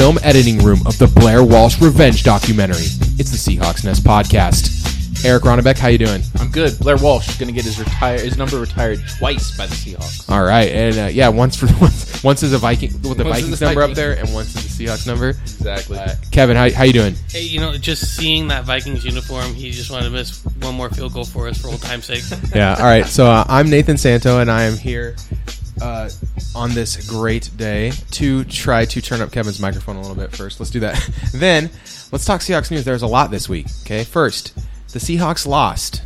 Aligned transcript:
film 0.00 0.18
editing 0.22 0.56
room 0.64 0.80
of 0.86 0.96
the 0.96 1.06
Blair 1.06 1.44
Walsh 1.44 1.78
Revenge 1.78 2.22
documentary. 2.22 2.88
It's 3.18 3.28
the 3.28 3.36
Seahawks 3.36 3.84
Nest 3.84 4.02
podcast. 4.02 5.26
Eric 5.26 5.42
Ronnebeck, 5.42 5.76
how 5.76 5.88
you 5.88 5.98
doing? 5.98 6.22
I'm 6.38 6.50
good. 6.50 6.78
Blair 6.78 6.96
Walsh 6.96 7.28
is 7.28 7.36
going 7.36 7.48
to 7.48 7.52
get 7.52 7.66
his 7.66 7.78
retire 7.78 8.18
his 8.18 8.38
number 8.38 8.58
retired 8.58 9.02
twice 9.18 9.54
by 9.58 9.66
the 9.66 9.74
Seahawks. 9.74 10.30
All 10.30 10.42
right, 10.42 10.72
and 10.72 10.98
uh, 10.98 11.04
yeah, 11.12 11.28
once 11.28 11.54
for 11.54 11.66
once, 11.82 12.24
once 12.24 12.42
is 12.42 12.54
a 12.54 12.58
Viking 12.58 12.90
with 13.02 13.18
the 13.18 13.24
Once 13.24 13.40
is 13.40 13.42
Vikings 13.42 13.58
the 13.58 13.66
number 13.66 13.82
up 13.82 13.90
Viking. 13.90 13.94
there, 14.02 14.12
and 14.14 14.32
once 14.32 14.56
is 14.56 14.78
the 14.78 14.86
Seahawks 14.86 15.06
number. 15.06 15.28
Exactly. 15.28 15.98
Uh, 15.98 16.14
Kevin, 16.30 16.56
how, 16.56 16.72
how 16.72 16.84
you 16.84 16.94
doing? 16.94 17.14
Hey, 17.28 17.42
you 17.42 17.60
know, 17.60 17.76
just 17.76 18.16
seeing 18.16 18.48
that 18.48 18.64
Vikings 18.64 19.04
uniform, 19.04 19.52
he 19.52 19.70
just 19.70 19.90
wanted 19.90 20.06
to 20.06 20.12
miss 20.12 20.42
one 20.62 20.76
more 20.76 20.88
field 20.88 21.12
goal 21.12 21.26
for 21.26 21.46
us 21.46 21.60
for 21.60 21.68
old 21.68 21.82
time's 21.82 22.06
sake. 22.06 22.22
Yeah. 22.54 22.74
All 22.78 22.84
right. 22.84 23.04
So 23.04 23.26
uh, 23.26 23.44
I'm 23.46 23.68
Nathan 23.68 23.98
Santo, 23.98 24.40
and 24.40 24.50
I 24.50 24.62
am 24.62 24.78
here 24.78 25.14
uh, 25.80 26.10
on 26.54 26.70
this 26.70 27.08
great 27.08 27.50
day 27.56 27.92
to 28.12 28.44
try 28.44 28.84
to 28.84 29.00
turn 29.00 29.20
up 29.20 29.32
Kevin's 29.32 29.60
microphone 29.60 29.96
a 29.96 30.00
little 30.00 30.16
bit 30.16 30.34
first. 30.34 30.60
Let's 30.60 30.70
do 30.70 30.80
that. 30.80 31.10
then 31.32 31.70
let's 32.12 32.24
talk 32.24 32.40
Seahawks 32.40 32.70
news. 32.70 32.84
There's 32.84 33.02
a 33.02 33.06
lot 33.06 33.30
this 33.30 33.48
week. 33.48 33.66
Okay. 33.82 34.04
First, 34.04 34.54
the 34.92 34.98
Seahawks 34.98 35.46
lost 35.46 36.02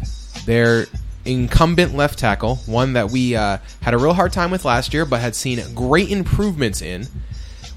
their 0.47 0.87
incumbent 1.25 1.95
left 1.95 2.19
tackle, 2.19 2.57
one 2.67 2.93
that 2.95 3.11
we 3.11 3.35
uh, 3.35 3.59
had 3.81 3.95
a 3.95 3.99
real 3.99 4.13
hard 4.13 4.33
time 4.33 4.51
with 4.51 4.65
last 4.65 4.93
year, 4.93 5.05
but 5.05 5.21
had 5.21 5.35
seen 5.35 5.61
great 5.75 6.11
improvements 6.11 6.83
in. 6.83 7.07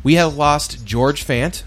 We 0.04 0.16
have 0.16 0.36
lost 0.36 0.86
George 0.86 1.26
Fant. 1.26 1.64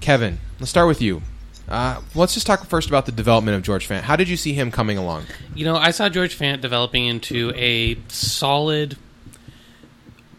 Kevin, 0.00 0.38
let's 0.58 0.70
start 0.70 0.88
with 0.88 1.00
you. 1.02 1.22
Uh, 1.68 2.00
let's 2.16 2.34
just 2.34 2.46
talk 2.46 2.64
first 2.66 2.88
about 2.88 3.06
the 3.06 3.12
development 3.12 3.56
of 3.56 3.62
George 3.62 3.88
Fant. 3.88 4.00
How 4.00 4.16
did 4.16 4.28
you 4.28 4.36
see 4.36 4.52
him 4.52 4.72
coming 4.72 4.98
along? 4.98 5.24
You 5.54 5.64
know, 5.64 5.76
I 5.76 5.92
saw 5.92 6.08
George 6.08 6.36
Fant 6.36 6.60
developing 6.60 7.06
into 7.06 7.52
a 7.54 7.96
solid, 8.08 8.96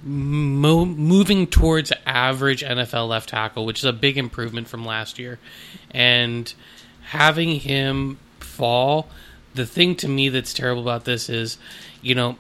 mo- 0.03 0.85
moving 0.85 1.47
towards 1.47 1.91
average 2.05 2.63
NFL 2.63 3.07
left 3.09 3.29
tackle, 3.29 3.65
which 3.65 3.79
is 3.79 3.85
a 3.85 3.93
big 3.93 4.17
improvement 4.17 4.67
from 4.67 4.85
last 4.85 5.19
year. 5.19 5.39
And 5.91 6.53
having 7.09 7.59
him 7.59 8.17
fall, 8.39 9.09
the 9.53 9.65
thing 9.65 9.95
to 9.97 10.07
me 10.07 10.29
that's 10.29 10.53
terrible 10.53 10.81
about 10.81 11.05
this 11.05 11.29
is, 11.29 11.57
you 12.01 12.15
know, 12.15 12.37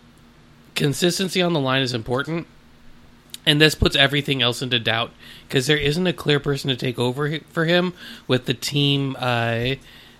consistency 0.75 1.41
on 1.41 1.53
the 1.53 1.59
line 1.59 1.81
is 1.81 1.93
important. 1.93 2.47
And 3.45 3.59
this 3.59 3.73
puts 3.73 3.95
everything 3.95 4.41
else 4.41 4.61
into 4.61 4.79
doubt 4.79 5.11
because 5.47 5.65
there 5.65 5.77
isn't 5.77 6.05
a 6.05 6.13
clear 6.13 6.39
person 6.39 6.69
to 6.69 6.75
take 6.75 6.99
over 6.99 7.39
for 7.49 7.65
him 7.65 7.93
with 8.27 8.45
the 8.45 8.53
team 8.53 9.15
uh, 9.19 9.75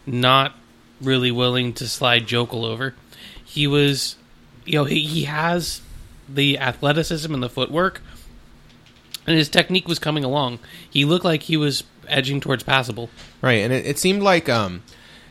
not 0.08 0.56
really 1.00 1.31
willing 1.31 1.73
to 1.73 1.88
slide 1.88 2.25
Joeckel 2.25 2.64
over. 2.64 2.95
He 3.44 3.67
was, 3.67 4.16
you 4.66 4.80
know, 4.80 4.86
he, 4.86 5.02
he 5.02 5.23
has 5.25 5.81
the 6.34 6.58
athleticism 6.58 7.34
and 7.34 7.44
the 7.44 7.50
footwork, 7.50 8.02
and 9.28 9.38
his 9.38 9.50
technique 9.50 9.88
was 9.88 10.00
coming 10.00 10.24
along. 10.24 10.60
He 10.90 11.06
looked 11.06 11.26
like 11.26 11.44
he 11.44 11.58
was 11.58 11.84
edging 12.08 12.40
towards 12.40 12.64
passable. 12.64 13.10
Right, 13.42 13.60
and 13.60 13.72
it, 13.72 13.86
it 13.86 14.00
seemed 14.00 14.24
like 14.24 14.50
um, 14.50 14.84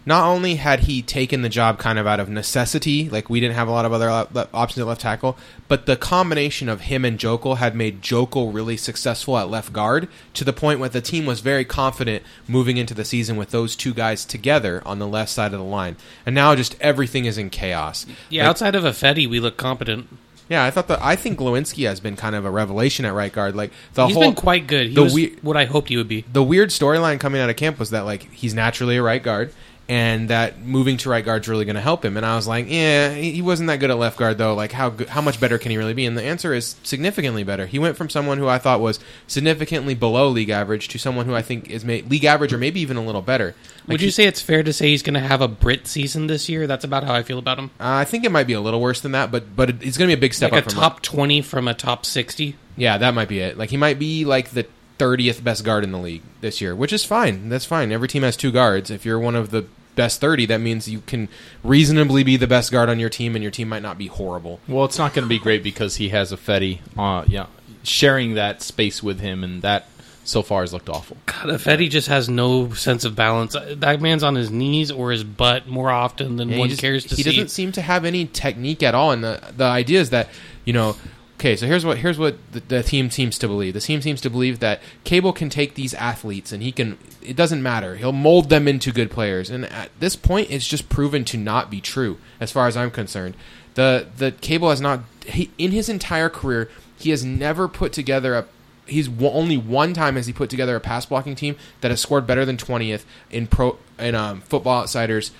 not 0.06 0.24
only 0.24 0.54
had 0.54 0.80
he 0.80 1.02
taken 1.02 1.42
the 1.42 1.48
job 1.48 1.78
kind 1.78 1.98
of 1.98 2.06
out 2.06 2.20
of 2.20 2.28
necessity, 2.28 3.08
like 3.10 3.28
we 3.28 3.38
didn't 3.38 3.54
have 3.56 3.68
a 3.68 3.70
lot 3.70 3.84
of 3.84 3.92
other 3.92 4.08
options 4.54 4.78
at 4.78 4.86
left 4.86 5.02
tackle, 5.02 5.36
but 5.68 5.86
the 5.86 5.96
combination 5.96 6.68
of 6.68 6.82
him 6.82 7.04
and 7.04 7.18
Joeckel 7.18 7.58
had 7.58 7.74
made 7.74 8.00
Joeckel 8.02 8.52
really 8.52 8.76
successful 8.76 9.36
at 9.36 9.50
left 9.50 9.72
guard 9.72 10.08
to 10.34 10.44
the 10.44 10.52
point 10.52 10.80
where 10.80 10.88
the 10.88 11.00
team 11.02 11.26
was 11.26 11.40
very 11.40 11.64
confident 11.64 12.22
moving 12.48 12.76
into 12.76 12.94
the 12.94 13.04
season 13.04 13.36
with 13.36 13.50
those 13.50 13.76
two 13.76 13.92
guys 13.92 14.24
together 14.24 14.82
on 14.86 14.98
the 14.98 15.06
left 15.06 15.30
side 15.30 15.52
of 15.52 15.58
the 15.60 15.64
line. 15.64 15.96
And 16.24 16.34
now 16.34 16.54
just 16.54 16.76
everything 16.80 17.26
is 17.26 17.36
in 17.36 17.50
chaos. 17.50 18.06
Yeah, 18.30 18.44
Like, 18.44 18.50
outside 18.50 18.74
of 18.74 18.84
a 18.84 18.90
Fetty, 18.90 19.28
we 19.28 19.38
look 19.38 19.56
competent. 19.56 20.08
Yeah, 20.50 20.64
I 20.64 20.70
thought 20.70 20.88
that 20.88 21.00
I 21.00 21.14
think 21.16 21.38
Glowinski 21.38 21.86
has 21.86 22.00
been 22.00 22.16
kind 22.16 22.34
of 22.34 22.44
a 22.44 22.50
revelation 22.50 23.04
at 23.06 23.14
right 23.14 23.32
guard. 23.32 23.54
Like 23.56 23.70
the 23.94 24.06
He's 24.08 24.14
whole 24.14 24.24
been 24.24 24.34
quite 24.34 24.66
good. 24.66 24.88
He 24.88 24.94
the 24.94 25.04
was 25.04 25.14
we- 25.14 25.36
what 25.42 25.56
I 25.56 25.64
hoped 25.64 25.88
he 25.88 25.96
would 25.96 26.08
be. 26.08 26.24
the 26.30 26.42
weird 26.42 26.70
storyline 26.70 27.18
coming 27.20 27.40
out 27.40 27.48
of 27.48 27.56
camp 27.56 27.78
was 27.78 27.90
that 27.90 28.00
like 28.04 28.30
he's 28.32 28.52
naturally 28.52 28.96
a 28.96 29.02
right 29.02 29.22
guard 29.22 29.52
and 29.90 30.28
that 30.30 30.60
moving 30.62 30.96
to 30.96 31.10
right 31.10 31.24
guard's 31.24 31.48
really 31.48 31.64
going 31.64 31.74
to 31.74 31.80
help 31.82 32.04
him 32.04 32.16
and 32.16 32.24
i 32.24 32.36
was 32.36 32.46
like 32.46 32.66
yeah 32.68 33.12
he 33.12 33.42
wasn't 33.42 33.66
that 33.66 33.78
good 33.80 33.90
at 33.90 33.98
left 33.98 34.16
guard 34.16 34.38
though 34.38 34.54
like 34.54 34.70
how 34.70 34.88
good, 34.88 35.08
how 35.08 35.20
much 35.20 35.40
better 35.40 35.58
can 35.58 35.72
he 35.72 35.76
really 35.76 35.94
be 35.94 36.06
and 36.06 36.16
the 36.16 36.22
answer 36.22 36.54
is 36.54 36.76
significantly 36.84 37.42
better 37.42 37.66
he 37.66 37.78
went 37.78 37.96
from 37.96 38.08
someone 38.08 38.38
who 38.38 38.46
i 38.46 38.56
thought 38.56 38.80
was 38.80 39.00
significantly 39.26 39.94
below 39.94 40.28
league 40.28 40.48
average 40.48 40.86
to 40.88 40.96
someone 40.98 41.26
who 41.26 41.34
i 41.34 41.42
think 41.42 41.68
is 41.68 41.84
ma- 41.84 41.98
league 42.08 42.24
average 42.24 42.52
or 42.52 42.58
maybe 42.58 42.78
even 42.80 42.96
a 42.96 43.02
little 43.04 43.20
better 43.22 43.54
Like, 43.82 43.88
Would 43.94 44.00
you 44.02 44.06
he- 44.06 44.12
say 44.12 44.26
it's 44.26 44.40
fair 44.40 44.62
to 44.62 44.72
say 44.72 44.88
he's 44.90 45.02
going 45.02 45.14
to 45.14 45.20
have 45.20 45.40
a 45.40 45.48
Britt 45.48 45.86
season 45.88 46.26
this 46.28 46.48
year? 46.48 46.66
That's 46.68 46.84
about 46.84 47.02
how 47.02 47.14
I 47.14 47.22
feel 47.24 47.38
about 47.38 47.58
him. 47.58 47.70
uh, 47.80 47.98
i 48.00 48.04
think 48.04 48.24
it 48.24 48.30
might 48.30 48.46
be 48.46 48.52
a 48.52 48.60
little 48.60 48.80
worse 48.80 49.00
than 49.00 49.12
that 49.12 49.32
but 49.32 49.56
but 49.56 49.70
it's 49.82 49.96
going 49.98 50.08
to 50.08 50.14
be 50.16 50.18
a 50.18 50.20
big 50.20 50.34
step 50.34 50.52
Like 50.52 50.64
a 50.64 50.66
up 50.66 50.72
from 50.72 50.80
top 50.80 51.02
20 51.02 51.42
from 51.42 51.66
a 51.66 51.74
top 51.74 52.06
60. 52.06 52.54
Yeah, 52.76 52.96
that 52.98 53.12
might 53.14 53.28
be 53.28 53.40
it. 53.40 53.58
Like 53.58 53.70
he 53.70 53.76
might 53.76 53.98
be 53.98 54.24
like 54.24 54.50
the 54.50 54.66
30th 54.98 55.42
best 55.42 55.64
guard 55.64 55.82
in 55.84 55.92
the 55.92 55.98
league 55.98 56.22
this 56.40 56.60
year, 56.60 56.74
which 56.76 56.92
is 56.92 57.04
fine. 57.04 57.48
That's 57.48 57.64
fine. 57.64 57.90
Every 57.92 58.06
team 58.08 58.22
has 58.22 58.36
two 58.36 58.52
guards. 58.52 58.90
If 58.90 59.04
you're 59.04 59.18
one 59.18 59.34
of 59.34 59.50
the 59.50 59.64
best 59.96 60.20
30, 60.20 60.46
that 60.46 60.60
means 60.60 60.88
you 60.88 61.00
can 61.00 61.28
reasonably 61.64 62.22
be 62.22 62.36
the 62.36 62.46
best 62.46 62.70
guard 62.72 62.88
on 62.88 62.98
your 62.98 63.08
team 63.10 63.34
and 63.34 63.42
your 63.42 63.50
team 63.50 63.68
might 63.68 63.82
not 63.82 63.98
be 63.98 64.06
horrible. 64.06 64.60
Well, 64.68 64.84
it's 64.84 64.98
not 64.98 65.14
going 65.14 65.24
to 65.24 65.28
be 65.28 65.38
great 65.38 65.62
because 65.62 65.96
he 65.96 66.10
has 66.10 66.32
Ifedi, 66.32 66.78
uh, 66.96 67.24
yeah, 67.26 67.46
sharing 67.82 68.34
that 68.34 68.62
space 68.62 69.02
with 69.02 69.20
him, 69.20 69.42
and 69.44 69.62
that 69.62 69.88
so 70.22 70.42
far 70.42 70.60
has 70.60 70.72
looked 70.72 70.88
awful. 70.88 71.16
God, 71.26 71.46
Ifedi 71.46 71.88
just 71.90 72.08
has 72.08 72.28
no 72.28 72.72
sense 72.74 73.04
of 73.04 73.16
balance. 73.16 73.56
That 73.76 74.00
man's 74.00 74.22
on 74.22 74.34
his 74.36 74.50
knees 74.50 74.90
or 74.90 75.10
his 75.10 75.24
butt 75.24 75.66
more 75.66 75.90
often 75.90 76.36
than 76.36 76.50
Yeah, 76.50 76.58
one 76.58 76.68
he 76.68 76.72
just- 76.74 76.82
cares 76.82 77.04
to 77.06 77.16
see. 77.16 77.22
he 77.22 77.22
see. 77.22 77.30
doesn't 77.36 77.48
seem 77.48 77.72
to 77.72 77.82
have 77.82 78.04
any 78.04 78.26
technique 78.26 78.82
at 78.82 78.94
all 78.94 79.10
and 79.12 79.24
the 79.24 79.40
the 79.56 79.64
idea 79.64 80.00
is 80.00 80.10
that, 80.10 80.28
you 80.64 80.72
know, 80.72 80.94
Okay, 81.40 81.56
so 81.56 81.66
here's 81.66 81.86
what 81.86 81.96
here's 81.96 82.18
what 82.18 82.36
the, 82.52 82.60
the 82.60 82.82
team 82.82 83.10
seems 83.10 83.38
to 83.38 83.48
believe. 83.48 83.72
The 83.72 83.80
team 83.80 84.02
seems 84.02 84.20
to 84.20 84.28
believe 84.28 84.60
that 84.60 84.82
Cable 85.04 85.32
can 85.32 85.48
take 85.48 85.74
these 85.74 85.94
athletes 85.94 86.52
and 86.52 86.62
he 86.62 86.70
can. 86.70 86.98
It 87.22 87.34
doesn't 87.34 87.62
matter. 87.62 87.96
He'll 87.96 88.12
mold 88.12 88.50
them 88.50 88.68
into 88.68 88.92
good 88.92 89.10
players. 89.10 89.48
And 89.48 89.64
at 89.64 89.88
this 89.98 90.16
point, 90.16 90.50
it's 90.50 90.68
just 90.68 90.90
proven 90.90 91.24
to 91.24 91.38
not 91.38 91.70
be 91.70 91.80
true, 91.80 92.18
as 92.40 92.52
far 92.52 92.66
as 92.66 92.76
I'm 92.76 92.90
concerned. 92.90 93.36
The 93.72 94.06
the 94.18 94.32
Cable 94.32 94.68
has 94.68 94.82
not 94.82 95.00
he, 95.24 95.50
in 95.56 95.70
his 95.70 95.88
entire 95.88 96.28
career. 96.28 96.70
He 96.98 97.08
has 97.08 97.24
never 97.24 97.68
put 97.68 97.94
together 97.94 98.34
a. 98.34 98.46
He's 98.84 99.08
w- 99.08 99.32
only 99.32 99.56
one 99.56 99.94
time 99.94 100.16
has 100.16 100.26
he 100.26 100.34
put 100.34 100.50
together 100.50 100.76
a 100.76 100.80
pass 100.80 101.06
blocking 101.06 101.36
team 101.36 101.56
that 101.80 101.90
has 101.90 102.02
scored 102.02 102.26
better 102.26 102.44
than 102.44 102.58
twentieth 102.58 103.06
in 103.30 103.46
pro 103.46 103.78
in 103.98 104.14
um, 104.14 104.42
Football 104.42 104.82
Outsiders 104.82 105.30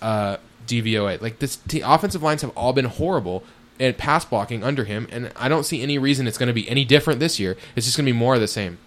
uh, 0.00 0.36
DVOA. 0.68 1.20
Like 1.20 1.40
this, 1.40 1.56
the 1.56 1.80
offensive 1.80 2.22
lines 2.22 2.42
have 2.42 2.56
all 2.56 2.72
been 2.72 2.84
horrible 2.84 3.42
at 3.80 3.98
pass 3.98 4.24
blocking 4.24 4.62
under 4.64 4.84
him, 4.84 5.06
and 5.10 5.30
I 5.36 5.48
don't 5.48 5.64
see 5.64 5.82
any 5.82 5.98
reason 5.98 6.26
it's 6.26 6.38
going 6.38 6.48
to 6.48 6.52
be 6.52 6.68
any 6.68 6.84
different 6.84 7.20
this 7.20 7.38
year. 7.38 7.56
It's 7.76 7.86
just 7.86 7.96
going 7.96 8.06
to 8.06 8.12
be 8.12 8.18
more 8.18 8.34
of 8.34 8.40
the 8.40 8.48
same. 8.48 8.78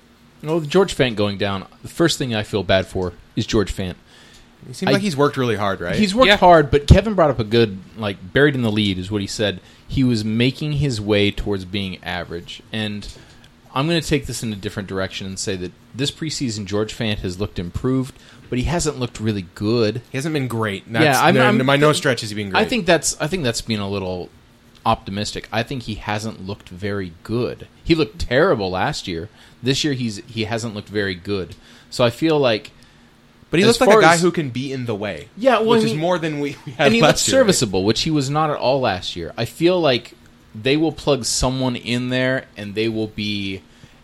Well, 0.44 0.56
with 0.56 0.70
George 0.70 0.96
Fant 0.96 1.16
going 1.16 1.38
down, 1.38 1.66
the 1.82 1.88
first 1.88 2.18
thing 2.18 2.34
I 2.34 2.44
feel 2.44 2.64
bad 2.64 2.88
for 2.88 3.14
is 3.36 3.46
George 3.46 3.74
Fant. 3.76 3.96
It 4.70 4.76
seems 4.76 4.90
I- 4.90 4.94
like 4.94 5.02
he's 5.02 5.16
worked 5.18 5.38
really 5.38 5.56
hard, 5.56 5.82
right? 5.82 5.96
He's 5.96 6.14
worked 6.14 6.28
Yeah. 6.28 6.38
hard, 6.38 6.70
but 6.72 6.88
Kevin 6.88 7.14
brought 7.14 7.30
up 7.30 7.40
a 7.40 7.44
good, 7.44 7.80
like, 7.98 8.34
buried 8.34 8.56
in 8.56 8.62
the 8.62 8.72
lead 8.72 8.98
is 8.98 9.10
what 9.12 9.22
he 9.22 9.28
said. 9.28 9.60
He 9.88 10.04
was 10.04 10.24
making 10.26 10.74
his 10.74 11.00
way 11.02 11.32
towards 11.32 11.66
being 11.66 11.98
average. 12.04 12.62
And 12.72 13.08
I'm 13.74 13.88
going 13.88 14.02
to 14.02 14.08
take 14.08 14.26
this 14.26 14.44
in 14.44 14.52
a 14.52 14.56
different 14.56 14.88
direction 14.90 15.26
and 15.28 15.40
say 15.40 15.56
that 15.58 15.72
this 15.96 16.12
preseason, 16.12 16.66
George 16.66 16.96
Fant 16.96 17.20
has 17.20 17.40
looked 17.40 17.58
improved, 17.60 18.14
but 18.50 18.60
he 18.60 18.66
hasn't 18.66 19.00
looked 19.00 19.20
really 19.20 19.46
good. 19.56 20.02
he 20.12 20.18
hasn't 20.18 20.34
been 20.34 20.48
great. 20.48 20.92
That's, 20.92 21.06
Yeah, 21.06 21.22
I'm- 21.22 21.36
no, 21.36 21.44
I'm- 21.46 21.66
by 21.66 21.78
no 21.78 21.94
stretch 21.94 22.22
has 22.22 22.30
he 22.32 22.36
been 22.36 22.50
great. 22.50 22.60
I 22.62 22.66
think 22.66 22.86
that's 22.86 23.16
I 23.22 23.28
think 23.28 23.44
that's 23.44 23.62
being 23.62 23.80
a 23.80 23.90
little 23.90 24.30
optimistic. 24.86 25.48
I 25.52 25.64
think 25.64 25.84
he 25.84 25.96
hasn't 25.96 26.46
looked 26.46 26.70
very 26.70 27.14
good. 27.24 27.68
He 27.84 27.96
looked 27.96 28.20
terrible 28.20 28.72
last 28.72 29.08
year. 29.08 29.30
This 29.62 29.84
year 29.84 29.94
he's 29.94 30.18
he 30.26 30.46
hasn't 30.46 30.74
looked 30.74 30.90
very 30.90 31.16
good. 31.16 31.56
So 31.90 32.04
I 32.04 32.10
feel 32.10 32.40
like 32.40 32.72
but 33.50 33.60
he 33.60 33.66
looks 33.66 33.82
like 33.82 33.90
a 33.98 34.02
guy 34.02 34.14
as- 34.14 34.22
who 34.22 34.32
can 34.32 34.50
be 34.50 34.72
in 34.72 34.86
the 34.86 34.96
way. 34.96 35.28
Yeah, 35.36 35.60
well, 35.60 35.72
which 35.72 35.84
I 35.84 35.88
is 35.88 35.94
more 35.94 36.18
than 36.18 36.40
we, 36.40 36.56
we 36.66 36.72
had 36.72 36.88
and 36.88 36.96
he 36.96 37.02
looks 37.02 37.28
right? 37.28 37.32
serviceable, 37.32 37.84
which 37.84 38.02
he 38.02 38.10
was 38.12 38.30
not 38.30 38.50
at 38.50 38.58
all 38.58 38.80
last 38.80 39.16
year. 39.16 39.34
I 39.38 39.46
feel 39.46 39.80
like 39.80 40.14
they 40.56 40.78
will 40.78 40.94
plug 40.94 41.26
someone 41.26 41.76
in 41.76 42.10
there 42.10 42.46
and 42.56 42.76
they 42.76 42.88
will 42.88 43.08
be 43.08 43.62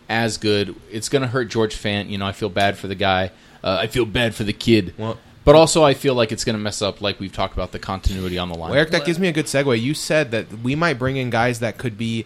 as 0.09 0.38
good. 0.38 0.75
It's 0.91 1.07
going 1.09 1.21
to 1.21 1.27
hurt 1.29 1.45
George 1.50 1.75
Fant. 1.75 2.09
You 2.09 2.18
know, 2.18 2.25
I 2.27 2.33
feel 2.33 2.50
bad 2.50 2.77
for 2.77 2.88
the 2.88 2.95
guy. 2.95 3.31
Uh, 3.63 3.77
I 3.81 3.88
feel 3.88 4.06
bad 4.06 4.35
for 4.35 4.44
the 4.44 4.53
kid. 4.53 4.94
Well- 4.97 5.18
but 5.47 5.55
also, 5.55 5.81
I 5.81 5.94
feel 5.94 6.13
like 6.13 6.33
it's 6.33 6.44
going 6.44 6.57
to 6.57 6.61
mess 6.61 6.81
up, 6.81 6.99
like 6.99 7.21
we've 7.21 7.31
talked 7.31 7.53
about, 7.53 7.71
the 7.71 7.79
continuity 7.79 8.38
on 8.38 8.49
the 8.49 8.55
line. 8.55 8.71
Well, 8.71 8.79
Eric, 8.79 8.91
that 8.91 9.05
gives 9.05 9.17
me 9.17 9.29
a 9.29 9.31
good 9.31 9.45
segue. 9.45 9.81
You 9.81 9.94
said 9.94 10.31
that 10.31 10.51
we 10.61 10.75
might 10.75 10.95
bring 10.99 11.15
in 11.15 11.29
guys 11.29 11.61
that 11.61 11.77
could 11.77 11.97
be 11.97 12.25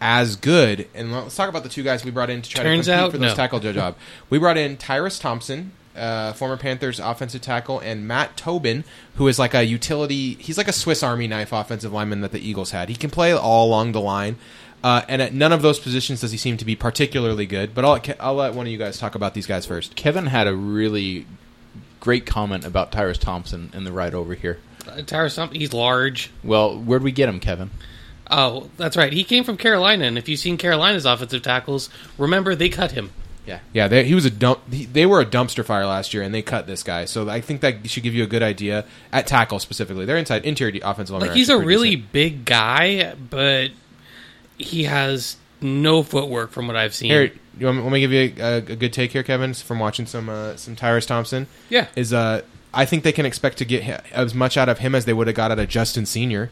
as 0.00 0.36
good, 0.36 0.86
and 0.94 1.12
let's 1.12 1.34
talk 1.34 1.48
about 1.48 1.64
the 1.64 1.68
two 1.68 1.82
guys 1.82 2.04
we 2.04 2.12
brought 2.12 2.30
in 2.30 2.40
to 2.40 2.48
try 2.48 2.62
Turns 2.62 2.86
to 2.86 2.92
compete 2.92 3.04
out, 3.04 3.10
for 3.10 3.18
this 3.18 3.32
no. 3.32 3.34
tackle 3.34 3.58
job. 3.58 3.96
We 4.30 4.38
brought 4.38 4.58
in 4.58 4.76
Tyrus 4.76 5.18
Thompson, 5.18 5.72
uh, 5.96 6.34
former 6.34 6.56
Panthers 6.56 7.00
offensive 7.00 7.40
tackle, 7.40 7.80
and 7.80 8.06
Matt 8.06 8.36
Tobin, 8.36 8.84
who 9.16 9.26
is 9.26 9.40
like 9.40 9.54
a 9.54 9.64
utility. 9.64 10.34
He's 10.34 10.56
like 10.56 10.68
a 10.68 10.72
Swiss 10.72 11.02
Army 11.02 11.26
knife 11.26 11.50
offensive 11.50 11.92
lineman 11.92 12.20
that 12.20 12.30
the 12.30 12.48
Eagles 12.48 12.70
had. 12.70 12.88
He 12.88 12.94
can 12.94 13.10
play 13.10 13.32
all 13.32 13.66
along 13.66 13.90
the 13.90 14.00
line. 14.00 14.36
Uh, 14.84 15.02
and 15.08 15.20
at 15.20 15.34
none 15.34 15.50
of 15.52 15.62
those 15.62 15.80
positions 15.80 16.20
does 16.20 16.30
he 16.30 16.38
seem 16.38 16.56
to 16.58 16.64
be 16.64 16.76
particularly 16.76 17.46
good. 17.46 17.74
But 17.74 17.84
I'll, 17.84 18.00
I'll 18.20 18.34
let 18.34 18.54
one 18.54 18.66
of 18.66 18.72
you 18.72 18.78
guys 18.78 18.98
talk 18.98 19.16
about 19.16 19.34
these 19.34 19.48
guys 19.48 19.66
first. 19.66 19.96
Kevin 19.96 20.26
had 20.26 20.46
a 20.46 20.54
really 20.54 21.26
great 22.02 22.26
comment 22.26 22.64
about 22.64 22.90
Tyrus 22.90 23.16
Thompson 23.16 23.70
in 23.74 23.84
the 23.84 23.92
ride 23.92 24.12
over 24.12 24.34
here. 24.34 24.58
Uh, 24.88 25.02
Tyrus, 25.02 25.36
Thompson, 25.36 25.60
he's 25.60 25.72
large. 25.72 26.32
Well, 26.42 26.76
where'd 26.76 27.04
we 27.04 27.12
get 27.12 27.28
him, 27.28 27.38
Kevin? 27.38 27.70
Oh, 28.28 28.70
that's 28.76 28.96
right. 28.96 29.12
He 29.12 29.22
came 29.22 29.44
from 29.44 29.56
Carolina, 29.56 30.06
and 30.06 30.18
if 30.18 30.28
you've 30.28 30.40
seen 30.40 30.58
Carolina's 30.58 31.06
offensive 31.06 31.42
tackles, 31.42 31.90
remember 32.18 32.56
they 32.56 32.68
cut 32.68 32.90
him. 32.90 33.12
Yeah. 33.46 33.60
Yeah, 33.72 33.86
they, 33.86 34.04
he 34.04 34.16
was 34.16 34.24
a 34.24 34.30
dump. 34.30 34.72
He, 34.72 34.84
they 34.84 35.06
were 35.06 35.20
a 35.20 35.24
dumpster 35.26 35.64
fire 35.64 35.86
last 35.86 36.12
year, 36.12 36.24
and 36.24 36.34
they 36.34 36.42
cut 36.42 36.66
this 36.66 36.82
guy. 36.82 37.04
So 37.04 37.28
I 37.28 37.40
think 37.40 37.60
that 37.60 37.88
should 37.88 38.02
give 38.02 38.14
you 38.14 38.24
a 38.24 38.28
good 38.28 38.42
idea 38.42 38.84
at 39.12 39.28
tackle 39.28 39.60
specifically. 39.60 40.04
They're 40.04 40.16
inside 40.16 40.44
interior 40.44 40.80
offensive 40.82 41.12
line. 41.12 41.28
Like 41.28 41.36
he's 41.36 41.50
a 41.50 41.58
really 41.58 41.96
decent. 41.96 42.12
big 42.12 42.44
guy, 42.44 43.14
but 43.14 43.70
he 44.58 44.84
has 44.84 45.36
no 45.60 46.02
footwork 46.02 46.50
from 46.50 46.66
what 46.66 46.74
I've 46.74 46.94
seen. 46.94 47.10
Here, 47.10 47.32
you 47.58 47.66
want, 47.66 47.78
me- 47.78 47.82
want 47.82 47.92
me 47.94 48.00
to 48.00 48.08
give 48.08 48.12
you 48.12 48.44
a, 48.44 48.56
a, 48.56 48.60
good 48.60 48.92
take 48.92 49.12
here, 49.12 49.22
Kevin, 49.22 49.54
from 49.54 49.78
watching 49.78 50.06
some 50.06 50.28
uh, 50.28 50.56
some 50.56 50.76
Tyrus 50.76 51.06
Thompson. 51.06 51.46
Yeah. 51.68 51.88
is 51.96 52.12
uh, 52.12 52.42
I 52.74 52.84
think 52.84 53.02
they 53.04 53.12
can 53.12 53.26
expect 53.26 53.58
to 53.58 53.64
get 53.64 54.06
as 54.12 54.34
much 54.34 54.56
out 54.56 54.68
of 54.68 54.78
him 54.78 54.94
as 54.94 55.04
they 55.04 55.12
would 55.12 55.26
have 55.26 55.36
got 55.36 55.50
out 55.50 55.58
of 55.58 55.68
Justin 55.68 56.06
Senior. 56.06 56.50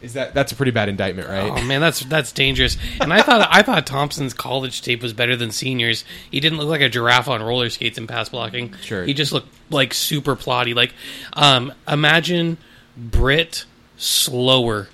Is 0.00 0.12
that 0.12 0.34
that's 0.34 0.52
a 0.52 0.54
pretty 0.54 0.70
bad 0.70 0.90
indictment, 0.90 1.28
right? 1.28 1.50
Oh 1.50 1.64
man, 1.64 1.80
that's 1.80 2.00
that's 2.00 2.30
dangerous. 2.30 2.76
And 3.00 3.10
I 3.10 3.22
thought 3.22 3.48
I 3.50 3.62
thought 3.62 3.86
Thompson's 3.86 4.34
college 4.34 4.82
tape 4.82 5.02
was 5.02 5.14
better 5.14 5.34
than 5.34 5.50
seniors. 5.50 6.04
He 6.30 6.40
didn't 6.40 6.58
look 6.58 6.68
like 6.68 6.82
a 6.82 6.90
giraffe 6.90 7.26
on 7.26 7.42
roller 7.42 7.70
skates 7.70 7.96
in 7.96 8.06
pass 8.06 8.28
blocking. 8.28 8.74
Sure. 8.82 9.04
he 9.04 9.14
just 9.14 9.32
looked 9.32 9.48
like 9.70 9.94
super 9.94 10.36
plotty. 10.36 10.74
Like, 10.74 10.92
um, 11.32 11.72
imagine 11.88 12.58
Britt 12.98 13.64
slower. 13.96 14.88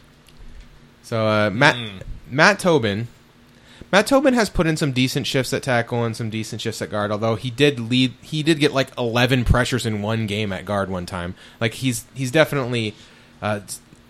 So 1.03 1.27
uh, 1.27 1.51
Matt 1.51 1.77
Matt 2.29 2.61
Tobin, 2.61 3.09
Matt 3.93 4.07
Tobin 4.07 4.35
has 4.35 4.49
put 4.49 4.67
in 4.67 4.77
some 4.77 4.93
decent 4.93 5.27
shifts 5.27 5.53
at 5.53 5.63
tackle 5.63 6.05
and 6.05 6.17
some 6.17 6.31
decent 6.31 6.61
shifts 6.61 6.81
at 6.81 6.91
guard. 6.91 7.11
Although 7.11 7.35
he 7.35 7.51
did 7.51 7.81
lead, 7.81 8.15
he 8.23 8.43
did 8.43 8.61
get 8.61 8.73
like 8.73 8.97
eleven 8.97 9.45
pressures 9.45 9.85
in 9.85 10.03
one 10.03 10.27
game 10.27 10.53
at 10.53 10.65
guard 10.65 10.91
one 10.91 11.07
time. 11.07 11.35
Like 11.61 11.75
he's 11.75 12.05
he's 12.15 12.31
definitely 12.31 12.95
uh, 13.43 13.61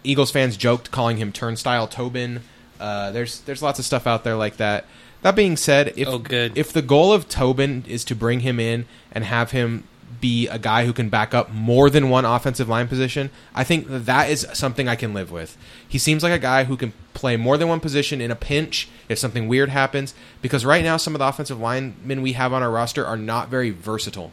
Eagles 0.05 0.31
fans 0.31 0.57
joked 0.57 0.91
calling 0.91 1.17
him 1.17 1.33
Turnstile 1.33 1.87
Tobin. 1.87 2.43
Uh, 2.79 3.11
there's 3.11 3.41
there's 3.41 3.63
lots 3.63 3.79
of 3.79 3.85
stuff 3.85 4.07
out 4.07 4.25
there 4.25 4.37
like 4.37 4.59
that. 4.59 4.85
That 5.23 5.37
being 5.37 5.57
said, 5.57 5.93
if 5.97 6.09
Oh, 6.09 6.23
if 6.31 6.73
the 6.73 6.83
goal 6.83 7.13
of 7.13 7.29
Tobin 7.29 7.85
is 7.87 8.05
to 8.05 8.15
bring 8.15 8.41
him 8.41 8.59
in 8.59 8.87
and 9.13 9.25
have 9.25 9.51
him 9.51 9.85
be 10.21 10.47
a 10.49 10.59
guy 10.59 10.85
who 10.85 10.93
can 10.93 11.09
back 11.09 11.35
up 11.35 11.51
more 11.51 11.89
than 11.91 12.09
one 12.11 12.25
offensive 12.25 12.69
line 12.69 12.89
position, 12.89 13.31
I 13.55 13.65
think 13.65 13.89
that, 13.89 14.07
that 14.07 14.31
is 14.31 14.47
something 14.53 14.89
I 14.89 14.97
can 14.97 15.15
live 15.15 15.31
with. 15.31 15.57
He 15.89 15.99
seems 15.99 16.23
like 16.23 16.33
a 16.33 16.39
guy 16.39 16.65
who 16.65 16.77
can 16.77 16.93
play 17.15 17.37
more 17.37 17.57
than 17.59 17.69
one 17.69 17.81
position 17.81 18.21
in 18.21 18.31
a 18.31 18.37
pinch 18.37 18.89
if 19.09 19.19
something 19.19 19.49
weird 19.49 19.69
happens. 19.71 20.15
Because 20.43 20.65
right 20.65 20.85
now, 20.85 20.97
some 20.97 21.15
of 21.15 21.19
the 21.19 21.27
offensive 21.27 21.59
linemen 21.59 22.23
we 22.23 22.33
have 22.35 22.53
on 22.53 22.63
our 22.63 22.71
roster 22.71 23.07
are 23.07 23.17
not 23.17 23.49
very 23.49 23.71
versatile. 23.71 24.31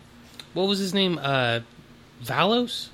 What 0.54 0.68
was 0.68 0.80
his 0.80 0.94
name? 0.94 1.20
Uh, 1.22 1.62
Valos. 2.24 2.90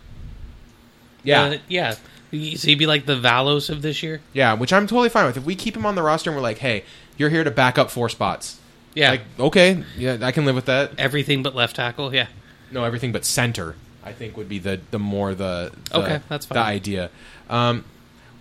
Yeah, 1.23 1.43
Uh, 1.43 1.57
yeah. 1.67 1.95
So 2.31 2.67
he'd 2.67 2.79
be 2.79 2.87
like 2.87 3.05
the 3.05 3.15
Valos 3.15 3.69
of 3.69 3.81
this 3.83 4.01
year. 4.01 4.19
yeah, 4.33 4.53
which 4.53 4.73
I'm 4.73 4.87
totally 4.87 5.09
fine 5.09 5.25
with. 5.27 5.37
If 5.37 5.45
we 5.45 5.55
keep 5.55 5.75
him 5.77 5.85
on 5.85 5.93
the 5.95 6.01
roster 6.01 6.31
and 6.31 6.35
we're 6.37 6.41
like, 6.41 6.57
hey, 6.57 6.83
you're 7.17 7.29
here 7.29 7.43
to 7.43 7.51
back 7.51 7.77
up 7.77 7.91
four 7.91 8.09
spots. 8.09 8.59
Yeah, 8.95 9.11
Like, 9.11 9.21
okay, 9.39 9.83
yeah, 9.97 10.17
I 10.21 10.31
can 10.31 10.45
live 10.45 10.55
with 10.55 10.65
that. 10.65 10.91
everything 10.99 11.41
but 11.43 11.55
left 11.55 11.75
tackle. 11.75 12.13
Yeah. 12.13 12.27
No, 12.73 12.83
everything 12.83 13.11
but 13.11 13.23
center. 13.23 13.75
I 14.03 14.11
think 14.11 14.35
would 14.35 14.49
be 14.49 14.59
the 14.59 14.81
the 14.91 14.99
more 14.99 15.33
the, 15.33 15.71
the 15.91 15.97
Okay, 15.99 16.19
that's 16.27 16.45
fine. 16.45 16.55
The 16.57 16.61
idea. 16.61 17.09
Um, 17.49 17.85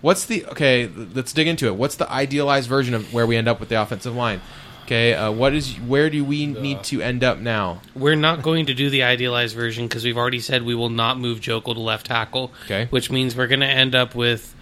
what's 0.01 0.25
the 0.25 0.45
okay? 0.47 0.87
Let's 0.87 1.31
dig 1.31 1.47
into 1.47 1.67
it. 1.67 1.75
What's 1.75 1.95
the 1.95 2.11
idealized 2.11 2.67
version 2.67 2.93
of 2.93 3.13
where 3.13 3.25
we 3.25 3.37
end 3.37 3.47
up 3.47 3.59
with 3.59 3.69
the 3.69 3.81
offensive 3.81 4.15
line? 4.15 4.41
Okay, 4.83 5.13
uh, 5.13 5.31
what 5.31 5.53
is 5.53 5.75
where 5.75 6.09
do 6.09 6.25
we 6.25 6.45
need 6.45 6.83
to 6.85 7.01
end 7.01 7.23
up 7.23 7.39
now? 7.39 7.79
We're 7.95 8.15
not 8.17 8.41
going 8.41 8.65
to 8.65 8.73
do 8.73 8.89
the 8.89 9.03
idealized 9.03 9.55
version 9.55 9.87
because 9.87 10.03
we've 10.03 10.17
already 10.17 10.41
said 10.41 10.63
we 10.63 10.75
will 10.75 10.89
not 10.89 11.17
move 11.17 11.39
Joeckel 11.39 11.73
to 11.75 11.79
left 11.79 12.07
tackle. 12.07 12.51
Okay. 12.65 12.87
Which 12.89 13.09
means 13.09 13.35
we're 13.35 13.47
going 13.47 13.61
to 13.61 13.65
end 13.65 13.95
up 13.95 14.13
with 14.13 14.52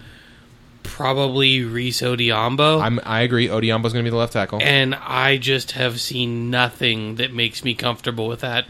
probably 0.82 1.64
Rees 1.64 2.00
Odhiambo. 2.00 2.80
I'm 2.82 3.00
I 3.04 3.20
agree. 3.22 3.48
Odhiambo's 3.48 3.92
going 3.92 4.04
to 4.04 4.08
be 4.08 4.10
the 4.10 4.16
left 4.16 4.32
tackle. 4.32 4.60
and 4.62 4.94
I 4.94 5.36
just 5.38 5.72
have 5.72 6.00
seen 6.00 6.50
nothing 6.50 7.16
that 7.16 7.32
makes 7.32 7.64
me 7.64 7.74
comfortable 7.74 8.28
with 8.28 8.40
that. 8.40 8.66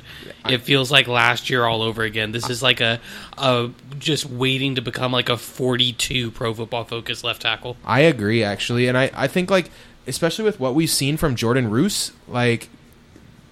It 0.48 0.58
feels 0.62 0.90
like 0.90 1.08
last 1.08 1.50
year 1.50 1.64
all 1.64 1.82
over 1.82 2.02
again. 2.02 2.32
This 2.32 2.48
is 2.50 2.62
like 2.62 2.80
a, 2.80 3.00
a 3.38 3.70
just 3.98 4.26
waiting 4.26 4.74
to 4.74 4.82
become 4.82 5.12
like 5.12 5.28
a 5.28 5.36
42 5.36 6.30
pro 6.30 6.52
football 6.54 6.84
focus 6.84 7.22
left 7.24 7.42
tackle. 7.42 7.76
I 7.84 8.00
agree 8.00 8.42
actually, 8.42 8.88
and 8.88 8.96
I 8.98 9.10
I 9.14 9.26
think 9.28 9.50
like 9.50 9.70
especially 10.06 10.44
with 10.44 10.58
what 10.58 10.74
we've 10.74 10.90
seen 10.90 11.16
from 11.16 11.36
Jordan 11.36 11.70
Roos, 11.70 12.12
like 12.28 12.68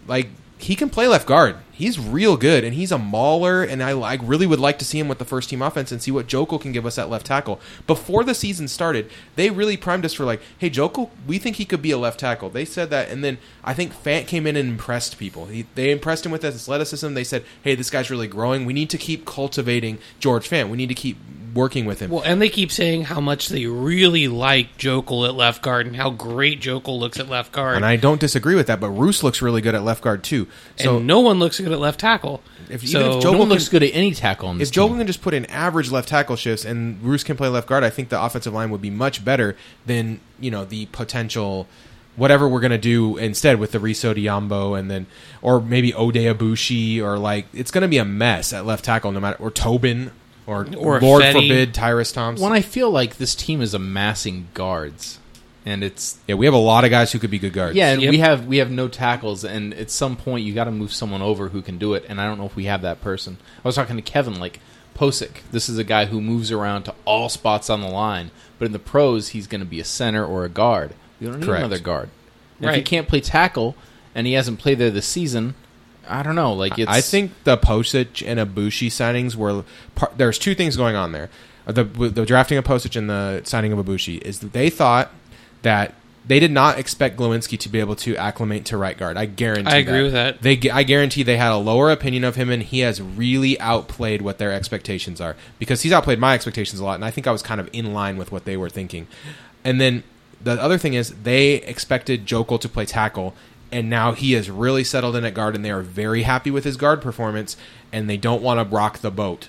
like 0.07 0.29
he 0.59 0.75
can 0.77 0.91
play 0.91 1.07
left 1.09 1.27
guard. 1.27 1.57
He's 1.81 1.99
real 1.99 2.37
good, 2.37 2.63
and 2.63 2.75
he's 2.75 2.93
a 2.93 2.99
mauler. 2.99 3.63
And 3.63 3.83
I, 3.83 3.99
I 3.99 4.15
really 4.15 4.47
would 4.47 4.61
like 4.61 4.79
to 4.81 4.85
see 4.85 4.99
him 4.99 5.09
with 5.09 5.19
the 5.19 5.25
first 5.25 5.49
team 5.49 5.63
offense 5.63 5.91
and 5.91 6.03
see 6.03 6.11
what 6.11 6.27
Joeckel 6.27 6.61
can 6.61 6.73
give 6.73 6.85
us 6.85 6.99
at 6.99 7.09
left 7.09 7.27
tackle. 7.27 7.59
Before 7.87 8.23
the 8.23 8.35
season 8.35 8.69
started, 8.69 9.11
they 9.37 9.49
really 9.51 9.79
primed 9.79 10.05
us 10.05 10.13
for 10.13 10.25
like, 10.25 10.43
hey, 10.59 10.69
Joeckel, 10.69 11.09
we 11.27 11.39
think 11.39 11.57
he 11.57 11.65
could 11.65 11.81
be 11.81 11.91
a 11.91 11.99
left 11.99 12.21
tackle. 12.21 12.51
They 12.51 12.67
said 12.67 12.91
that, 12.91 13.09
and 13.09 13.25
then 13.25 13.39
I 13.65 13.73
think 13.73 13.95
Fant 13.95 14.27
came 14.27 14.47
in 14.47 14.57
and 14.57 14.69
impressed 14.69 15.19
people. 15.19 15.47
He, 15.47 15.67
they 15.75 15.91
impressed 15.91 16.27
him 16.27 16.33
with 16.33 16.43
his 16.43 16.55
athleticism. 16.55 17.15
They 17.15 17.25
said, 17.25 17.45
hey, 17.63 17.75
this 17.75 17.91
guy's 17.91 18.11
really 18.11 18.29
growing. 18.29 18.67
We 18.67 18.75
need 18.75 18.91
to 18.91 18.99
keep 18.99 19.25
cultivating 19.25 19.99
George 20.19 20.49
Fant. 20.49 20.69
We 20.69 20.77
need 20.77 20.91
to 20.91 20.95
keep 20.95 21.17
working 21.55 21.85
with 21.87 22.01
him. 22.01 22.11
Well, 22.11 22.23
and 22.25 22.41
they 22.41 22.49
keep 22.49 22.71
saying 22.71 23.05
how 23.05 23.21
much 23.21 23.49
they 23.49 23.67
really 23.67 24.29
like 24.29 24.77
Joeckel 24.79 25.27
at 25.29 25.35
left 25.35 25.63
guard 25.63 25.87
and 25.87 25.97
how 25.97 26.11
great 26.11 26.61
Joeckel 26.61 26.99
looks 26.99 27.19
at 27.19 27.29
left 27.29 27.53
guard. 27.53 27.77
and 27.77 27.85
I 27.85 27.97
don't 27.97 28.21
disagree 28.21 28.55
with 28.55 28.67
that, 28.69 28.81
but 28.81 28.91
Roos 28.91 29.23
looks 29.23 29.41
really 29.43 29.61
good 29.61 29.75
at 29.75 29.83
left 29.83 30.03
guard 30.03 30.23
too. 30.23 30.47
So 30.77 30.99
and 30.99 31.07
no 31.07 31.21
one 31.21 31.39
looks 31.39 31.59
good 31.59 31.73
at 31.73 31.79
left 31.81 32.01
tackle. 32.01 32.43
If- 32.69 32.85
even 32.85 32.89
so 32.89 33.19
if 33.19 33.25
No 33.25 33.31
Joeckel 33.33 33.39
one 33.39 33.49
looks 33.49 33.69
can- 33.69 33.79
good 33.81 33.83
at 33.89 33.95
any 33.95 34.13
tackle 34.13 34.49
on 34.49 34.59
this 34.59 34.69
If 34.69 34.75
Joeckel 34.75 34.89
team. 34.89 34.99
can 34.99 35.07
just 35.07 35.23
put 35.23 35.35
in 35.35 35.45
average 35.47 35.91
left 35.91 36.09
tackle 36.09 36.37
shifts 36.37 36.65
and 36.65 37.03
Roos 37.03 37.25
can 37.25 37.37
play 37.37 37.49
left 37.49 37.67
guard, 37.69 37.83
I 37.85 37.91
think 37.91 38.09
the 38.11 38.23
offensive 38.23 38.53
line 38.53 38.71
would 38.71 38.83
be 38.83 38.91
much 38.91 39.25
better 39.25 39.57
than 39.87 40.21
you 40.39 40.51
know 40.51 40.65
the 40.65 40.87
potential 40.87 41.67
whatever 42.17 42.49
we're 42.49 42.61
gonna 42.61 42.77
do 42.77 43.17
instead 43.17 43.59
with 43.59 43.73
the 43.73 43.79
Rees 43.81 44.01
Odhiambo 44.03 44.79
and 44.79 44.91
then 44.91 45.07
or 45.43 45.61
maybe 45.61 45.93
Oday 45.93 46.33
Aboushi 46.35 47.01
or 47.01 47.19
like 47.19 47.47
it's 47.55 47.71
gonna 47.71 47.89
be 47.89 47.99
a 47.99 48.05
mess 48.05 48.53
at 48.53 48.67
left 48.67 48.85
tackle 48.85 49.11
no 49.13 49.21
matter 49.21 49.37
or 49.39 49.51
Tobin 49.51 50.11
or 50.47 50.67
Or 50.77 51.01
Lord 51.01 51.23
Fetty. 51.23 51.33
forbid 51.33 51.75
Tyrus 51.75 52.13
Thompson. 52.13 52.43
when 52.45 52.53
I 52.53 52.61
feel 52.63 52.91
like 52.91 53.17
this 53.19 53.35
team 53.35 53.61
is 53.61 53.75
amassing 53.75 54.49
guards, 54.55 55.19
and 55.67 55.85
it's 55.85 56.19
yeah, 56.27 56.35
we 56.35 56.47
have 56.47 56.55
a 56.55 56.59
lot 56.59 56.85
of 56.85 56.91
guys 56.91 57.13
who 57.13 57.19
could 57.19 57.31
be 57.31 57.39
good 57.39 57.53
guards. 57.53 57.77
yeah, 57.77 57.93
and 57.93 58.03
Yep. 58.03 58.11
we 58.11 58.19
have 58.19 58.47
we 58.47 58.57
have 58.59 58.71
no 58.71 58.89
tackles, 58.89 59.45
and 59.45 59.75
at 59.75 59.91
some 59.91 60.17
point 60.17 60.45
you 60.45 60.55
got 60.55 60.65
to 60.65 60.71
move 60.71 60.93
someone 60.93 61.23
over 61.23 61.49
who 61.51 61.63
can 61.63 61.79
do 61.79 61.95
it, 61.95 62.05
and 62.09 62.21
I 62.21 62.27
don't 62.27 62.39
know 62.39 62.47
if 62.47 62.57
we 62.57 62.65
have 62.65 62.83
that 62.83 63.01
person. 63.01 63.37
I 63.65 63.69
was 63.69 63.75
talking 63.77 63.97
to 63.97 64.03
Kevin 64.03 64.41
like 64.41 64.61
Pocic. 64.95 65.43
This 65.53 65.69
is 65.69 65.79
a 65.79 65.85
guy 65.85 66.07
who 66.07 66.21
moves 66.21 66.51
around 66.51 66.83
to 66.85 66.95
all 67.05 67.29
spots 67.29 67.71
on 67.71 67.81
the 67.81 67.89
line, 67.89 68.31
but 68.59 68.67
in 68.67 68.73
the 68.73 68.79
pros 68.79 69.29
he's 69.29 69.47
going 69.47 69.61
to 69.61 69.67
be 69.67 69.81
a 69.81 69.85
center 69.85 70.25
or 70.25 70.45
a 70.45 70.49
guard. 70.49 70.95
We 71.21 71.27
don't 71.27 71.41
need 71.41 71.47
Correct. 71.47 71.61
another 71.65 71.79
guard. 71.79 72.09
And 72.61 72.71
If 72.71 72.77
he 72.77 72.83
can't 72.83 73.09
play 73.09 73.21
tackle, 73.21 73.77
and 74.15 74.27
he 74.27 74.33
hasn't 74.35 74.59
played 74.59 74.79
there 74.79 74.91
this 74.91 75.07
season, 75.07 75.55
I 76.11 76.23
don't 76.23 76.35
know. 76.35 76.53
Like 76.53 76.79
it's 76.79 76.91
I 76.91 77.01
think 77.01 77.33
the 77.45 77.57
Pocic 77.57 78.23
and 78.27 78.39
Aboushi 78.41 78.89
signings 78.89 79.37
were 79.37 79.65
part, 79.95 80.19
there's 80.19 80.39
two 80.39 80.55
things 80.55 80.77
going 80.77 80.97
on 80.97 81.13
there. 81.13 81.31
Uh, 81.67 81.73
The, 81.73 81.85
the 81.85 82.27
drafting 82.27 82.59
of 82.59 82.65
Pocic 82.65 82.97
and 82.97 83.09
the 83.09 83.43
signing 83.45 83.73
of 83.73 83.79
Aboushi 83.79 84.21
is 84.23 84.41
that 84.41 84.53
they 84.53 84.71
thought 84.71 85.11
that 85.63 85.95
they 86.27 86.39
did 86.39 86.51
not 86.51 86.79
expect 86.79 87.17
Glowinski 87.17 87.59
to 87.59 87.69
be 87.69 87.81
able 87.81 87.97
to 87.97 88.15
acclimate 88.17 88.67
to 88.67 88.77
right 88.77 88.97
guard. 88.97 89.17
I 89.17 89.25
guarantee. 89.27 89.71
I 89.71 89.77
agree 89.77 90.03
with 90.03 90.13
that. 90.13 90.43
They, 90.43 90.59
I 90.71 90.83
guarantee 90.83 91.23
they 91.23 91.39
had 91.39 91.51
a 91.51 91.57
lower 91.57 91.91
opinion 91.91 92.25
of 92.25 92.37
him, 92.37 92.51
and 92.51 92.63
he 92.63 92.81
has 92.81 93.01
really 93.01 93.59
outplayed 93.59 94.21
what 94.23 94.39
their 94.39 94.53
expectations 94.53 95.21
are 95.21 95.35
because 95.59 95.83
he's 95.83 95.93
outplayed 95.93 96.19
my 96.19 96.35
expectations 96.35 96.79
a 96.79 96.85
lot, 96.85 96.95
and 96.97 97.05
I 97.05 97.11
think 97.11 97.27
I 97.27 97.33
was 97.33 97.43
kind 97.43 97.61
of 97.61 97.69
in 97.73 97.95
line 97.95 98.17
with 98.17 98.31
what 98.31 98.45
they 98.45 98.57
were 98.57 98.69
thinking. 98.69 99.07
And 99.65 99.81
then 99.81 100.03
the 100.43 100.53
other 100.63 100.79
thing 100.79 100.95
is 100.95 101.11
they 101.23 101.55
expected 101.55 102.27
Joeckel 102.27 102.61
to 102.61 102.69
play 102.69 102.85
tackle, 102.85 103.35
and 103.73 103.89
now 103.89 104.13
he 104.13 104.33
has 104.33 104.51
really 104.51 104.85
settled 104.85 105.17
in 105.17 105.25
at 105.25 105.35
guard, 105.35 105.55
and 105.55 105.65
they 105.65 105.71
are 105.71 105.83
very 105.83 106.23
happy 106.23 106.51
with 106.51 106.65
his 106.65 106.77
guard 106.77 107.01
performance, 107.01 107.57
and 107.93 108.09
they 108.09 108.17
don't 108.17 108.43
want 108.43 108.59
to 108.59 108.75
rock 108.75 108.99
the 108.99 109.11
boat. 109.11 109.49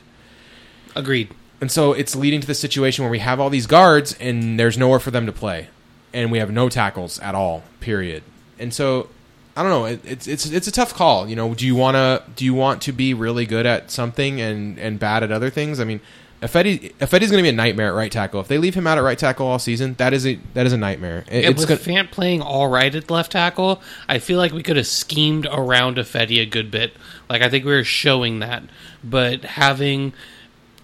Agreed. 0.96 1.30
And 1.60 1.72
so 1.72 1.94
it's 1.94 2.16
leading 2.16 2.42
to 2.42 2.48
the 2.48 2.56
situation 2.56 3.04
where 3.04 3.12
we 3.12 3.20
have 3.20 3.40
all 3.40 3.52
these 3.52 3.68
guards 3.68 4.16
and 4.20 4.60
there's 4.60 4.80
nowhere 4.80 5.00
for 5.00 5.12
them 5.12 5.28
to 5.28 5.32
play, 5.32 5.68
and 6.14 6.32
we 6.32 6.40
have 6.40 6.52
no 6.52 6.70
tackles 6.70 7.20
at 7.20 7.36
all. 7.36 7.64
Period. 7.80 8.24
And 8.58 8.74
so 8.74 9.10
I 9.56 9.64
don't 9.64 9.72
know. 9.72 9.86
It, 9.86 10.02
it's 10.04 10.28
it's 10.28 10.46
it's 10.48 10.68
a 10.68 10.72
tough 10.72 10.94
call. 10.94 11.30
You 11.30 11.36
know, 11.36 11.54
do 11.54 11.66
you 11.66 11.76
want 11.76 11.96
to 11.96 12.24
do 12.36 12.46
you 12.46 12.54
want 12.54 12.82
to 12.84 12.92
be 12.92 13.14
really 13.14 13.46
good 13.46 13.66
at 13.66 13.92
something 13.92 14.42
and 14.42 14.80
and 14.80 15.00
bad 15.00 15.24
at 15.24 15.32
other 15.32 15.50
things? 15.50 15.80
I 15.80 15.84
mean, 15.84 16.02
Ifedi 16.42 16.92
Ifedi's 16.96 17.30
going 17.30 17.38
to 17.38 17.44
be 17.44 17.50
a 17.50 17.54
nightmare 17.54 17.90
at 17.90 17.94
right 17.94 18.12
tackle. 18.12 18.40
If 18.42 18.48
they 18.48 18.58
leave 18.58 18.74
him 18.74 18.88
out 18.88 18.98
at 18.98 19.02
right 19.04 19.18
tackle 19.18 19.46
all 19.46 19.60
season, 19.60 19.94
that 20.00 20.12
is 20.14 20.26
a 20.26 20.40
that 20.56 20.66
is 20.66 20.74
a 20.74 20.78
nightmare. 20.78 21.20
It- 21.28 21.46
And 21.46 21.46
it's 21.56 21.60
with 21.68 21.86
gonna, 21.86 22.02
Fant 22.04 22.10
playing 22.12 22.42
all 22.42 22.68
right 22.68 22.94
at 22.94 23.12
left 23.12 23.32
tackle, 23.34 23.82
I 24.10 24.18
feel 24.18 24.40
like 24.40 24.52
we 24.52 24.64
could 24.64 24.76
have 24.78 24.88
schemed 24.88 25.46
around 25.52 25.98
Ifedi 25.98 26.42
a 26.42 26.46
good 26.48 26.72
bit. 26.72 26.94
Like 27.30 27.42
I 27.44 27.50
think 27.50 27.64
we 27.64 27.72
were 27.72 27.84
showing 27.84 28.40
that, 28.40 28.64
but 29.04 29.44
having 29.44 30.14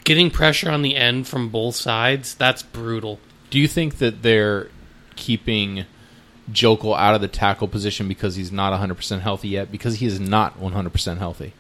getting 0.04 0.30
pressure 0.30 0.70
on 0.70 0.84
the 0.84 0.96
end 0.96 1.28
from 1.28 1.50
both 1.50 1.76
sides, 1.76 2.36
that's 2.36 2.62
brutal. 2.62 3.20
Do 3.50 3.58
you 3.60 3.68
think 3.68 3.98
that 3.98 4.22
they're 4.22 4.70
keeping 5.16 5.86
Joeckel 6.52 6.96
out 6.98 7.16
of 7.16 7.22
the 7.22 7.28
tackle 7.28 7.68
position 7.68 8.08
because 8.08 8.36
he's 8.36 8.52
not 8.52 8.72
100% 8.80 9.22
healthy 9.22 9.50
yet? 9.50 9.72
Because 9.72 9.96
he 9.96 10.06
is 10.06 10.20
not 10.20 10.60
100% 10.62 11.18
healthy. 11.18 11.54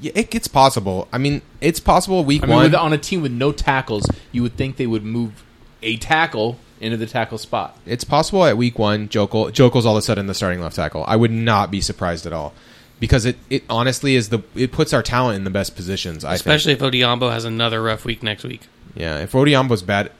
Yeah, 0.00 0.12
it, 0.14 0.34
it's 0.34 0.48
possible. 0.48 1.08
I 1.12 1.18
mean, 1.18 1.42
it's 1.60 1.80
possible 1.80 2.24
week 2.24 2.42
I 2.42 2.46
mean, 2.46 2.54
one. 2.54 2.64
with, 2.64 2.74
on 2.74 2.92
a 2.92 2.98
team 2.98 3.22
with 3.22 3.32
no 3.32 3.52
tackles, 3.52 4.06
you 4.32 4.42
would 4.42 4.56
think 4.56 4.76
they 4.76 4.86
would 4.86 5.04
move 5.04 5.44
a 5.82 5.96
tackle 5.96 6.58
into 6.80 6.96
the 6.96 7.06
tackle 7.06 7.38
spot. 7.38 7.78
It's 7.86 8.04
possible 8.04 8.44
at 8.44 8.56
week 8.56 8.78
one, 8.78 9.08
Joeckel 9.08 9.50
Joeckel's 9.52 9.86
all 9.86 9.96
of 9.96 10.00
a 10.00 10.02
sudden 10.02 10.26
the 10.26 10.34
starting 10.34 10.60
left 10.60 10.76
tackle. 10.76 11.04
I 11.06 11.16
would 11.16 11.30
not 11.30 11.70
be 11.70 11.80
surprised 11.80 12.26
at 12.26 12.32
all 12.32 12.52
because 13.00 13.24
it, 13.26 13.36
it 13.50 13.64
honestly 13.68 14.14
is 14.14 14.28
the 14.28 14.42
it 14.54 14.72
puts 14.72 14.92
our 14.92 15.02
talent 15.02 15.36
in 15.36 15.44
the 15.44 15.50
best 15.50 15.74
positions. 15.74 16.24
I 16.24 16.30
think. 16.30 16.40
Especially 16.40 16.72
if 16.72 16.80
Odhiambo 16.80 17.30
has 17.30 17.44
another 17.44 17.82
rough 17.82 18.04
week 18.04 18.22
next 18.22 18.44
week. 18.44 18.62
Yeah, 18.94 19.18
if 19.18 19.32
Odhiambo's 19.32 19.82
bad 19.82 20.12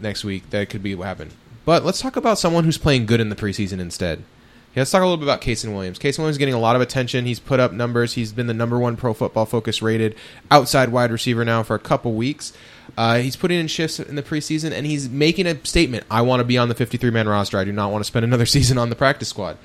next 0.00 0.24
week, 0.24 0.48
that 0.50 0.70
could 0.70 0.82
be 0.82 0.94
what 0.94 1.06
happened. 1.06 1.32
But 1.64 1.84
let's 1.84 2.00
talk 2.00 2.16
about 2.16 2.38
someone 2.38 2.64
who's 2.64 2.78
playing 2.78 3.06
good 3.06 3.20
in 3.20 3.28
the 3.28 3.36
preseason 3.36 3.78
instead. 3.78 4.22
Yeah, 4.74 4.80
let's 4.80 4.90
talk 4.90 5.02
a 5.02 5.04
little 5.04 5.18
bit 5.18 5.24
about 5.24 5.42
Kasen 5.42 5.74
Williams. 5.74 5.98
Kasen 5.98 6.18
Williams 6.18 6.36
is 6.36 6.38
getting 6.38 6.54
a 6.54 6.58
lot 6.58 6.76
of 6.76 6.82
attention. 6.82 7.26
He's 7.26 7.38
put 7.38 7.60
up 7.60 7.72
numbers. 7.72 8.14
He's 8.14 8.32
been 8.32 8.46
the 8.46 8.54
number 8.54 8.78
one 8.78 8.96
Pro 8.96 9.12
Football 9.12 9.44
Focus 9.44 9.82
rated 9.82 10.14
outside 10.50 10.88
wide 10.88 11.10
receiver 11.10 11.44
now 11.44 11.62
for 11.62 11.74
a 11.74 11.78
couple 11.78 12.14
weeks. 12.14 12.54
Uh, 12.96 13.18
he's 13.18 13.36
putting 13.36 13.60
in 13.60 13.66
shifts 13.66 14.00
in 14.00 14.16
the 14.16 14.22
preseason, 14.22 14.72
and 14.72 14.86
he's 14.86 15.10
making 15.10 15.46
a 15.46 15.62
statement. 15.66 16.06
I 16.10 16.22
want 16.22 16.40
to 16.40 16.44
be 16.44 16.56
on 16.56 16.70
the 16.70 16.74
53 16.74 17.10
man 17.10 17.28
roster. 17.28 17.58
I 17.58 17.64
do 17.64 17.72
not 17.72 17.92
want 17.92 18.02
to 18.02 18.06
spend 18.06 18.24
another 18.24 18.46
season 18.56 18.78
on 18.78 18.88
the 18.88 18.96
practice 18.96 19.28
squad. 19.28 19.58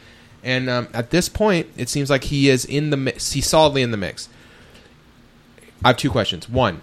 And 0.44 0.70
um, 0.70 0.90
at 0.94 1.10
this 1.10 1.30
point, 1.30 1.68
it 1.78 1.88
seems 1.88 2.10
like 2.10 2.26
he 2.26 2.50
is 2.50 2.66
in 2.66 2.90
the 2.90 2.98
mix. 2.98 3.32
He's 3.32 3.48
solidly 3.48 3.82
in 3.82 3.92
the 3.92 3.98
mix. 3.98 4.28
I 5.86 5.90
have 5.90 5.98
two 5.98 6.12
questions. 6.12 6.50
One, 6.50 6.82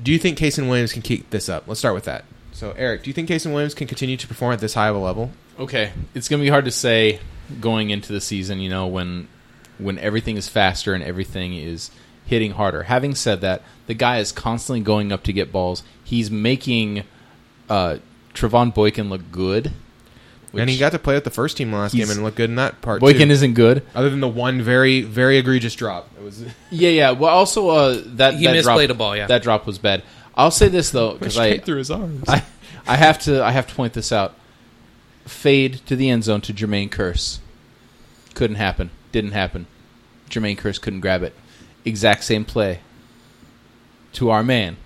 do 0.00 0.12
you 0.12 0.18
think 0.18 0.38
Kasen 0.38 0.68
Williams 0.68 0.92
can 0.92 1.02
keep 1.02 1.30
this 1.30 1.48
up? 1.48 1.64
Let's 1.66 1.80
start 1.80 1.94
with 1.94 2.04
that. 2.04 2.24
So, 2.52 2.72
Eric, 2.76 3.02
do 3.02 3.10
you 3.10 3.14
think 3.14 3.28
Kasen 3.28 3.52
Williams 3.52 3.74
can 3.74 3.88
continue 3.88 4.16
to 4.16 4.26
perform 4.28 4.52
at 4.52 4.60
this 4.60 4.74
high 4.74 4.88
of 4.88 4.96
a 4.96 4.98
level? 4.98 5.32
Okay, 5.58 5.92
it's 6.14 6.28
going 6.28 6.40
to 6.40 6.44
be 6.44 6.50
hard 6.50 6.64
to 6.66 6.70
say 6.70 7.20
going 7.60 7.90
into 7.90 8.12
the 8.12 8.20
season. 8.20 8.60
You 8.60 8.70
know, 8.70 8.86
when 8.86 9.28
when 9.78 9.98
everything 9.98 10.36
is 10.36 10.48
faster 10.48 10.94
and 10.94 11.02
everything 11.04 11.54
is 11.54 11.90
hitting 12.26 12.52
harder. 12.52 12.84
Having 12.84 13.14
said 13.14 13.40
that, 13.40 13.62
the 13.86 13.94
guy 13.94 14.18
is 14.18 14.32
constantly 14.32 14.80
going 14.80 15.12
up 15.12 15.22
to 15.24 15.32
get 15.32 15.50
balls. 15.50 15.82
He's 16.04 16.30
making 16.30 17.04
uh, 17.68 17.98
Trevone 18.34 18.74
Boykin 18.74 19.08
look 19.08 19.30
good. 19.32 19.72
and 20.52 20.68
he 20.68 20.78
got 20.78 20.92
to 20.92 20.98
play 20.98 21.14
with 21.14 21.24
the 21.24 21.30
first 21.30 21.56
team 21.56 21.72
last 21.72 21.94
game 21.94 22.10
and 22.10 22.22
look 22.22 22.34
good 22.34 22.50
in 22.50 22.56
that 22.56 22.80
part 22.82 23.00
Boykin 23.00 23.28
too. 23.28 23.32
isn't 23.34 23.54
good. 23.54 23.82
Other 23.94 24.10
than 24.10 24.20
the 24.20 24.28
one 24.28 24.60
very, 24.60 25.02
very 25.02 25.38
egregious 25.38 25.74
drop. 25.74 26.08
It 26.18 26.22
was 26.24 26.42
Yeah, 26.70 26.90
yeah. 26.90 27.10
Well, 27.12 27.34
also 27.34 27.68
uh, 27.68 28.02
that 28.16 28.34
He 28.34 28.44
that 28.44 28.56
misplayed 28.56 28.86
drop, 28.88 28.90
a 28.90 28.94
ball, 28.94 29.16
yeah. 29.16 29.26
that 29.26 29.42
drop 29.42 29.66
was 29.66 29.78
bad. 29.78 30.02
I'll 30.34 30.50
say 30.50 30.68
this 30.68 30.90
though 30.90 31.12
because 31.18 31.38
I, 31.38 31.58
through 31.58 31.78
his 31.78 31.90
arms. 31.90 32.24
I 32.28 32.44
I 32.86 32.96
have 32.96 33.18
to 33.20 33.42
I 33.42 33.52
have 33.52 33.66
to 33.68 33.74
point 33.74 33.92
this 33.94 34.12
out. 34.12 34.34
Fade 35.28 35.80
to 35.86 35.96
the 35.96 36.10
end 36.10 36.24
zone 36.24 36.40
to 36.42 36.52
Jermaine 36.52 36.90
Kearse. 36.90 37.38
Couldn't 38.34 38.56
happen. 38.56 38.90
Didn't 39.12 39.32
happen. 39.32 39.66
Jermaine 40.30 40.58
Kearse 40.58 40.80
couldn't 40.80 41.00
grab 41.00 41.22
it. 41.22 41.34
Exact 41.84 42.24
same 42.24 42.44
play. 42.44 42.80
To 44.14 44.30
our 44.30 44.42
man, 44.42 44.76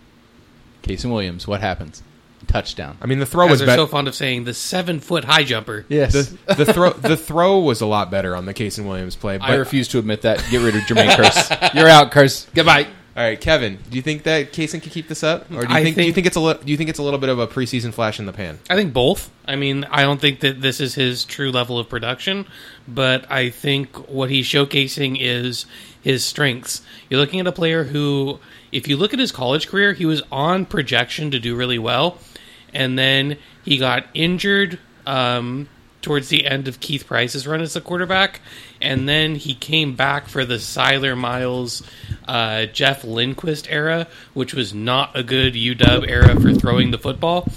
Kasen 0.83 1.11
Williams. 1.11 1.47
What 1.47 1.61
happens? 1.61 2.03
Touchdown. 2.49 2.99
I 3.01 3.07
mean, 3.07 3.19
the 3.21 3.27
throw 3.27 3.45
As 3.47 3.51
was 3.53 3.61
they're 3.61 3.67
better. 3.67 3.83
so 3.83 3.87
fond 3.87 4.09
of 4.09 4.15
saying, 4.17 4.45
the 4.45 4.53
seven 4.53 4.99
foot 5.01 5.25
high 5.25 5.45
jumper. 5.45 5.87
Yes. 5.89 6.13
the, 6.13 6.55
the 6.57 6.73
throw 6.73 6.91
the 6.91 7.17
throw 7.17 7.61
was 7.61 7.81
a 7.81 7.87
lot 7.87 8.11
better 8.11 8.35
on 8.35 8.47
the 8.47 8.53
Kasen 8.55 8.85
Williams 8.87 9.15
play. 9.17 9.39
But 9.39 9.51
I 9.51 9.55
refuse 9.55 9.89
to 9.89 9.99
admit 9.99 10.23
that. 10.23 10.45
Get 10.51 10.59
rid 10.63 10.75
of 10.75 10.83
Jermaine 10.83 11.11
Kearse. 11.11 11.75
You're 11.75 11.89
out, 11.89 12.11
Kearse. 12.11 12.53
Goodbye. 12.53 12.89
All 13.15 13.23
right, 13.23 13.39
Kevin, 13.39 13.79
do 13.91 13.97
you 13.97 14.03
think 14.03 14.23
that 14.23 14.53
Kasen 14.55 14.81
can 14.81 14.91
keep 14.91 15.07
this 15.07 15.23
up, 15.23 15.43
or 15.53 15.67
do 15.67 15.73
you 15.73 15.79
I 15.79 15.83
think, 15.83 15.97
do 15.97 16.03
you 16.03 16.07
think- 16.07 16.15
think 16.15 16.27
it's 16.29 16.37
a 16.37 16.41
li- 16.41 16.57
do 16.65 16.71
you 16.73 16.79
think 16.79 16.89
it's 16.89 16.99
a 16.99 17.03
little 17.03 17.19
bit 17.19 17.29
of 17.29 17.39
a 17.39 17.47
preseason 17.47 17.93
flash 17.93 18.19
in 18.19 18.25
the 18.25 18.33
pan? 18.33 18.59
I 18.71 18.75
think 18.75 18.95
both. 18.95 19.31
I 19.47 19.55
mean, 19.55 19.85
I 19.91 20.01
don't 20.01 20.19
think 20.19 20.41
that 20.41 20.63
this 20.63 20.81
is 20.81 20.95
his 20.95 21.25
true 21.25 21.51
level 21.51 21.79
of 21.79 21.91
production, 21.91 22.47
but 22.89 23.31
I 23.31 23.51
think 23.51 23.95
what 24.09 24.31
he's 24.31 24.47
showcasing 24.47 25.19
is 25.21 25.67
his 26.01 26.25
strengths. 26.25 26.81
You're 27.11 27.21
looking 27.21 27.39
at 27.39 27.47
a 27.47 27.53
player 27.53 27.85
who, 27.85 28.39
if 28.73 28.89
you 28.89 28.97
look 28.97 29.13
at 29.13 29.19
his 29.19 29.31
college 29.31 29.69
career, 29.69 29.93
he 29.93 30.07
was 30.07 30.23
on 30.33 30.65
projection 30.65 31.31
to 31.33 31.39
do 31.39 31.55
really 31.55 31.79
well, 31.79 32.17
and 32.73 32.99
then 32.99 33.37
he 33.63 33.77
got 33.77 34.07
injured 34.15 34.79
um, 35.07 35.69
towards 36.03 36.29
the 36.29 36.47
end 36.47 36.69
of 36.69 36.81
Keith 36.81 37.07
Price's 37.07 37.47
run 37.47 37.61
as 37.61 37.75
a 37.77 37.81
quarterback, 37.81 38.41
and 38.81 39.09
then 39.09 39.37
he 39.37 39.55
came 39.55 39.95
back 39.95 40.29
for 40.29 40.45
the 40.45 40.59
Cyler 40.59 41.17
Miles, 41.17 41.83
uh, 42.29 42.67
Jeff 42.67 43.05
Lindquist 43.05 43.67
era, 43.71 44.09
which 44.35 44.53
was 44.53 44.75
not 44.75 45.17
a 45.17 45.23
good 45.23 45.55
UW 45.55 46.09
era 46.09 46.39
for 46.41 46.53
throwing 46.53 46.91
the 46.91 46.99
football 46.99 47.49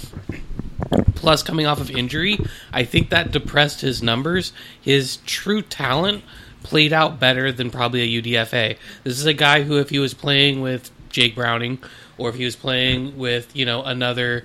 plus 1.16 1.42
coming 1.42 1.66
off 1.66 1.80
of 1.80 1.90
injury, 1.90 2.38
I 2.72 2.84
think 2.84 3.10
that 3.10 3.32
depressed 3.32 3.80
his 3.80 4.02
numbers. 4.02 4.52
His 4.80 5.16
true 5.26 5.60
talent 5.60 6.22
played 6.62 6.92
out 6.92 7.18
better 7.18 7.50
than 7.50 7.70
probably 7.70 8.02
a 8.02 8.22
UDFA. 8.22 8.76
This 9.02 9.18
is 9.18 9.26
a 9.26 9.34
guy 9.34 9.62
who, 9.62 9.78
if 9.78 9.90
he 9.90 9.98
was 9.98 10.14
playing 10.14 10.60
with 10.60 10.90
Jake 11.08 11.34
Browning, 11.34 11.78
or 12.18 12.28
if 12.28 12.36
he 12.36 12.44
was 12.44 12.56
playing 12.56 13.18
with 13.18 13.54
you 13.56 13.64
know 13.64 13.82
another 13.82 14.44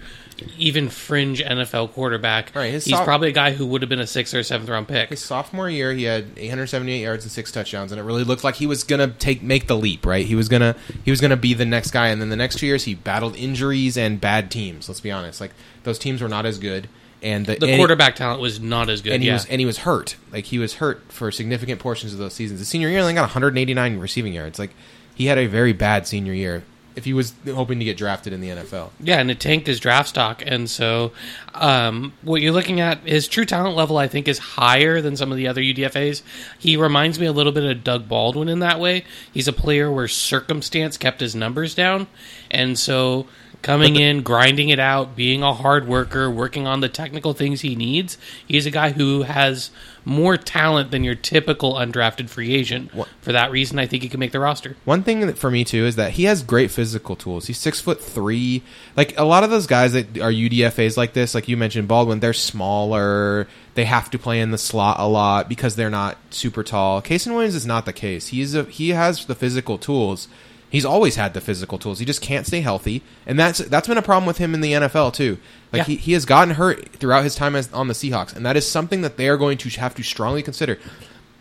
even 0.57 0.89
fringe 0.89 1.41
NFL 1.41 1.91
quarterback, 1.93 2.51
Right, 2.55 2.71
his 2.71 2.85
he's 2.85 2.99
probably 2.99 3.29
a 3.29 3.33
guy 3.33 3.51
who 3.51 3.65
would 3.65 3.81
have 3.81 3.89
been 3.89 3.99
a 3.99 4.07
sixth 4.07 4.33
or 4.33 4.43
seventh 4.43 4.69
round 4.69 4.87
pick. 4.87 5.09
His 5.09 5.19
sophomore 5.21 5.69
year, 5.69 5.93
he 5.93 6.03
had 6.03 6.25
878 6.37 7.01
yards 7.01 7.23
and 7.25 7.31
six 7.31 7.51
touchdowns, 7.51 7.91
and 7.91 7.99
it 7.99 8.03
really 8.03 8.23
looked 8.23 8.43
like 8.43 8.55
he 8.55 8.65
was 8.67 8.83
gonna 8.83 9.07
take 9.09 9.41
make 9.41 9.67
the 9.67 9.77
leap. 9.77 10.05
Right, 10.05 10.25
he 10.25 10.35
was 10.35 10.49
gonna 10.49 10.75
he 11.03 11.11
was 11.11 11.21
gonna 11.21 11.37
be 11.37 11.53
the 11.53 11.65
next 11.65 11.91
guy, 11.91 12.07
and 12.07 12.21
then 12.21 12.29
the 12.29 12.35
next 12.35 12.57
two 12.59 12.65
years 12.67 12.83
he 12.85 12.93
battled 12.95 13.35
injuries 13.35 13.97
and 13.97 14.19
bad 14.21 14.51
teams. 14.51 14.87
Let's 14.89 15.01
be 15.01 15.11
honest, 15.11 15.41
like 15.41 15.51
those 15.83 15.97
teams 15.99 16.21
were 16.21 16.29
not 16.29 16.45
as 16.45 16.57
good, 16.59 16.87
and 17.21 17.45
the, 17.45 17.55
The 17.55 17.67
and- 17.67 17.77
quarterback 17.77 18.15
talent 18.15 18.41
was 18.41 18.59
not 18.59 18.89
as 18.89 19.01
good. 19.01 19.13
and 19.13 19.21
he 19.23 19.27
yeah. 19.27 19.33
was 19.35 19.45
and 19.45 19.59
he 19.59 19.65
was 19.65 19.79
hurt. 19.79 20.15
Like 20.31 20.45
he 20.45 20.59
was 20.59 20.75
hurt 20.75 21.01
for 21.11 21.31
significant 21.31 21.79
portions 21.79 22.13
of 22.13 22.19
those 22.19 22.33
seasons. 22.33 22.59
The 22.59 22.65
senior 22.65 22.87
year 22.89 22.97
he 22.97 23.01
only 23.01 23.13
got 23.13 23.21
189 23.23 23.97
receiving 23.99 24.33
yards. 24.33 24.59
Like 24.59 24.71
he 25.15 25.25
had 25.27 25.37
a 25.37 25.45
very 25.47 25.73
bad 25.73 26.07
senior 26.07 26.33
year. 26.33 26.63
If 26.95 27.05
he 27.05 27.13
was 27.13 27.33
hoping 27.45 27.79
to 27.79 27.85
get 27.85 27.95
drafted 27.97 28.33
in 28.33 28.41
the 28.41 28.49
NFL, 28.49 28.89
Yeah, 28.99 29.19
and 29.19 29.31
it 29.31 29.39
tanked 29.39 29.67
his 29.67 29.79
draft 29.79 30.09
stock. 30.09 30.43
And 30.45 30.69
so, 30.69 31.13
um, 31.53 32.13
what 32.21 32.41
you're 32.41 32.51
looking 32.51 32.81
at, 32.81 32.99
his 32.99 33.27
true 33.27 33.45
talent 33.45 33.77
level, 33.77 33.97
I 33.97 34.07
think, 34.07 34.27
is 34.27 34.39
higher 34.39 35.01
than 35.01 35.15
some 35.15 35.31
of 35.31 35.37
the 35.37 35.47
other 35.47 35.61
UDFA's. 35.61 36.21
He 36.59 36.75
reminds 36.75 37.19
me 37.19 37.25
a 37.25 37.31
little 37.31 37.53
bit 37.53 37.63
of 37.63 37.83
Doug 37.83 38.07
Baldwin 38.09 38.49
in 38.49 38.59
that 38.59 38.79
way. 38.79 39.05
He's 39.31 39.47
a 39.47 39.53
player 39.53 39.91
where 39.91 40.07
circumstance 40.07 40.97
kept 40.97 41.21
his 41.21 41.35
numbers 41.35 41.73
down. 41.73 42.07
And 42.49 42.77
so, 42.77 43.27
coming 43.61 43.95
in, 43.95 44.21
grinding 44.21 44.69
it 44.69 44.79
out, 44.79 45.15
being 45.15 45.43
a 45.43 45.53
hard 45.53 45.87
worker, 45.87 46.29
working 46.29 46.67
on 46.67 46.81
the 46.81 46.89
technical 46.89 47.33
things 47.33 47.61
he 47.61 47.75
needs, 47.75 48.17
he's 48.45 48.65
a 48.65 48.71
guy 48.71 48.91
who 48.91 49.23
has 49.23 49.69
more 50.03 50.35
talent 50.37 50.91
than 50.91 51.03
your 51.03 51.15
typical 51.15 51.75
undrafted 51.75 52.29
free 52.29 52.53
agent. 52.55 52.93
What- 52.93 53.07
For 53.21 53.31
that 53.31 53.51
reason, 53.51 53.77
I 53.79 53.85
think 53.85 54.01
he 54.03 54.09
can 54.09 54.19
make 54.19 54.31
the 54.31 54.39
roster. 54.39 54.75
One 54.85 55.03
thing 55.03 55.19
that 55.27 55.37
for 55.37 55.51
me 55.51 55.63
too 55.63 55.85
is 55.85 55.95
that 55.97 56.11
he 56.13 56.23
has 56.23 56.41
great 56.43 56.71
physical 56.71 57.15
tools. 57.15 57.47
He's 57.47 57.57
six 57.59 57.79
foot 57.79 58.01
three. 58.01 58.63
Like 58.97 59.17
a 59.19 59.23
lot 59.23 59.43
of 59.43 59.49
those 59.49 59.67
guys 59.67 59.93
that 59.93 60.17
are 60.17 60.31
UDFA's 60.31 60.97
like 60.97 61.13
this, 61.13 61.35
like 61.35 61.47
you 61.47 61.55
mentioned 61.57 61.87
Baldwin, 61.87 62.19
they're 62.19 62.33
smaller. 62.33 63.47
They 63.75 63.85
have 63.85 64.09
to 64.11 64.19
play 64.19 64.39
in 64.41 64.51
the 64.51 64.57
slot 64.57 64.97
a 64.99 65.07
lot 65.07 65.47
because 65.47 65.75
they're 65.75 65.89
not 65.89 66.17
super 66.31 66.63
tall. 66.63 67.01
Kasen 67.01 67.33
Williams 67.33 67.55
is 67.55 67.65
not 67.65 67.85
the 67.85 67.93
case. 67.93 68.27
He's 68.27 68.55
a, 68.55 68.63
he 68.63 68.89
has 68.89 69.25
the 69.25 69.35
physical 69.35 69.77
tools. 69.77 70.27
He's 70.71 70.85
always 70.85 71.17
had 71.17 71.33
the 71.33 71.41
physical 71.41 71.77
tools. 71.77 71.99
He 71.99 72.05
just 72.05 72.21
can't 72.21 72.47
stay 72.47 72.61
healthy, 72.61 73.03
and 73.25 73.37
that's 73.37 73.59
that's 73.59 73.89
been 73.89 73.97
a 73.97 74.01
problem 74.01 74.25
with 74.25 74.37
him 74.37 74.53
in 74.53 74.61
the 74.61 74.71
NFL 74.71 75.13
too. 75.13 75.37
Like 75.73 75.81
Yeah. 75.81 75.83
he, 75.83 75.95
he 75.97 76.13
has 76.13 76.23
gotten 76.25 76.55
hurt 76.55 76.93
throughout 76.93 77.25
his 77.25 77.35
time 77.35 77.57
as, 77.57 77.71
on 77.73 77.89
the 77.89 77.93
Seahawks, 77.93 78.33
and 78.33 78.45
that 78.45 78.55
is 78.55 78.65
something 78.65 79.01
that 79.01 79.17
they 79.17 79.27
are 79.27 79.35
going 79.37 79.57
to 79.59 79.69
have 79.81 79.93
to 79.95 80.03
strongly 80.03 80.41
consider. 80.41 80.79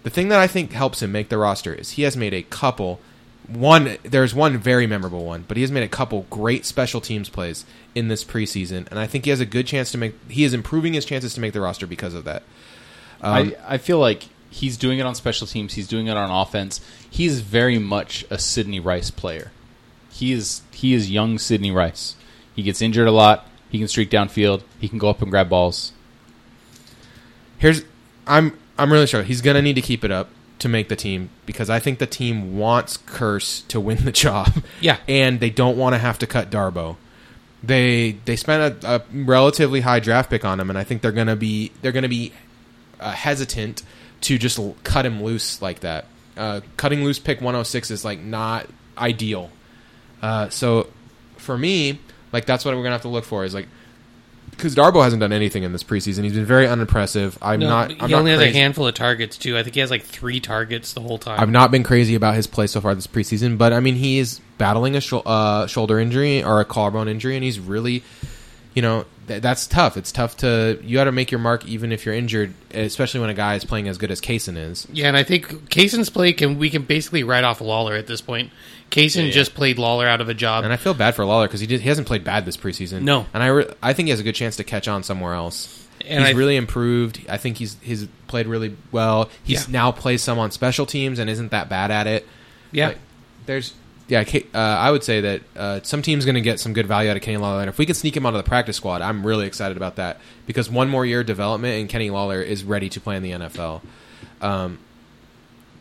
The 0.03 0.11
thing 0.11 0.29
that 0.31 0.41
I 0.41 0.49
think 0.49 0.73
helps 0.73 1.01
him 1.01 1.13
make 1.13 1.29
the 1.29 1.39
roster 1.39 1.73
is 1.73 1.93
he 1.93 2.03
has 2.03 2.17
made 2.17 2.35
a 2.35 2.43
couple. 2.43 2.99
One, 3.47 3.99
there's 4.03 4.35
one 4.35 4.59
very 4.59 4.87
memorable 4.87 5.25
one, 5.25 5.45
but 5.47 5.57
he 5.57 5.63
has 5.63 5.71
made 5.73 5.83
a 5.85 5.89
couple 5.89 6.27
great 6.31 6.65
special 6.67 7.01
teams 7.01 7.29
plays 7.29 7.65
in 7.95 8.09
this 8.09 8.25
preseason, 8.25 8.89
and 8.91 8.99
I 8.99 9.07
think 9.07 9.25
he 9.25 9.31
has 9.31 9.41
a 9.41 9.47
good 9.47 9.67
chance 9.67 9.93
to 9.93 9.99
make. 9.99 10.15
He 10.29 10.43
is 10.43 10.55
improving 10.55 10.95
his 10.95 11.05
chances 11.05 11.35
to 11.35 11.41
make 11.41 11.53
the 11.53 11.61
roster 11.61 11.87
because 11.87 12.15
of 12.15 12.25
that. 12.25 12.43
Um, 13.23 13.55
I, 13.69 13.75
I 13.75 13.79
feel 13.79 13.99
like 14.01 14.25
he's 14.51 14.77
doing 14.77 14.99
it 14.99 15.07
on 15.07 15.15
special 15.15 15.47
teams. 15.47 15.75
He's 15.75 15.89
doing 15.89 16.07
it 16.09 16.17
on 16.17 16.31
offense. 16.31 16.81
He 17.09 17.27
is 17.27 17.41
very 17.41 17.79
much 17.79 18.25
a 18.31 18.39
Sidney 18.39 18.81
Rice 18.81 19.11
player. 19.11 19.53
He 20.11 20.33
is 20.33 20.63
he 20.73 20.93
is 20.95 21.11
young 21.11 21.39
Sidney 21.39 21.71
Rice. 21.71 22.17
He 22.55 22.63
gets 22.63 22.83
injured 22.83 23.09
a 23.09 23.13
lot. 23.13 23.47
He 23.71 23.79
can 23.79 23.89
streak 23.89 24.11
downfield. 24.11 24.63
He 24.81 24.89
can 24.89 24.99
go 24.99 25.09
up 25.09 25.23
and 25.23 25.31
grab 25.31 25.49
balls. 25.49 25.93
here's 27.59 27.83
I'm 28.27 28.59
I'm 28.79 28.93
really 28.93 29.07
sure 29.07 29.23
he's 29.23 29.41
gonna 29.41 29.63
need 29.63 29.75
to 29.75 29.81
keep 29.83 30.05
it 30.05 30.11
up 30.11 30.29
to 30.59 30.69
make 30.69 30.89
the 30.89 30.97
team 30.97 31.31
because 31.47 31.71
I 31.71 31.79
think 31.79 31.99
the 31.99 32.07
team 32.07 32.59
wants 32.59 32.99
Kearse 32.99 33.67
to 33.69 33.81
win 33.81 34.05
the 34.05 34.13
job. 34.27 34.63
Yeah. 34.81 34.99
and 35.09 35.41
they 35.41 35.51
don't 35.51 35.77
want 35.77 35.95
to 35.95 35.99
have 35.99 36.19
to 36.19 36.27
cut 36.27 36.51
Darboh. 36.51 36.97
They 37.63 38.13
they 38.25 38.37
spent 38.37 38.85
a, 38.85 38.97
a 38.97 39.03
relatively 39.13 39.83
high 39.83 40.01
draft 40.01 40.31
pick 40.31 40.45
on 40.45 40.59
him, 40.59 40.71
and 40.71 40.79
I 40.79 40.85
think 40.85 41.03
they're 41.03 41.13
gonna 41.13 41.37
be 41.37 41.73
they're 41.83 41.93
gonna 41.93 42.09
be 42.09 42.33
uh, 42.99 43.13
hesitant 43.13 43.83
to 44.23 44.39
just 44.39 44.59
l- 44.59 44.77
cut 44.85 45.05
him 45.07 45.23
loose 45.23 45.61
like 45.63 45.81
that. 45.81 46.07
Uh, 46.37 46.61
cutting 46.77 47.05
loose 47.05 47.19
pick 47.19 47.39
106 47.41 47.91
is 47.91 48.05
like 48.05 48.21
not 48.21 48.67
ideal. 48.97 49.51
Uh, 50.23 50.49
so 50.49 50.89
for 51.37 51.57
me, 51.57 51.99
like 52.33 52.47
that's 52.47 52.65
what 52.65 52.75
we're 52.75 52.83
gonna 52.83 52.95
have 52.95 53.03
to 53.03 53.09
look 53.09 53.25
for 53.25 53.45
is 53.45 53.55
like 53.55 53.67
because 54.51 54.75
Darboh 54.75 55.03
hasn't 55.03 55.21
done 55.21 55.33
anything 55.33 55.63
in 55.63 55.73
this 55.73 55.83
preseason. 55.83 56.23
He's 56.25 56.35
been 56.35 56.45
very 56.45 56.67
unimpressive. 56.69 57.39
I'm 57.41 57.61
No, 57.61 57.69
not. 57.69 57.91
he 57.93 57.97
I'm 58.01 58.11
not 58.11 58.19
only 58.19 58.33
has 58.33 58.41
a 58.43 58.51
handful 58.53 58.87
of 58.87 58.93
targets, 58.95 59.39
too. 59.39 59.57
I 59.57 59.63
think 59.63 59.75
he 59.75 59.81
has 59.81 59.91
like 59.91 60.03
three 60.03 60.39
targets 60.39 60.93
the 60.93 61.01
whole 61.01 61.17
time. 61.19 61.41
I've 61.41 61.49
not 61.51 61.71
been 61.71 61.83
crazy 61.83 62.15
about 62.15 62.35
his 62.35 62.47
play 62.47 62.67
so 62.67 62.81
far 62.83 62.95
this 62.95 63.07
preseason, 63.07 63.57
but 63.57 63.73
I 63.73 63.81
mean 63.81 63.95
he 63.95 64.19
is 64.19 64.41
battling 64.59 64.97
a 64.97 65.01
shou- 65.01 65.19
uh, 65.21 65.67
shoulder 65.67 65.99
injury 65.99 66.43
or 66.45 66.61
a 66.61 66.67
collarbone 66.67 67.09
injury, 67.09 67.37
and 67.37 67.45
he's 67.45 67.59
really, 67.59 68.03
you 68.75 68.83
know, 68.83 69.07
th- 69.31 69.43
that's 69.43 69.67
tough. 69.69 69.97
It's 69.97 70.11
tough 70.13 70.39
to 70.39 70.79
you 70.83 70.95
got 70.97 71.05
to 71.05 71.13
make 71.13 71.31
your 71.31 71.39
mark 71.39 71.65
even 71.67 71.93
if 71.93 72.05
you're 72.05 72.15
injured, 72.15 72.53
especially 72.75 73.21
when 73.21 73.31
a 73.31 73.35
guy 73.35 73.55
is 73.55 73.65
playing 73.65 73.89
as 73.89 73.97
good 73.97 74.11
as 74.11 74.21
Kasen 74.21 74.57
is. 74.57 74.87
Yeah, 74.93 75.07
and 75.09 75.17
I 75.17 75.23
think 75.23 75.71
Kasen's 75.71 76.11
play 76.11 76.33
can 76.33 76.59
we 76.59 76.69
can 76.71 76.83
basically 76.83 77.23
write 77.23 77.45
off 77.45 77.61
Lawler 77.61 77.95
at 77.95 78.07
this 78.07 78.21
point. 78.21 78.51
Kasen 78.91 79.27
yeah. 79.27 79.31
just 79.31 79.55
played 79.55 79.79
Lawler 79.79 80.07
out 80.09 80.21
of 80.21 80.29
a 80.29 80.35
job. 80.35 80.65
And 80.65 80.73
I 80.73 80.77
feel 80.77 80.95
bad 80.95 81.15
for 81.15 81.25
Lawler 81.25 81.47
because 81.47 81.61
he 81.61 81.67
did, 81.69 81.81
he 81.81 81.89
hasn't 81.89 82.09
played 82.09 82.25
bad 82.25 82.45
this 82.45 82.57
preseason. 82.57 83.03
No. 83.03 83.25
and 83.33 83.41
I 83.43 83.47
re- 83.47 83.73
I 83.81 83.93
think 83.93 84.07
he 84.09 84.11
has 84.11 84.19
a 84.19 84.25
good 84.25 84.35
chance 84.35 84.57
to 84.57 84.65
catch 84.65 84.89
on 84.89 85.05
somewhere 85.05 85.35
else. 85.35 85.87
And 86.05 86.25
he's 86.25 86.35
I- 86.35 86.39
really 86.39 86.57
improved. 86.57 87.25
I 87.29 87.37
think 87.37 87.57
he's 87.59 87.77
he's 87.81 88.07
played 88.27 88.47
really 88.49 88.77
well. 88.91 89.31
He's 89.45 89.67
Yeah. 89.69 89.73
now 89.73 89.93
plays 89.93 90.23
some 90.23 90.39
on 90.41 90.51
special 90.51 90.87
teams 90.87 91.19
and 91.21 91.31
isn't 91.31 91.53
that 91.53 91.69
bad 91.69 91.91
at 91.93 92.07
it. 92.09 92.27
yeah, 92.73 92.89
Like, 92.89 92.99
there's 93.47 93.75
yeah. 94.11 94.25
Uh, 94.53 94.59
I 94.59 94.91
would 94.91 95.05
say 95.05 95.21
that 95.21 95.43
uh, 95.57 95.81
some 95.83 96.03
team's 96.03 96.25
going 96.25 96.35
to 96.35 96.41
get 96.41 96.59
some 96.59 96.73
good 96.73 96.87
value 96.87 97.11
out 97.11 97.17
of 97.17 97.23
Kenny 97.23 97.37
Lawler, 97.37 97.61
and 97.61 97.69
if 97.69 97.79
we 97.79 97.87
can 97.87 97.95
sneak 97.95 98.17
him 98.17 98.27
onto 98.27 98.37
the 98.37 98.43
practice 98.43 98.77
squad, 98.77 99.03
I'm 99.03 99.27
really 99.27 99.47
excited 99.47 99.77
about 99.77 99.97
that 99.97 100.21
because 100.47 100.69
one 100.69 100.89
more 100.89 101.07
year 101.07 101.21
of 101.21 101.27
development 101.27 101.81
and 101.81 101.89
Kenny 101.89 102.11
Lawler 102.11 102.43
is 102.43 102.65
ready 102.65 102.89
to 102.91 103.01
play 103.01 103.17
in 103.17 103.23
the 103.23 103.31
NFL. 103.31 103.83
Um, 104.41 104.79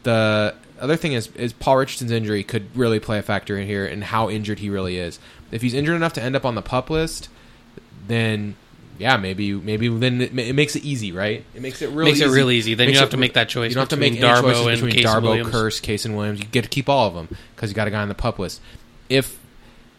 the 0.04 0.56
other 0.80 0.96
thing 0.96 1.14
is 1.14 1.28
is 1.36 1.54
Paul 1.54 1.78
Richardson's 1.78 2.12
injury 2.12 2.44
could 2.44 2.76
really 2.76 3.00
play 3.00 3.20
a 3.20 3.22
factor 3.22 3.58
in 3.58 3.68
here 3.68 3.86
and 3.86 4.04
how 4.04 4.30
injured 4.30 4.60
he 4.60 4.70
really 4.70 4.98
is. 4.98 5.20
If 5.52 5.62
he's 5.62 5.74
injured 5.74 5.96
enough 5.96 6.14
to 6.14 6.22
end 6.22 6.36
up 6.36 6.46
on 6.46 6.56
the 6.56 6.62
pup 6.62 6.90
list, 6.90 7.30
then 8.08 8.56
yeah, 9.00 9.18
maybe 9.18 9.54
maybe 9.54 9.88
then 9.88 10.22
it, 10.22 10.38
it 10.38 10.54
makes 10.54 10.76
it 10.76 10.84
easy, 10.84 11.12
right? 11.12 11.44
It 11.56 11.62
makes 11.62 11.82
it 11.82 11.90
really 11.90 12.12
Makes 12.12 12.22
it 12.22 12.26
easy. 12.28 12.36
real 12.36 12.52
easy. 12.52 12.74
Then 12.76 12.86
you 12.88 12.90
Makes 12.92 12.98
don't 13.00 13.02
it- 13.04 13.06
have 13.06 13.12
to 13.12 13.18
make 13.18 13.34
that 13.34 13.50
choice 13.50 13.70
You 13.70 13.76
don't 13.76 13.82
have 13.84 13.90
to 13.90 13.98
make 13.98 14.14
any 14.14 14.22
Darboh 14.22 14.42
choices 14.54 14.66
and 14.68 14.76
between 14.76 14.92
Case 14.92 15.06
Darboh, 15.06 15.22
Williams. 15.24 15.50
Kearse, 15.56 15.82
Case, 15.82 16.06
and 16.06 16.16
Williams. 16.16 16.40
You 16.40 16.46
get 16.46 16.64
to 16.64 16.70
keep 16.70 16.88
all 16.90 17.08
of 17.08 17.14
them 17.16 17.30
because 17.56 17.70
you 17.72 17.76
got 17.76 17.88
a 17.88 17.92
guy 17.92 18.02
on 18.02 18.10
the 18.10 18.14
pup 18.16 18.38
list. 18.38 18.62
If 19.10 19.40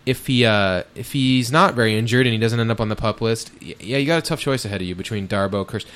if 0.07 0.27
he 0.27 0.45
uh, 0.45 0.85
if 0.95 1.13
he's 1.13 1.51
not 1.51 1.75
very 1.75 1.97
injured 1.97 2.27
and 2.27 2.33
he 2.33 2.39
doesn't 2.39 2.61
end 2.61 2.71
up 2.71 2.81
on 2.81 2.89
the 2.89 2.97
pup 2.97 3.21
list, 3.21 3.51
yeah, 3.61 3.99
you 3.99 4.07
got 4.07 4.19
a 4.19 4.23
tough 4.23 4.41
choice 4.41 4.65
ahead 4.65 4.81
of 4.81 4.87
you 4.87 4.95
between 4.95 5.27
Darboh, 5.27 5.67
Kearse. 5.67 5.87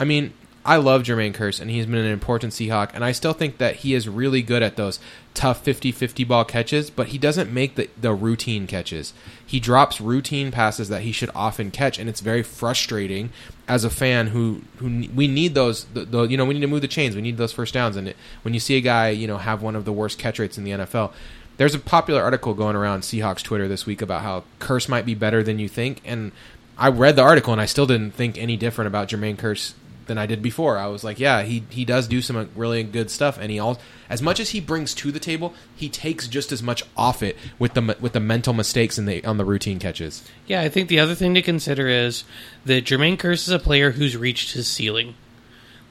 I 0.00 0.04
mean, 0.04 0.32
I 0.66 0.76
love 0.76 1.02
Jermaine 1.02 1.34
Kearse, 1.34 1.60
and 1.60 1.70
he's 1.70 1.84
been 1.84 1.96
an 1.96 2.06
important 2.06 2.54
Seahawk, 2.54 2.90
and 2.94 3.04
I 3.04 3.12
still 3.12 3.34
think 3.34 3.58
that 3.58 3.76
he 3.76 3.92
is 3.92 4.08
really 4.08 4.40
good 4.40 4.62
at 4.62 4.76
those 4.76 4.98
tough 5.34 5.62
50-50 5.62 6.26
ball 6.26 6.46
catches, 6.46 6.88
but 6.88 7.08
he 7.08 7.18
doesn't 7.18 7.52
make 7.52 7.74
the, 7.74 7.90
the 8.00 8.14
routine 8.14 8.66
catches. 8.66 9.12
He 9.44 9.60
drops 9.60 10.00
routine 10.00 10.50
passes 10.50 10.88
that 10.88 11.02
he 11.02 11.12
should 11.12 11.30
often 11.34 11.70
catch, 11.70 11.98
and 11.98 12.08
it's 12.08 12.20
very 12.20 12.42
frustrating 12.42 13.28
as 13.68 13.84
a 13.84 13.90
fan 13.90 14.28
who 14.28 14.62
who 14.78 15.06
we 15.14 15.26
need 15.26 15.54
those. 15.54 15.84
The, 15.84 16.06
the, 16.06 16.22
you 16.22 16.38
know, 16.38 16.46
we 16.46 16.54
need 16.54 16.60
to 16.60 16.66
move 16.66 16.80
the 16.80 16.88
chains. 16.88 17.14
We 17.14 17.22
need 17.22 17.36
those 17.36 17.52
first 17.52 17.74
downs, 17.74 17.96
and 17.96 18.08
it, 18.08 18.16
when 18.40 18.54
you 18.54 18.60
see 18.60 18.76
a 18.76 18.80
guy, 18.80 19.10
you 19.10 19.26
know, 19.26 19.36
have 19.36 19.60
one 19.60 19.76
of 19.76 19.84
the 19.84 19.92
worst 19.92 20.18
catch 20.18 20.38
rates 20.38 20.56
in 20.56 20.64
the 20.64 20.70
NFL. 20.70 21.12
There's 21.58 21.74
a 21.74 21.78
popular 21.78 22.22
article 22.22 22.54
going 22.54 22.74
around 22.74 23.02
Seahawks 23.02 23.42
Twitter 23.42 23.68
this 23.68 23.84
week 23.84 24.00
about 24.00 24.22
how 24.22 24.44
Kearse 24.60 24.88
might 24.88 25.04
be 25.04 25.14
better 25.14 25.42
than 25.42 25.58
you 25.58 25.68
think, 25.68 26.00
and 26.06 26.32
I 26.76 26.88
read 26.88 27.16
the 27.16 27.22
article 27.22 27.52
and 27.52 27.62
I 27.62 27.66
still 27.66 27.86
didn't 27.86 28.12
think 28.12 28.36
any 28.36 28.56
different 28.56 28.88
about 28.88 29.08
Jermaine 29.08 29.36
Kearse 29.36 29.74
than 30.06 30.18
I 30.18 30.26
did 30.26 30.42
before. 30.42 30.78
I 30.78 30.86
was 30.86 31.04
like, 31.04 31.18
yeah, 31.18 31.42
he 31.42 31.64
he 31.70 31.84
does 31.84 32.06
do 32.08 32.22
some 32.22 32.50
really 32.54 32.82
good 32.82 33.10
stuff, 33.10 33.38
and 33.38 33.50
he 33.50 33.58
all 33.58 33.78
as 34.08 34.22
much 34.22 34.40
as 34.40 34.50
he 34.50 34.60
brings 34.60 34.94
to 34.94 35.10
the 35.10 35.18
table, 35.18 35.54
he 35.74 35.88
takes 35.88 36.28
just 36.28 36.52
as 36.52 36.62
much 36.62 36.82
off 36.96 37.22
it 37.22 37.36
with 37.58 37.74
the 37.74 37.96
with 38.00 38.12
the 38.12 38.20
mental 38.20 38.54
mistakes 38.54 38.98
in 38.98 39.06
the 39.06 39.24
on 39.24 39.36
the 39.36 39.44
routine 39.44 39.78
catches. 39.78 40.22
Yeah, 40.46 40.60
I 40.60 40.68
think 40.68 40.88
the 40.88 41.00
other 41.00 41.14
thing 41.14 41.34
to 41.34 41.42
consider 41.42 41.88
is 41.88 42.24
that 42.64 42.84
Jermaine 42.84 43.16
Kearse 43.16 43.46
is 43.46 43.50
a 43.50 43.58
player 43.58 43.92
who's 43.92 44.16
reached 44.16 44.52
his 44.52 44.68
ceiling. 44.68 45.14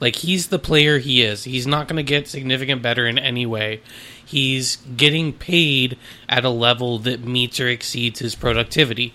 Like 0.00 0.16
he's 0.16 0.48
the 0.48 0.58
player 0.58 0.98
he 0.98 1.22
is. 1.22 1.44
He's 1.44 1.66
not 1.66 1.88
going 1.88 1.96
to 1.96 2.02
get 2.02 2.28
significant 2.28 2.82
better 2.82 3.06
in 3.06 3.18
any 3.18 3.46
way. 3.46 3.80
He's 4.24 4.76
getting 4.76 5.32
paid 5.32 5.96
at 6.28 6.44
a 6.44 6.50
level 6.50 6.98
that 7.00 7.24
meets 7.24 7.60
or 7.60 7.68
exceeds 7.68 8.18
his 8.18 8.34
productivity. 8.34 9.14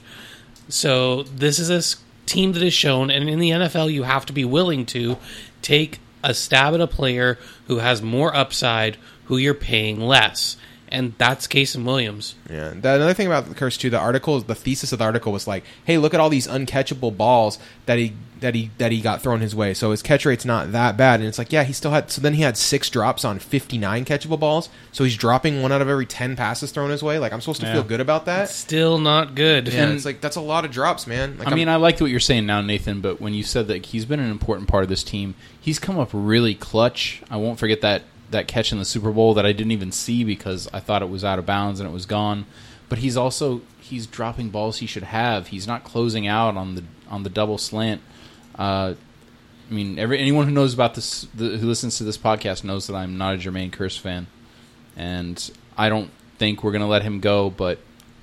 So 0.70 1.24
this 1.24 1.60
is 1.60 1.70
a 1.70 2.00
team 2.30 2.54
that 2.54 2.64
is 2.64 2.74
shown, 2.74 3.10
and 3.10 3.30
in 3.30 3.40
the 3.40 3.50
NFL, 3.50 3.92
you 3.92 4.04
have 4.04 4.26
to 4.28 4.34
be 4.34 4.46
willing 4.46 4.86
to 4.88 5.18
take 5.62 6.00
a 6.24 6.34
stab 6.34 6.74
at 6.74 6.82
a 6.82 6.88
player 6.88 7.38
who 7.68 7.78
has 7.78 8.02
more 8.02 8.36
upside, 8.36 8.98
who 9.26 9.38
you're 9.38 9.54
paying 9.54 10.00
less, 10.00 10.58
and 10.92 11.14
that's 11.18 11.48
Kasen 11.48 11.84
Williams. 11.86 12.36
Yeah. 12.50 12.70
The, 12.70 12.96
another 12.96 13.14
thing 13.14 13.28
about 13.28 13.48
the 13.48 13.56
Kearse 13.56 13.78
too, 13.78 13.90
the 13.90 14.00
article, 14.00 14.40
the 14.42 14.56
thesis 14.56 14.92
of 14.92 15.00
the 15.00 15.06
article 15.06 15.32
was 15.32 15.48
like, 15.48 15.64
hey, 15.86 15.98
look 15.98 16.14
at 16.14 16.20
all 16.20 16.30
these 16.30 16.48
uncatchable 16.48 17.16
balls 17.16 17.60
that 17.86 17.98
he 17.98 18.14
that 18.40 18.56
he 18.56 18.72
that 18.78 18.92
he 18.94 19.02
got 19.02 19.22
thrown 19.22 19.42
his 19.42 19.54
way. 19.54 19.74
So 19.74 19.92
his 19.92 20.02
catch 20.02 20.26
rate's 20.26 20.46
not 20.46 20.72
that 20.72 20.96
bad. 20.98 21.20
And 21.20 21.28
it's 21.28 21.38
like, 21.38 21.52
yeah, 21.52 21.64
he 21.64 21.74
still 21.74 21.92
had. 21.92 22.10
So 22.10 22.22
then 22.22 22.34
he 22.36 22.42
had 22.42 22.56
six 22.58 22.90
drops 22.90 23.26
on 23.26 23.38
fifty 23.40 23.78
nine 23.78 24.06
catchable 24.06 24.40
balls. 24.40 24.70
So 24.92 25.04
he's 25.04 25.18
dropping 25.18 25.62
one 25.62 25.72
out 25.72 25.82
of 25.82 25.90
every 25.90 26.06
ten 26.06 26.36
passes 26.36 26.72
thrown 26.72 26.90
his 26.90 27.04
way. 27.04 27.20
Like 27.20 27.34
I'm 27.34 27.42
supposed 27.42 27.60
to 27.62 27.68
Yeah. 27.68 27.74
feel 27.74 27.84
good 27.84 28.00
about 28.02 28.26
that. 28.26 28.50
Still 28.50 28.98
not 28.98 29.36
good. 29.36 29.68
Yeah, 29.68 29.84
And- 29.84 29.94
it's 29.94 30.06
like 30.06 30.22
that's 30.22 30.38
a 30.38 30.42
lot 30.42 30.64
of 30.66 30.72
drops, 30.72 31.06
man. 31.06 31.38
Like 31.38 31.50
I 31.50 31.56
mean, 31.56 31.68
I 31.68 31.76
liked 31.76 32.00
what 32.02 32.12
you're 32.12 32.20
saying 32.22 32.46
now, 32.46 32.62
Nathan. 32.62 33.02
But 33.02 33.20
when 33.20 33.34
you 33.34 33.44
said 33.44 33.68
that 33.68 33.88
he's 33.88 34.06
been 34.06 34.20
an 34.22 34.32
important 34.32 34.68
part 34.70 34.84
of 34.84 34.90
this 34.90 35.04
team, 35.04 35.36
he's 35.60 35.78
come 35.80 36.00
up 36.00 36.10
really 36.14 36.56
clutch. 36.56 37.22
I 37.30 37.36
won't 37.38 37.60
forget 37.60 37.82
that 37.82 38.04
that 38.32 38.48
catch 38.48 38.72
in 38.72 38.78
the 38.78 38.86
Super 38.86 39.12
Bowl 39.12 39.34
that 39.34 39.46
I 39.46 39.52
didn't 39.52 39.72
even 39.72 39.92
see 39.92 40.24
because 40.24 40.68
I 40.74 40.80
thought 40.80 41.02
it 41.02 41.10
was 41.10 41.24
out 41.24 41.40
of 41.40 41.46
bounds 41.46 41.80
and 41.80 41.90
it 41.90 41.94
was 41.94 42.06
gone. 42.06 42.46
But 42.88 43.00
he's 43.00 43.18
also 43.18 43.62
he's 43.80 44.08
dropping 44.08 44.50
balls 44.50 44.78
he 44.78 44.86
should 44.86 45.04
have. 45.04 45.48
He's 45.48 45.68
not 45.68 45.84
closing 45.84 46.28
out 46.28 46.58
on 46.58 46.76
the 46.76 46.84
on 47.10 47.24
the 47.24 47.30
double 47.30 47.58
slant. 47.58 48.02
Uh, 48.58 48.96
I 49.70 49.74
mean, 49.74 50.00
every 50.00 50.20
anyone 50.20 50.46
who 50.46 50.52
knows 50.52 50.74
about 50.74 50.96
this, 50.96 51.28
the, 51.34 51.58
who 51.58 51.68
listens 51.68 51.98
to 51.98 52.04
this 52.04 52.18
podcast, 52.18 52.64
knows 52.64 52.88
that 52.88 52.96
I'm 52.96 53.18
not 53.18 53.36
a 53.36 53.38
Jermaine 53.38 53.72
Kearse 53.72 54.00
fan, 54.00 54.28
and 54.96 55.52
I 55.78 55.90
don't 55.90 56.10
think 56.38 56.64
we're 56.64 56.72
gonna 56.72 56.88
let 56.88 57.04
him 57.04 57.20
go. 57.20 57.50
But 57.50 57.80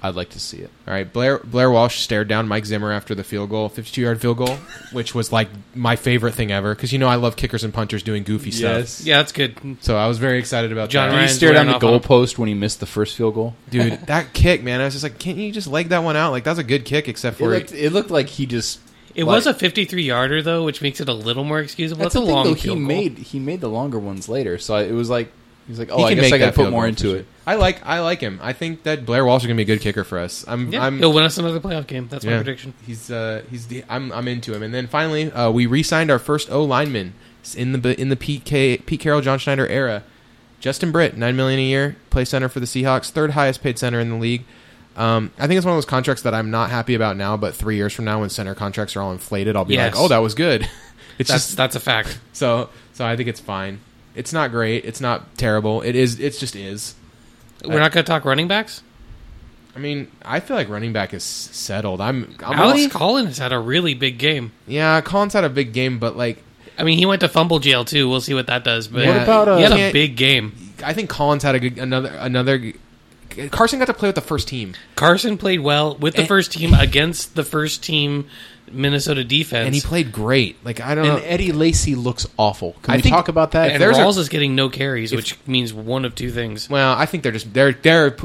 I'd 0.08 0.14
like 0.14 0.30
to 0.30 0.40
see 0.40 0.58
it. 0.58 0.70
All 0.86 0.94
right, 0.94 1.10
Blair 1.10 1.38
Blair 1.38 1.70
Walsh 1.70 1.98
stared 2.00 2.28
down 2.28 2.48
Mike 2.48 2.64
Zimmer 2.66 2.92
after 2.92 3.14
the 3.14 3.24
field 3.24 3.50
goal, 3.50 3.68
52 3.68 4.00
yard 4.00 4.20
field 4.20 4.38
goal, 4.38 4.56
which 4.92 5.14
was 5.14 5.32
like 5.32 5.48
my 5.74 5.96
favorite 5.96 6.32
thing 6.34 6.50
ever 6.52 6.74
because 6.74 6.92
you 6.92 6.98
know 6.98 7.08
I 7.08 7.16
love 7.16 7.36
kickers 7.36 7.64
and 7.64 7.72
punters 7.74 8.02
doing 8.02 8.22
goofy 8.22 8.50
stuff. 8.50 9.00
Yeah, 9.04 9.18
that's 9.18 9.32
good. 9.32 9.76
So 9.80 9.96
I 9.96 10.06
was 10.06 10.18
very 10.18 10.38
excited 10.38 10.72
about 10.72 10.90
John 10.90 11.08
that. 11.08 11.12
Did 11.12 11.16
he 11.16 11.18
Ryan's 11.24 11.36
stare 11.36 11.52
down 11.52 11.66
the 11.66 11.72
wearing 11.78 11.94
off 11.96 12.02
goalpost 12.02 12.38
when 12.38 12.48
he 12.48 12.54
missed 12.54 12.80
the 12.80 12.86
first 12.86 13.16
field 13.16 13.34
goal? 13.34 13.54
Dude, 13.70 13.92
that 14.06 14.32
kick, 14.32 14.62
man, 14.62 14.80
I 14.80 14.84
was 14.84 14.94
just 14.94 15.02
like, 15.02 15.18
can't 15.18 15.36
you 15.38 15.52
just 15.52 15.66
leg 15.68 15.88
that 15.90 16.02
one 16.02 16.16
out? 16.16 16.30
Like 16.32 16.44
that's 16.44 16.58
a 16.58 16.64
good 16.64 16.84
kick, 16.84 17.08
except 17.08 17.36
It 17.36 17.38
for 17.38 17.50
looked, 17.50 17.72
it 17.72 17.90
looked 17.92 18.10
like 18.10 18.28
he 18.28 18.46
just. 18.46 18.80
It 19.14 19.24
like- 19.24 19.36
was 19.36 19.46
a 19.46 19.54
53 19.54 20.02
yarder 20.02 20.42
though, 20.42 20.64
which 20.64 20.82
makes 20.82 21.00
it 21.00 21.08
a 21.08 21.12
little 21.14 21.42
more 21.44 21.58
excusable. 21.60 22.02
That's 22.02 22.14
That's, 22.14 22.22
a 22.22 22.26
the 22.26 22.26
thing, 22.26 22.34
long 22.34 22.44
though. 22.48 22.54
field 22.54 22.76
He 22.78 22.82
goal. 22.84 22.88
made 22.88 23.18
he 23.18 23.38
made 23.38 23.60
the 23.62 23.68
longer 23.68 23.98
ones 23.98 24.28
later, 24.28 24.58
so 24.58 24.74
I, 24.74 24.82
it 24.82 24.92
was 24.92 25.08
like 25.10 25.32
he 25.66 25.72
was 25.72 25.78
like, 25.78 25.88
oh, 25.90 25.98
he 25.98 26.04
I 26.04 26.08
can 26.10 26.16
guess 26.18 26.30
make 26.30 26.34
I 26.34 26.38
got 26.38 26.54
to 26.54 26.62
put 26.62 26.70
more 26.70 26.86
into 26.86 27.14
it. 27.14 27.18
sure. 27.18 27.26
I 27.46 27.56
like 27.56 27.84
I 27.84 28.00
like 28.00 28.20
him. 28.20 28.38
I 28.42 28.52
think 28.52 28.84
that 28.84 29.04
Blair 29.04 29.24
Walsh 29.24 29.42
is 29.42 29.46
gonna 29.46 29.56
be 29.56 29.62
a 29.62 29.66
good 29.66 29.80
kicker 29.80 30.04
for 30.04 30.18
us. 30.18 30.44
I'm 30.48 30.72
Yeah, 30.72 30.84
I'm 30.84 30.98
he'll 30.98 31.12
win 31.12 31.24
us 31.24 31.38
another 31.38 31.60
playoff 31.60 31.86
game. 31.86 32.08
That's 32.08 32.24
my 32.24 32.36
prediction. 32.36 32.74
He's 32.86 33.10
uh 33.10 33.42
he's 33.50 33.66
the, 33.66 33.84
I'm 33.88 34.10
I'm 34.12 34.26
into 34.28 34.54
him. 34.54 34.62
And 34.62 34.72
then 34.74 34.86
finally, 34.86 35.30
uh, 35.30 35.50
we 35.50 35.66
re-signed 35.66 36.10
our 36.10 36.18
first 36.18 36.50
O 36.50 36.62
lineman 36.64 37.14
in 37.56 37.72
the 37.80 38.00
in 38.00 38.08
the 38.08 38.16
Pete 38.16 38.44
Pete 38.44 39.00
Carroll 39.00 39.20
John 39.20 39.38
Schneider 39.38 39.66
era. 39.66 40.02
Justin 40.58 40.90
Britt, 40.90 41.16
nine 41.16 41.36
million 41.36 41.60
a 41.60 41.62
year, 41.62 41.96
play 42.10 42.24
center 42.24 42.48
for 42.48 42.60
the 42.60 42.66
Seahawks, 42.66 43.10
third 43.10 43.32
highest 43.32 43.62
paid 43.62 43.78
center 43.78 44.00
in 44.00 44.08
the 44.08 44.16
league. 44.16 44.44
Um, 44.96 45.30
I 45.38 45.46
think 45.46 45.58
it's 45.58 45.66
one 45.66 45.74
of 45.74 45.76
those 45.76 45.84
contracts 45.84 46.22
that 46.22 46.32
I'm 46.34 46.50
not 46.50 46.70
happy 46.70 46.94
about 46.94 47.16
now, 47.18 47.36
but 47.36 47.54
three 47.54 47.76
years 47.76 47.92
from 47.92 48.06
now, 48.06 48.20
when 48.20 48.30
center 48.30 48.54
contracts 48.54 48.96
are 48.96 49.02
all 49.02 49.12
inflated, 49.12 49.54
I'll 49.54 49.66
be 49.66 49.74
Yes. 49.74 49.94
like, 49.94 50.02
"Oh, 50.02 50.08
that 50.08 50.18
was 50.18 50.34
good." 50.34 50.62
it's 51.18 51.28
That's 51.30 51.44
just 51.46 51.56
that's 51.56 51.76
a 51.76 51.80
fact. 51.80 52.18
so 52.32 52.70
so. 52.94 53.04
I 53.06 53.14
think 53.16 53.28
it's 53.28 53.38
fine. 53.40 53.80
It's 54.16 54.32
not 54.32 54.50
great. 54.50 54.84
It's 54.84 55.00
not 55.00 55.36
terrible. 55.36 55.82
It 55.82 55.94
is. 55.94 56.18
It 56.18 56.36
just 56.38 56.56
is. 56.56 56.94
We're 57.64 57.78
not 57.78 57.92
going 57.92 58.04
to 58.04 58.08
talk 58.10 58.24
running 58.24 58.48
backs. 58.48 58.82
I 59.74 59.78
mean, 59.78 60.10
I 60.24 60.40
feel 60.40 60.56
like 60.56 60.68
running 60.70 60.92
back 60.92 61.12
is 61.14 61.22
settled. 61.22 62.00
I'm. 62.00 62.34
I'm 62.42 62.58
Alex 62.58 62.92
Collins 62.92 63.38
had 63.38 63.52
a 63.52 63.58
really 63.58 63.92
big 63.94 64.18
game. 64.18 64.52
yeah, 64.66 65.00
Collins 65.02 65.34
had 65.34 65.44
a 65.44 65.50
big 65.50 65.72
game, 65.74 65.98
but 65.98 66.16
like 66.16 66.42
I 66.78 66.82
mean, 66.84 66.98
he 66.98 67.04
went 67.06 67.20
to 67.20 67.28
fumble 67.28 67.58
jail 67.58 67.84
too. 67.84 68.08
We'll 68.08 68.20
see 68.22 68.32
what 68.34 68.46
that 68.46 68.64
does. 68.64 68.88
But 68.88 69.06
What 69.06 69.22
about, 69.22 69.48
uh, 69.48 69.56
he 69.58 69.62
had 69.64 69.72
a 69.72 69.92
big 69.92 70.16
game. 70.16 70.52
I 70.82 70.92
think 70.94 71.10
Collins 71.10 71.42
had 71.42 71.54
a 71.54 71.60
good 71.60 71.78
another 71.78 72.08
another. 72.18 72.72
Carson 73.50 73.78
got 73.78 73.84
to 73.86 73.92
play 73.94 74.08
with 74.08 74.14
the 74.14 74.22
first 74.22 74.48
team, 74.48 74.72
Carson 74.94 75.36
played 75.36 75.60
well 75.60 75.94
with 75.96 76.14
the 76.14 76.20
And- 76.20 76.28
first 76.28 76.52
team 76.52 76.72
against 76.72 77.34
the 77.34 77.44
first 77.44 77.82
team 77.82 78.28
Minnesota 78.72 79.22
defense. 79.24 79.66
and 79.66 79.74
he 79.74 79.80
played 79.80 80.12
great. 80.12 80.56
Like 80.64 80.80
I 80.80 80.94
don't 80.94 81.06
And 81.06 81.16
know. 81.18 81.22
Eddie 81.24 81.52
Lacy 81.52 81.94
looks 81.94 82.26
awful. 82.36 82.74
Can 82.82 82.94
I 82.94 82.96
we 82.96 83.02
think- 83.02 83.14
talk 83.14 83.28
about 83.28 83.52
that? 83.52 83.70
and 83.70 83.80
there's 83.82 83.96
a- 83.98 84.00
Rawls 84.02 84.18
is 84.18 84.28
getting 84.28 84.54
no 84.54 84.68
carries, 84.68 85.12
which 85.14 85.36
means 85.46 85.72
one 85.72 86.04
of 86.04 86.14
two 86.14 86.30
things. 86.30 86.68
Well, 86.68 86.94
I 86.96 87.06
think 87.06 87.22
they're 87.22 87.32
just 87.32 87.52
they're 87.54 87.72
they're. 87.72 88.16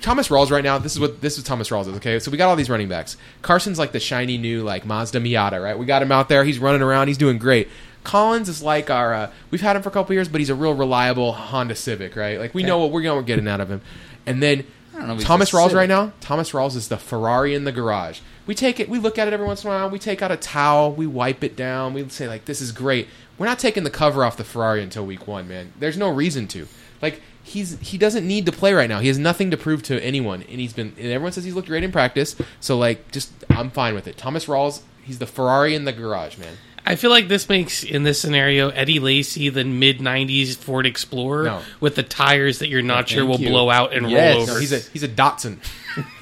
Thomas 0.00 0.28
Rawls 0.28 0.50
right 0.50 0.62
now. 0.62 0.78
This 0.78 0.92
is 0.92 1.00
what 1.00 1.20
this 1.20 1.38
is. 1.38 1.44
Thomas 1.44 1.70
Rawls 1.70 1.82
is 1.88 1.96
okay. 1.96 2.18
So 2.20 2.30
we 2.30 2.36
got 2.38 2.48
all 2.48 2.56
these 2.56 2.70
running 2.70 2.88
backs. 2.88 3.16
Carson's 3.42 3.78
like 3.78 3.92
the 3.92 4.00
shiny 4.00 4.38
new 4.38 4.62
like 4.62 4.84
Mazda 4.86 5.20
Miata, 5.20 5.62
right? 5.62 5.78
We 5.78 5.86
got 5.86 6.02
him 6.02 6.12
out 6.12 6.28
there. 6.28 6.44
He's 6.44 6.58
running 6.58 6.82
around. 6.82 7.08
He's 7.08 7.18
doing 7.18 7.38
great. 7.38 7.68
Collins 8.04 8.48
is 8.48 8.62
like 8.62 8.90
our. 8.90 9.12
Uh, 9.12 9.30
we've 9.50 9.60
had 9.60 9.76
him 9.76 9.82
for 9.82 9.88
a 9.88 9.92
couple 9.92 10.14
years, 10.14 10.28
but 10.28 10.40
he's 10.40 10.50
a 10.50 10.54
real 10.54 10.72
reliable 10.74 11.32
Honda 11.32 11.74
Civic, 11.74 12.14
right? 12.16 12.38
Like 12.38 12.54
we 12.54 12.62
know 12.62 12.78
what 12.78 12.90
we're 12.92 13.02
going, 13.02 13.16
we're 13.16 13.22
getting 13.22 13.48
out 13.48 13.60
of 13.60 13.68
him. 13.70 13.80
And 14.24 14.42
then 14.42 14.64
I 14.94 14.98
don't 15.00 15.08
know 15.08 15.18
Thomas 15.18 15.50
Rawls 15.50 15.64
Civic. 15.70 15.76
right 15.76 15.88
now. 15.88 16.12
Thomas 16.20 16.52
Rawls 16.52 16.76
is 16.76 16.88
the 16.88 16.96
Ferrari 16.96 17.54
in 17.54 17.64
the 17.64 17.72
garage. 17.72 18.20
We 18.48 18.54
take 18.56 18.80
it. 18.80 18.88
We 18.88 18.98
look 18.98 19.18
at 19.18 19.28
it 19.28 19.32
every 19.34 19.46
once 19.46 19.62
in 19.62 19.70
a 19.70 19.72
while. 19.74 19.90
We 19.90 19.98
take 20.00 20.22
out 20.22 20.32
a 20.32 20.36
towel. 20.36 20.90
We 20.92 21.06
wipe 21.06 21.44
it 21.44 21.54
down. 21.54 21.92
We 21.94 22.08
say 22.08 22.26
like, 22.26 22.46
"This 22.46 22.60
is 22.60 22.72
great." 22.72 23.06
We're 23.38 23.46
not 23.46 23.60
taking 23.60 23.84
the 23.84 23.90
cover 23.90 24.24
off 24.24 24.36
the 24.36 24.42
Ferrari 24.42 24.82
until 24.82 25.06
week 25.06 25.28
one, 25.28 25.46
man. 25.46 25.72
There's 25.78 25.96
no 25.96 26.08
reason 26.10 26.48
to. 26.48 26.66
Like 27.00 27.20
he's 27.42 27.78
he 27.80 27.96
doesn't 27.98 28.26
need 28.26 28.46
to 28.46 28.52
play 28.52 28.72
right 28.72 28.88
now. 28.88 28.98
He 28.98 29.06
has 29.08 29.18
nothing 29.18 29.50
to 29.52 29.56
prove 29.56 29.82
to 29.84 30.02
anyone, 30.02 30.42
and 30.42 30.58
he's 30.60 30.72
been. 30.72 30.94
And 30.98 31.06
everyone 31.12 31.30
says 31.32 31.44
he's 31.44 31.54
looked 31.54 31.68
great 31.68 31.84
in 31.84 31.92
practice. 31.92 32.34
So 32.58 32.76
like, 32.78 33.12
just 33.12 33.30
I'm 33.50 33.70
fine 33.70 33.94
with 33.94 34.08
it. 34.08 34.16
Thomas 34.16 34.46
Rawls, 34.46 34.80
he's 35.04 35.18
the 35.20 35.26
Ferrari 35.26 35.74
in 35.74 35.84
the 35.84 35.92
garage, 35.92 36.38
man. 36.38 36.54
I 36.86 36.96
feel 36.96 37.10
like 37.10 37.28
this 37.28 37.50
makes 37.50 37.84
in 37.84 38.04
this 38.04 38.18
scenario 38.18 38.70
Eddie 38.70 38.98
Lacy 38.98 39.50
the 39.50 39.62
mid 39.62 39.98
'90s 39.98 40.56
Ford 40.56 40.86
Explorer 40.86 41.44
No. 41.44 41.60
with 41.80 41.96
the 41.96 42.02
tires 42.02 42.60
that 42.60 42.68
you're 42.70 42.80
not 42.80 43.10
sure 43.10 43.26
will 43.26 43.38
you. 43.38 43.50
blow 43.50 43.68
out 43.68 43.92
and 43.92 44.10
Yes. 44.10 44.36
roll 44.36 44.46
No, 44.46 44.52
over. 44.52 44.60
he's 44.60 44.72
a 44.72 44.78
he's 44.92 45.02
a 45.02 45.08
Datsun, 45.08 45.58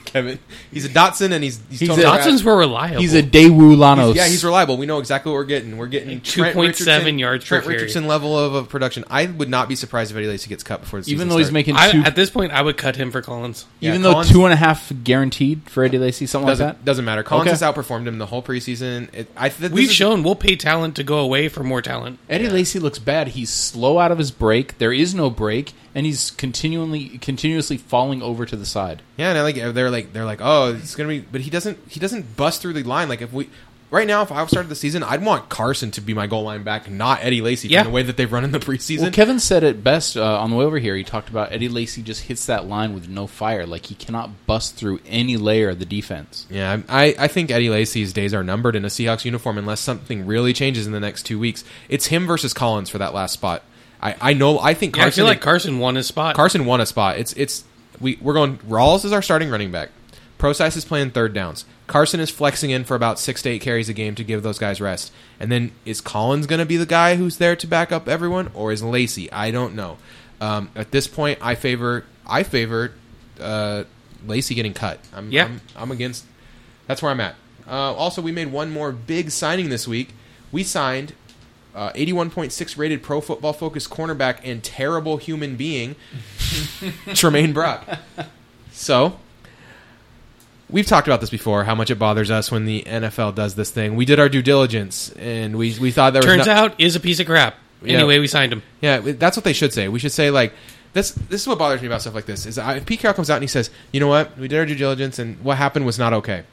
Kevin. 0.06 0.38
He's 0.72 0.84
a 0.86 0.88
Datsun, 0.88 1.32
and 1.32 1.44
he's 1.44 1.60
he's, 1.68 1.80
He's 1.80 1.88
totally 1.90 2.06
a- 2.06 2.10
Datsuns 2.10 2.42
were 2.42 2.56
reliable. 2.56 3.00
He's 3.00 3.14
a 3.14 3.22
Daewoo 3.22 3.76
Lanos. 3.76 4.14
Yeah, 4.14 4.26
he's 4.26 4.44
reliable. 4.44 4.76
We 4.78 4.86
know 4.86 4.98
exactly 4.98 5.30
what 5.30 5.36
we're 5.36 5.44
getting. 5.44 5.76
We're 5.76 5.86
getting 5.88 6.20
2.7 6.20 6.54
Richardson- 6.54 7.18
yards 7.18 7.44
per 7.44 7.48
Trent 7.48 7.64
carry. 7.64 7.74
Richardson 7.76 8.06
level 8.06 8.38
of, 8.38 8.54
of 8.54 8.68
production. 8.68 9.04
I 9.10 9.26
would 9.26 9.48
not 9.50 9.68
be 9.68 9.74
surprised 9.76 10.10
if 10.10 10.16
Eddie 10.16 10.28
Lacy 10.28 10.48
gets 10.48 10.62
cut 10.62 10.80
before 10.80 11.00
the 11.00 11.04
season 11.04 11.16
even 11.16 11.28
though 11.28 11.36
he's 11.38 11.48
starts. 11.48 11.52
making 11.54 11.76
I, 11.76 11.90
at 12.06 12.16
this 12.16 12.30
point, 12.30 12.52
I 12.52 12.62
would 12.62 12.76
cut 12.76 12.96
him 12.96 13.10
for 13.10 13.20
Collins. 13.20 13.66
Yeah, 13.80 13.90
even 13.90 14.02
though 14.02 14.12
Collins- 14.12 14.30
two 14.30 14.44
and 14.44 14.52
a 14.52 14.56
half 14.56 14.90
guaranteed 15.04 15.62
for 15.68 15.84
Eddie 15.84 15.98
Lacy, 15.98 16.26
something 16.26 16.46
doesn't 16.48 16.66
like 16.66 16.76
that. 16.78 16.84
doesn't 16.84 17.04
matter. 17.04 17.22
Collins 17.22 17.48
Okay. 17.48 17.50
has 17.50 17.62
outperformed 17.62 18.06
him 18.06 18.18
the 18.18 18.26
whole 18.26 18.42
preseason. 18.42 19.08
It, 19.12 19.28
I 19.36 19.48
th- 19.48 19.72
We've 19.72 19.88
is- 19.88 19.94
shown 19.94 20.22
we'll 20.22 20.34
pay 20.36 20.56
talent 20.56 20.96
to 20.96 21.02
go 21.04 21.18
away 21.18 21.48
for 21.48 21.62
more 21.62 21.82
talent. 21.82 22.18
Eddie 22.28 22.48
Lacy 22.48 22.78
looks 22.78 22.98
bad. 22.98 23.28
He's 23.28 23.50
slow 23.50 23.98
out 23.98 24.12
of 24.12 24.18
his 24.18 24.30
break. 24.30 24.78
There 24.78 24.92
is 24.92 25.14
no 25.14 25.30
break, 25.30 25.72
and 25.96 26.04
he's 26.04 26.30
continually 26.32 27.16
continuously 27.18 27.78
falling 27.78 28.22
over 28.22 28.44
to 28.44 28.54
the 28.54 28.66
side. 28.66 29.00
Yeah, 29.16 29.30
and 29.30 29.38
I 29.38 29.42
like 29.42 29.56
they're 29.56 29.90
like 29.90 30.12
they're 30.12 30.26
like, 30.26 30.40
oh, 30.42 30.74
it's 30.74 30.94
gonna 30.94 31.08
be, 31.08 31.20
but 31.20 31.40
he 31.40 31.48
doesn't 31.48 31.78
he 31.88 31.98
doesn't 31.98 32.36
bust 32.36 32.60
through 32.60 32.74
the 32.74 32.82
line. 32.82 33.08
Like 33.08 33.22
if 33.22 33.32
we 33.32 33.48
right 33.90 34.06
now, 34.06 34.20
if 34.20 34.30
I 34.30 34.44
started 34.44 34.68
the 34.68 34.74
season, 34.74 35.02
I'd 35.02 35.24
want 35.24 35.48
Carson 35.48 35.90
to 35.92 36.02
be 36.02 36.12
my 36.12 36.26
goal 36.26 36.42
line 36.42 36.64
back, 36.64 36.90
not 36.90 37.20
Eddie 37.24 37.40
Lacy. 37.40 37.68
Yeah. 37.68 37.82
from 37.82 37.92
the 37.92 37.94
way 37.94 38.02
that 38.02 38.18
they've 38.18 38.30
run 38.30 38.44
in 38.44 38.52
the 38.52 38.58
preseason. 38.58 39.02
Well, 39.02 39.10
Kevin 39.10 39.40
said 39.40 39.64
it 39.64 39.82
best 39.82 40.18
uh, 40.18 40.38
on 40.38 40.50
the 40.50 40.56
way 40.56 40.66
over 40.66 40.78
here. 40.78 40.96
He 40.96 41.02
talked 41.02 41.30
about 41.30 41.50
Eddie 41.50 41.70
Lacy 41.70 42.02
just 42.02 42.24
hits 42.24 42.44
that 42.44 42.66
line 42.66 42.92
with 42.92 43.08
no 43.08 43.26
fire, 43.26 43.64
like 43.64 43.86
he 43.86 43.94
cannot 43.94 44.46
bust 44.46 44.76
through 44.76 45.00
any 45.06 45.38
layer 45.38 45.70
of 45.70 45.78
the 45.78 45.86
defense. 45.86 46.46
Yeah, 46.50 46.82
I, 46.90 47.14
I 47.18 47.26
think 47.26 47.50
Eddie 47.50 47.70
Lacy's 47.70 48.12
days 48.12 48.34
are 48.34 48.44
numbered 48.44 48.76
in 48.76 48.84
a 48.84 48.88
Seahawks 48.88 49.24
uniform 49.24 49.56
unless 49.56 49.80
something 49.80 50.26
really 50.26 50.52
changes 50.52 50.86
in 50.86 50.92
the 50.92 51.00
next 51.00 51.22
two 51.22 51.38
weeks. 51.38 51.64
It's 51.88 52.08
him 52.08 52.26
versus 52.26 52.52
Collins 52.52 52.90
for 52.90 52.98
that 52.98 53.14
last 53.14 53.32
spot. 53.32 53.62
I, 54.02 54.16
I 54.20 54.32
know 54.34 54.58
I 54.58 54.74
think 54.74 54.94
Carson. 54.94 55.06
Yeah, 55.06 55.06
I 55.06 55.10
feel 55.10 55.24
like 55.26 55.40
Carson 55.40 55.78
won 55.78 55.94
his 55.94 56.06
spot. 56.06 56.36
Carson 56.36 56.64
won 56.66 56.80
a 56.80 56.86
spot. 56.86 57.18
It's 57.18 57.32
it's 57.34 57.64
we 58.00 58.18
we're 58.20 58.34
going 58.34 58.58
Rawls 58.58 59.04
is 59.04 59.12
our 59.12 59.22
starting 59.22 59.50
running 59.50 59.72
back. 59.72 59.90
Procise 60.38 60.76
is 60.76 60.84
playing 60.84 61.12
third 61.12 61.32
downs. 61.32 61.64
Carson 61.86 62.20
is 62.20 62.30
flexing 62.30 62.70
in 62.70 62.84
for 62.84 62.94
about 62.94 63.18
six 63.18 63.42
to 63.42 63.48
eight 63.48 63.62
carries 63.62 63.88
a 63.88 63.94
game 63.94 64.14
to 64.16 64.24
give 64.24 64.42
those 64.42 64.58
guys 64.58 64.80
rest. 64.80 65.12
And 65.40 65.50
then 65.50 65.72
is 65.84 66.00
Collins 66.00 66.46
going 66.46 66.58
to 66.58 66.66
be 66.66 66.76
the 66.76 66.84
guy 66.86 67.16
who's 67.16 67.38
there 67.38 67.56
to 67.56 67.66
back 67.66 67.92
up 67.92 68.08
everyone, 68.08 68.50
or 68.54 68.72
is 68.72 68.82
Lacy? 68.82 69.30
I 69.32 69.50
don't 69.50 69.74
know. 69.74 69.96
Um, 70.40 70.70
at 70.74 70.90
this 70.90 71.06
point, 71.06 71.38
I 71.40 71.54
favor 71.54 72.04
I 72.26 72.42
favor 72.42 72.92
uh, 73.40 73.84
Lacy 74.26 74.54
getting 74.54 74.74
cut. 74.74 75.00
I'm, 75.14 75.30
Yeah. 75.30 75.46
I'm 75.46 75.60
I'm 75.76 75.90
against. 75.90 76.24
That's 76.86 77.02
where 77.02 77.10
I'm 77.10 77.20
at. 77.20 77.34
Uh, 77.66 77.94
also, 77.94 78.20
we 78.20 78.30
made 78.30 78.52
one 78.52 78.70
more 78.70 78.92
big 78.92 79.30
signing 79.30 79.70
this 79.70 79.88
week. 79.88 80.10
We 80.52 80.62
signed 80.62 81.14
uh, 81.76 81.92
81.6 81.92 82.78
rated 82.78 83.02
Pro 83.02 83.20
Football 83.20 83.52
Focus 83.52 83.86
cornerback 83.86 84.40
and 84.42 84.64
terrible 84.64 85.18
human 85.18 85.56
being, 85.56 85.94
Tramaine 87.08 87.52
Brock. 87.52 87.86
So, 88.72 89.18
we've 90.70 90.86
talked 90.86 91.06
about 91.06 91.20
this 91.20 91.30
before. 91.30 91.64
How 91.64 91.74
much 91.74 91.90
it 91.90 91.96
bothers 91.98 92.30
us 92.30 92.50
when 92.50 92.64
the 92.64 92.82
NFL 92.84 93.34
does 93.34 93.54
this 93.56 93.70
thing. 93.70 93.94
We 93.94 94.06
did 94.06 94.18
our 94.18 94.28
due 94.30 94.42
diligence, 94.42 95.10
and 95.12 95.56
we 95.56 95.78
we 95.78 95.90
thought 95.90 96.14
there 96.14 96.20
was 96.22 96.26
Turns 96.26 96.46
no- 96.46 96.52
out 96.54 96.80
is 96.80 96.96
a 96.96 97.00
piece 97.00 97.20
of 97.20 97.26
crap. 97.26 97.56
Yeah. 97.82 97.98
Anyway, 97.98 98.18
we 98.18 98.26
signed 98.26 98.54
him. 98.54 98.62
yeah, 98.80 99.00
that's 99.00 99.36
what 99.36 99.44
they 99.44 99.52
should 99.52 99.72
say. 99.74 99.88
We 99.88 99.98
should 99.98 100.12
say 100.12 100.30
like 100.30 100.54
this. 100.94 101.10
This 101.10 101.42
is 101.42 101.46
what 101.46 101.58
bothers 101.58 101.82
me 101.82 101.88
about 101.88 102.00
stuff 102.00 102.14
like 102.14 102.24
this. 102.24 102.46
Is 102.46 102.56
I, 102.58 102.80
Pete 102.80 103.00
Carroll 103.00 103.14
comes 103.14 103.28
out 103.28 103.34
and 103.36 103.44
he 103.44 103.48
says, 103.48 103.68
"You 103.92 104.00
know 104.00 104.08
what? 104.08 104.36
We 104.38 104.48
did 104.48 104.58
our 104.58 104.64
due 104.64 104.74
diligence, 104.74 105.18
and 105.18 105.38
what 105.44 105.58
happened 105.58 105.84
was 105.84 105.98
not 105.98 106.14
okay." 106.14 106.44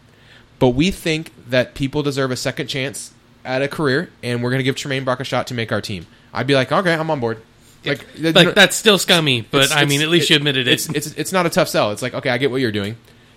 But 0.59 0.69
we 0.69 0.91
think 0.91 1.31
that 1.49 1.75
people 1.75 2.03
deserve 2.03 2.29
a 2.29 2.35
second 2.35 2.67
chance 2.67 3.12
at 3.45 3.61
a 3.61 3.67
career, 3.67 4.09
and 4.21 4.41
we're 4.43 4.49
going 4.49 4.59
to 4.59 4.63
give 4.63 4.75
Tramaine 4.75 5.05
Brock 5.05 5.19
a 5.19 5.23
shot 5.23 5.47
to 5.47 5.53
make 5.53 5.71
our 5.71 5.81
team. 5.81 6.05
I'd 6.33 6.47
be 6.47 6.55
like, 6.55 6.71
"Okay, 6.71 6.93
I'm 6.93 7.09
on 7.09 7.19
board." 7.19 7.41
Like, 7.85 8.05
you 8.15 8.31
Like 8.31 8.47
know- 8.47 8.51
that's 8.53 8.75
still 8.77 8.97
scummy, 8.97 9.41
but 9.41 9.63
it's- 9.63 9.77
I 9.77 9.85
mean, 9.85 10.01
at 10.01 10.07
least 10.09 10.29
you 10.29 10.35
admitted 10.37 10.67
it. 10.67 10.73
It's, 10.73 10.89
it's 10.89 11.07
it's 11.13 11.31
not 11.33 11.45
a 11.45 11.49
tough 11.49 11.67
sell. 11.67 11.91
It's 11.91 12.01
like, 12.01 12.13
okay, 12.13 12.29
I 12.29 12.37
get 12.37 12.49
what 12.51 12.61
you're 12.61 12.71
doing. 12.71 12.95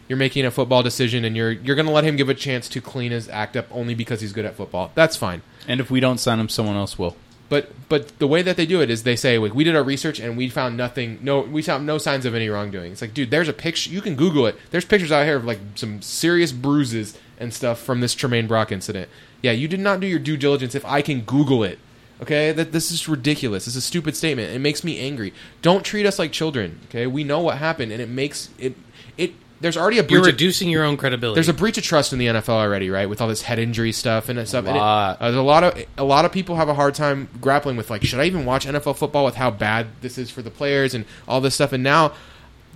You're 0.09 0.19
making 0.19 0.45
a 0.45 0.53
football 0.53 0.85
decision, 0.85 1.25
and 1.25 1.37
you're 1.37 1.51
you're 1.51 1.75
going 1.75 1.87
to 1.87 1.93
let 1.93 2.05
him 2.05 2.15
give 2.17 2.29
a 2.29 2.35
chance 2.35 2.69
to 2.69 2.81
clean 2.81 3.11
his 3.11 3.29
act 3.29 3.57
up 3.57 3.67
only 3.73 3.95
because 3.95 4.21
he's 4.21 4.33
good 4.33 4.45
at 4.45 4.55
football. 4.55 4.93
That's 4.95 5.17
fine. 5.17 5.43
And 5.67 5.81
if 5.81 5.91
we 5.91 5.99
don't 5.99 6.19
sign 6.19 6.39
him, 6.39 6.49
someone 6.49 6.77
else 6.77 6.97
will. 6.97 7.17
But 7.49 7.73
but 7.89 8.19
the 8.21 8.27
way 8.29 8.43
that 8.43 8.57
they 8.57 8.67
do 8.67 8.81
it 8.81 8.89
is 8.91 9.03
they 9.05 9.15
say 9.17 9.37
like, 9.39 9.55
we 9.55 9.63
did 9.65 9.75
our 9.77 9.83
research 9.85 10.19
and 10.21 10.37
we 10.37 10.49
found 10.49 10.77
nothing. 10.77 11.19
No, 11.23 11.41
we 11.41 11.61
found 11.63 11.87
no 11.87 11.99
signs 11.99 12.25
of 12.25 12.35
any 12.37 12.49
wrongdoing. 12.49 12.93
It's 12.93 13.01
like, 13.03 13.15
dude, 13.15 13.31
there's 13.33 13.49
a 13.49 13.53
picture. 13.53 13.91
You 13.91 14.01
can 14.01 14.15
Google 14.17 14.47
it. 14.47 14.57
There's 14.71 14.85
pictures 14.85 15.11
out 15.13 15.25
here 15.25 15.37
of 15.37 15.45
like 15.45 15.59
some 15.75 16.03
serious 16.03 16.51
bruises 16.53 17.17
and 17.39 17.53
stuff 17.53 17.81
from 17.81 18.01
this 18.01 18.15
Tramaine 18.15 18.47
Brock 18.49 18.71
incident. 18.73 19.09
Yeah, 19.43 19.53
you 19.53 19.69
did 19.69 19.81
not 19.81 20.01
do 20.01 20.07
your 20.07 20.19
due 20.19 20.37
diligence. 20.37 20.75
If 20.75 20.85
I 20.85 21.03
can 21.03 21.21
Google 21.23 21.63
it, 21.65 21.79
okay, 22.23 22.53
that 22.53 22.73
this 22.73 22.91
is 22.91 23.09
ridiculous. 23.09 23.67
It's 23.67 23.77
a 23.77 23.81
stupid 23.81 24.17
statement. 24.17 24.53
It 24.55 24.59
makes 24.61 24.83
me 24.83 24.99
angry. 24.99 25.33
Don't 25.63 25.85
treat 25.85 26.07
us 26.07 26.19
like 26.19 26.33
children. 26.33 26.81
Okay, 26.89 27.07
we 27.07 27.23
know 27.25 27.41
what 27.41 27.59
happened, 27.59 27.93
and 27.93 28.01
it 28.01 28.09
makes 28.09 28.49
it 28.59 28.75
it. 29.17 29.33
There's 29.59 29.77
already 29.79 29.97
a 29.99 30.03
You're 30.03 30.21
breach. 30.21 30.21
of- 30.21 30.27
reducing 30.27 30.69
your 30.69 30.85
own 30.85 30.99
credibility. 30.99 31.37
there's 31.37 31.49
a 31.49 31.55
breach 31.55 31.79
of 31.79 31.85
trust 31.85 32.13
in 32.13 32.19
the 32.19 32.27
NFL 32.27 32.51
already, 32.51 32.91
right? 32.91 33.09
With 33.09 33.23
all 33.23 33.29
this 33.29 33.41
head 33.41 33.59
injury 33.59 33.91
stuff 33.93 34.29
and 34.29 34.47
stuff. 34.47 34.67
And 34.67 34.77
it- 34.77 34.83
uh, 34.83 35.17
there's 35.19 35.35
a 35.35 35.41
lot 35.41 35.65
of 35.65 35.83
a 35.97 36.05
lot 36.05 36.27
of 36.27 36.33
people 36.33 36.57
have 36.57 36.69
a 36.69 36.75
hard 36.75 36.95
time 36.95 37.29
grappling 37.41 37.77
with 37.79 37.89
like, 37.89 38.05
should 38.05 38.21
I 38.21 38.25
even 38.25 38.45
watch 38.45 38.67
NFL 38.67 38.97
football 38.97 39.25
with 39.25 39.37
how 39.37 39.51
bad 39.51 39.87
this 40.03 40.19
is 40.19 40.31
for 40.31 40.43
the 40.43 40.51
players 40.51 40.93
and 40.93 41.07
all 41.27 41.41
this 41.41 41.55
stuff? 41.55 41.73
And 41.73 41.83
now, 41.83 42.13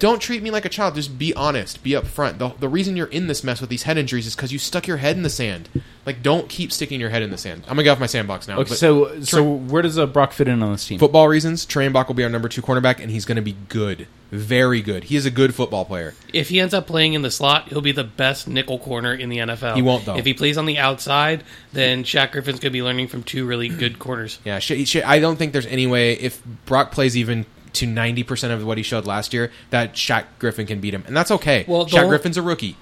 don't 0.01 0.19
treat 0.21 0.43
me 0.43 0.51
like 0.51 0.65
a 0.65 0.69
child. 0.69 0.97
Just 0.97 1.17
be 1.17 1.33
honest. 1.35 1.83
Be 1.85 1.91
upfront. 1.91 2.39
The 2.39 2.49
the 2.59 2.69
reason 2.69 2.97
you're 2.97 3.07
in 3.07 3.29
this 3.29 3.45
mess 3.45 3.61
with 3.61 3.71
these 3.71 3.85
head 3.85 3.97
injuries 3.97 4.27
is 4.27 4.35
because 4.35 4.51
you 4.53 4.59
stuck 4.59 4.89
your 4.89 4.97
head 4.97 5.17
in 5.17 5.23
the 5.23 5.31
sand. 5.31 5.69
Like, 6.07 6.23
don't 6.23 6.49
keep 6.49 6.73
sticking 6.73 6.99
your 6.99 7.11
head 7.11 7.23
in 7.23 7.31
the 7.31 7.37
sand. 7.39 7.63
I'm 7.65 7.71
gonna 7.77 7.85
get 7.85 7.91
off 7.91 8.01
my 8.01 8.07
sandbox 8.07 8.49
now. 8.49 8.59
Okay, 8.59 8.71
but 8.71 8.79
so 8.79 9.21
so 9.21 9.45
where 9.45 9.83
does 9.83 9.99
uh, 9.99 10.07
Brock 10.07 10.33
fit 10.33 10.49
in 10.49 10.63
on 10.63 10.73
this 10.73 10.87
team? 10.87 10.99
football 10.99 11.29
reasons, 11.29 11.65
Trey 11.65 11.87
Bach 11.89 12.09
will 12.09 12.15
be 12.15 12.25
our 12.25 12.31
number 12.31 12.49
two 12.49 12.63
cornerback, 12.63 12.99
and 12.99 13.11
he's 13.11 13.25
going 13.27 13.37
to 13.37 13.43
be 13.43 13.55
good, 13.69 14.09
very 14.31 14.81
good. 14.81 15.05
He 15.05 15.17
is 15.17 15.27
a 15.27 15.31
good 15.31 15.55
football 15.55 15.85
player. 15.85 16.15
if 16.33 16.49
he 16.49 16.59
ends 16.59 16.73
up 16.73 16.87
playing 16.87 17.13
in 17.13 17.21
the 17.23 17.31
slot, 17.31 17.69
he'll 17.69 17.83
be 17.83 17.93
the 17.93 18.03
best 18.05 18.49
nickel 18.49 18.79
corner 18.79 19.13
in 19.13 19.29
the 19.29 19.39
NFL. 19.39 19.75
He 19.77 19.83
won't, 19.83 20.07
though. 20.07 20.17
If 20.17 20.25
he 20.25 20.33
plays 20.33 20.57
on 20.57 20.65
the 20.67 20.79
outside, 20.79 21.45
then 21.75 22.03
Shaq 22.05 22.33
Griffin's 22.33 22.59
going 22.59 22.71
to 22.71 22.79
be 22.79 22.83
learning 22.83 23.09
from 23.09 23.23
two 23.23 23.45
really 23.47 23.69
good 23.69 23.99
corners. 23.99 24.39
Yeah, 24.45 24.59
sh- 24.59 24.87
sh- 24.87 24.97
I 25.05 25.21
don't 25.21 25.37
think 25.37 25.53
there's 25.53 25.67
any 25.67 25.87
way 25.87 26.15
if 26.15 26.43
Brock 26.65 26.91
plays 26.93 27.17
even 27.17 27.45
to 27.75 27.87
90% 27.87 28.53
of 28.53 28.65
what 28.65 28.77
he 28.79 28.83
showed 28.83 29.07
last 29.07 29.33
year 29.33 29.51
that 29.71 29.95
Shaq 29.95 30.25
Griffin 30.39 30.67
can 30.67 30.81
beat 30.81 30.95
him. 30.95 31.05
And 31.07 31.17
that's 31.17 31.31
okay. 31.31 31.65
Well, 31.67 31.87
Shaq 31.87 32.01
whole- 32.01 32.09
Griffin's 32.09 32.37
a 32.37 32.43
rookie. 32.43 32.77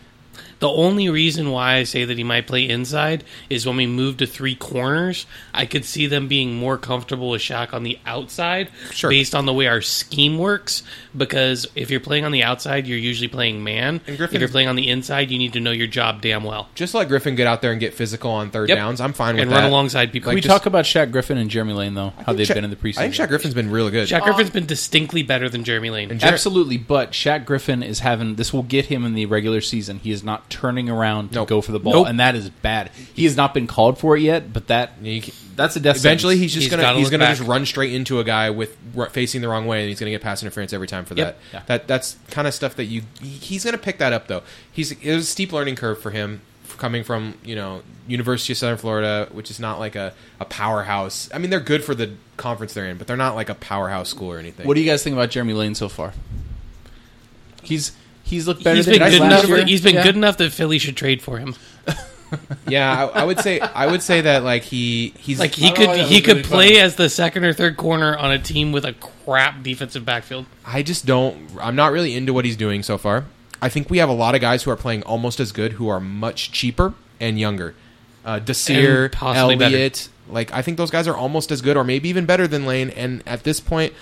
The 0.60 0.68
only 0.68 1.08
reason 1.08 1.50
why 1.50 1.74
I 1.76 1.84
say 1.84 2.04
that 2.04 2.18
he 2.18 2.24
might 2.24 2.46
play 2.48 2.68
inside 2.68 3.22
is 3.48 3.64
when 3.64 3.76
we 3.76 3.86
move 3.86 4.16
to 4.16 4.26
three 4.26 4.54
corners, 4.56 5.24
I 5.54 5.66
could 5.66 5.84
see 5.84 6.06
them 6.08 6.26
being 6.26 6.56
more 6.56 6.76
comfortable 6.76 7.30
with 7.30 7.42
Shaq 7.42 7.72
on 7.72 7.84
the 7.84 7.98
outside 8.04 8.68
Sure. 8.90 9.08
based 9.10 9.34
on 9.34 9.46
the 9.46 9.52
way 9.52 9.66
our 9.68 9.80
scheme 9.80 10.36
works. 10.36 10.82
Because 11.16 11.66
if 11.74 11.90
you're 11.90 12.00
playing 12.00 12.24
on 12.24 12.32
the 12.32 12.42
outside, 12.42 12.86
you're 12.86 12.98
usually 12.98 13.28
playing 13.28 13.62
man. 13.62 14.00
And 14.06 14.16
Griffin, 14.16 14.36
If 14.36 14.40
you're 14.40 14.48
playing 14.48 14.68
on 14.68 14.76
the 14.76 14.88
inside, 14.88 15.30
you 15.30 15.38
need 15.38 15.52
to 15.52 15.60
know 15.60 15.70
your 15.70 15.86
job 15.86 16.20
damn 16.22 16.42
well 16.44 16.68
Just 16.74 16.94
let 16.94 17.08
Griffin 17.08 17.34
get 17.36 17.46
out 17.46 17.62
there 17.62 17.70
and 17.70 17.80
get 17.80 17.94
physical 17.94 18.30
on 18.30 18.50
third 18.50 18.68
Yep. 18.68 18.78
downs. 18.78 19.00
I'm 19.00 19.12
fine 19.12 19.34
with 19.36 19.42
and 19.42 19.50
that. 19.52 19.56
And 19.56 19.62
run 19.64 19.70
alongside 19.72 20.12
people. 20.12 20.30
Can 20.30 20.34
we 20.34 20.40
just- 20.40 20.50
talk 20.50 20.66
about 20.66 20.84
Shaq 20.84 21.10
Griffin 21.12 21.38
and 21.38 21.48
Jeremy 21.50 21.72
Lane 21.74 21.94
though? 21.94 22.12
How 22.26 22.32
they've 22.32 22.46
Sha- 22.46 22.54
been 22.54 22.64
in 22.64 22.70
the 22.70 22.76
preseason. 22.76 22.98
I 22.98 23.02
think 23.10 23.14
Shaq 23.14 23.28
Griffin's 23.28 23.54
been 23.54 23.70
really 23.70 23.90
good. 23.90 24.08
Shaq 24.08 24.22
Griffin's 24.22 24.48
um, 24.48 24.54
been 24.54 24.66
distinctly 24.66 25.22
better 25.22 25.48
than 25.48 25.62
Jeremy 25.64 25.90
Lane. 25.90 26.10
And 26.10 26.18
Jer- 26.20 26.26
Absolutely, 26.26 26.76
but 26.78 27.12
Shaq 27.12 27.44
Griffin 27.44 27.82
is 27.82 28.00
having 28.00 28.34
this 28.34 28.52
will 28.52 28.62
get 28.64 28.86
him 28.86 29.04
in 29.04 29.14
the 29.14 29.26
regular 29.26 29.60
season. 29.60 30.00
He 30.02 30.10
is 30.10 30.24
not 30.24 30.47
turning 30.48 30.88
around 30.88 31.28
to 31.30 31.34
Nope. 31.36 31.48
go 31.48 31.60
for 31.60 31.72
the 31.72 31.78
ball, 31.78 31.92
Nope. 31.92 32.06
and 32.08 32.20
that 32.20 32.34
is 32.34 32.48
bad. 32.50 32.90
He 33.14 33.24
has 33.24 33.36
not 33.36 33.54
been 33.54 33.66
called 33.66 33.98
for 33.98 34.16
it 34.16 34.22
yet, 34.22 34.52
but 34.52 34.66
that 34.68 34.92
You 35.02 35.22
that's 35.56 35.76
a 35.76 35.80
death. 35.80 35.96
Eventually, 35.96 36.34
sentence. 36.34 36.40
he's 36.40 36.54
just 36.54 36.64
He's 36.64 36.70
gonna 36.82 36.98
he's 36.98 37.10
gonna 37.10 37.24
back. 37.24 37.36
just 37.36 37.48
run 37.48 37.66
straight 37.66 37.92
into 37.92 38.20
a 38.20 38.24
guy 38.24 38.50
with 38.50 38.76
r- 38.96 39.10
facing 39.10 39.40
the 39.40 39.48
wrong 39.48 39.66
way, 39.66 39.80
and 39.80 39.88
he's 39.88 39.98
gonna 39.98 40.10
get 40.10 40.20
pass 40.22 40.42
interference 40.42 40.72
every 40.72 40.86
time 40.86 41.04
for 41.04 41.14
Yep. 41.14 41.26
that. 41.52 41.56
Yeah. 41.56 41.62
That 41.66 41.86
that's 41.88 42.16
kind 42.30 42.46
of 42.48 42.54
stuff 42.54 42.76
that 42.76 42.84
you 42.84 43.02
he's 43.20 43.64
gonna 43.64 43.78
pick 43.78 43.98
that 43.98 44.12
up 44.12 44.26
though. 44.28 44.42
He's 44.72 44.92
it 44.92 45.14
was 45.14 45.24
a 45.24 45.26
steep 45.26 45.52
learning 45.52 45.76
curve 45.76 46.00
for 46.00 46.10
him 46.10 46.40
coming 46.76 47.02
from 47.02 47.34
you 47.44 47.56
know 47.56 47.82
University 48.06 48.52
of 48.52 48.56
Southern 48.56 48.78
Florida, 48.78 49.28
which 49.32 49.50
is 49.50 49.58
not 49.58 49.78
like 49.80 49.96
a, 49.96 50.14
a 50.40 50.44
powerhouse. 50.44 51.28
I 51.34 51.38
mean, 51.38 51.50
they're 51.50 51.58
good 51.60 51.82
for 51.84 51.94
the 51.94 52.12
conference 52.36 52.72
they're 52.72 52.86
in, 52.86 52.96
but 52.96 53.06
they're 53.06 53.16
not 53.16 53.34
like 53.34 53.48
a 53.50 53.54
powerhouse 53.54 54.08
school 54.08 54.30
or 54.32 54.38
anything. 54.38 54.66
What 54.66 54.74
do 54.74 54.80
you 54.80 54.86
guys 54.88 55.02
think 55.02 55.12
about 55.14 55.28
Jeremy 55.30 55.52
Lane 55.54 55.74
so 55.74 55.88
far? 55.88 56.12
He's 57.62 57.92
he's 58.28 58.46
looked 58.46 58.62
better 58.64 58.76
He's 58.76 58.86
than 58.86 58.94
been 58.98 59.02
he 59.02 59.10
did 59.10 59.18
good 59.18 59.30
last 59.30 59.44
enough. 59.44 59.56
year. 59.58 59.66
He's 59.66 59.80
been 59.82 59.94
Yeah. 59.96 60.02
good 60.04 60.16
enough 60.16 60.36
that 60.38 60.52
Philly 60.52 60.78
should 60.78 60.96
trade 60.96 61.20
for 61.22 61.38
him. 61.38 61.54
yeah, 62.68 63.06
I, 63.14 63.22
I 63.22 63.24
would 63.24 63.40
say 63.40 63.58
I 63.60 63.86
would 63.86 64.02
say 64.02 64.20
that 64.20 64.44
like 64.44 64.62
he 64.62 65.14
he's 65.18 65.38
Like 65.40 65.54
he 65.54 65.70
could 65.70 65.80
know 65.80 65.86
why 65.88 65.96
that 65.98 66.08
he 66.08 66.20
could 66.20 66.36
really 66.36 66.42
play 66.48 66.66
funny. 66.68 66.80
as 66.80 66.96
the 66.96 67.08
second 67.08 67.44
or 67.44 67.52
third 67.54 67.76
corner 67.76 68.16
on 68.16 68.30
a 68.30 68.38
team 68.38 68.70
with 68.72 68.84
a 68.84 68.92
crap 68.92 69.62
defensive 69.62 70.04
backfield. 70.04 70.46
I 70.66 70.82
just 70.82 71.06
don't. 71.06 71.50
I'm 71.60 71.74
not 71.76 71.92
really 71.92 72.14
into 72.14 72.32
what 72.34 72.44
he's 72.44 72.56
doing 72.56 72.82
so 72.82 72.98
far. 72.98 73.24
I 73.62 73.68
think 73.68 73.88
we 73.90 73.98
have 73.98 74.08
a 74.08 74.12
lot 74.14 74.34
of 74.34 74.40
guys 74.40 74.62
who 74.62 74.70
are 74.70 74.76
playing 74.76 75.02
almost 75.04 75.40
as 75.40 75.50
good, 75.52 75.72
who 75.72 75.88
are 75.88 76.00
much 76.00 76.52
cheaper 76.52 76.94
and 77.18 77.40
younger. 77.40 77.74
Uh, 78.24 78.38
Desir, 78.38 79.04
And 79.04 79.12
possibly 79.12 79.64
Elliott, 79.64 80.08
like 80.28 80.52
I 80.52 80.60
think 80.60 80.76
those 80.76 80.90
guys 80.90 81.08
are 81.08 81.16
almost 81.16 81.50
as 81.50 81.62
good, 81.62 81.76
or 81.78 81.82
maybe 81.82 82.08
even 82.10 82.26
better 82.26 82.46
than 82.46 82.66
Lane. 82.66 82.90
And 82.90 83.22
at 83.26 83.42
this 83.44 83.58
point, 83.58 83.94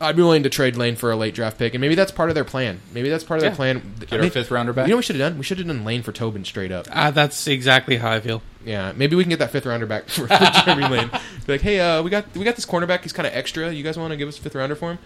I'd 0.00 0.16
be 0.16 0.22
willing 0.22 0.44
to 0.44 0.48
trade 0.48 0.76
Lane 0.76 0.96
for 0.96 1.10
a 1.10 1.16
late 1.16 1.34
draft 1.34 1.58
pick, 1.58 1.74
and 1.74 1.80
maybe 1.80 1.94
that's 1.94 2.10
part 2.10 2.30
of 2.30 2.34
their 2.34 2.44
plan. 2.44 2.80
Maybe 2.94 3.10
that's 3.10 3.24
part 3.24 3.38
of 3.38 3.42
their 3.42 3.54
plan. 3.54 3.94
Get 4.00 4.20
our 4.20 4.30
fifth 4.30 4.50
rounder 4.50 4.72
back? 4.72 4.86
You 4.86 4.92
know 4.92 4.96
what 4.96 5.00
we 5.00 5.02
should 5.02 5.16
have 5.16 5.32
done? 5.32 5.38
We 5.38 5.44
should 5.44 5.58
have 5.58 5.66
done 5.66 5.84
Lane 5.84 6.02
for 6.02 6.12
Tobin 6.12 6.44
straight 6.44 6.72
up. 6.72 6.86
Uh, 6.90 7.10
that's 7.10 7.46
exactly 7.46 7.98
how 7.98 8.10
I 8.10 8.20
feel. 8.20 8.42
Yeah, 8.64 8.92
maybe 8.96 9.14
we 9.16 9.24
can 9.24 9.30
get 9.30 9.38
that 9.40 9.50
fifth 9.50 9.66
rounder 9.66 9.86
back 9.86 10.08
for, 10.08 10.26
for 10.26 10.50
Jeremy 10.64 10.88
Lane. 10.88 11.10
Be 11.46 11.52
like, 11.52 11.60
hey, 11.60 11.80
uh, 11.80 12.02
we 12.02 12.10
got 12.10 12.34
we 12.34 12.44
got 12.44 12.56
this 12.56 12.66
cornerback. 12.66 13.02
He's 13.02 13.12
kind 13.12 13.26
of 13.26 13.34
extra. 13.34 13.72
You 13.72 13.82
guys 13.82 13.98
want 13.98 14.10
to 14.12 14.16
give 14.16 14.28
us 14.28 14.38
a 14.38 14.40
fifth 14.40 14.54
rounder 14.54 14.74
for 14.74 14.92
him? 14.92 14.98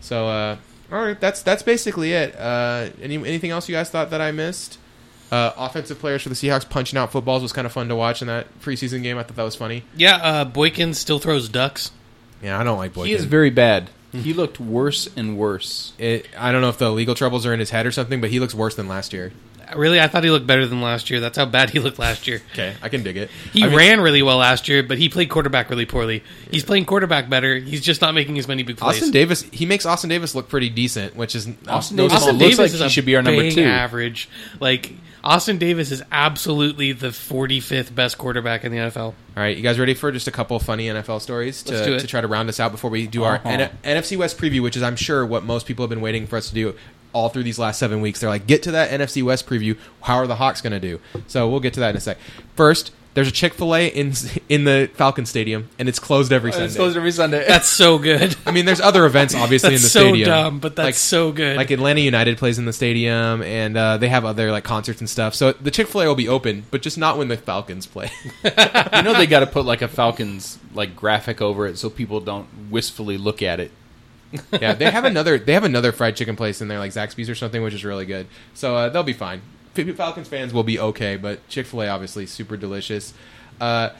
So, 0.00 0.26
uh, 0.28 0.56
all 0.90 1.04
right, 1.04 1.20
that's 1.20 1.42
that's 1.42 1.62
basically 1.62 2.12
it. 2.12 2.34
Uh, 2.36 2.90
any 3.00 3.16
anything 3.16 3.50
else 3.50 3.68
you 3.68 3.74
guys 3.74 3.90
thought 3.90 4.10
that 4.10 4.20
I 4.20 4.32
missed? 4.32 4.78
Uh, 5.30 5.52
offensive 5.56 6.00
players 6.00 6.22
for 6.22 6.28
the 6.28 6.34
Seahawks 6.34 6.68
punching 6.68 6.98
out 6.98 7.12
footballs 7.12 7.40
was 7.42 7.52
kind 7.52 7.64
of 7.64 7.70
fun 7.70 7.88
to 7.88 7.94
watch 7.94 8.20
in 8.20 8.26
that 8.26 8.48
preseason 8.60 9.00
game. 9.04 9.16
I 9.16 9.22
thought 9.22 9.36
that 9.36 9.44
was 9.44 9.54
funny. 9.54 9.84
Yeah, 9.96 10.16
uh, 10.16 10.44
Boykin 10.44 10.92
still 10.92 11.20
throws 11.20 11.48
ducks. 11.48 11.92
Yeah, 12.42 12.58
I 12.58 12.64
don't 12.64 12.78
like 12.78 12.94
Boykin. 12.94 13.10
He 13.10 13.14
is 13.14 13.26
very 13.26 13.50
bad. 13.50 13.90
He 14.20 14.32
looked 14.34 14.58
worse 14.58 15.08
and 15.16 15.38
worse. 15.38 15.92
It, 15.98 16.26
I 16.36 16.50
don't 16.50 16.62
know 16.62 16.68
if 16.68 16.78
the 16.78 16.90
legal 16.90 17.14
troubles 17.14 17.46
are 17.46 17.54
in 17.54 17.60
his 17.60 17.70
head 17.70 17.86
or 17.86 17.92
something, 17.92 18.20
but 18.20 18.30
he 18.30 18.40
looks 18.40 18.54
worse 18.54 18.74
than 18.74 18.88
last 18.88 19.12
year. 19.12 19.32
Really, 19.76 20.00
I 20.00 20.08
thought 20.08 20.24
he 20.24 20.30
looked 20.30 20.46
better 20.46 20.66
than 20.66 20.80
last 20.80 21.10
year. 21.10 21.20
That's 21.20 21.36
how 21.38 21.46
bad 21.46 21.70
he 21.70 21.78
looked 21.78 21.98
last 21.98 22.26
year. 22.26 22.40
Okay, 22.52 22.74
I 22.82 22.88
can 22.88 23.02
dig 23.02 23.16
it. 23.16 23.30
He 23.52 23.62
I 23.62 23.66
mean, 23.68 23.76
ran 23.76 24.00
really 24.00 24.22
well 24.22 24.38
last 24.38 24.68
year, 24.68 24.82
but 24.82 24.98
he 24.98 25.08
played 25.08 25.28
quarterback 25.30 25.70
really 25.70 25.86
poorly. 25.86 26.22
He's 26.50 26.64
playing 26.64 26.84
quarterback 26.86 27.28
better. 27.28 27.56
He's 27.56 27.80
just 27.80 28.00
not 28.00 28.14
making 28.14 28.38
as 28.38 28.46
many 28.48 28.62
big 28.62 28.76
plays. 28.76 28.96
Austin 28.96 29.10
Davis. 29.12 29.42
He 29.42 29.66
makes 29.66 29.86
Austin 29.86 30.10
Davis 30.10 30.34
look 30.34 30.48
pretty 30.48 30.68
decent, 30.70 31.16
which 31.16 31.34
is 31.34 31.48
Austin 31.68 31.96
no 31.96 32.04
Davis 32.08 32.22
small- 32.22 32.30
Austin 32.34 32.38
looks 32.38 32.58
like 32.58 32.72
is 32.72 32.80
he 32.80 32.88
should 32.88 33.06
be 33.06 33.16
our 33.16 33.22
number 33.22 33.50
two. 33.50 33.62
average. 33.62 34.28
Like 34.58 34.92
Austin 35.22 35.58
Davis 35.58 35.90
is 35.90 36.02
absolutely 36.10 36.92
the 36.92 37.08
45th 37.08 37.94
best 37.94 38.16
quarterback 38.18 38.64
in 38.64 38.72
the 38.72 38.78
NFL. 38.78 38.98
All 39.00 39.14
right, 39.36 39.54
you 39.56 39.62
guys 39.62 39.78
ready 39.78 39.94
for 39.94 40.10
just 40.12 40.26
a 40.28 40.30
couple 40.30 40.58
funny 40.58 40.86
NFL 40.86 41.20
stories 41.20 41.62
to, 41.64 41.98
to 42.00 42.06
try 42.06 42.20
to 42.20 42.26
round 42.26 42.48
us 42.48 42.58
out 42.58 42.72
before 42.72 42.90
we 42.90 43.06
do 43.06 43.24
our 43.24 43.36
Uh-huh. 43.36 43.48
N- 43.48 43.70
NFC 43.84 44.16
West 44.16 44.38
preview, 44.38 44.62
which 44.62 44.76
is 44.76 44.82
I'm 44.82 44.96
sure 44.96 45.24
what 45.26 45.44
most 45.44 45.66
people 45.66 45.82
have 45.84 45.90
been 45.90 46.00
waiting 46.00 46.26
for 46.26 46.36
us 46.36 46.48
to 46.48 46.54
do 46.54 46.74
all 47.12 47.28
through 47.28 47.42
these 47.44 47.58
last 47.58 47.78
seven 47.78 48.00
weeks. 48.00 48.20
They're 48.20 48.30
like, 48.30 48.46
get 48.46 48.62
to 48.64 48.72
that 48.72 48.90
NFC 48.90 49.22
West 49.22 49.46
preview. 49.46 49.76
How 50.02 50.16
are 50.16 50.26
the 50.26 50.36
Hawks 50.36 50.60
going 50.60 50.72
to 50.72 50.80
do? 50.80 51.00
So 51.26 51.48
we'll 51.48 51.60
get 51.60 51.74
to 51.74 51.80
that 51.80 51.90
in 51.90 51.96
a 51.96 52.00
sec. 52.00 52.18
First, 52.56 52.92
there's 53.12 53.26
a 53.26 53.32
Chick 53.32 53.54
Fil 53.54 53.74
A 53.74 53.88
in 53.88 54.12
in 54.48 54.62
the 54.64 54.88
Falcon 54.94 55.26
Stadium, 55.26 55.68
and 55.80 55.88
it's 55.88 55.98
closed 55.98 56.32
every 56.32 56.52
Sunday. 56.52 56.66
It's 56.66 56.76
closed 56.76 56.96
every 56.96 57.10
Sunday. 57.10 57.44
That's 57.46 57.68
so 57.68 57.98
good. 57.98 58.36
I 58.46 58.52
mean, 58.52 58.66
there's 58.66 58.80
other 58.80 59.04
events 59.04 59.34
obviously 59.34 59.70
in 59.74 59.82
the 59.82 59.88
so 59.88 60.00
stadium. 60.10 60.26
dumb, 60.28 60.58
but 60.60 60.76
that's 60.76 60.86
Like- 60.86 60.94
so 60.94 61.32
good. 61.32 61.56
Like 61.56 61.72
Atlanta 61.72 62.00
United 62.00 62.38
plays 62.38 62.58
in 62.60 62.66
the 62.66 62.72
stadium, 62.72 63.42
and 63.42 63.76
uh, 63.76 63.96
they 63.96 64.08
have 64.08 64.24
other 64.24 64.52
like 64.52 64.62
concerts 64.62 65.00
and 65.00 65.10
stuff. 65.10 65.34
So 65.34 65.52
the 65.52 65.72
Chick 65.72 65.88
Fil 65.88 66.02
A 66.02 66.06
will 66.06 66.14
be 66.14 66.28
open, 66.28 66.64
but 66.70 66.82
just 66.82 66.98
not 66.98 67.18
when 67.18 67.26
the 67.26 67.36
Falcons 67.36 67.84
play. 67.84 68.10
you 68.44 69.02
know 69.02 69.14
they 69.14 69.26
got 69.26 69.40
to 69.40 69.46
put 69.48 69.64
like 69.64 69.82
a 69.82 69.88
Falcons 69.88 70.60
like 70.72 70.94
graphic 70.94 71.42
over 71.42 71.66
it 71.66 71.78
so 71.78 71.90
people 71.90 72.20
don't 72.20 72.46
wistfully 72.70 73.18
look 73.18 73.42
at 73.42 73.58
it. 73.58 73.72
Yeah, 74.52 74.74
they 74.74 74.90
have 74.90 75.04
another 75.04 75.38
they 75.38 75.54
have 75.54 75.64
another 75.64 75.92
fried 75.92 76.16
chicken 76.16 76.36
place 76.36 76.60
in 76.60 76.68
there, 76.68 76.78
like 76.78 76.92
Zaxby's 76.92 77.28
or 77.28 77.34
something, 77.34 77.62
which 77.62 77.74
is 77.74 77.84
really 77.84 78.06
good. 78.06 78.26
So 78.54 78.76
uh, 78.76 78.88
they'll 78.88 79.02
be 79.02 79.12
fine. 79.12 79.42
Falcons 79.74 80.28
fans 80.28 80.52
will 80.52 80.62
be 80.62 80.78
okay, 80.78 81.16
but 81.16 81.46
Chick 81.48 81.66
Fil 81.66 81.82
A 81.82 81.88
obviously 81.88 82.26
super 82.26 82.56
delicious. 82.56 83.14
Uh, 83.60 83.90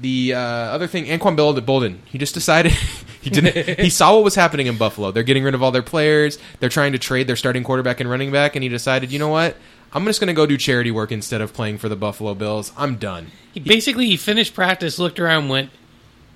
the 0.00 0.34
uh, 0.34 0.38
other 0.38 0.86
thing, 0.86 1.06
Anquan 1.06 1.36
Boldin, 1.36 1.98
he 2.04 2.18
just 2.18 2.34
decided 2.34 2.72
he 3.20 3.30
didn't. 3.30 3.78
he 3.80 3.90
saw 3.90 4.14
what 4.14 4.24
was 4.24 4.34
happening 4.34 4.66
in 4.66 4.76
Buffalo. 4.76 5.10
They're 5.10 5.22
getting 5.22 5.44
rid 5.44 5.54
of 5.54 5.62
all 5.62 5.70
their 5.70 5.82
players. 5.82 6.38
They're 6.60 6.68
trying 6.68 6.92
to 6.92 6.98
trade 6.98 7.26
their 7.26 7.36
starting 7.36 7.64
quarterback 7.64 8.00
and 8.00 8.08
running 8.08 8.32
back, 8.32 8.56
and 8.56 8.62
he 8.62 8.68
decided, 8.68 9.12
you 9.12 9.18
know 9.18 9.28
what? 9.28 9.56
I'm 9.92 10.04
just 10.04 10.20
going 10.20 10.28
to 10.28 10.34
go 10.34 10.44
do 10.44 10.56
charity 10.58 10.90
work 10.90 11.12
instead 11.12 11.40
of 11.40 11.54
playing 11.54 11.78
for 11.78 11.88
the 11.88 11.96
Buffalo 11.96 12.34
Bills. 12.34 12.72
I'm 12.76 12.96
done. 12.96 13.28
he 13.52 13.60
basically 13.60 14.06
he 14.06 14.16
finished 14.16 14.54
practice, 14.54 14.98
looked 14.98 15.18
around, 15.18 15.48
went 15.48 15.70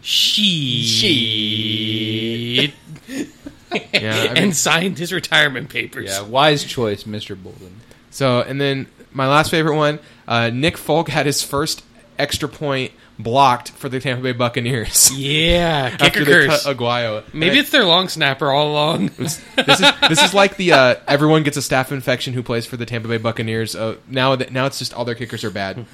Shit. 0.03 1.03
Yeah, 3.95 4.15
I 4.15 4.35
mean- 4.35 4.37
and 4.37 4.57
signed 4.57 4.99
his 4.99 5.15
retirement 5.15 5.71
papers. 5.71 6.11
Yeah, 6.11 6.21
wise 6.23 6.62
choice, 6.62 7.05
Mr. 7.05 7.43
Boldin. 7.43 7.77
So, 8.11 8.43
and 8.43 8.61
then 8.61 8.87
my 9.12 9.27
last 9.27 9.51
favorite 9.51 9.77
one, 9.77 9.99
uh, 10.29 10.51
Nick 10.51 10.77
Folk 10.77 11.09
had 11.09 11.25
his 11.25 11.43
first 11.43 11.83
extra 12.19 12.51
point 12.51 12.93
blocked 13.19 13.71
for 13.71 13.88
the 13.88 13.99
Tampa 13.99 14.23
Bay 14.25 14.33
Buccaneers 14.33 15.11
Yeah, 15.19 15.88
after 16.01 16.05
kicker 16.11 16.25
they 16.27 16.47
curse. 16.49 16.65
cut 16.65 16.77
Aguayo. 16.77 17.25
Maybe 17.33 17.59
it's 17.59 17.71
their 17.71 17.85
long 17.87 18.09
snapper 18.09 18.51
all 18.51 18.73
along. 18.73 19.07
this 19.17 19.41
is 19.57 19.83
this 20.09 20.23
is 20.23 20.35
like 20.35 20.59
the 20.59 20.73
uh, 20.73 20.95
everyone 21.09 21.43
gets 21.43 21.57
a 21.57 21.61
staph 21.61 21.93
infection 21.93 22.35
who 22.35 22.43
plays 22.43 22.67
for 22.67 22.77
the 22.77 22.85
Tampa 22.85 23.09
Bay 23.09 23.17
Buccaneers. 23.19 23.75
Uh, 23.75 23.97
now 24.07 24.37
that 24.37 24.53
now 24.53 24.67
it's 24.67 24.79
just 24.81 24.93
all 24.93 25.07
their 25.07 25.15
kickers 25.15 25.45
are 25.45 25.51
bad. 25.51 25.87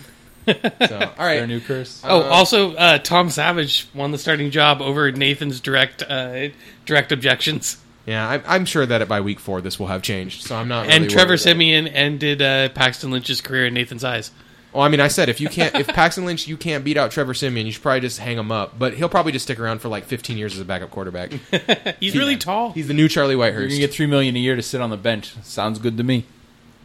So, 0.48 1.12
all 1.18 1.26
right, 1.26 1.36
Their 1.36 1.46
new 1.46 1.60
curse. 1.60 2.02
Oh, 2.04 2.20
Uh, 2.20 2.24
also, 2.24 2.74
uh, 2.74 2.98
Tom 2.98 3.30
Savage 3.30 3.86
won 3.94 4.10
the 4.12 4.18
starting 4.18 4.50
job 4.50 4.80
over 4.82 5.10
Nathan's 5.12 5.60
direct 5.60 6.02
uh, 6.02 6.48
direct 6.86 7.12
objections, 7.12 7.78
yeah, 8.08 8.26
I, 8.26 8.54
I'm 8.56 8.64
sure 8.64 8.86
that 8.86 9.06
by 9.06 9.20
week 9.20 9.38
four 9.38 9.60
this 9.60 9.78
will 9.78 9.88
have 9.88 10.00
changed. 10.00 10.42
So 10.44 10.56
I'm 10.56 10.66
not. 10.66 10.86
and 10.88 11.10
Trevor 11.10 11.32
worried. 11.32 11.40
Siemian 11.40 11.88
ended 11.88 12.40
uh, 12.40 12.70
Paxton 12.70 13.10
Lynch's 13.10 13.42
career 13.42 13.66
in 13.66 13.74
Nathan's 13.74 14.02
eyes. 14.02 14.30
Well, 14.72 14.82
I 14.82 14.88
mean, 14.88 15.00
I 15.00 15.08
said 15.08 15.28
if 15.28 15.42
you 15.42 15.48
can't, 15.50 15.74
if 15.74 15.86
Paxton 15.88 16.24
Lynch, 16.24 16.48
you 16.48 16.56
can't 16.56 16.84
beat 16.84 16.96
out 16.96 17.10
Trevor 17.10 17.34
Siemian, 17.34 17.66
you 17.66 17.72
should 17.72 17.82
probably 17.82 18.00
just 18.00 18.18
hang 18.18 18.38
him 18.38 18.50
up. 18.50 18.78
But 18.78 18.94
he'll 18.94 19.10
probably 19.10 19.32
just 19.32 19.44
stick 19.44 19.60
around 19.60 19.80
for 19.82 19.88
like 19.88 20.04
15 20.04 20.38
years 20.38 20.54
as 20.54 20.60
a 20.60 20.64
backup 20.64 20.90
quarterback. 20.90 21.32
He's 22.00 22.16
really 22.16 22.38
tall. 22.38 22.72
He's 22.72 22.88
the 22.88 22.94
new 22.94 23.08
Charlie 23.08 23.34
Whitehurst. 23.34 23.40
You're 23.52 23.60
Whitehurst. 23.62 23.68
gonna 23.72 23.80
get 23.80 23.92
three 23.92 24.06
million 24.06 24.36
a 24.36 24.38
year 24.38 24.56
to 24.56 24.62
sit 24.62 24.80
on 24.80 24.88
the 24.88 24.96
bench. 24.96 25.34
Sounds 25.42 25.78
good 25.78 25.98
to 25.98 26.02
me. 26.02 26.24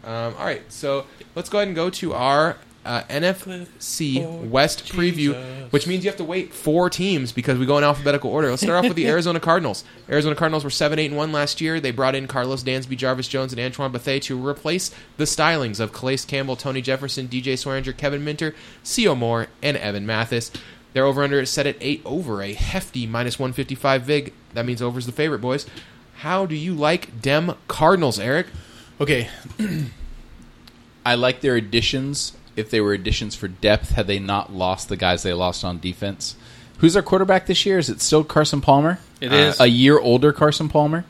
Um, 0.03 0.35
all 0.37 0.45
right, 0.45 0.69
so 0.69 1.05
let's 1.35 1.47
go 1.47 1.59
ahead 1.59 1.69
and 1.69 1.75
go 1.75 1.89
to 1.89 2.13
our 2.13 2.57
uh, 2.85 3.03
NFC 3.03 4.49
West 4.49 4.85
preview, 4.85 5.71
which 5.71 5.87
means 5.87 6.03
you 6.03 6.09
have 6.09 6.17
to 6.17 6.23
wait 6.23 6.53
four 6.53 6.89
teams 6.89 7.31
because 7.31 7.57
we 7.57 7.65
go 7.65 7.77
in 7.77 7.83
alphabetical 7.83 8.29
order. 8.29 8.49
Let's 8.49 8.61
start 8.61 8.83
off 8.83 8.89
with 8.89 8.97
the 8.97 9.07
Arizona 9.09 9.39
Cardinals. 9.39 9.83
Arizona 10.09 10.35
Cardinals 10.35 10.63
were 10.63 10.69
seven 10.69 10.99
eight 10.99 11.07
and 11.07 11.17
one 11.17 11.31
last 11.31 11.61
year. 11.61 11.79
They 11.79 11.91
brought 11.91 12.15
in 12.15 12.27
Karlos 12.27 12.63
Dansby, 12.63 12.97
Jarvis 12.97 13.27
Jones, 13.27 13.53
and 13.53 13.61
Antoine 13.61 13.91
Bethea 13.91 14.19
to 14.21 14.47
replace 14.47 14.91
the 15.17 15.23
stylings 15.23 15.79
of 15.79 15.93
Calais 15.93 16.17
Campbell, 16.27 16.55
Tony 16.55 16.81
Jefferson, 16.81 17.27
DJ 17.27 17.53
Swearinger, 17.53 17.95
Kevin 17.95 18.23
Minter, 18.23 18.53
Co 18.95 19.15
Moore, 19.15 19.47
and 19.61 19.77
Evan 19.77 20.05
Mathis. 20.05 20.51
Their 20.93 21.05
over 21.05 21.23
under 21.23 21.39
is 21.39 21.49
set 21.49 21.65
at 21.65 21.77
eight 21.81 22.01
over 22.05 22.41
a 22.41 22.53
hefty 22.53 23.07
minus 23.07 23.39
one 23.39 23.53
fifty 23.53 23.75
five 23.75 24.03
vig. 24.03 24.33
That 24.53 24.65
means 24.65 24.81
over's 24.81 25.05
the 25.05 25.11
favorite, 25.11 25.39
boys. 25.39 25.65
How 26.17 26.45
do 26.45 26.55
you 26.55 26.73
like 26.73 27.21
Dem 27.21 27.55
Cardinals, 27.67 28.19
Eric? 28.19 28.47
Okay. 29.01 29.29
I 31.05 31.15
like 31.15 31.41
their 31.41 31.55
additions. 31.55 32.33
If 32.55 32.69
they 32.69 32.81
were 32.81 32.93
additions 32.93 33.35
for 33.35 33.47
depth, 33.47 33.91
had 33.91 34.07
they 34.07 34.19
not 34.19 34.53
lost 34.53 34.89
the 34.89 34.97
guys 34.97 35.23
they 35.23 35.33
lost 35.33 35.63
on 35.65 35.79
defense. 35.79 36.35
Who's 36.79 36.95
our 36.95 37.01
quarterback 37.01 37.45
this 37.47 37.65
year? 37.65 37.77
Is 37.79 37.89
it 37.89 38.01
still 38.01 38.23
Carson 38.23 38.61
Palmer? 38.61 38.99
It 39.21 39.31
Uh, 39.31 39.35
is. 39.35 39.59
a 39.59 39.67
year 39.67 39.97
older 39.99 40.33
Carson 40.33 40.69
Palmer. 40.69 41.05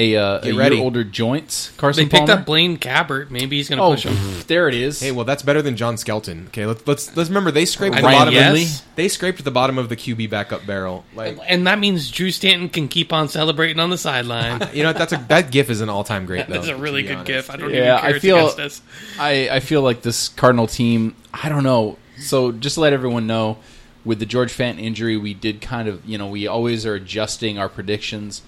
A, 0.00 0.14
uh, 0.16 0.38
Get 0.40 0.54
a 0.54 0.56
ready. 0.56 0.80
older 0.80 1.02
joints 1.02 1.72
Carson 1.76 2.04
They 2.04 2.08
picked 2.08 2.26
Palmer. 2.28 2.40
up 2.42 2.46
Blaine 2.46 2.78
Gabbert. 2.78 3.30
Maybe 3.30 3.56
he's 3.56 3.68
going 3.68 3.78
to 3.78 3.82
oh, 3.82 3.90
push 3.94 4.04
him. 4.04 4.16
there 4.46 4.68
it 4.68 4.74
is. 4.74 5.00
Hey, 5.00 5.10
well, 5.10 5.24
that's 5.24 5.42
better 5.42 5.60
than 5.60 5.76
John 5.76 5.96
Skelton. 5.96 6.46
Okay, 6.48 6.66
let's 6.66 6.86
let's 6.86 7.16
let's 7.16 7.28
remember 7.30 7.50
they 7.50 7.64
scraped 7.64 7.96
I 7.96 8.00
the 8.02 8.06
mean, 8.08 8.16
bottom. 8.18 8.34
yes. 8.34 8.80
Of, 8.80 8.94
they 8.94 9.08
scraped 9.08 9.42
the 9.42 9.50
bottom 9.50 9.76
of 9.76 9.88
the 9.88 9.96
QB 9.96 10.30
backup 10.30 10.64
barrel. 10.66 11.04
Like, 11.16 11.38
And 11.48 11.66
that 11.66 11.78
means 11.80 12.10
Drew 12.10 12.30
Stanton 12.30 12.68
can 12.68 12.86
keep 12.86 13.12
on 13.12 13.28
celebrating 13.28 13.80
on 13.80 13.90
the 13.90 13.98
sideline. 13.98 14.68
you 14.72 14.84
know, 14.84 14.92
that's 14.92 15.12
a 15.12 15.16
that 15.28 15.50
GIF 15.50 15.68
is 15.68 15.80
an 15.80 15.88
all 15.88 16.04
time 16.04 16.26
great. 16.26 16.46
Though, 16.46 16.54
That's 16.54 16.68
a 16.68 16.72
to 16.72 16.76
really 16.76 17.02
be 17.02 17.08
good 17.08 17.14
honest. 17.16 17.26
gif. 17.26 17.50
I 17.50 17.56
don't 17.56 17.70
Yeah, 17.70 17.76
even 17.76 17.98
care 18.00 18.04
I 18.04 18.10
it's 18.10 18.18
feel- 18.20 18.36
against 18.36 18.58
us. 18.60 18.82
I, 19.18 19.48
I 19.50 19.60
feel 19.60 19.82
like 19.82 20.02
this 20.02 20.28
Cardinal 20.28 20.66
team. 20.68 21.16
I 21.34 21.48
don't 21.48 21.64
know. 21.64 21.96
So 22.20 22.52
just 22.52 22.74
to 22.74 22.80
let 22.82 22.92
everyone 22.92 23.26
know, 23.26 23.58
with 24.04 24.20
the 24.20 24.26
George 24.26 24.52
Fant 24.56 24.80
injury, 24.80 25.16
we 25.16 25.34
did 25.34 25.60
kind 25.60 25.88
of 25.88 26.04
you 26.06 26.16
know 26.18 26.28
we 26.28 26.46
always 26.46 26.86
are 26.86 26.94
adjusting 26.94 27.58
our 27.58 27.68
predictions, 27.68 28.42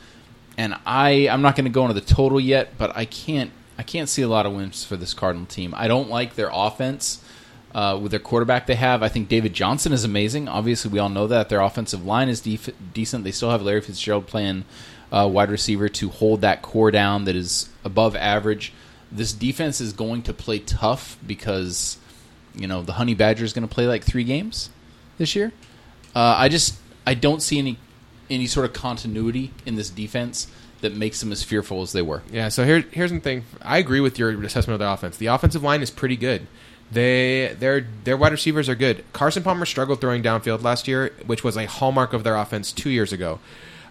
and 0.56 0.76
I 0.86 1.28
I'm 1.28 1.42
not 1.42 1.56
going 1.56 1.64
to 1.64 1.70
go 1.70 1.82
into 1.82 1.94
the 1.94 2.00
total 2.00 2.40
yet, 2.40 2.76
but 2.78 2.96
I 2.96 3.04
can't 3.04 3.50
I 3.78 3.82
can't 3.82 4.08
see 4.08 4.22
a 4.22 4.28
lot 4.28 4.46
of 4.46 4.52
wins 4.52 4.84
for 4.84 4.96
this 4.96 5.14
Cardinal 5.14 5.46
team. 5.46 5.74
I 5.76 5.88
don't 5.88 6.10
like 6.10 6.34
their 6.34 6.50
offense. 6.52 7.24
Uh, 7.72 7.96
with 8.02 8.10
their 8.10 8.18
quarterback 8.18 8.66
they 8.66 8.74
have, 8.74 9.00
I 9.00 9.08
think 9.08 9.28
David 9.28 9.52
Johnson 9.52 9.92
is 9.92 10.02
amazing. 10.02 10.48
Obviously, 10.48 10.90
we 10.90 10.98
all 10.98 11.08
know 11.08 11.28
that 11.28 11.48
their 11.48 11.60
offensive 11.60 12.04
line 12.04 12.28
is 12.28 12.40
def- 12.40 12.74
decent. 12.92 13.22
They 13.22 13.30
still 13.30 13.50
have 13.52 13.62
Larry 13.62 13.80
Fitzgerald 13.80 14.26
playing 14.26 14.64
uh, 15.12 15.28
wide 15.32 15.50
receiver 15.50 15.88
to 15.88 16.08
hold 16.08 16.40
that 16.40 16.62
core 16.62 16.90
down 16.90 17.24
that 17.24 17.36
is 17.36 17.68
above 17.84 18.16
average. 18.16 18.72
This 19.12 19.32
defense 19.32 19.80
is 19.80 19.92
going 19.92 20.22
to 20.22 20.32
play 20.32 20.58
tough 20.58 21.16
because 21.24 21.96
you 22.54 22.66
know 22.66 22.82
the 22.82 22.94
Honey 22.94 23.14
Badger 23.14 23.44
is 23.44 23.52
going 23.52 23.66
to 23.66 23.72
play 23.72 23.86
like 23.86 24.04
three 24.04 24.24
games 24.24 24.70
this 25.18 25.36
year. 25.36 25.52
Uh, 26.14 26.34
I 26.36 26.48
just 26.48 26.76
I 27.06 27.14
don't 27.14 27.40
see 27.40 27.58
any 27.58 27.78
any 28.30 28.46
sort 28.46 28.66
of 28.66 28.72
continuity 28.72 29.52
in 29.66 29.76
this 29.76 29.90
defense 29.90 30.46
that 30.80 30.94
makes 30.94 31.20
them 31.20 31.30
as 31.32 31.42
fearful 31.42 31.82
as 31.82 31.92
they 31.92 32.02
were. 32.02 32.22
Yeah. 32.32 32.48
So 32.48 32.64
here 32.64 32.84
here's 32.90 33.10
the 33.10 33.20
thing. 33.20 33.44
I 33.60 33.78
agree 33.78 34.00
with 34.00 34.18
your 34.18 34.30
assessment 34.42 34.74
of 34.74 34.78
the 34.78 34.90
offense. 34.90 35.16
The 35.18 35.26
offensive 35.26 35.62
line 35.62 35.82
is 35.82 35.90
pretty 35.90 36.16
good. 36.16 36.46
They 36.90 37.54
their 37.58 37.86
their 38.04 38.16
wide 38.16 38.32
receivers 38.32 38.68
are 38.68 38.74
good. 38.74 39.04
Carson 39.12 39.42
Palmer 39.42 39.66
struggled 39.66 40.00
throwing 40.00 40.22
downfield 40.22 40.62
last 40.62 40.88
year, 40.88 41.12
which 41.26 41.44
was 41.44 41.56
a 41.56 41.66
hallmark 41.66 42.12
of 42.12 42.24
their 42.24 42.36
offense 42.36 42.72
two 42.72 42.90
years 42.90 43.12
ago. 43.12 43.38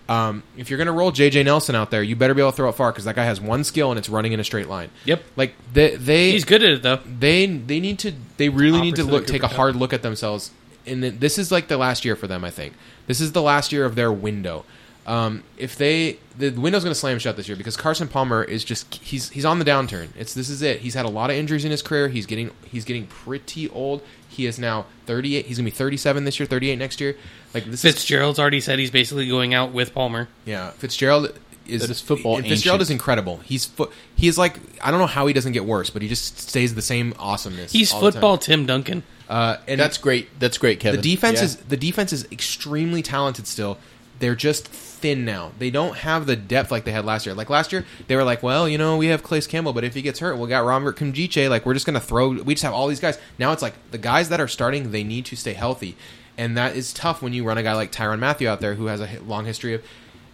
Um, 0.09 0.41
if 0.57 0.71
you're 0.71 0.77
going 0.77 0.87
to 0.87 0.91
roll 0.91 1.11
J.J. 1.11 1.43
Nelson 1.43 1.75
out 1.75 1.91
there, 1.91 2.01
you 2.01 2.15
better 2.15 2.33
be 2.33 2.41
able 2.41 2.49
to 2.51 2.55
throw 2.57 2.67
it 2.69 2.73
far 2.73 2.91
because 2.91 3.05
that 3.05 3.15
guy 3.15 3.25
has 3.25 3.39
one 3.39 3.63
skill 3.63 3.91
and 3.91 3.99
it's 3.99 4.09
running 4.09 4.31
in 4.33 4.39
a 4.39 4.43
straight 4.43 4.67
line. 4.67 4.89
Yep. 5.05 5.23
Like 5.35 5.53
they 5.71 5.95
they 5.97 6.31
He's 6.31 6.45
good 6.45 6.63
at 6.63 6.69
it, 6.71 6.81
though. 6.81 6.97
they 7.05 7.45
they 7.45 7.79
need 7.79 7.99
to 7.99 8.13
they 8.37 8.49
really 8.49 8.81
need 8.81 8.95
to 8.95 9.03
look 9.03 9.27
take 9.27 9.43
a 9.43 9.47
hard 9.47 9.75
look 9.75 9.93
at 9.93 10.01
themselves 10.01 10.49
and 10.85 11.03
then 11.03 11.19
this 11.19 11.37
is 11.37 11.51
like 11.51 11.67
the 11.67 11.77
last 11.77 12.05
year 12.05 12.15
for 12.15 12.25
them 12.25 12.43
i 12.43 12.49
think 12.49 12.73
this 13.09 13.19
is 13.19 13.33
the 13.33 13.41
last 13.41 13.73
year 13.73 13.83
of 13.83 13.95
their 13.95 14.11
window 14.13 14.63
Um, 15.05 15.43
if 15.57 15.75
they 15.75 16.19
the 16.37 16.51
window's 16.51 16.83
going 16.83 16.93
to 16.93 16.99
slam 16.99 17.17
shut 17.19 17.35
this 17.35 17.47
year 17.47 17.57
because 17.57 17.75
Carson 17.75 18.07
Palmer 18.07 18.43
is 18.43 18.63
just 18.63 18.93
he's 18.95 19.29
he's 19.31 19.43
on 19.45 19.57
the 19.59 19.65
downturn. 19.65 20.09
It's 20.15 20.33
this 20.35 20.49
is 20.49 20.61
it. 20.61 20.81
He's 20.81 20.93
had 20.93 21.05
a 21.05 21.09
lot 21.09 21.29
of 21.31 21.35
injuries 21.35 21.65
in 21.65 21.71
his 21.71 21.81
career. 21.81 22.09
He's 22.09 22.25
getting 22.27 22.51
he's 22.71 22.85
getting 22.85 23.07
pretty 23.07 23.67
old. 23.69 24.01
He 24.29 24.45
is 24.45 24.59
now 24.59 24.85
38. 25.07 25.47
He's 25.47 25.57
going 25.57 25.65
to 25.65 25.71
be 25.71 25.75
37 25.75 26.25
this 26.25 26.39
year, 26.39 26.45
38 26.45 26.75
next 26.77 27.01
year. 27.01 27.15
Like 27.55 27.65
this 27.65 27.83
is 27.83 27.91
Fitzgerald's 27.95 28.37
already 28.39 28.61
said 28.61 28.77
he's 28.77 28.91
basically 28.91 29.27
going 29.27 29.53
out 29.55 29.71
with 29.73 29.93
Palmer. 29.95 30.27
yeah. 30.45 30.69
Fitzgerald 30.71 31.33
is 31.69 31.81
That 31.81 31.89
is 31.91 32.01
football 32.01 32.37
and 32.37 32.45
Fitzgerald 32.47 32.77
ancient. 32.81 32.81
is 32.81 32.89
incredible. 32.91 33.37
He's 33.45 33.65
fo- 33.65 33.91
he 34.15 34.27
is 34.27 34.37
like 34.37 34.55
I 34.81 34.91
don't 34.91 34.99
know 34.99 35.07
how 35.07 35.27
he 35.27 35.33
doesn't 35.33 35.53
get 35.53 35.65
worse, 35.65 35.89
but 35.89 36.01
he 36.01 36.07
just 36.07 36.39
stays 36.39 36.75
the 36.75 36.81
same 36.81 37.13
awesomeness. 37.19 37.71
He's 37.71 37.93
all 37.93 37.99
the 38.01 38.05
time. 38.07 38.13
football 38.13 38.37
Tim 38.37 38.65
Duncan. 38.65 39.03
Uh, 39.29 39.57
and 39.67 39.79
That's 39.79 39.97
great. 39.99 40.39
That's 40.39 40.57
great, 40.57 40.79
Kevin. 40.79 40.99
the 41.01 41.09
defense 41.15 41.39
Yeah. 41.39 41.45
is 41.45 41.55
the 41.57 41.77
defense 41.77 42.11
is 42.13 42.25
extremely 42.31 43.01
talented 43.03 43.45
still. 43.47 43.77
They're 44.19 44.35
just 44.35 44.67
thin 44.67 45.23
now. 45.23 45.51
They 45.59 45.69
don't 45.69 45.95
have 45.99 46.25
the 46.25 46.35
depth 46.35 46.71
like 46.71 46.83
they 46.83 46.91
had 46.91 47.05
last 47.05 47.25
year. 47.25 47.33
Like 47.33 47.49
last 47.49 47.71
year, 47.71 47.85
they 48.07 48.17
were 48.17 48.23
like, 48.25 48.43
"Well, 48.43 48.67
you 48.67 48.77
know, 48.77 48.97
we 48.97 49.07
have 49.07 49.23
Calais 49.23 49.41
Campbell, 49.43 49.71
but 49.71 49.85
if 49.85 49.93
he 49.93 50.01
gets 50.01 50.19
hurt, 50.19 50.37
we 50.37 50.49
got 50.49 50.65
Robert 50.65 50.97
Nkemdiche. 50.97 51.49
Like 51.49 51.65
we're 51.65 51.73
just 51.75 51.85
gonna 51.85 52.01
throw. 52.01 52.29
We 52.29 52.53
just 52.55 52.63
have 52.63 52.73
all 52.73 52.87
these 52.87 52.99
guys. 52.99 53.17
Now 53.37 53.53
it's 53.53 53.61
like 53.61 53.75
the 53.91 53.97
guys 53.97 54.27
that 54.29 54.41
are 54.41 54.47
starting, 54.49 54.91
they 54.91 55.03
need 55.05 55.25
to 55.27 55.37
stay 55.37 55.53
healthy, 55.53 55.95
and 56.37 56.57
that 56.57 56.75
is 56.75 56.91
tough 56.91 57.21
when 57.21 57.31
you 57.31 57.45
run 57.45 57.57
a 57.57 57.63
guy 57.63 57.73
like 57.75 57.93
Tyrann 57.93 58.19
Mathieu 58.19 58.49
out 58.49 58.59
there 58.59 58.73
who 58.75 58.87
has 58.87 58.99
a 58.99 59.07
hi- 59.07 59.19
long 59.25 59.45
history 59.45 59.73
of. 59.75 59.83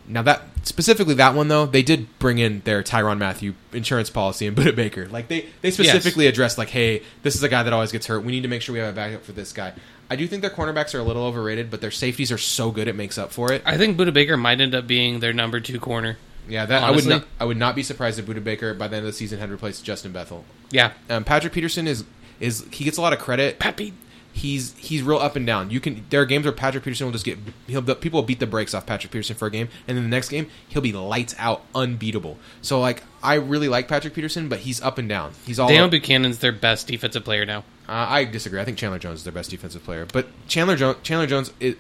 Now 0.08 0.22
that 0.24 0.44
specifically 0.63 1.15
that 1.15 1.34
one 1.34 1.48
though, 1.48 1.65
they 1.65 1.82
did 1.82 2.08
bring 2.20 2.38
in 2.38 2.62
their 2.62 2.84
Tyrann 2.84 3.18
Mathieu 3.18 3.54
insurance 3.74 4.10
policy 4.10 4.48
and 4.48 4.56
Budda 4.56 4.76
Baker. 4.76 5.08
Like 5.08 5.28
they 5.28 5.48
they 5.62 5.72
specifically 5.72 6.28
addressed 6.28 6.58
like, 6.58 6.70
hey, 6.70 7.02
this 7.24 7.36
is 7.36 7.44
a 7.44 7.50
guy 7.50 7.63
that 7.63 7.74
always 7.74 7.91
gets 7.91 8.08
hurt. 8.08 8.24
We 8.24 8.32
need 8.32 8.41
to 8.41 8.48
make 8.48 8.62
sure 8.62 8.74
we 8.74 8.80
have 8.80 8.94
a 8.94 8.96
backup 8.96 9.24
for 9.24 9.32
this 9.32 9.54
guy. 9.54 9.74
I 10.10 10.15
do 10.15 10.28
think 10.28 10.41
their 10.41 10.52
cornerbacks 10.52 10.94
are 10.94 11.00
a 11.00 11.04
little 11.04 11.24
overrated, 11.24 11.72
but 11.72 11.82
their 11.82 11.91
safeties 11.91 12.32
are 12.32 12.38
so 12.38 12.70
good 12.70 12.88
it 12.88 12.96
makes 12.96 13.18
up 13.18 13.32
for 13.32 13.52
it. 13.52 13.63
I 13.65 13.78
think 13.78 13.98
Budda 13.98 14.13
Baker 14.13 14.38
might 14.38 14.62
end 14.62 14.76
up 14.76 14.86
being 14.86 15.20
their 15.20 15.34
number 15.34 15.60
two 15.60 15.80
corner. 15.80 16.18
Yeah, 16.48 16.65
that 16.68 16.84
Honestly. 16.84 17.12
I 17.12 17.15
would 17.15 17.22
not 17.22 17.30
I 17.39 17.46
would 17.46 17.58
not 17.58 17.76
be 17.76 17.84
surprised 17.84 18.20
if 18.20 18.26
Budda 18.26 18.44
Baker 18.44 18.74
by 18.74 18.88
the 18.88 18.98
end 18.98 19.06
of 19.06 19.12
the 19.12 19.18
season 19.18 19.39
had 19.39 19.50
replaced 19.50 19.84
Justin 19.84 20.12
Bethel. 20.12 20.46
Yeah, 20.72 20.94
Um, 21.10 21.24
Patrick 21.24 21.54
Peterson 21.54 21.88
is 21.88 22.04
is 22.39 22.65
he 22.72 22.84
gets 22.84 22.98
a 22.98 23.02
lot 23.02 23.13
of 23.13 23.20
credit. 23.20 23.60
Pappy. 23.60 23.94
He's 24.36 24.76
he's 24.78 25.02
real 25.02 25.17
up 25.17 25.38
and 25.38 25.48
down. 25.48 25.69
You 25.69 25.80
can 25.80 26.06
there 26.10 26.21
are 26.21 26.26
games 26.26 26.43
where 26.43 26.52
Patrick 26.52 26.84
Peterson 26.84 27.08
will 27.08 27.13
just 27.13 27.24
get 27.24 27.39
he'll 27.67 27.82
people 27.95 28.19
will 28.19 28.28
beat 28.28 28.41
the 28.41 28.45
brakes 28.45 28.74
off 28.74 28.86
Patrick 28.86 29.12
Peterson 29.12 29.36
for 29.38 29.45
a 29.45 29.52
game, 29.52 29.69
and 29.88 29.95
then 29.95 30.04
the 30.04 30.10
next 30.10 30.28
game 30.28 30.50
he'll 30.67 30.82
be 30.82 30.91
lights 30.91 31.34
out, 31.38 31.63
unbeatable. 31.74 32.38
So 32.62 32.82
like 32.82 33.04
I 33.24 33.36
really 33.36 33.69
like 33.69 33.88
Patrick 33.88 34.13
Peterson, 34.13 34.50
but 34.50 34.60
he's 34.60 34.82
up 34.82 34.98
and 34.98 35.08
down. 35.08 35.32
He's 35.45 35.58
all 35.58 35.69
Deone 35.69 35.89
Bucannon's 35.89 36.39
their 36.39 36.52
best 36.52 36.88
defensive 36.88 37.24
player 37.24 37.45
now. 37.45 37.60
Uh, 37.88 38.06
I 38.10 38.26
disagree. 38.26 38.60
I 38.60 38.65
think 38.65 38.78
Chandler 38.78 39.00
Jones 39.00 39.19
is 39.19 39.24
their 39.24 39.34
best 39.34 39.52
defensive 39.52 39.84
player, 39.84 40.06
but 40.12 40.28
Chandler 40.48 40.76
Jones, 40.76 40.98
Chandler 41.04 41.28
Jones, 41.28 41.54
it, 41.62 41.78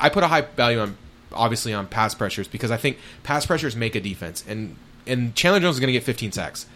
I 0.00 0.08
put 0.08 0.24
a 0.24 0.28
high 0.28 0.40
value 0.40 0.80
on 0.80 0.96
obviously 1.32 1.72
on 1.72 1.86
pass 1.86 2.14
pressures 2.14 2.48
because 2.48 2.70
I 2.70 2.76
think 2.76 2.98
pass 3.22 3.46
pressures 3.46 3.76
make 3.76 3.94
a 3.94 4.00
defense, 4.00 4.44
and 4.48 4.76
and 5.06 5.34
Chandler 5.34 5.60
Jones 5.60 5.76
is 5.76 5.80
going 5.80 5.88
to 5.88 5.92
get 5.92 6.02
15 6.02 6.32
sacks, 6.32 6.66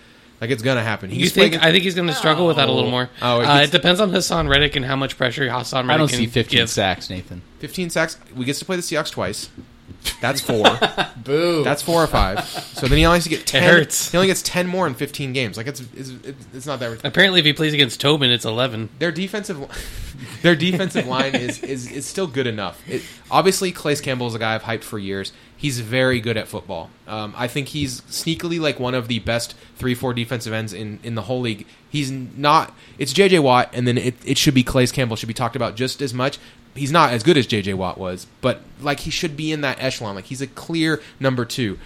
like 0.42 0.50
it's 0.50 0.62
going 0.62 0.76
to 0.76 0.82
happen. 0.82 1.08
You 1.10 1.16
He's 1.16 1.32
think? 1.32 1.52
playing- 1.54 1.64
I 1.66 1.72
think 1.72 1.84
he's 1.84 1.94
going 1.94 2.08
to 2.08 2.14
struggle 2.14 2.46
with 2.46 2.56
that 2.56 2.68
a 2.68 2.72
little 2.72 2.90
more. 2.90 3.08
Oh, 3.22 3.40
it 3.40 3.44
uh, 3.46 3.60
it 3.60 3.70
depends 3.70 4.00
on 4.00 4.10
Haason 4.10 4.48
Reddick 4.50 4.76
and 4.76 4.84
how 4.84 4.96
much 4.96 5.16
pressure 5.16 5.46
Haason 5.48 5.74
Reddick 5.88 5.90
I 5.90 5.96
don't 5.96 6.08
can 6.08 6.18
see 6.18 6.26
15 6.26 6.58
give. 6.58 6.68
sacks, 6.68 7.08
Nathan. 7.08 7.40
15 7.60 7.88
sacks. 7.90 8.18
We 8.36 8.44
get 8.44 8.56
to 8.56 8.64
play 8.66 8.76
the 8.76 8.82
Seahawks 8.82 9.10
twice. 9.10 9.48
That's 10.20 10.40
four. 10.50 10.64
Boo. 11.16 11.62
That's 11.62 11.80
four 11.80 12.02
or 12.02 12.08
five. 12.08 12.44
So 12.48 12.88
then 12.88 12.98
he 12.98 13.06
only 13.06 13.18
has 13.18 13.24
to 13.24 13.30
get 13.30 13.46
10. 13.46 13.62
hurts. 13.62 14.10
He 14.10 14.18
only 14.18 14.26
gets 14.26 14.42
10 14.42 14.66
more 14.66 14.88
in 14.88 14.94
15 14.94 15.32
games. 15.32 15.56
Like 15.56 15.68
it's 15.68 15.80
it's, 15.94 16.10
it's, 16.24 16.46
it's 16.52 16.66
not 16.66 16.80
that. 16.80 17.04
Apparently, 17.04 17.38
if 17.38 17.46
he 17.46 17.52
plays 17.52 17.72
against 17.72 18.00
Tobin, 18.00 18.32
it's 18.32 18.44
eleven. 18.44 18.88
their 18.98 19.12
defensive 19.12 19.58
their 20.42 20.56
defensive 20.56 21.06
line 21.06 21.36
is, 21.36 21.62
is 21.62 21.88
is 21.90 22.04
still 22.04 22.26
good 22.26 22.48
enough. 22.48 22.82
It, 22.88 23.02
obviously, 23.30 23.70
Calais 23.70 23.96
Campbell 23.96 24.26
is 24.26 24.34
a 24.34 24.40
guy 24.40 24.56
I've 24.56 24.62
hyped 24.64 24.82
for 24.84 24.98
years. 24.98 25.32
He's 25.62 25.78
very 25.78 26.18
good 26.18 26.36
at 26.36 26.48
football. 26.48 26.90
Um, 27.06 27.34
I 27.36 27.46
think 27.46 27.68
he's 27.68 28.00
sneakily 28.00 28.58
like 28.58 28.80
one 28.80 28.96
of 28.96 29.06
the 29.06 29.20
best 29.20 29.54
three 29.76 29.94
four 29.94 30.12
defensive 30.12 30.52
ends 30.52 30.72
in, 30.72 30.98
in 31.04 31.14
the 31.14 31.22
whole 31.22 31.40
league. 31.40 31.68
He's 31.88 32.10
not. 32.10 32.76
It's 32.98 33.12
J.J. 33.12 33.38
Watt, 33.38 33.70
and 33.72 33.86
then 33.86 33.96
it, 33.96 34.16
it 34.26 34.38
should 34.38 34.54
be 34.54 34.64
Calais 34.64 34.88
Campbell 34.88 35.14
should 35.14 35.28
be 35.28 35.34
talked 35.34 35.54
about 35.54 35.76
just 35.76 36.02
as 36.02 36.12
much. 36.12 36.40
He's 36.74 36.90
not 36.90 37.12
as 37.12 37.22
good 37.22 37.36
as 37.36 37.46
J.J. 37.46 37.74
Watt 37.74 37.96
was, 37.96 38.26
but 38.40 38.62
like 38.80 38.98
he 38.98 39.10
should 39.10 39.36
be 39.36 39.52
in 39.52 39.60
that 39.60 39.80
echelon. 39.80 40.16
Like 40.16 40.24
he's 40.24 40.42
a 40.42 40.48
clear 40.48 41.00
number 41.20 41.44
two. 41.44 41.78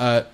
Uh, 0.00 0.24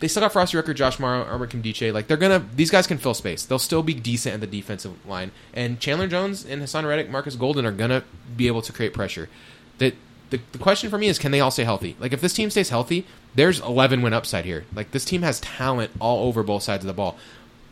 they 0.00 0.08
still 0.08 0.22
got 0.22 0.32
Frostee 0.32 0.56
Rucker, 0.56 0.72
Josh 0.72 0.98
Mauro, 0.98 1.24
Armor 1.24 1.46
Nkemdiche. 1.46 1.92
Like 1.92 2.06
they're 2.06 2.16
gonna, 2.16 2.46
these 2.56 2.70
guys 2.70 2.86
can 2.86 2.96
fill 2.96 3.12
space. 3.12 3.44
They'll 3.44 3.58
still 3.58 3.82
be 3.82 3.92
decent 3.92 4.32
at 4.32 4.40
the 4.40 4.46
defensive 4.46 5.06
line. 5.06 5.32
And 5.52 5.78
Chandler 5.78 6.08
Jones 6.08 6.46
and 6.46 6.62
Haason 6.62 6.88
Reddick, 6.88 7.10
Markus 7.10 7.36
Golden 7.36 7.66
are 7.66 7.72
gonna 7.72 8.04
be 8.34 8.46
able 8.46 8.62
to 8.62 8.72
create 8.72 8.94
pressure. 8.94 9.28
That 9.76 9.96
the, 10.32 10.40
the 10.52 10.58
question 10.58 10.88
for 10.88 10.96
me 10.96 11.08
is, 11.08 11.18
can 11.18 11.30
they 11.30 11.40
all 11.40 11.50
stay 11.50 11.64
healthy? 11.64 11.94
Like 12.00 12.14
if 12.14 12.22
this 12.22 12.32
team 12.32 12.48
stays 12.48 12.70
healthy, 12.70 13.06
there's 13.34 13.60
11 13.60 14.00
win 14.00 14.14
upside 14.14 14.46
here. 14.46 14.64
Like 14.74 14.90
this 14.90 15.04
team 15.04 15.20
has 15.22 15.38
talent 15.40 15.90
all 16.00 16.26
over 16.26 16.42
both 16.42 16.62
sides 16.62 16.82
of 16.82 16.86
the 16.86 16.94
ball, 16.94 17.18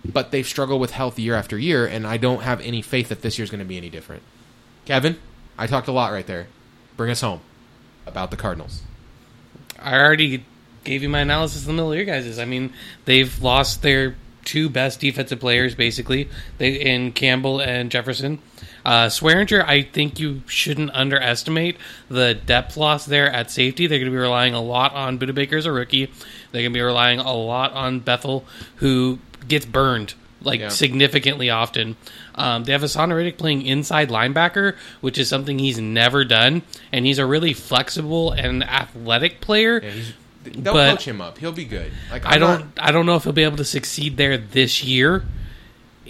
but 0.05 0.31
they've 0.31 0.47
struggled 0.47 0.79
with 0.79 0.91
health 0.91 1.19
year 1.19 1.35
after 1.35 1.59
year, 1.59 1.87
and 1.87 2.07
I 2.07 2.19
don't 2.19 2.43
have 2.43 2.61
any 2.61 2.83
faith 2.83 3.09
that 3.09 3.23
this 3.23 3.39
year's 3.39 3.51
gonna 3.51 3.65
be 3.65 3.79
any 3.79 3.89
different. 3.89 4.23
Kevin, 4.85 5.19
I 5.57 5.67
talked 5.67 5.89
a 5.89 5.93
lot 5.93 6.13
right 6.13 6.27
there. 6.27 6.49
Bring 6.99 7.11
us 7.11 7.23
home 7.23 7.41
about 8.07 8.31
the 8.31 8.37
Cardinals. 8.37 8.83
I 9.79 9.99
already 9.99 10.45
gave 10.85 11.03
you 11.03 11.09
my 11.09 11.21
analysis 11.21 11.63
in 11.63 11.69
the 11.69 11.73
middle 11.73 11.93
of 11.93 11.97
your 11.97 12.05
guys's. 12.05 12.39
I 12.39 12.45
mean, 12.45 12.75
they've 13.07 13.43
lost 13.43 13.81
their 13.81 14.17
two 14.45 14.69
best 14.69 15.01
defensive 15.01 15.41
players 15.41 15.75
basically. 15.75 16.29
They 16.59 16.73
in 16.75 17.13
Campbell 17.13 17.61
and 17.61 17.91
Jefferson. 17.91 18.39
Uh, 18.85 19.07
Swearinger, 19.09 19.65
I 19.65 19.83
think 19.83 20.19
you 20.19 20.43
shouldn't 20.47 20.91
underestimate 20.95 21.77
the 22.09 22.35
depth 22.35 22.77
loss 22.77 23.05
there 23.07 23.31
at 23.31 23.51
safety. 23.51 23.87
They're 23.87 23.99
going 23.99 24.11
to 24.11 24.17
be 24.17 24.21
relying 24.21 24.55
a 24.55 24.61
lot 24.63 24.93
on 24.95 25.19
Budda 25.19 25.35
Baker 25.35 25.57
as 25.57 25.67
a 25.67 25.73
rookie. 25.73 26.07
They're 26.53 26.63
going 26.63 26.73
to 26.73 26.77
be 26.79 26.81
relying 26.83 27.19
a 27.21 27.35
lot 27.35 27.73
on 27.73 28.01
Bethel, 28.01 28.45
who 28.77 29.19
gets 29.47 29.67
burned 29.67 30.15
like 30.43 30.61
Yeah. 30.61 30.69
significantly 30.71 31.51
often. 31.51 31.97
Um, 32.35 32.65
they 32.65 32.73
have 32.73 32.81
Haason 32.81 33.15
Reddick 33.15 33.37
playing 33.37 33.67
inside 33.67 34.09
linebacker, 34.09 34.75
which 35.03 35.19
is 35.19 35.29
something 35.29 35.59
he's 35.59 35.79
never 35.79 36.25
done, 36.25 36.63
and 36.91 37.05
he's 37.05 37.19
a 37.19 37.27
really 37.27 37.53
flexible 37.53 38.33
and 38.33 38.65
athletic 38.65 39.43
player. 39.43 39.83
Yeah, 39.85 39.91
they'll 40.45 40.73
But- 40.73 40.91
coach 40.93 41.05
him 41.07 41.21
up. 41.21 41.37
He'll 41.37 41.53
be 41.53 41.67
good. 41.67 41.93
Like 42.11 42.25
I 42.25 42.31
I'm 42.37 42.41
don't, 42.41 42.61
not- 42.61 42.69
I 42.79 42.91
don't 42.93 43.05
know 43.05 43.17
if 43.17 43.25
he'll 43.25 43.35
be 43.35 43.43
able 43.45 43.59
to 43.59 43.65
succeed 43.67 44.17
there 44.17 44.39
this 44.39 44.83
year. 44.83 45.25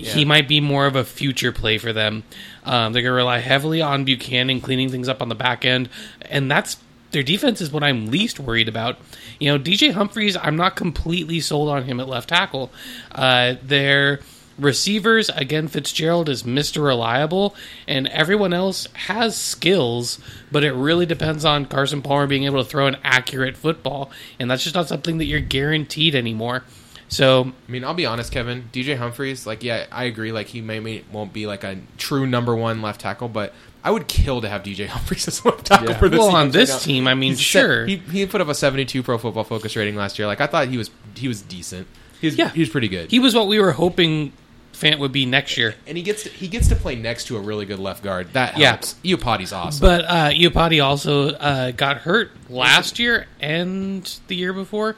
He 0.07 0.25
might 0.25 0.49
be 0.49 0.61
more 0.61 0.87
of 0.87 0.97
a 0.97 1.05
future 1.05 1.53
play 1.53 1.79
for 1.79 1.93
them. 1.93 2.25
Um, 2.65 2.93
they're 2.93 3.03
going 3.03 3.13
to 3.13 3.17
rely 3.17 3.39
heavily 3.39 3.81
on 3.83 4.05
Bucannon 4.07 4.63
cleaning 4.63 4.91
things 4.91 5.09
up 5.09 5.23
on 5.23 5.29
the 5.29 5.35
back 5.35 5.65
end, 5.65 5.89
and 6.23 6.51
that's 6.51 6.77
their 7.11 7.23
defense 7.23 7.61
is 7.61 7.73
what 7.73 7.83
I'm 7.83 8.07
least 8.07 8.39
worried 8.39 8.69
about. 8.69 8.99
You 9.39 9.51
know, 9.51 9.59
DJ 9.59 9.93
Humphries, 9.93 10.37
I'm 10.37 10.57
not 10.57 10.77
completely 10.77 11.41
sold 11.41 11.69
on 11.69 11.85
him 11.85 12.01
at 12.01 12.09
left 12.09 12.29
tackle. 12.29 12.71
Uh, 13.13 13.55
their 13.63 14.21
receivers, 14.59 15.29
again, 15.31 15.69
Fitzgerald 15.69 16.29
is 16.29 16.43
Mr. 16.43 16.85
Reliable, 16.85 17.55
and 17.89 18.07
everyone 18.09 18.53
else 18.53 18.87
has 18.95 19.37
skills, 19.37 20.19
but 20.53 20.63
it 20.63 20.73
really 20.73 21.07
depends 21.07 21.45
on 21.45 21.67
Carson 21.67 22.03
Palmer 22.03 22.27
being 22.27 22.45
able 22.45 22.63
to 22.63 22.69
throw 22.69 22.87
an 22.87 22.99
accurate 23.03 23.57
football, 23.57 24.11
and 24.39 24.51
that's 24.51 24.63
just 24.63 24.75
not 24.75 24.89
something 24.89 25.19
that 25.19 25.25
you're 25.25 25.41
guaranteed 25.41 26.15
anymore. 26.15 26.65
So 27.11 27.53
I 27.69 27.71
mean, 27.71 27.85
I'll 27.85 27.93
be 27.95 28.07
honest, 28.07 28.33
Kevin. 28.33 28.71
DJ 28.73 28.97
Humphries, 28.97 29.47
like, 29.47 29.63
yeah, 29.63 29.87
I 29.93 30.05
agree. 30.05 30.31
Like, 30.33 30.47
he 30.47 30.61
may, 30.61 30.79
may 30.81 31.05
won't 31.13 31.33
be 31.33 31.47
like 31.47 31.65
a 31.65 31.77
true 31.99 32.25
number 32.27 32.55
one 32.57 32.81
left 32.83 33.01
tackle, 33.01 33.29
but 33.29 33.53
I 33.83 33.91
would 33.91 34.07
kill 34.09 34.41
to 34.43 34.49
have 34.49 34.63
DJ 34.63 34.87
Humphries 34.87 35.27
as 35.29 35.45
left 35.45 35.67
tackle 35.67 35.91
Yeah. 35.91 35.99
for 35.99 36.09
this. 36.09 36.19
well, 36.19 36.29
team 36.29 36.37
on 36.37 36.51
this 36.53 36.71
now. 36.71 36.79
team, 36.79 37.09
I 37.09 37.15
mean, 37.15 37.33
He's 37.33 37.41
sure. 37.41 37.89
set- 37.89 37.89
he 37.89 38.21
he 38.21 38.27
put 38.27 38.41
up 38.41 38.49
a 38.49 38.55
seventy-two 38.55 39.03
Pro 39.03 39.19
Football 39.19 39.45
Focus 39.45 39.75
rating 39.77 39.97
last 39.97 40.19
year. 40.19 40.27
Like, 40.29 40.41
I 40.41 40.47
thought 40.47 40.69
he 40.69 40.77
was 40.79 40.91
he 41.17 41.27
was 41.29 41.43
decent. 41.43 41.87
He's 42.21 42.37
Yeah. 42.39 42.51
he 42.51 42.61
was 42.61 42.69
pretty 42.69 42.89
good. 42.89 43.11
he 43.11 43.19
was 43.19 43.35
what 43.35 43.49
we 43.49 43.59
were 43.59 43.73
hoping 43.73 44.33
Fant 44.73 44.99
would 45.01 45.11
be 45.13 45.27
next 45.27 45.59
year. 45.59 45.75
and 45.89 45.97
he 45.97 46.03
gets 46.05 46.23
to, 46.23 46.29
he 46.31 46.47
gets 46.47 46.69
to 46.69 46.77
play 46.77 46.95
next 46.95 47.25
to 47.25 47.37
a 47.37 47.41
really 47.41 47.67
good 47.67 47.81
left 47.81 48.05
guard. 48.05 48.33
That 48.35 48.57
Yeah. 48.57 48.71
helps. 48.71 48.95
Iupati's 49.05 49.53
awesome. 49.53 49.81
But 49.85 50.05
uh, 50.05 50.31
Iupati 50.31 50.83
also 50.83 51.31
uh, 51.31 51.73
got 51.73 51.99
hurt 51.99 52.31
last 52.49 52.99
year 53.01 53.27
and 53.41 54.09
the 54.29 54.37
year 54.37 54.53
before. 54.53 54.95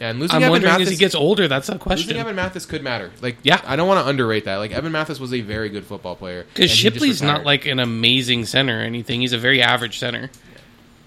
And 0.00 0.18
losing 0.20 0.36
I'm 0.36 0.42
Evan 0.42 0.50
wondering 0.50 0.72
Mathis, 0.72 0.88
as 0.88 0.92
he 0.92 0.98
gets 0.98 1.14
older, 1.14 1.46
that's 1.48 1.68
a 1.68 1.78
question. 1.78 2.08
losing. 2.08 2.20
Evan 2.20 2.36
Mathis 2.36 2.66
could 2.66 2.82
matter. 2.82 3.10
Like, 3.20 3.36
Yeah. 3.42 3.60
I 3.64 3.76
don't 3.76 3.86
want 3.88 4.04
to 4.04 4.08
underrate 4.08 4.44
that. 4.46 4.56
Like, 4.56 4.72
Evan 4.72 4.92
Mathis 4.92 5.18
was 5.20 5.32
a 5.32 5.40
very 5.40 5.68
good 5.68 5.84
football 5.84 6.16
player 6.16 6.42
Because 6.44 6.70
and 6.70 6.70
he 6.70 6.84
just 6.90 6.94
Shipley's 6.94 7.22
not 7.22 7.44
like 7.44 7.66
an 7.66 7.78
amazing 7.78 8.44
center 8.46 8.78
or 8.78 8.82
anything. 8.82 9.20
He's 9.20 9.32
a 9.32 9.38
very 9.38 9.62
average 9.62 9.98
center. 9.98 10.28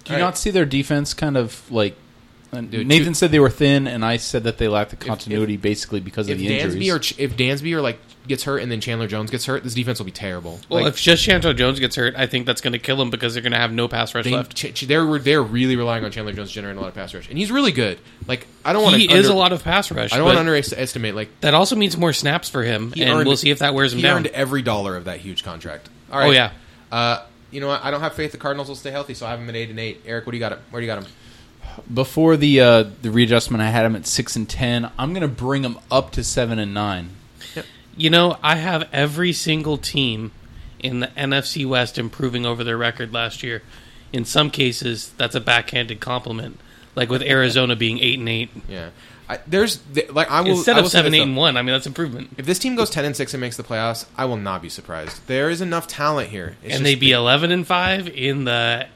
Do 0.04 0.12
you 0.12 0.16
All 0.16 0.22
right. 0.22 0.26
not 0.28 0.38
see 0.38 0.50
their 0.50 0.64
defense 0.64 1.12
kind 1.14 1.36
of 1.36 1.70
like? 1.70 1.96
And 2.52 2.70
Dude, 2.70 2.86
Nathan 2.86 3.08
two- 3.08 3.14
said 3.14 3.30
they 3.30 3.40
were 3.40 3.50
thin, 3.50 3.86
and 3.86 4.04
I 4.04 4.16
said 4.16 4.44
that 4.44 4.58
they 4.58 4.68
lacked 4.68 4.90
the 4.90 4.96
continuity 4.96 5.56
basically 5.56 6.00
because 6.00 6.28
of 6.28 6.32
if 6.32 6.38
the 6.38 6.48
Dansby 6.48 6.60
injuries. 6.60 6.90
or 6.90 6.98
Ch- 6.98 7.18
if 7.18 7.36
Dansby 7.36 7.72
or 7.74 7.80
like 7.80 7.98
gets 8.26 8.44
hurt 8.44 8.58
and 8.62 8.70
then 8.70 8.80
Chandler 8.80 9.06
Jones 9.06 9.30
gets 9.30 9.46
hurt, 9.46 9.64
this 9.64 9.72
defense 9.74 9.98
will 9.98 10.04
be 10.06 10.10
terrible. 10.12 10.60
Well, 10.68 10.82
like, 10.84 10.92
if 10.94 11.00
just 11.00 11.26
Chanto 11.26 11.54
Jones 11.54 11.80
gets 11.80 11.96
hurt, 11.96 12.14
I 12.16 12.26
think 12.26 12.44
that's 12.46 12.60
going 12.60 12.74
to 12.74 12.78
kill 12.78 13.00
him 13.00 13.08
because 13.10 13.32
they're 13.34 13.42
going 13.42 13.52
to 13.52 13.58
have 13.58 13.72
no 13.72 13.88
pass 13.88 14.14
rush 14.14 14.24
they, 14.24 14.32
left. 14.32 14.54
Ch- 14.54 14.74
Ch- 14.74 14.82
they're 14.86 15.18
they're 15.18 15.42
really 15.42 15.76
relying 15.76 16.04
on 16.04 16.10
Chandler 16.10 16.32
Jones 16.32 16.50
generating 16.50 16.78
a 16.78 16.80
lot 16.82 16.88
of 16.88 16.94
pass 16.94 17.14
rush, 17.14 17.28
and 17.28 17.38
he's 17.38 17.50
really 17.50 17.72
good. 17.72 17.98
Like 18.26 18.46
I 18.64 18.72
don't 18.72 18.82
want 18.82 18.96
He 18.96 19.08
to. 19.08 19.14
is 19.14 19.28
a 19.28 19.34
lot 19.34 19.52
of 19.52 19.62
pass 19.64 19.90
rush. 19.90 20.12
I 20.12 20.16
don't 20.16 20.24
want 20.26 20.36
to 20.36 20.40
underestimate. 20.40 21.14
Like 21.14 21.28
that 21.40 21.54
also 21.54 21.74
means 21.76 21.96
more 21.96 22.12
snaps 22.12 22.48
for 22.48 22.62
him, 22.62 22.92
he 22.92 23.02
and 23.02 23.10
earned- 23.12 23.26
we'll 23.28 23.36
see 23.36 23.50
if 23.50 23.58
that 23.60 23.74
wears 23.74 23.92
him 23.92 23.98
he 23.98 24.02
down. 24.02 24.16
earned 24.18 24.26
every 24.28 24.62
dollar 24.62 24.96
of 24.96 25.04
that 25.04 25.20
huge 25.20 25.42
contract. 25.44 25.88
All 26.12 26.18
right. 26.18 26.28
Oh 26.28 26.30
yeah, 26.30 26.50
Uh, 26.92 27.22
you 27.50 27.60
know 27.60 27.68
what? 27.68 27.82
I 27.84 27.90
don't 27.90 28.00
have 28.00 28.12
faith 28.14 28.32
the 28.32 28.38
Cardinals 28.38 28.68
will 28.68 28.76
stay 28.76 28.90
healthy, 28.90 29.14
so 29.14 29.26
I 29.26 29.30
have 29.30 29.38
them 29.38 29.48
at 29.48 29.56
eight 29.56 29.70
and 29.70 29.78
eight. 29.80 30.02
Eric, 30.06 30.26
what 30.26 30.32
do 30.32 30.36
you 30.36 30.40
got? 30.40 30.52
Him? 30.52 30.58
Where 30.70 30.80
do 30.82 30.86
you 30.86 30.92
got 30.92 31.00
them? 31.02 31.10
Before 31.92 32.36
the 32.36 32.60
uh, 32.60 32.84
the 33.02 33.10
readjustment, 33.10 33.62
I 33.62 33.70
had 33.70 33.84
them 33.84 33.96
at 33.96 34.06
six 34.06 34.36
and 34.36 34.48
ten. 34.48 34.90
I'm 34.98 35.12
going 35.12 35.22
to 35.22 35.28
bring 35.28 35.62
them 35.62 35.78
up 35.90 36.10
to 36.12 36.24
seven 36.24 36.58
and 36.58 36.72
nine. 36.74 37.10
You 37.96 38.10
know, 38.10 38.36
I 38.42 38.56
have 38.56 38.88
every 38.92 39.32
single 39.32 39.76
team 39.76 40.30
in 40.78 41.00
the 41.00 41.08
NFC 41.08 41.66
West 41.66 41.98
improving 41.98 42.46
over 42.46 42.62
their 42.62 42.76
record 42.78 43.12
last 43.12 43.42
year. 43.42 43.62
In 44.12 44.24
some 44.24 44.50
cases, 44.50 45.12
that's 45.16 45.34
a 45.34 45.40
backhanded 45.40 45.98
compliment, 46.00 46.58
like 46.94 47.10
with 47.10 47.22
Arizona 47.22 47.74
being 47.76 47.98
eight 47.98 48.18
and 48.20 48.28
eight 48.28 48.50
Yeah, 48.68 48.90
I, 49.28 49.40
there's 49.46 49.78
th- 49.92 50.10
like 50.12 50.30
I 50.30 50.40
will 50.42 50.52
instead 50.52 50.76
I 50.76 50.78
of 50.78 50.84
will 50.84 50.90
say 50.90 50.98
seven, 50.98 51.12
eight, 51.12 51.18
though. 51.18 51.24
and 51.24 51.36
one. 51.36 51.56
I 51.56 51.62
mean, 51.62 51.72
that's 51.74 51.86
improvement. 51.88 52.30
If 52.38 52.46
this 52.46 52.58
team 52.60 52.76
goes 52.76 52.88
ten 52.88 53.04
and 53.04 53.16
six 53.16 53.34
and 53.34 53.40
makes 53.40 53.56
the 53.56 53.64
playoffs, 53.64 54.06
I 54.16 54.24
will 54.26 54.36
not 54.36 54.62
be 54.62 54.68
surprised. 54.68 55.26
There 55.26 55.50
is 55.50 55.60
enough 55.60 55.88
talent 55.88 56.30
here, 56.30 56.56
It's 56.62 56.66
and 56.66 56.70
just 56.72 56.82
they 56.84 56.94
be 56.94 57.10
eleven 57.12 57.50
and 57.50 57.66
five 57.66 58.08
in 58.08 58.44
the 58.44 58.86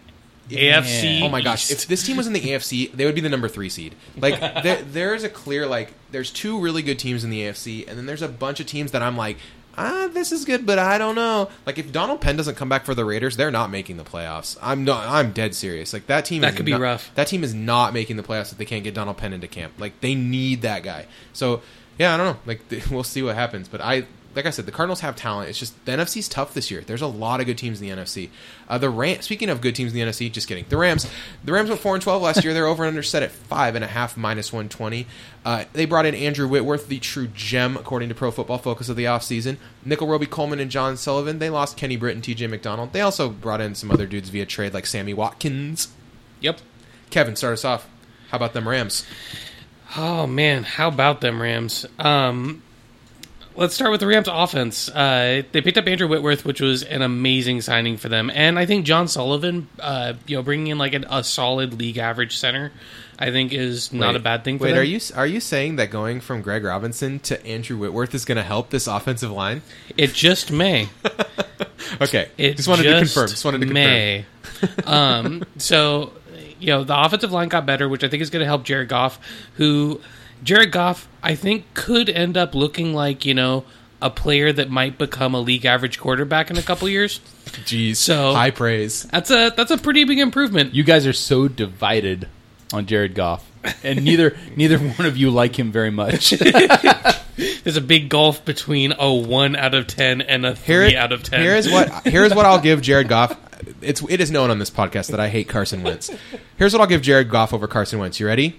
AFC. 0.57 1.22
Oh 1.22 1.28
my 1.28 1.40
gosh! 1.40 1.70
If 1.70 1.86
this 1.86 2.05
team 2.05 2.16
was 2.16 2.26
in 2.26 2.32
the 2.32 2.40
AFC, 2.40 2.92
they 2.92 3.05
would 3.05 3.14
be 3.14 3.20
the 3.20 3.28
number 3.28 3.48
three 3.48 3.68
seed. 3.68 3.94
Like 4.16 4.40
there, 4.62 4.82
there's 4.82 5.24
a 5.24 5.28
clear 5.28 5.66
like 5.66 5.92
there's 6.11 6.30
two 6.30 6.61
really 6.61 6.82
good 6.82 6.98
teams 6.98 7.24
in 7.24 7.30
the 7.30 7.42
AFC, 7.42 7.88
and 7.88 7.98
then 7.98 8.07
there's 8.07 8.22
a 8.22 8.28
bunch 8.28 8.61
of 8.61 8.66
teams 8.66 8.92
that 8.92 9.03
I'm 9.03 9.16
like, 9.16 9.38
ah, 9.76 10.09
this 10.12 10.32
is 10.32 10.44
good, 10.44 10.66
but 10.66 10.78
I 10.78 10.98
don't 10.98 11.14
know. 11.14 11.48
Like 11.66 11.78
if 11.78 11.92
Donald 11.92 12.20
Penn 12.20 12.36
doesn't 12.36 12.57
come 12.57 12.68
back 12.68 12.84
for 12.84 12.94
the 12.94 13.05
Raiders, 13.05 13.36
they're 13.36 13.50
not 13.50 13.70
making 13.70 13.96
the 13.96 14.05
playoffs. 14.05 14.57
I'm 14.62 14.84
not. 14.84 15.07
I'm 15.07 15.32
dead 15.32 15.55
serious. 15.55 15.92
Like 15.92 16.07
that 16.07 16.24
team 16.24 16.42
That 16.42 16.50
is 16.53 16.57
could 16.57 16.66
be 16.66 16.74
rough. 16.74 17.12
That 17.14 17.26
team 17.26 17.44
is 17.44 17.55
not 17.55 17.92
making 17.92 18.16
the 18.16 18.22
playoffs 18.22 18.53
if 18.53 18.59
they 18.59 18.64
can't 18.64 18.84
get 18.84 18.94
Donald 18.94 19.16
Penn 19.16 19.32
into 19.32 19.48
camp. 19.48 19.74
Like 19.78 20.00
they 20.00 20.14
need 20.14 20.62
that 20.62 20.82
guy. 20.82 21.07
So 21.32 21.62
yeah, 21.98 22.14
I 22.14 22.16
don't 22.16 22.26
know. 22.26 22.40
Like 22.46 22.61
we'll 22.90 23.05
see 23.05 23.22
what 23.22 23.34
happens, 23.34 23.68
but 23.68 23.80
I. 23.80 24.07
Like 24.35 24.47
I 24.47 24.51
said, 24.51 24.66
the 24.66 24.72
Cardinals 24.72 25.01
have 25.01 25.16
talent. 25.16 25.51
It's 25.51 25.59
just 25.59 25.85
the 25.85 25.93
NFC's 25.93 26.28
tough 26.28 26.55
this 26.55 26.70
year. 26.70 26.80
There's 26.80 27.03
a 27.03 27.07
lot 27.07 27.41
of 27.41 27.47
good 27.47 27.59
teams 27.59 27.80
in 27.80 27.89
the 27.89 28.03
NFC. 28.03 28.30
Uh, 28.68 28.78
the 28.78 28.89
Ram. 28.89 29.20
Speaking 29.20 29.51
of 29.51 29.61
good 29.61 29.74
teams 29.74 29.93
in 29.93 29.99
the 29.99 30.05
NFC, 30.05 30.33
just 30.33 30.49
kidding. 30.49 30.64
The 30.68 30.76
Rams. 30.76 31.11
The 31.45 31.53
Rams 31.53 31.68
went 31.68 31.80
four 31.80 31.95
and 31.95 32.03
twelve 32.03 32.22
last 32.22 32.43
year. 32.43 32.55
They're 32.55 32.66
over 32.66 32.85
and 32.85 32.89
under 32.89 33.03
set 33.03 33.22
at 33.22 33.30
five 33.30 33.74
and 33.74 33.85
a 33.85 33.89
half 33.89 34.16
minus 34.16 34.53
one 34.53 34.68
twenty. 34.68 35.07
Uh, 35.45 35.64
they 35.72 35.85
brought 35.85 36.07
in 36.07 36.14
Andrew 36.14 36.49
Whitworth, 36.49 36.89
the 36.89 36.99
true 36.99 37.28
gem 37.28 37.76
according 37.76 38.09
to 38.09 38.14
Pro 38.14 38.30
Football 38.30 38.59
Focus 38.59 38.89
of 38.89 38.97
the 38.97 39.05
offseason. 39.05 39.57
Nickell 39.85 40.07
Robey-Coleman 40.07 40.61
and 40.61 40.70
John 40.70 40.97
Sullivan. 40.97 41.39
They 41.39 41.51
lost 41.51 41.76
Kenny 41.76 41.97
Britt 41.97 42.14
and 42.14 42.22
T.J. 42.22 42.47
McDonald. 42.47 42.93
They 42.93 43.01
also 43.01 43.28
brought 43.28 43.61
in 43.61 43.74
some 43.74 43.91
other 43.91 44.07
dudes 44.07 44.28
via 44.28 44.47
trade 44.47 44.72
like 44.72 44.87
Sammy 44.87 45.12
Watkins. 45.14 45.89
Yep. 46.41 46.61
Kevin, 47.11 47.37
start 47.37 47.55
us 47.55 47.64
off. 47.64 47.89
How 48.30 48.37
about 48.37 48.55
them 48.55 48.66
Rams? 48.68 49.05
Oh 49.97 50.26
man, 50.26 50.62
how 50.62 50.89
about 50.89 51.20
them 51.20 51.43
Rams? 51.43 51.85
Um, 51.99 52.62
let's 53.57 53.74
start 53.74 53.90
with 53.90 54.00
the 54.00 54.07
Rams 54.07 54.28
offense. 54.30 54.88
Uh, 54.88 55.42
they 55.53 55.61
picked 55.61 55.78
up 55.78 55.86
Andrew 55.86 56.09
Whitworth, 56.09 56.44
which 56.44 56.61
was 56.61 56.82
an 56.82 57.03
amazing 57.03 57.61
signing 57.61 57.96
for 57.96 58.09
them, 58.09 58.30
and 58.30 58.59
I 58.59 58.66
think 58.66 58.86
John 58.86 59.09
Sullivan, 59.09 59.68
uh, 59.80 60.14
you 60.26 60.36
know, 60.36 60.42
bringing 60.42 60.68
in 60.68 60.78
like 60.78 60.94
an, 60.94 61.05
a 61.11 61.22
solid 61.24 61.74
league 61.74 61.98
average 61.98 62.36
center, 62.36 62.72
I 63.18 63.30
think 63.30 63.53
is 63.53 63.92
not 63.92 64.14
Wait, 64.14 64.16
a 64.16 64.20
bad 64.20 64.44
thing 64.44 64.59
for 64.59 64.64
Wait, 64.64 64.70
them. 64.72 64.80
are 64.80 64.84
you 64.84 65.00
are 65.16 65.26
you 65.26 65.40
saying 65.40 65.76
that 65.76 65.90
going 65.90 66.20
from 66.20 66.42
Greg 66.42 66.64
Robinson 66.64 67.18
to 67.20 67.44
Andrew 67.46 67.76
Whitworth 67.76 68.14
is 68.14 68.24
going 68.24 68.36
to 68.36 68.42
help 68.42 68.70
this 68.70 68.86
offensive 68.86 69.30
line? 69.30 69.62
It 69.96 70.12
just 70.12 70.50
may. 70.50 70.88
Okay, 72.00 72.28
It 72.38 72.57
just 72.57 72.68
wanted 72.68 72.84
to 72.84 72.98
confirm. 72.98 73.28
Just 73.28 73.44
wanted 73.44 73.59
to 73.61 73.66
confirm. 73.66 73.84
may. 73.84 74.24
um, 74.86 75.44
so, 75.59 76.12
you 76.59 76.68
know, 76.68 76.84
the 76.84 76.98
offensive 76.98 77.32
line 77.32 77.48
got 77.48 77.66
better, 77.66 77.88
which 77.88 78.05
I 78.05 78.09
think 78.09 78.22
is 78.22 78.30
going 78.30 78.40
to 78.40 78.46
help 78.46 78.64
Jared 78.64 78.88
Goff, 78.88 79.18
who 79.55 80.00
Jared 80.43 80.72
Goff, 80.72 81.09
I 81.22 81.34
think, 81.34 81.64
could 81.74 82.09
end 82.09 82.36
up 82.36 82.55
looking 82.55 82.95
like, 82.95 83.24
you 83.24 83.34
know, 83.34 83.64
a 84.01 84.11
player 84.11 84.53
that 84.53 84.68
might 84.68 84.99
become 84.99 85.34
a 85.34 85.40
league 85.40 85.64
average 85.64 85.99
quarterback 86.01 86.51
in 86.51 86.57
a 86.59 86.62
couple 86.62 86.88
years. 86.88 87.20
Jeez, 87.64 87.97
So- 87.97 88.34
high 88.34 88.51
praise. 88.51 89.05
That's 89.05 89.30
a 89.30 89.51
that's 89.57 89.70
a 89.70 89.78
pretty 89.78 90.05
big 90.05 90.18
improvement. 90.18 90.74
You 90.74 90.82
guys 90.84 91.07
are 91.07 91.12
so 91.12 91.47
divided 91.49 92.28
on 92.72 92.86
Jared 92.86 93.14
Goff, 93.14 93.49
and 93.84 94.03
neither 94.05 94.36
neither 94.57 94.78
one 94.78 95.07
of 95.07 95.16
you 95.16 95.30
like 95.30 95.59
him 95.59 95.70
very 95.70 95.90
much. 95.90 96.30
There's 97.64 97.76
a 97.76 97.80
big 97.80 98.09
gulf 98.09 98.45
between 98.45 98.93
a 98.99 99.12
one 99.12 99.57
out 99.57 99.74
of 99.74 99.86
ten 99.86 100.20
and 100.20 100.45
a 100.45 100.55
Here, 100.55 100.88
three 100.88 100.97
out 100.97 101.12
of 101.12 101.22
ten. 101.22 101.40
Here 101.40 101.55
is 101.55 101.70
what 101.70 102.07
here 102.07 102.24
is 102.24 102.34
what 102.34 102.45
I'll 102.47 102.61
give 102.61 102.82
Jared 102.82 103.09
Goff. 103.09 103.38
It's 103.80 104.03
it 104.09 104.20
is 104.20 104.30
known 104.32 104.51
on 104.51 104.59
this 104.59 104.70
podcast 104.70 105.11
that 105.12 105.20
I 105.20 105.28
hate 105.28 105.49
Carson 105.49 105.82
Wentz. 105.84 106.11
Here's 106.57 106.72
what 106.72 106.80
I'll 106.80 106.86
give 106.88 107.01
Jared 107.03 107.28
Goff 107.30 107.53
over 107.53 107.68
Carson 107.68 108.01
Wentz. 108.01 108.18
You 108.18 108.26
ready? 108.26 108.59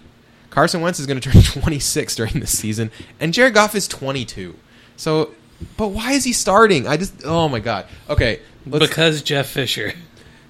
Carson 0.54 0.82
Wentz 0.82 1.00
is 1.00 1.08
going 1.08 1.20
to 1.20 1.32
turn 1.32 1.42
26 1.62 2.16
during 2.16 2.40
this 2.40 2.58
season, 2.58 2.92
and 3.20 3.34
Jared 3.34 3.56
Goff 3.56 3.74
is 3.74 3.88
22. 3.88 4.56
So, 4.96 5.32
but 5.78 5.88
why 5.88 6.12
is 6.12 6.24
he 6.24 6.32
starting? 6.34 6.88
I 6.88 6.98
just 6.98 7.24
oh 7.26 7.50
my 7.50 7.60
god. 7.60 7.88
Okay, 8.08 8.40
because 8.70 9.24
Jeff 9.24 9.48
Fisher. 9.48 9.94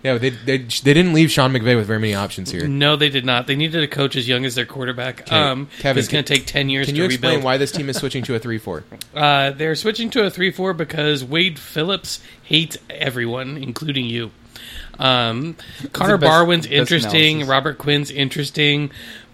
yeah, 0.03 0.17
they, 0.17 0.31
they 0.31 0.57
they 0.57 0.93
didn't 0.93 1.13
leave 1.13 1.31
Sean 1.31 1.53
McVay 1.53 1.77
with 1.77 1.87
very 1.87 1.99
many 1.99 2.13
options 2.15 2.51
here. 2.51 2.67
No, 2.67 2.97
they 2.97 3.07
did 3.07 3.23
not. 3.23 3.47
They 3.47 3.55
needed 3.55 3.81
a 3.81 3.87
coach 3.87 4.17
as 4.17 4.27
young 4.27 4.43
as 4.43 4.55
their 4.55 4.65
quarterback. 4.65 5.21
Okay, 5.21 5.35
Um, 5.37 5.69
Kevin, 5.79 5.99
it's 5.99 6.09
going 6.09 6.25
can- 6.25 6.33
to 6.35 6.39
take 6.41 6.47
ten 6.47 6.67
years 6.69 6.87
Can 6.87 6.95
to 6.95 6.99
you 7.01 7.05
explain 7.05 7.29
rebuild. 7.35 7.45
why 7.45 7.55
this 7.57 7.71
team 7.71 7.87
is 7.87 7.95
switching 7.95 8.23
to 8.25 8.35
a 8.35 8.39
3-4? 8.41 8.83
Uh, 9.15 9.51
they're 9.51 9.75
switching 9.75 10.09
to 10.09 10.25
a 10.25 10.29
3 10.29 10.51
4 10.51 10.73
because 10.73 11.23
Wade 11.23 11.57
Phillips 11.57 12.19
hates 12.43 12.77
everyone, 12.89 13.55
including 13.55 14.05
you. 14.05 14.31
Um, 14.99 15.55
Connor 15.93 16.17
best- 16.17 16.29
Barwin's 16.29 16.65
interesting. 16.65 17.47
Robert 17.47 17.77
Quinn's 17.77 18.11
interesting. 18.11 18.91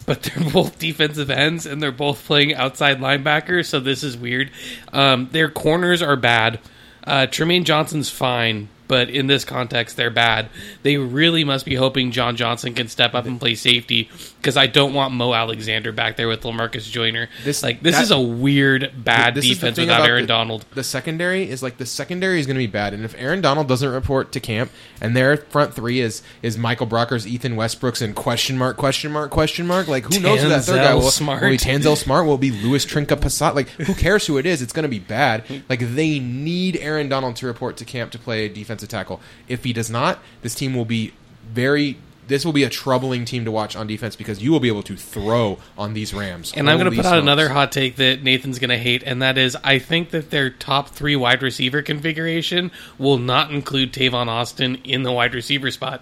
But 0.10 0.24
they're 0.24 0.50
both 0.54 0.80
defensive 0.80 1.30
ends 1.30 1.68
and 1.68 1.84
they're 1.84 1.92
both 1.92 2.26
playing 2.26 2.56
outside 2.56 2.98
linebackers, 2.98 3.68
so 3.68 3.80
this 3.80 4.04
is 4.04 4.18
weird. 4.18 4.50
Um, 4.92 5.30
their 5.34 5.52
corners 5.52 6.02
are 6.02 6.16
bad. 6.16 6.60
Uh, 7.04 7.28
Trumaine 7.30 7.64
Johnson's 7.64 8.10
fine, 8.10 8.70
but 8.88 9.12
in 9.12 9.28
this 9.28 9.46
context, 9.46 9.98
they're 9.98 10.10
bad. 10.10 10.50
They 10.82 10.98
really 10.98 11.44
must 11.44 11.64
be 11.64 11.76
hoping 11.76 12.10
John 12.10 12.36
Johnson 12.36 12.74
can 12.74 12.88
step 12.88 13.14
up 13.14 13.28
and 13.28 13.40
play 13.40 13.54
safety 13.54 14.10
because 14.42 14.56
I 14.56 14.68
don't 14.68 14.94
want 14.94 15.14
Mo 15.14 15.34
Alexander 15.34 15.92
back 15.92 16.16
there 16.16 16.28
with 16.28 16.42
Lamarcus 16.44 16.90
Joyner. 16.90 17.28
This- 17.44 17.62
like 17.62 17.84
this 17.84 17.96
that- 17.96 18.04
is 18.04 18.12
a 18.12 18.20
weird, 18.20 18.92
bad 18.96 19.36
This 19.36 19.44
is 19.46 19.50
the 19.50 19.56
defense 19.56 19.78
without 19.78 19.98
about 20.00 20.10
Aaron 20.10 20.24
the- 20.24 20.28
Donald. 20.28 20.66
The 20.74 20.84
secondary 20.84 21.50
is 21.50 21.62
like 21.62 21.78
the 21.78 21.86
secondary 21.86 22.40
is 22.40 22.46
going 22.46 22.56
to 22.56 22.60
be 22.64 22.68
bad, 22.68 22.94
and 22.94 23.04
if 23.04 23.14
Aaron 23.18 23.42
Donald 23.42 23.68
doesn't 23.68 23.90
report 23.92 24.32
to 24.32 24.40
camp, 24.40 24.72
and 25.02 25.16
their 25.16 25.38
front 25.38 25.74
three 25.74 26.00
is 26.00 26.22
is 26.42 26.58
Michael 26.58 26.88
Brockers, 26.88 27.26
Ethan 27.26 27.56
Westbrooks, 27.56 28.02
and 28.02 28.16
question 28.16 28.58
mark 28.58 28.78
question 28.78 29.12
mark 29.12 29.30
question 29.30 29.68
mark, 29.68 29.88
like 29.88 30.06
who 30.06 30.20
knows 30.20 30.42
who 30.42 30.50
that 30.50 30.64
third 30.64 30.78
guy 30.78 30.92
Tanzel 30.94 31.02
will, 31.02 31.12
Smart. 31.12 31.42
will 31.42 31.50
be? 31.50 31.58
Tanzel 31.58 31.98
Smart 31.98 32.26
will 32.26 32.38
be 32.38 32.52
Louis 32.52 32.86
Trinca-Pasat. 32.86 33.56
Like 33.56 33.70
who 33.72 33.94
cares 33.94 34.26
who 34.28 34.38
it 34.38 34.46
is? 34.46 34.62
It's 34.62 34.74
going 34.74 34.84
to 34.84 34.90
be 34.90 35.00
bad. 35.00 35.44
Like 35.70 35.82
they 35.96 36.20
need 36.20 36.78
Aaron 36.78 37.10
Donald 37.10 37.36
to 37.38 37.46
report 37.46 37.78
to 37.78 37.86
camp 37.86 38.12
to 38.12 38.18
play 38.20 38.46
a 38.46 38.50
defensive 38.50 38.90
tackle. 38.90 39.20
If 39.48 39.64
he 39.66 39.74
does 39.74 39.90
not, 39.90 40.20
this 40.42 40.56
team 40.56 40.74
will 40.74 40.86
be 40.86 41.14
very. 41.54 41.98
This 42.30 42.46
will 42.46 42.54
be 42.54 42.64
a 42.64 42.70
troubling 42.70 43.26
team 43.26 43.44
to 43.46 43.52
watch 43.52 43.76
on 43.76 43.88
defense 43.88 44.16
because 44.16 44.42
you 44.42 44.52
will 44.52 44.60
be 44.60 44.70
able 44.70 44.84
to 44.84 44.96
throw 44.96 45.58
on 45.78 45.94
these 45.94 46.14
Rams. 46.14 46.54
And 46.56 46.70
I'm 46.70 46.78
going 46.78 46.90
to 46.90 46.96
put 46.96 47.06
out 47.06 47.10
smokes. 47.10 47.24
another 47.24 47.50
hot 47.50 47.72
take 47.72 47.98
that 47.98 48.24
Nathan's 48.24 48.60
going 48.60 48.70
to 48.70 48.78
hate, 48.78 49.04
and 49.04 49.22
that 49.22 49.38
is 49.38 49.58
I 49.64 49.80
think 49.80 50.12
that 50.12 50.30
their 50.30 50.50
top 50.50 50.90
three 50.90 51.16
wide 51.16 51.42
receiver 51.42 51.82
configuration 51.82 52.72
will 52.98 53.18
not 53.18 53.52
include 53.52 53.92
Tavon 53.92 54.28
Austin 54.28 54.76
in 54.86 55.04
the 55.04 55.12
wide 55.12 55.34
receiver 55.34 55.72
spot. 55.72 56.02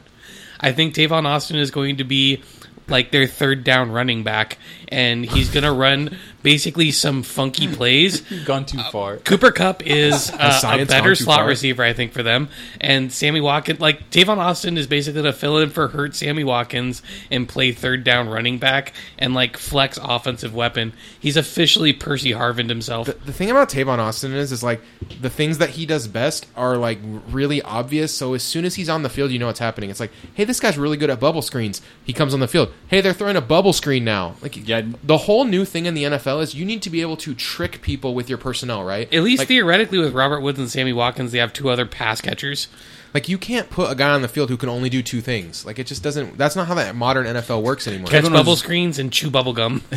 I 0.59 0.71
think 0.71 0.93
Tavon 0.93 1.25
Austin 1.25 1.57
is 1.57 1.71
going 1.71 1.97
to 1.97 2.03
be 2.03 2.43
like 2.87 3.11
their 3.11 3.27
third 3.27 3.63
down 3.63 3.91
running 3.91 4.23
back, 4.23 4.57
and 4.89 5.25
he's 5.25 5.49
going 5.49 5.63
to 5.63 5.71
run 5.71 6.17
basically 6.43 6.91
some 6.91 7.23
funky 7.23 7.67
plays. 7.67 8.21
Gone 8.45 8.65
too 8.65 8.79
far. 8.91 9.17
Cooper 9.17 9.51
Kupp 9.51 9.85
is 9.85 10.31
uh, 10.39 10.61
a 10.63 10.85
better 10.85 11.13
slot 11.15 11.39
far? 11.39 11.47
receiver, 11.47 11.83
I 11.83 11.93
think, 11.93 12.13
for 12.13 12.23
them. 12.23 12.49
And 12.79 13.11
Sammy 13.11 13.41
Watkins, 13.41 13.79
like 13.79 14.09
Tavon 14.11 14.37
Austin, 14.37 14.77
is 14.77 14.87
basically 14.87 15.23
to 15.23 15.33
fill 15.33 15.57
in 15.57 15.69
for 15.69 15.89
hurt 15.89 16.15
Sammy 16.15 16.43
Watkins 16.43 17.01
and 17.29 17.49
play 17.49 17.71
third 17.73 18.03
down 18.03 18.29
running 18.29 18.59
back 18.59 18.93
and 19.17 19.33
like 19.33 19.57
flex 19.57 19.99
offensive 20.01 20.53
weapon. 20.55 20.93
He's 21.19 21.35
officially 21.35 21.91
Percy 21.91 22.31
Harvin 22.31 22.69
himself. 22.69 23.07
the, 23.07 23.13
the 23.13 23.33
thing 23.33 23.51
about 23.51 23.69
Tavon 23.69 23.97
Austin 23.99 24.33
is, 24.33 24.51
is 24.51 24.63
like 24.63 24.81
the 25.19 25.29
things 25.29 25.57
that 25.57 25.71
he 25.71 25.85
does 25.85 26.07
best 26.07 26.45
are 26.55 26.77
like 26.77 26.99
really 27.29 27.61
obvious. 27.61 28.15
So 28.15 28.33
as 28.33 28.43
soon 28.43 28.63
as 28.63 28.75
he's 28.75 28.87
on 28.89 29.03
the 29.03 29.09
field, 29.09 29.31
you 29.31 29.39
know 29.39 29.47
what's 29.47 29.59
happening. 29.59 29.89
It's 29.89 29.99
like, 29.99 30.11
hey, 30.33 30.45
this 30.45 30.59
guy's 30.59 30.77
really 30.77 30.97
good 30.97 31.09
at 31.09 31.19
bubble 31.19 31.41
screens. 31.41 31.81
He 32.05 32.13
comes 32.13 32.33
on 32.33 32.39
the 32.39 32.47
field. 32.47 32.71
Hey, 32.87 33.01
they're 33.01 33.13
throwing 33.13 33.35
a 33.35 33.41
bubble 33.41 33.73
screen 33.73 34.05
now. 34.05 34.35
Like, 34.41 34.55
Yeah. 34.67 34.76
The 34.81 35.17
whole 35.17 35.45
new 35.45 35.65
thing 35.65 35.85
in 35.85 35.93
the 35.93 36.03
NFL 36.03 36.41
is 36.41 36.55
you 36.55 36.65
need 36.65 36.81
to 36.83 36.89
be 36.89 37.01
able 37.01 37.17
to 37.17 37.33
trick 37.33 37.81
people 37.81 38.13
with 38.13 38.29
your 38.29 38.37
personnel, 38.37 38.83
right? 38.83 39.11
At 39.13 39.23
least 39.23 39.39
like, 39.39 39.47
theoretically, 39.47 39.97
with 39.99 40.13
Robert 40.13 40.41
Woods 40.41 40.59
and 40.59 40.69
Sammy 40.69 40.93
Watkins, 40.93 41.31
they 41.31 41.39
have 41.39 41.53
two 41.53 41.69
other 41.69 41.85
pass 41.85 42.21
catchers. 42.21 42.67
like 43.13 43.29
you 43.29 43.37
can't 43.37 43.69
put 43.69 43.91
a 43.91 43.95
guy 43.95 44.09
on 44.09 44.21
the 44.21 44.27
field 44.27 44.49
who 44.49 44.57
can 44.57 44.69
only 44.69 44.89
do 44.89 45.01
two 45.01 45.21
things. 45.21 45.65
Like 45.65 45.79
it 45.79 45.87
just 45.87 46.03
doesn't. 46.03 46.37
That's 46.37 46.55
not 46.55 46.67
how 46.67 46.75
that 46.75 46.95
modern 46.95 47.25
NFL 47.25 47.61
works 47.61 47.87
anymore. 47.87 48.07
Catch 48.07 48.23
bubble 48.31 48.55
screens 48.55 48.99
and 48.99 49.11
chew 49.11 49.29
bubble 49.29 49.53
gum. 49.53 49.83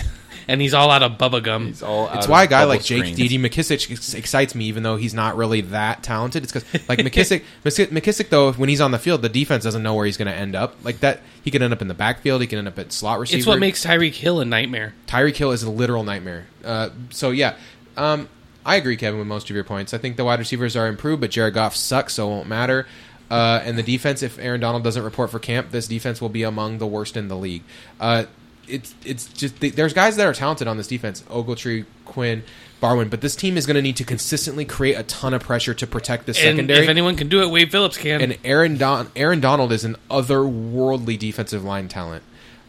and 0.51 0.61
he's 0.61 0.75
all 0.75 0.91
out 0.91 1.05
of 1.05 1.17
bubble 1.17 1.41
gum. 1.41 1.67
He's 1.67 1.81
all 1.83 2.09
out 2.09 2.17
It's 2.17 2.27
of 2.27 2.31
why 2.31 2.43
a 2.43 2.47
guy 2.49 2.63
bubble 2.63 2.71
like 2.71 2.83
Jake 2.83 2.99
screens. 2.99 3.17
D.D. 3.17 3.39
McKissic 3.39 3.89
ex- 3.89 4.15
excites 4.15 4.55
me, 4.57 4.65
even 4.65 4.83
though 4.83 4.97
he's 4.97 5.15
not 5.15 5.37
really 5.37 5.61
that 5.61 6.03
talented. 6.03 6.43
It's 6.43 6.53
because 6.53 6.89
like 6.89 6.99
McKissic, 6.99 7.45
McKissic, 7.65 7.87
McKissic, 7.87 8.31
though, 8.31 8.53
when 8.53 8.69
he's 8.69 8.81
on 8.81 8.91
the 8.91 8.99
field, 8.99 9.23
the 9.23 9.29
defense 9.29 9.63
doesn't 9.63 9.83
know 9.83 9.95
where 9.95 10.07
he's 10.07 10.17
going 10.17 10.27
to 10.27 10.35
end 10.35 10.57
up. 10.57 10.75
Like 10.83 11.01
that, 11.01 11.21
he 11.45 11.53
could 11.53 11.63
end 11.63 11.73
up 11.73 11.81
in 11.81 11.87
the 11.87 11.95
backfield. 11.95 12.41
He 12.41 12.49
can 12.49 12.59
end 12.59 12.67
up 12.67 12.81
at 12.81 12.93
slot 12.93 13.21
receiver. 13.21 13.39
It's 13.39 13.47
what 13.47 13.61
makes 13.61 13.87
Tyreek 13.87 14.15
Hill 14.15 14.41
a 14.41 14.45
nightmare. 14.45 14.93
Tyreek 15.07 15.37
Hill 15.37 15.53
is 15.53 15.63
a 15.63 15.71
literal 15.71 16.03
nightmare. 16.03 16.47
Uh, 16.65 16.91
so 17.11 17.31
yeah, 17.31 17.55
um, 17.97 18.29
I 18.67 18.75
agree, 18.75 18.97
Kevin, 18.97 19.21
with 19.21 19.29
most 19.29 19.49
of 19.51 19.55
your 19.55 19.65
points. 19.65 19.95
I 19.95 19.99
think 19.99 20.17
the 20.17 20.25
wide 20.25 20.41
receivers 20.41 20.75
are 20.75 20.89
improved, 20.89 21.21
but 21.21 21.31
Jared 21.31 21.55
Goff 21.55 21.77
sucks, 21.77 22.15
so 22.15 22.27
it 22.27 22.31
won't 22.31 22.49
matter. 22.49 22.87
Uh, 23.31 23.63
and 23.65 23.79
the 23.79 23.85
defense, 23.85 24.25
if 24.25 24.41
Aaron 24.41 24.61
Donald 24.61 24.83
doesn't 24.83 25.05
report 25.05 25.31
for 25.31 25.39
camp, 25.39 25.71
this 25.71 25.87
defense 25.87 26.21
will 26.21 26.29
be 26.29 26.43
among 26.43 26.79
the 26.79 26.87
worst 26.87 27.17
in 27.17 27.29
the 27.29 27.37
league. 27.37 27.63
Uh, 28.01 28.25
it's 28.71 28.95
it's 29.05 29.27
just 29.29 29.61
there's 29.61 29.93
guys 29.93 30.17
that 30.17 30.27
are 30.27 30.33
talented 30.35 30.69
on 30.69 30.77
this 30.77 30.87
defense, 30.87 31.23
Ogletree, 31.23 31.85
Quinn, 32.05 32.43
Barwin, 32.81 33.09
but 33.11 33.21
this 33.21 33.37
team 33.37 33.57
is 33.57 33.67
going 33.67 33.75
to 33.77 33.83
need 33.83 33.97
to 33.97 34.05
consistently 34.05 34.65
create 34.65 34.95
a 34.95 35.03
ton 35.03 35.35
of 35.35 35.43
pressure 35.43 35.75
to 35.75 35.87
protect 35.87 36.27
this 36.27 36.39
And 36.39 36.57
secondary. 36.57 36.81
if 36.85 36.89
anyone 36.89 37.17
can 37.17 37.29
do 37.29 37.43
it, 37.43 37.51
Wade 37.51 37.71
Phillips 37.71 37.97
can. 37.97 38.21
and 38.21 38.39
Aaron 38.45 38.77
Don- 38.79 39.11
Aaron 39.17 39.41
Donald 39.41 39.73
is 39.73 39.85
an 39.85 39.97
otherworldly 40.11 41.19
defensive 41.19 41.65
line 41.65 41.89
talent. 41.89 42.23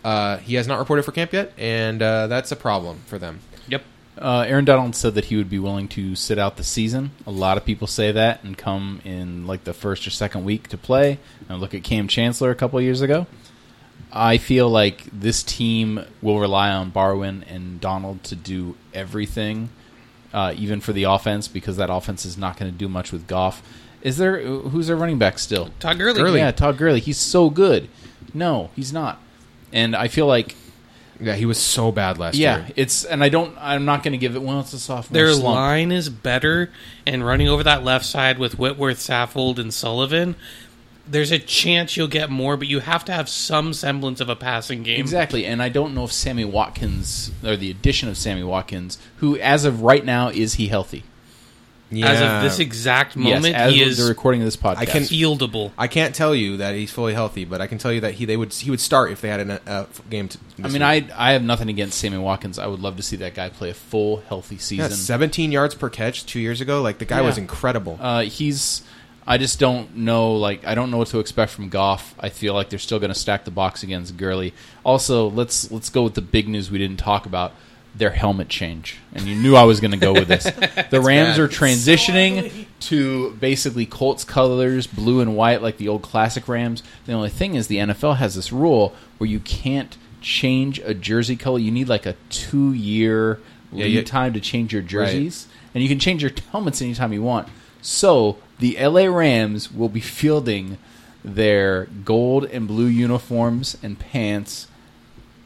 Uh, 0.03 0.37
he 0.37 0.55
has 0.55 0.67
not 0.67 0.79
reported 0.79 1.03
for 1.03 1.11
camp 1.11 1.31
yet, 1.31 1.53
and 1.57 2.01
uh, 2.01 2.27
that's 2.27 2.51
a 2.51 2.55
problem 2.55 3.01
for 3.05 3.17
them. 3.19 3.39
yep. 3.67 3.83
Uh, 4.17 4.43
Aaron 4.47 4.65
Donald 4.65 4.95
said 4.95 5.15
that 5.15 5.25
he 5.25 5.37
would 5.37 5.49
be 5.49 5.57
willing 5.57 5.87
to 5.89 6.15
sit 6.15 6.37
out 6.37 6.57
the 6.57 6.63
season. 6.63 7.11
A 7.25 7.31
lot 7.31 7.57
of 7.57 7.65
people 7.65 7.87
say 7.87 8.11
that 8.11 8.43
and 8.43 8.57
come 8.57 8.99
in 9.05 9.47
like 9.47 9.63
the 9.63 9.73
first 9.73 10.05
or 10.05 10.09
second 10.09 10.43
week 10.43 10.67
to 10.69 10.77
play. 10.77 11.17
And 11.49 11.59
look 11.61 11.73
at 11.73 11.83
Cam 11.83 12.07
Chancellor 12.07 12.51
a 12.51 12.55
couple 12.55 12.79
years 12.81 13.01
ago. 13.01 13.25
I 14.13 14.37
feel 14.37 14.69
like 14.69 15.03
this 15.05 15.41
team 15.43 16.03
will 16.21 16.39
rely 16.39 16.69
on 16.71 16.89
Barwin 16.91 17.43
and 17.47 17.79
Donald 17.79 18.23
to 18.25 18.35
do 18.35 18.75
everything, 18.93 19.69
uh, 20.33 20.53
even 20.57 20.81
for 20.81 20.91
the 20.93 21.03
offense, 21.03 21.47
because 21.47 21.77
that 21.77 21.89
offense 21.89 22.25
is 22.25 22.37
not 22.37 22.57
going 22.57 22.71
to 22.71 22.77
do 22.77 22.87
much 22.89 23.11
with 23.11 23.27
Goff. 23.27 23.61
Is 24.01 24.17
there 24.17 24.41
who's 24.41 24.87
their 24.87 24.95
running 24.95 25.19
back 25.19 25.37
still? 25.39 25.69
Todd 25.79 25.97
Gurley. 25.99 26.19
Gurley. 26.19 26.39
Yeah, 26.39 26.51
Todd 26.51 26.77
Gurley. 26.77 26.99
He's 26.99 27.19
so 27.19 27.49
good. 27.49 27.87
No, 28.33 28.69
he's 28.75 28.91
not. 28.91 29.19
And 29.71 29.95
I 29.95 30.07
feel 30.07 30.25
like 30.25 30.55
Yeah, 31.19 31.35
he 31.35 31.45
was 31.45 31.59
so 31.59 31.91
bad 31.91 32.17
last 32.17 32.35
yeah, 32.35 32.57
year. 32.57 32.67
it's 32.75 33.05
and 33.05 33.23
I 33.23 33.29
don't. 33.29 33.55
I'm 33.59 33.85
not 33.85 34.01
going 34.03 34.13
to 34.13 34.17
give 34.17 34.35
it. 34.35 34.41
Well, 34.41 34.59
it's 34.61 34.73
a 34.73 34.79
sophomore. 34.79 35.13
Their 35.13 35.31
slump. 35.33 35.55
line 35.55 35.91
is 35.91 36.09
better, 36.09 36.71
and 37.05 37.23
running 37.23 37.47
over 37.47 37.63
that 37.63 37.83
left 37.83 38.05
side 38.05 38.39
with 38.39 38.57
Whitworth, 38.57 38.97
Saffold, 38.97 39.59
and 39.59 39.71
Sullivan, 39.71 40.35
there's 41.11 41.31
a 41.31 41.39
chance 41.39 41.97
you'll 41.97 42.07
get 42.07 42.29
more, 42.29 42.57
but 42.57 42.67
you 42.67 42.79
have 42.79 43.05
to 43.05 43.11
have 43.11 43.27
some 43.29 43.73
semblance 43.73 44.21
of 44.21 44.29
a 44.29 44.35
passing 44.35 44.83
game. 44.83 44.99
Exactly, 44.99 45.45
and 45.45 45.61
I 45.61 45.69
don't 45.69 45.93
know 45.93 46.05
if 46.05 46.11
Sammy 46.11 46.45
Watkins 46.45 47.31
or 47.43 47.55
the 47.57 47.69
addition 47.69 48.09
of 48.09 48.17
Sammy 48.17 48.43
Watkins, 48.43 48.97
who 49.17 49.37
as 49.37 49.65
of 49.65 49.81
right 49.81 50.03
now 50.05 50.29
is 50.29 50.55
he 50.55 50.67
healthy? 50.67 51.03
Yeah. 51.93 52.09
As 52.09 52.21
of 52.21 52.41
this 52.49 52.59
exact 52.59 53.17
moment, 53.17 53.47
yes, 53.47 53.55
as 53.55 53.73
he 53.73 53.81
of 53.81 53.87
is 53.89 53.97
the 53.97 54.07
recording 54.07 54.39
of 54.39 54.45
this 54.45 54.55
podcast. 54.55 54.77
I 54.77 54.85
can- 54.85 55.03
fieldable. 55.03 55.71
I 55.77 55.87
can't 55.87 56.15
tell 56.15 56.33
you 56.33 56.55
that 56.57 56.73
he's 56.73 56.89
fully 56.89 57.13
healthy, 57.13 57.43
but 57.43 57.59
I 57.59 57.67
can 57.67 57.79
tell 57.79 57.91
you 57.91 57.99
that 58.01 58.13
he 58.13 58.23
they 58.23 58.37
would 58.37 58.53
he 58.53 58.69
would 58.71 58.79
start 58.79 59.11
if 59.11 59.19
they 59.19 59.27
had 59.27 59.41
a 59.41 59.69
uh, 59.69 59.85
game. 60.09 60.29
To, 60.29 60.37
I 60.63 60.69
mean, 60.69 60.81
I 60.81 61.05
I 61.13 61.33
have 61.33 61.43
nothing 61.43 61.69
against 61.69 61.97
Sammy 61.99 62.17
Watkins. 62.17 62.57
I 62.57 62.67
would 62.67 62.79
love 62.79 62.95
to 62.95 63.03
see 63.03 63.17
that 63.17 63.33
guy 63.33 63.49
play 63.49 63.71
a 63.71 63.73
full 63.73 64.21
healthy 64.29 64.55
yeah, 64.55 64.61
season. 64.61 64.91
17 64.91 65.51
yards 65.51 65.75
per 65.75 65.89
catch 65.89 66.25
two 66.25 66.39
years 66.39 66.61
ago. 66.61 66.81
Like 66.81 66.99
the 66.99 67.05
guy 67.05 67.19
Yeah. 67.19 67.25
was 67.25 67.37
incredible. 67.37 67.97
Uh, 67.99 68.21
he's. 68.21 68.83
I 69.31 69.37
just 69.37 69.59
don't 69.59 69.95
know. 69.95 70.33
Like, 70.35 70.65
I 70.67 70.75
don't 70.75 70.91
know 70.91 70.97
what 70.97 71.07
to 71.09 71.19
expect 71.19 71.53
from 71.53 71.69
Goff. 71.69 72.13
I 72.19 72.27
feel 72.27 72.53
like 72.53 72.69
they're 72.69 72.79
still 72.79 72.99
going 72.99 73.13
to 73.13 73.17
stack 73.19 73.45
the 73.45 73.51
box 73.51 73.81
against 73.81 74.17
Gurley. 74.17 74.53
Also, 74.83 75.29
let's 75.29 75.71
let's 75.71 75.89
go 75.89 76.03
with 76.03 76.15
the 76.15 76.21
big 76.21 76.49
news 76.49 76.69
we 76.69 76.77
didn't 76.77 76.97
talk 76.99 77.25
about: 77.25 77.53
their 77.95 78.09
helmet 78.09 78.49
change. 78.49 78.97
And 79.13 79.23
you 79.23 79.35
knew 79.35 79.55
I 79.55 79.63
was 79.63 79.79
going 79.79 79.91
to 79.91 79.97
go 79.97 80.11
with 80.11 80.27
this. 80.27 80.43
The 80.91 80.99
Rams 80.99 81.37
bad. 81.37 81.39
are 81.39 81.47
transitioning 81.47 82.65
to 82.81 83.31
basically 83.39 83.85
Colts 83.85 84.25
colors, 84.25 84.85
blue 84.85 85.21
and 85.21 85.37
white, 85.37 85.61
like 85.61 85.77
the 85.77 85.87
old 85.87 86.01
classic 86.01 86.49
Rams. 86.49 86.83
The 87.05 87.13
only 87.13 87.29
thing 87.29 87.55
is, 87.55 87.67
the 87.67 87.77
NFL 87.77 88.17
has 88.17 88.35
this 88.35 88.51
rule 88.51 88.93
where 89.17 89.29
you 89.29 89.39
can't 89.39 89.97
change 90.19 90.79
a 90.79 90.93
jersey 90.93 91.37
color. 91.37 91.59
You 91.59 91.71
need 91.71 91.87
like 91.87 92.05
a 92.05 92.15
two-year 92.29 93.39
Yeah, 93.71 93.85
lead 93.85 93.93
you- 93.93 94.03
time 94.03 94.33
to 94.33 94.41
change 94.41 94.73
your 94.73 94.81
jerseys 94.81 95.47
and 95.73 95.81
you 95.81 95.87
can 95.87 95.99
change 95.99 96.21
your 96.21 96.31
helmets 96.51 96.81
anytime 96.81 97.13
you 97.13 97.23
want. 97.23 97.47
So 97.81 98.37
the 98.61 98.77
LA 98.79 99.05
Rams 99.05 99.71
will 99.71 99.89
be 99.89 99.99
fielding 99.99 100.77
their 101.25 101.85
gold 102.05 102.45
and 102.45 102.67
blue 102.67 102.85
uniforms 102.85 103.75
and 103.81 103.97
pants 103.97 104.67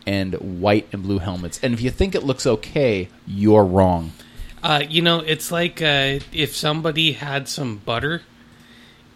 and 0.05 0.33
white 0.61 0.87
and 0.91 1.01
blue 1.01 1.19
helmets. 1.19 1.59
And 1.63 1.73
if 1.73 1.81
you 1.81 1.89
think 1.89 2.13
it 2.13 2.23
looks 2.23 2.45
okay, 2.45 3.07
you're 3.25 3.63
wrong. 3.63 4.11
Uh, 4.61 4.83
you 4.87 5.01
know, 5.01 5.19
it's 5.19 5.49
like 5.49 5.81
uh, 5.81 6.19
if 6.33 6.55
somebody 6.55 7.13
had 7.13 7.47
some 7.47 7.77
butter 7.77 8.21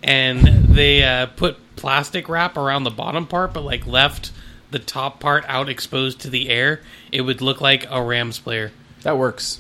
and 0.01 0.39
they 0.69 1.03
uh, 1.03 1.25
put 1.25 1.57
plastic 1.75 2.29
wrap 2.29 2.55
around 2.55 2.85
the 2.85 2.91
bottom 2.91 3.27
part, 3.27 3.53
but 3.53 3.63
like 3.65 3.85
left 3.85 4.31
the 4.71 4.79
top 4.79 5.19
part 5.19 5.43
out 5.49 5.67
exposed 5.67 6.21
to 6.21 6.29
the 6.29 6.49
air, 6.49 6.81
it 7.11 7.21
would 7.21 7.41
look 7.41 7.59
like 7.59 7.85
a 7.89 8.01
Rams 8.01 8.39
player. 8.39 8.71
That 9.01 9.17
works. 9.17 9.59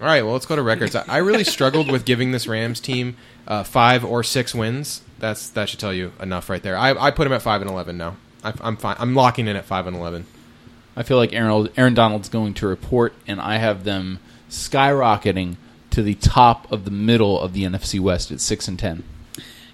All 0.00 0.06
right, 0.06 0.22
well, 0.22 0.34
let's 0.34 0.46
go 0.46 0.54
to 0.54 0.62
records. 0.62 0.94
I, 0.94 1.04
I 1.08 1.16
really 1.18 1.44
struggled 1.44 1.90
with 1.90 2.04
giving 2.04 2.30
this 2.30 2.46
Rams 2.46 2.78
team 2.78 3.16
uh, 3.48 3.64
five 3.64 4.04
or 4.04 4.22
six 4.22 4.54
wins. 4.54 5.02
That's 5.18 5.48
that 5.50 5.68
should 5.68 5.80
tell 5.80 5.92
you 5.92 6.12
enough 6.20 6.48
right 6.48 6.62
there. 6.62 6.76
I, 6.76 6.90
I 6.90 7.10
put 7.10 7.26
him 7.26 7.32
at 7.32 7.42
five 7.42 7.60
and 7.60 7.68
eleven 7.68 7.96
now. 7.96 8.16
I, 8.44 8.52
I'm 8.60 8.76
fine. 8.76 8.94
I'm 9.00 9.14
locking 9.14 9.48
in 9.48 9.56
at 9.56 9.64
five 9.64 9.88
and 9.88 9.96
eleven. 9.96 10.26
I 10.94 11.02
feel 11.02 11.16
like 11.16 11.32
Aaron, 11.32 11.68
Aaron 11.76 11.94
Donald's 11.94 12.28
going 12.28 12.54
to 12.54 12.66
report, 12.66 13.14
and 13.26 13.40
I 13.40 13.56
have 13.56 13.84
them 13.84 14.20
skyrocketing 14.50 15.56
to 15.90 16.02
the 16.02 16.14
top 16.14 16.70
of 16.70 16.84
the 16.84 16.90
middle 16.90 17.40
of 17.40 17.52
the 17.52 17.64
NFC 17.64 17.98
West 17.98 18.30
at 18.30 18.40
six 18.40 18.68
and 18.68 18.78
ten. 18.78 19.02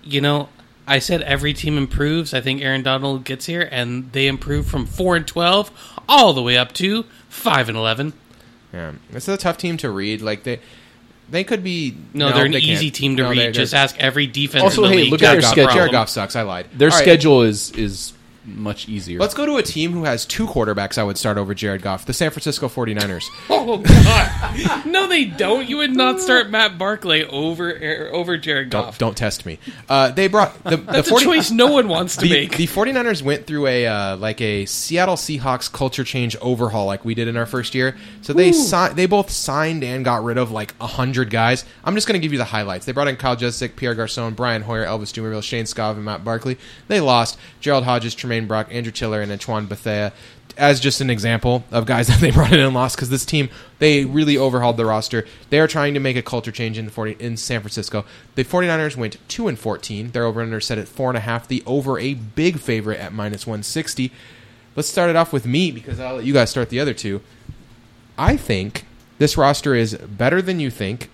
You 0.02 0.20
know, 0.20 0.48
I 0.86 0.98
said 0.98 1.22
every 1.22 1.52
team 1.52 1.76
improves. 1.76 2.32
I 2.32 2.40
think 2.40 2.62
Aaron 2.62 2.82
Donald 2.82 3.24
gets 3.24 3.46
here, 3.46 3.68
and 3.70 4.12
they 4.12 4.26
improve 4.26 4.66
from 4.66 4.86
four 4.86 5.16
and 5.16 5.26
twelve 5.26 5.70
all 6.08 6.32
the 6.32 6.42
way 6.42 6.56
up 6.56 6.72
to 6.74 7.04
five 7.28 7.68
and 7.68 7.76
eleven. 7.76 8.12
Yeah, 8.72 8.92
this 9.10 9.28
is 9.28 9.34
a 9.34 9.38
tough 9.38 9.58
team 9.58 9.76
to 9.78 9.90
read. 9.90 10.22
Like 10.22 10.44
they, 10.44 10.60
they 11.30 11.44
could 11.44 11.64
be. 11.64 11.96
No, 12.12 12.32
they're 12.32 12.44
an 12.46 12.52
they 12.52 12.58
easy 12.58 12.86
can't. 12.86 12.94
team 12.94 13.16
to 13.16 13.22
No, 13.24 13.30
read. 13.30 13.38
they're- 13.38 13.52
Just 13.52 13.72
they're- 13.72 13.80
ask 13.80 13.96
every 13.98 14.26
defense. 14.26 14.62
Also, 14.62 14.84
in 14.84 14.90
the 14.90 14.96
hey, 14.96 15.02
league. 15.02 15.12
look 15.12 15.22
at 15.22 15.32
their 15.32 15.40
Goff 15.40 15.50
schedule. 15.52 15.72
Jared. 15.72 15.92
Goff 15.92 16.08
sucks. 16.08 16.36
I 16.36 16.42
lied. 16.42 16.66
Their 16.76 16.88
All 16.90 16.96
right, 16.96 17.02
schedule 17.02 17.42
is 17.42 17.70
is 17.72 18.12
much 18.46 18.88
easier. 18.88 19.18
Let's 19.18 19.34
go 19.34 19.46
to 19.46 19.56
a 19.56 19.62
team 19.62 19.92
who 19.92 20.04
has 20.04 20.24
two 20.26 20.46
quarterbacks. 20.46 20.98
I 20.98 21.02
would 21.02 21.16
start 21.18 21.38
over 21.38 21.54
Jared 21.54 21.82
Goff. 21.82 22.06
The 22.06 22.12
San 22.12 22.30
Francisco 22.30 22.68
49ers. 22.68 23.24
Oh 23.66 23.78
God! 23.78 24.86
no, 24.86 25.06
they 25.08 25.24
don't. 25.24 25.66
You 25.66 25.78
would 25.78 25.96
not 25.96 26.20
start 26.20 26.50
Matt 26.50 26.76
Barkley 26.76 27.24
over 27.24 28.10
over 28.12 28.36
Jared 28.36 28.68
don't 28.68 28.84
Goff. 28.84 28.98
don't 28.98 29.16
test 29.16 29.46
me. 29.46 29.58
Uh, 29.88 30.10
they 30.10 30.28
brought 30.28 30.62
the, 30.64 30.76
That's 30.76 31.08
the 31.08 31.12
40, 31.12 31.24
a 31.24 31.26
choice 31.28 31.50
no 31.50 31.68
one 31.68 31.88
wants 31.88 32.16
to 32.16 32.22
the, 32.22 32.30
make. 32.30 32.56
the 32.58 32.66
49ers 32.66 33.22
went 33.22 33.46
through 33.46 33.66
a 33.66 33.86
uh, 33.86 34.16
like 34.18 34.42
a 34.42 34.66
Seattle 34.66 35.16
Seahawks 35.16 35.72
culture 35.72 36.04
change 36.04 36.36
overhaul 36.42 36.84
like 36.84 37.06
we 37.06 37.14
did 37.14 37.26
in 37.26 37.38
our 37.38 37.46
first 37.46 37.74
year. 37.74 37.96
So 38.20 38.34
they 38.34 38.52
si- 38.52 38.92
they 38.94 39.06
both 39.06 39.30
signed 39.30 39.82
and 39.82 40.04
got 40.04 40.22
rid 40.22 40.36
of 40.36 40.50
like 40.50 40.76
hundred 40.78 41.30
guys. 41.30 41.64
I'm 41.84 41.94
just 41.94 42.06
going 42.06 42.20
to 42.20 42.22
give 42.22 42.32
you 42.32 42.38
the 42.38 42.44
highlights. 42.44 42.84
They 42.84 42.92
brought 42.92 43.08
in 43.08 43.16
Kyle 43.16 43.36
Juszczyk, 43.36 43.76
Pierre 43.76 43.94
Garcon, 43.94 44.34
Brian 44.34 44.60
Hoyer, 44.60 44.84
Elvis 44.84 45.12
Dumervil, 45.14 45.42
Shane 45.42 45.64
Scott, 45.64 45.96
and 45.96 46.04
Matt 46.04 46.22
Barkley. 46.22 46.58
They 46.88 47.00
lost 47.00 47.38
Gerald 47.60 47.84
Hodges, 47.84 48.14
Tramaine 48.14 48.33
Brock, 48.42 48.68
Andrew 48.70 48.92
Tiller, 48.92 49.20
and 49.20 49.30
Antoine 49.32 49.66
Bethea 49.66 50.12
as 50.56 50.80
just 50.80 51.00
an 51.00 51.10
example 51.10 51.64
of 51.70 51.86
guys 51.86 52.06
that 52.08 52.20
they 52.20 52.30
brought 52.30 52.52
in 52.52 52.60
and 52.60 52.74
lost 52.74 52.96
because 52.96 53.10
this 53.10 53.24
team 53.24 53.48
they 53.78 54.04
really 54.04 54.36
overhauled 54.36 54.76
the 54.76 54.86
roster. 54.86 55.26
They 55.50 55.60
are 55.60 55.68
trying 55.68 55.94
to 55.94 56.00
make 56.00 56.16
a 56.16 56.22
culture 56.22 56.52
change 56.52 56.78
in 56.78 56.88
40, 56.88 57.16
in 57.18 57.36
San 57.36 57.60
Francisco. 57.60 58.04
The 58.34 58.44
49ers 58.44 58.96
went 58.96 59.16
2 59.28 59.48
and 59.48 59.58
14. 59.58 60.10
Their 60.10 60.24
over 60.24 60.40
under 60.40 60.60
set 60.60 60.78
at 60.78 60.86
4.5. 60.86 61.46
The 61.46 61.62
over 61.66 61.98
a 61.98 62.14
big 62.14 62.58
favorite 62.58 63.00
at 63.00 63.12
minus 63.12 63.46
160. 63.46 64.12
Let's 64.76 64.88
start 64.88 65.10
it 65.10 65.16
off 65.16 65.32
with 65.32 65.46
me 65.46 65.70
because 65.70 66.00
I'll 66.00 66.16
let 66.16 66.24
you 66.24 66.32
guys 66.32 66.50
start 66.50 66.68
the 66.68 66.80
other 66.80 66.94
two. 66.94 67.20
I 68.18 68.36
think 68.36 68.86
this 69.18 69.36
roster 69.36 69.74
is 69.74 69.94
better 69.94 70.42
than 70.42 70.60
you 70.60 70.70
think. 70.70 71.10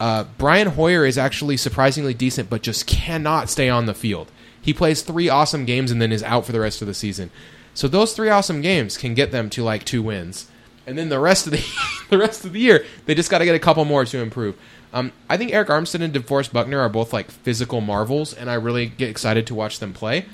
Uh, 0.00 0.24
Brian 0.38 0.68
Hoyer 0.68 1.06
is 1.06 1.18
actually 1.18 1.56
surprisingly 1.56 2.14
decent, 2.14 2.50
but 2.50 2.62
just 2.62 2.86
cannot 2.86 3.48
stay 3.48 3.68
on 3.68 3.86
the 3.86 3.94
field. 3.94 4.30
He 4.60 4.72
plays 4.72 5.02
three 5.02 5.28
awesome 5.28 5.64
games 5.64 5.90
and 5.90 6.00
then 6.00 6.12
is 6.12 6.22
out 6.22 6.46
for 6.46 6.52
the 6.52 6.60
rest 6.60 6.80
of 6.82 6.88
the 6.88 6.94
season. 6.94 7.30
So 7.74 7.88
those 7.88 8.14
three 8.14 8.30
awesome 8.30 8.60
games 8.60 8.96
can 8.96 9.14
get 9.14 9.30
them 9.30 9.50
to 9.50 9.62
like 9.62 9.84
two 9.84 10.02
wins, 10.02 10.48
and 10.86 10.96
then 10.96 11.08
the 11.08 11.18
rest 11.18 11.46
of 11.46 11.52
the 11.52 11.64
the 12.10 12.18
rest 12.18 12.44
of 12.44 12.52
the 12.52 12.60
year 12.60 12.84
they 13.06 13.14
just 13.14 13.30
got 13.30 13.38
to 13.38 13.44
get 13.44 13.54
a 13.54 13.60
couple 13.60 13.84
more 13.84 14.04
to 14.04 14.18
improve. 14.18 14.56
Um, 14.92 15.12
I 15.28 15.36
think 15.36 15.50
Arik 15.50 15.66
Armstead 15.66 16.02
and 16.02 16.14
DeForest 16.14 16.52
Buckner 16.52 16.78
are 16.78 16.88
both 16.88 17.12
like 17.12 17.30
physical 17.30 17.80
marvels, 17.80 18.32
and 18.32 18.48
I 18.48 18.54
really 18.54 18.86
get 18.86 19.10
excited 19.10 19.46
to 19.48 19.54
watch 19.54 19.80
them 19.80 19.92
play. 19.92 20.26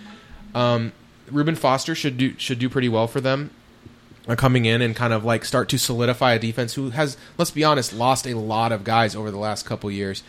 Um, 0.54 0.92
Reuben 1.30 1.54
Foster 1.54 1.94
should 1.94 2.18
do 2.18 2.34
should 2.36 2.58
do 2.58 2.68
pretty 2.68 2.88
well 2.88 3.06
for 3.06 3.20
them 3.20 3.50
coming 4.36 4.64
in 4.64 4.82
and 4.82 4.94
kind 4.94 5.12
of 5.12 5.24
like 5.24 5.44
start 5.44 5.68
to 5.70 5.78
solidify 5.78 6.34
a 6.34 6.38
defense 6.38 6.74
who 6.74 6.90
has, 6.90 7.16
let's 7.38 7.50
be 7.50 7.64
honest, 7.64 7.92
lost 7.92 8.26
a 8.26 8.34
lot 8.34 8.72
of 8.72 8.84
guys 8.84 9.16
over 9.16 9.30
the 9.30 9.38
last 9.38 9.64
couple 9.66 9.90
years. 9.90 10.22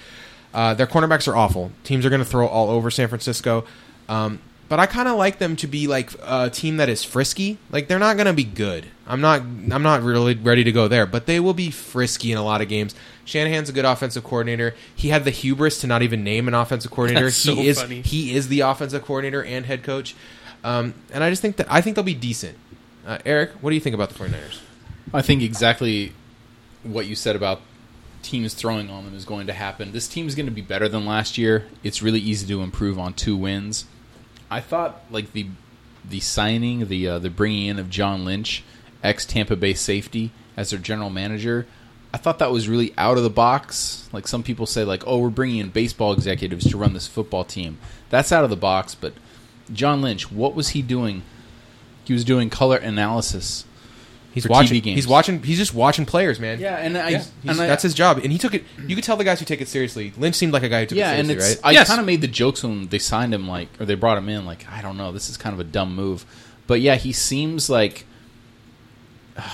Uh, 0.54 0.74
their 0.74 0.88
cornerbacks 0.88 1.28
are 1.28 1.36
awful. 1.36 1.72
Teams 1.84 2.06
are 2.06 2.10
going 2.10 2.22
to 2.22 2.26
throw 2.26 2.48
all 2.48 2.70
over 2.70 2.92
San 2.92 3.08
Francisco. 3.08 3.66
Um, 4.10 4.40
but 4.72 4.80
I 4.80 4.86
kind 4.86 5.10
of 5.10 5.18
like 5.18 5.38
them 5.38 5.58
to 5.58 5.68
be 5.68 5.88
like 5.88 6.12
a 6.24 6.50
team 6.50 6.78
that 6.78 6.88
is 6.88 7.04
frisky. 7.04 7.58
Like 7.72 7.90
they're 7.90 8.00
not 8.00 8.16
going 8.16 8.28
to 8.28 8.34
be 8.34 8.46
good. 8.46 8.86
I'm 9.06 9.20
not. 9.20 9.42
I'm 9.42 9.84
not 9.84 10.02
really 10.02 10.34
ready 10.36 10.64
to 10.64 10.72
go 10.72 10.88
there. 10.88 11.06
But 11.06 11.26
they 11.26 11.42
will 11.42 11.54
be 11.54 11.72
frisky 11.72 12.32
in 12.32 12.38
a 12.38 12.44
lot 12.44 12.62
of 12.62 12.70
games. 12.70 12.96
Shanahan's 13.26 13.68
a 13.68 13.74
good 13.74 13.84
offensive 13.84 14.24
coordinator. 14.24 14.74
He 14.96 15.10
had 15.10 15.26
the 15.26 15.30
hubris 15.30 15.82
to 15.82 15.88
not 15.88 16.04
even 16.04 16.24
name 16.24 16.48
an 16.48 16.54
offensive 16.54 16.90
coordinator. 16.90 17.26
That's 17.26 17.44
he 17.44 17.54
so 17.54 17.62
is. 17.62 17.82
funny. 17.82 18.02
He 18.02 18.34
is 18.34 18.48
the 18.48 18.62
offensive 18.62 19.04
coordinator 19.04 19.44
and 19.44 19.66
head 19.66 19.84
coach. 19.84 20.16
Um, 20.64 20.94
and 21.12 21.22
I 21.22 21.30
just 21.30 21.42
think 21.42 21.58
that 21.58 21.68
I 21.70 21.82
think 21.82 21.98
they'll 21.98 22.06
be 22.06 22.14
decent. 22.14 22.58
Uh, 23.06 23.18
Eric, 23.26 23.52
what 23.62 23.72
do 23.72 23.76
you 23.76 23.82
think 23.82 23.96
about 23.96 24.10
the 24.10 24.16
49ers? 24.16 24.60
I 25.14 25.22
think 25.22 25.42
exactly 25.42 26.14
what 26.84 27.06
you 27.06 27.16
said 27.16 27.36
about 27.36 27.62
teams 28.22 28.54
throwing 28.54 28.90
on 28.90 29.06
them 29.06 29.16
is 29.16 29.26
going 29.26 29.48
to 29.48 29.54
happen. 29.54 29.92
This 29.92 30.08
team 30.08 30.28
is 30.28 30.36
going 30.36 30.46
to 30.46 30.52
be 30.52 30.62
better 30.62 30.88
than 30.88 31.06
last 31.06 31.38
year. 31.38 31.66
It's 31.84 32.02
really 32.02 32.20
easy 32.20 32.48
to 32.48 32.62
improve 32.62 33.00
on 33.00 33.14
two 33.14 33.36
wins. 33.36 33.86
I 34.50 34.60
thought 34.60 35.02
like 35.10 35.34
the 35.34 35.48
the 36.08 36.20
signing, 36.20 36.88
the 36.88 37.08
uh, 37.08 37.20
the 37.20 37.30
bringing 37.30 37.68
in 37.68 37.80
of 37.80 37.90
John 37.90 38.26
Lynch, 38.26 38.64
ex 39.04 39.26
Tampa 39.26 39.56
Bay 39.56 39.74
safety, 39.74 40.32
as 40.56 40.70
their 40.72 40.80
general 40.80 41.10
manager. 41.10 41.66
I 42.14 42.18
thought 42.18 42.40
that 42.40 42.52
was 42.52 42.68
really 42.68 42.94
out 42.98 43.18
of 43.18 43.24
the 43.24 43.30
box. 43.30 44.10
Like 44.12 44.28
some 44.28 44.44
people 44.44 44.66
say, 44.66 44.84
like, 44.84 45.04
oh, 45.08 45.20
we're 45.20 45.30
bringing 45.30 45.60
in 45.60 45.70
baseball 45.70 46.12
executives 46.12 46.70
to 46.70 46.78
run 46.78 46.94
this 46.94 47.08
football 47.08 47.46
team. 47.46 47.78
That's 48.10 48.34
out 48.34 48.44
of 48.44 48.50
the 48.50 48.58
box. 48.58 48.96
But 48.96 49.14
John 49.72 50.02
Lynch, 50.02 50.30
what 50.30 50.54
was 50.54 50.70
he 50.70 50.82
doing? 50.82 51.24
He 52.04 52.14
was 52.14 52.24
doing 52.24 52.50
color 52.50 52.78
analysis. 52.78 53.66
He's 54.34 54.48
watching. 54.48 54.78
TV 54.80 54.84
games. 54.84 54.96
He's 54.96 55.08
watching. 55.08 55.44
He's 55.44 55.58
just 55.58 55.74
watching 55.74 56.06
players, 56.06 56.40
man. 56.40 56.60
Yeah, 56.60 56.78
and 56.78 56.98
I, 56.98 57.10
He's- 57.10 57.32
and 57.44 57.52
I 57.60 57.68
that's 57.68 57.84
his 57.84 57.94
job, 57.94 58.18
and 58.20 58.32
he 58.32 58.38
took 58.38 58.54
it. 58.54 58.64
You 58.88 58.96
could 58.96 59.04
tell 59.04 59.18
the 59.18 59.26
guys 59.26 59.40
who 59.40 59.46
take 59.46 59.60
it 59.60 59.68
seriously. 59.68 60.14
Lynch 60.18 60.36
seemed 60.36 60.54
like 60.54 60.64
a 60.64 60.70
guy 60.70 60.82
who 60.82 60.86
took 60.86 60.98
yeah, 60.98 61.12
it 61.12 61.20
and 61.20 61.28
seriously, 61.28 61.56
right? 61.56 61.66
I 61.66 61.72
Yes. 61.72 61.88
kind 61.88 62.00
of 62.00 62.06
made 62.06 62.22
the 62.22 62.28
jokes 62.30 62.64
when 62.64 62.88
they 62.88 62.98
signed 63.00 63.34
him, 63.34 63.48
like, 63.48 63.68
or 63.80 63.86
they 63.86 63.96
brought 63.96 64.18
him 64.18 64.30
in, 64.30 64.46
like, 64.46 64.66
I 64.72 64.82
don't 64.82 64.96
know, 64.96 65.12
this 65.12 65.30
is 65.30 65.36
kind 65.36 65.54
of 65.54 65.60
a 65.60 65.66
dumb 65.66 65.94
move, 65.96 66.26
but 66.66 66.80
yeah, 66.80 66.96
he 66.96 67.12
seems 67.12 67.70
like 67.70 68.06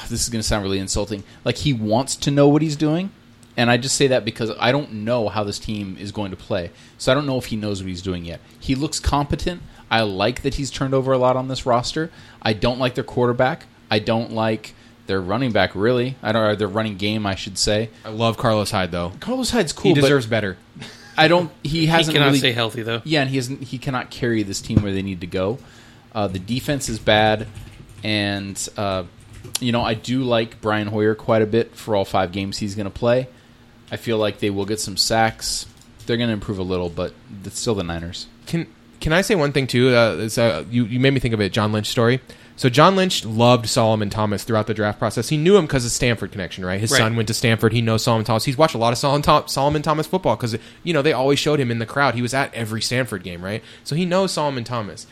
this 0.10 0.22
is 0.22 0.30
going 0.30 0.41
to 0.41 0.48
sound 0.48 0.64
really 0.64 0.80
insulting. 0.80 1.24
Like 1.43 1.58
he 1.58 1.74
wants 1.74 2.16
to 2.18 2.32
know 2.32 2.48
what 2.48 2.62
he's 2.62 2.76
doing, 2.76 3.12
and 3.56 3.70
I 3.72 3.78
just 3.78 3.95
say 3.95 4.08
that 4.08 4.26
because 4.26 4.52
I 4.60 4.72
don't 4.72 4.91
know 4.93 5.30
how 5.30 5.43
this 5.43 5.60
team 5.60 5.98
is 6.00 6.12
going 6.12 6.32
to 6.32 6.38
play, 6.38 6.72
so 7.00 7.12
I 7.12 7.16
don't 7.16 7.26
know 7.26 7.38
if 7.38 7.45
he 7.45 7.56
knows 7.56 7.82
what 7.82 7.89
he's 7.89 8.02
doing 8.02 8.26
yet. 8.26 8.41
He 8.60 8.76
looks 8.76 9.00
competent. 9.00 9.62
I 9.90 10.02
like 10.02 10.42
that 10.42 10.56
he's 10.56 10.70
turned 10.72 10.94
over 10.94 11.14
a 11.14 11.18
lot 11.18 11.36
on 11.38 11.48
this 11.48 11.66
roster. 11.66 12.12
I 12.42 12.54
don't 12.54 12.80
like 12.80 12.96
their 12.96 13.04
quarterback. 13.04 13.66
I 13.90 14.00
don't 14.00 14.34
like 14.34 14.74
their 15.06 15.22
running 15.22 15.52
back 15.54 15.74
really. 15.76 16.16
I 16.22 16.32
don't 16.34 16.44
or 16.44 16.56
their 16.56 16.68
running 16.68 16.98
game, 16.98 17.26
I 17.26 17.36
should 17.36 17.58
say. 17.58 17.90
I 18.04 18.10
love 18.10 18.38
Carlos 18.38 18.72
Hyde 18.72 18.92
though. 18.92 19.14
Carlos 19.20 19.50
Hyde's 19.52 19.72
cool, 19.74 19.90
he 19.90 19.94
but 19.96 20.02
deserves 20.02 20.26
better. 20.26 20.58
I 21.18 21.28
don't. 21.28 21.52
He 21.64 21.70
He 21.70 21.86
hasn't 21.88 22.14
cannot 22.14 22.28
really 22.28 22.40
stay 22.40 22.52
healthy 22.52 22.84
though. 22.84 23.02
yeah, 23.06 23.22
and 23.22 23.30
he 23.30 23.38
hasn't. 23.38 23.64
He 23.64 23.78
cannot 23.78 24.10
carry 24.12 24.44
this 24.44 24.62
team 24.62 24.82
where 24.84 24.92
they 24.92 25.02
need 25.02 25.22
to 25.22 25.28
go. 25.28 25.58
Uh, 26.14 26.28
the 26.28 26.40
defense 26.40 26.90
is 26.90 27.00
bad, 27.00 27.48
and 28.04 28.70
uh, 28.78 29.04
you 29.60 29.72
know 29.72 29.82
I 29.82 29.94
do 29.94 30.24
like 30.24 30.62
Brian 30.62 30.88
Hoyer 30.88 31.16
quite 31.16 31.42
a 31.42 31.48
bit 31.48 31.76
for 31.76 31.96
all 31.96 32.06
five 32.06 32.32
games 32.32 32.58
he's 32.58 32.76
going 32.76 32.86
to 32.86 32.92
play. 32.92 33.28
I 33.92 33.96
feel 33.98 34.18
like 34.18 34.40
they 34.40 34.50
will 34.50 34.66
get 34.66 34.80
some 34.80 34.98
sacks. 34.98 35.66
They're 36.06 36.18
going 36.18 36.28
to 36.30 36.34
improve 36.34 36.60
a 36.60 36.64
little, 36.64 36.90
but 36.90 37.14
it's 37.46 37.60
still 37.60 37.76
the 37.76 37.84
Niners. 37.84 38.28
Can 38.46 38.68
Can 39.00 39.14
I 39.14 39.22
say 39.22 39.36
one 39.36 39.52
thing 39.52 39.68
too? 39.68 39.89
Uh, 39.95 40.28
uh, 40.38 40.64
you 40.70 40.86
you 40.86 41.00
made 41.00 41.14
me 41.14 41.20
think 41.20 41.34
of 41.34 41.41
it. 41.41 41.52
John 41.54 41.72
Lynch 41.72 41.88
story. 41.88 42.20
So 42.56 42.70
John 42.70 42.95
Lynch 42.95 43.24
loved 43.24 43.68
Solomon 43.70 44.10
Thomas 44.10 44.43
throughout 44.43 44.66
the 44.66 44.74
draft 44.74 44.98
process. 44.98 45.30
He 45.30 45.38
knew 45.38 45.56
him 45.58 45.66
because 45.68 45.86
of 45.86 45.91
Stanford 45.91 46.32
connection, 46.32 46.66
right? 46.66 46.80
His 46.80 46.89
Right. 46.91 46.98
son 46.98 47.16
went 47.16 47.28
to 47.28 47.36
Stanford. 47.36 47.72
He 47.72 47.82
knows 47.84 48.04
Solomon 48.04 48.26
Thomas. 48.26 48.45
He's 48.45 48.58
watched 48.58 48.74
a 48.74 48.80
lot 48.80 48.91
of 48.93 48.98
Solomon, 48.98 49.22
Thom- 49.22 49.48
Solomon 49.48 49.84
Thomas 49.84 50.08
football 50.08 50.36
because 50.36 50.58
you 50.84 50.91
know 50.93 51.04
they 51.04 51.14
always 51.14 51.38
showed 51.38 51.60
him 51.60 51.70
in 51.70 51.78
the 51.78 51.86
crowd. 51.86 52.16
He 52.16 52.22
was 52.24 52.34
at 52.34 52.52
every 52.56 52.82
Stanford 52.82 53.22
game, 53.24 53.43
right? 53.45 53.64
So 53.84 53.95
he 53.95 54.06
knows 54.06 54.32
Solomon 54.32 54.64
Thomas. 54.64 55.06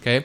Okay, 0.00 0.24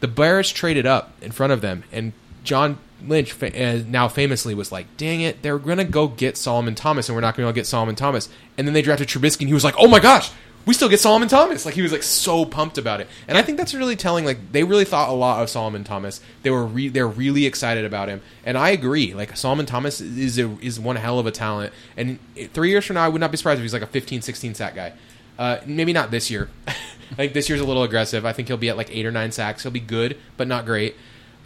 the 0.00 0.08
Bears 0.08 0.50
traded 0.52 0.84
up 0.86 1.12
in 1.22 1.30
front 1.32 1.52
of 1.54 1.62
them, 1.62 1.84
and 1.92 2.12
John 2.44 2.76
Lynch 3.06 3.32
fa- 3.32 3.52
uh, 3.58 3.82
now 3.86 4.08
famously 4.08 4.54
was 4.54 4.70
like, 4.70 4.86
"Dang 4.98 5.20
it, 5.22 5.40
they're 5.42 5.58
gonna 5.58 5.84
go 5.84 6.08
get 6.08 6.36
Solomon 6.36 6.74
Thomas, 6.74 7.08
and 7.08 7.16
we're 7.16 7.20
not 7.22 7.36
gonna 7.38 7.52
get 7.54 7.66
Solomon 7.66 7.94
Thomas." 7.94 8.28
And 8.58 8.66
then 8.66 8.74
they 8.74 8.82
drafted 8.82 9.08
Trubisky, 9.08 9.40
and 9.40 9.48
he 9.48 9.54
was 9.54 9.64
like, 9.64 9.74
"Oh 9.78 9.86
my 9.88 9.98
gosh." 10.00 10.30
We 10.66 10.74
still 10.74 10.88
get 10.88 11.00
Solomon 11.00 11.28
Thomas. 11.28 11.64
Like 11.64 11.74
he 11.74 11.82
was 11.82 11.92
like 11.92 12.02
so 12.02 12.44
pumped 12.44 12.76
about 12.76 13.00
it, 13.00 13.08
and 13.26 13.38
I 13.38 13.42
think 13.42 13.56
that's 13.56 13.72
really 13.74 13.96
telling. 13.96 14.24
Like 14.24 14.52
they 14.52 14.64
really 14.64 14.84
thought 14.84 15.08
a 15.08 15.12
lot 15.12 15.42
of 15.42 15.48
Solomon 15.48 15.82
Thomas. 15.82 16.20
They 16.42 16.50
were 16.50 16.64
re- 16.64 16.88
they're 16.88 17.08
really 17.08 17.46
excited 17.46 17.84
about 17.84 18.08
him, 18.08 18.20
and 18.44 18.58
I 18.58 18.70
agree. 18.70 19.14
Like 19.14 19.36
Solomon 19.36 19.64
Thomas 19.64 20.00
is 20.00 20.38
a, 20.38 20.58
is 20.60 20.78
one 20.78 20.96
hell 20.96 21.18
of 21.18 21.26
a 21.26 21.30
talent, 21.30 21.72
and 21.96 22.18
three 22.52 22.70
years 22.70 22.84
from 22.84 22.94
now, 22.94 23.04
I 23.04 23.08
would 23.08 23.20
not 23.20 23.30
be 23.30 23.38
surprised 23.38 23.58
if 23.60 23.62
he's 23.62 23.72
like 23.72 23.82
a 23.82 23.86
15, 23.86 24.20
16 24.20 24.54
sack 24.54 24.74
guy. 24.74 24.92
Uh, 25.38 25.58
maybe 25.64 25.92
not 25.92 26.10
this 26.10 26.30
year. 26.30 26.50
I 26.66 27.14
think 27.14 27.32
this 27.32 27.48
year's 27.48 27.60
a 27.60 27.64
little 27.64 27.84
aggressive. 27.84 28.26
I 28.26 28.32
think 28.32 28.48
he'll 28.48 28.56
be 28.56 28.68
at 28.68 28.76
like 28.76 28.94
eight 28.94 29.06
or 29.06 29.10
nine 29.10 29.32
sacks. 29.32 29.62
He'll 29.62 29.72
be 29.72 29.80
good, 29.80 30.18
but 30.36 30.48
not 30.48 30.66
great. 30.66 30.96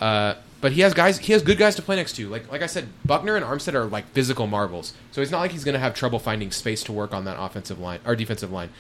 Uh, 0.01 0.35
but 0.63 0.73
he 0.73 0.81
has 0.81 0.95
guys. 0.95 1.19
He 1.19 1.33
has 1.33 1.43
good 1.43 1.59
guys 1.59 1.75
to 1.75 1.83
play 1.83 1.97
next 1.97 2.15
to. 2.15 2.29
Like 2.29 2.51
like 2.51 2.63
I 2.63 2.67
said, 2.67 2.89
Buckner 3.05 3.37
and 3.37 3.45
Armstead 3.45 3.75
are 3.75 3.85
like 3.85 4.07
physical 4.11 4.47
marvels. 4.47 4.95
So 5.11 5.21
it's 5.21 5.31
not 5.31 5.41
like 5.41 5.51
he's 5.51 5.65
going 5.65 5.75
to 5.75 5.81
have 5.81 5.93
trouble 5.93 6.19
finding 6.19 6.51
space 6.53 6.83
to 6.85 6.93
work 6.93 7.13
on 7.13 7.25
that 7.25 7.37
offensive 7.39 7.79
line 7.79 8.01
or 8.07 8.17
defensive 8.17 8.51
line. 8.51 8.71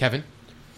Kevin, 0.00 0.24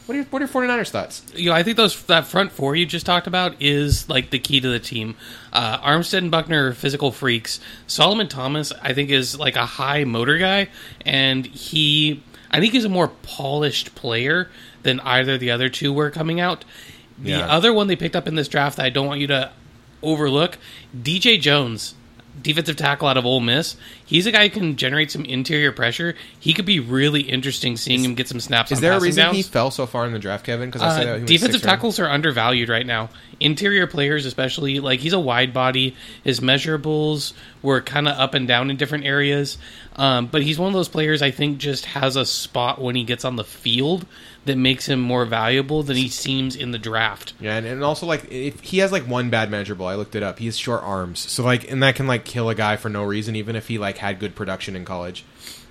what 0.07 0.15
are 0.15 0.17
your, 0.17 0.25
what 0.31 0.43
are 0.43 0.47
your 0.47 0.53
49ers 0.69 0.91
thoughts? 0.91 1.23
you 1.37 1.49
know, 1.49 1.55
I 1.55 1.63
think 1.63 1.77
those 1.77 2.03
that 2.07 2.27
front 2.27 2.51
four 2.51 2.75
you 2.75 2.85
just 2.87 3.07
talked 3.07 3.29
about 3.29 3.55
is 3.63 4.09
like 4.09 4.31
the 4.31 4.41
key 4.41 4.61
to 4.61 4.69
the 4.69 4.81
team. 4.81 5.15
Uh, 5.53 5.79
Armstead 5.79 6.19
and 6.19 6.31
Buckner 6.33 6.71
are 6.71 6.73
physical 6.73 7.13
freaks. 7.13 7.61
Solomon 7.87 8.27
Thomas, 8.27 8.73
I 8.83 8.95
think, 8.95 9.11
is 9.11 9.39
like 9.39 9.55
a 9.55 9.65
high 9.65 10.03
motor 10.03 10.39
guy, 10.39 10.71
and 11.07 11.47
he, 11.47 12.21
I 12.51 12.59
think, 12.59 12.73
he's 12.73 12.85
a 12.85 12.89
more 12.89 13.13
polished 13.23 13.95
player 13.95 14.51
than 14.83 14.99
either 15.01 15.39
the 15.39 15.53
other 15.53 15.69
two 15.69 15.93
were 15.93 16.11
coming 16.11 16.41
out. 16.41 16.65
The 17.17 17.31
Yeah. 17.31 17.47
other 17.47 17.73
one 17.73 17.87
they 17.87 17.95
picked 17.95 18.17
up 18.17 18.27
in 18.27 18.35
this 18.35 18.49
draft 18.49 18.79
that 18.79 18.87
I 18.87 18.91
don't 18.91 19.07
want 19.07 19.21
you 19.21 19.29
to 19.29 19.53
overlook, 20.03 20.59
DJ 21.01 21.41
Jones. 21.41 21.95
Defensive 22.43 22.77
tackle 22.77 23.09
out 23.09 23.17
of 23.17 23.25
Ole 23.25 23.41
Miss. 23.41 23.77
He's 24.05 24.27
a 24.27 24.33
guy 24.33 24.49
who 24.49 24.51
can 24.51 24.77
generate 24.77 25.11
some 25.11 25.25
interior 25.25 25.73
pressure. 25.73 26.15
He 26.41 26.53
could 26.53 26.65
be 26.67 26.81
really 26.81 27.21
interesting 27.23 27.77
seeing 27.77 28.05
him 28.05 28.15
get 28.15 28.29
some 28.29 28.41
snaps. 28.41 28.73
Is 28.73 28.79
on 28.79 28.83
there 28.83 28.93
a 28.95 29.01
reason 29.01 29.25
downs. 29.25 29.37
he 29.37 29.43
fell 29.43 29.71
so 29.71 29.87
far 29.87 30.05
in 30.07 30.13
the 30.13 30.19
draft, 30.19 30.45
Kevin? 30.45 30.69
Because 30.69 30.83
I 30.83 30.97
said 30.99 31.07
Uh, 31.09 31.15
he 31.17 31.21
was 31.23 31.29
defensive 31.31 31.53
sixth 31.55 31.65
round. 31.67 31.77
tackles 31.79 31.99
are 31.99 32.09
undervalued 32.09 32.69
right 32.69 32.87
now. 32.87 33.11
Interior 33.41 33.87
players, 33.87 34.27
especially, 34.27 34.81
like 34.81 35.01
he's 35.01 35.13
a 35.13 35.19
wide 35.21 35.53
body. 35.55 35.95
His 36.25 36.41
measurables 36.41 37.33
were 37.63 37.81
kind 37.81 38.09
of 38.09 38.19
up 38.19 38.35
and 38.35 38.47
down 38.49 38.71
in 38.71 38.77
different 38.77 39.05
areas, 39.05 39.59
um, 39.97 40.27
but 40.27 40.43
he's 40.43 40.59
one 40.59 40.69
of 40.69 40.75
those 40.75 40.89
players 40.89 41.23
I 41.23 41.31
think 41.31 41.59
just 41.59 41.85
has 41.87 42.17
a 42.17 42.25
spot 42.27 42.81
when 42.81 42.97
he 42.97 43.05
gets 43.05 43.25
on 43.25 43.37
the 43.37 43.45
field 43.45 44.07
that 44.45 44.57
makes 44.57 44.87
him 44.87 45.01
more 45.01 45.25
valuable 45.25 45.83
than 45.83 45.97
he 45.97 46.09
seems 46.09 46.57
in 46.57 46.73
the 46.73 46.79
draft. 46.79 47.35
Yeah, 47.41 47.57
and, 47.57 47.67
and 47.67 47.85
also 47.85 48.07
like 48.07 48.31
if 48.31 48.61
he 48.61 48.79
has 48.79 48.93
like 48.93 49.05
one 49.05 49.31
bad 49.31 49.51
measurable, 49.51 49.87
I 49.87 49.95
looked 49.95 50.15
it 50.15 50.23
up. 50.23 50.39
He 50.39 50.47
has 50.47 50.57
short 50.57 50.83
arms, 50.83 51.21
so 51.21 51.45
like, 51.45 51.71
and 51.71 51.83
that 51.83 51.95
can 51.95 52.07
like 52.07 52.25
kill 52.25 52.49
a 52.49 52.55
guy 52.55 52.77
for 52.77 52.89
no 52.89 53.05
reason, 53.05 53.37
even 53.37 53.57
if 53.57 53.69
he 53.69 53.79
like 53.79 53.99
had 53.99 54.19
good 54.19 54.35
production 54.35 54.75
in 54.77 54.85
college. 54.85 55.25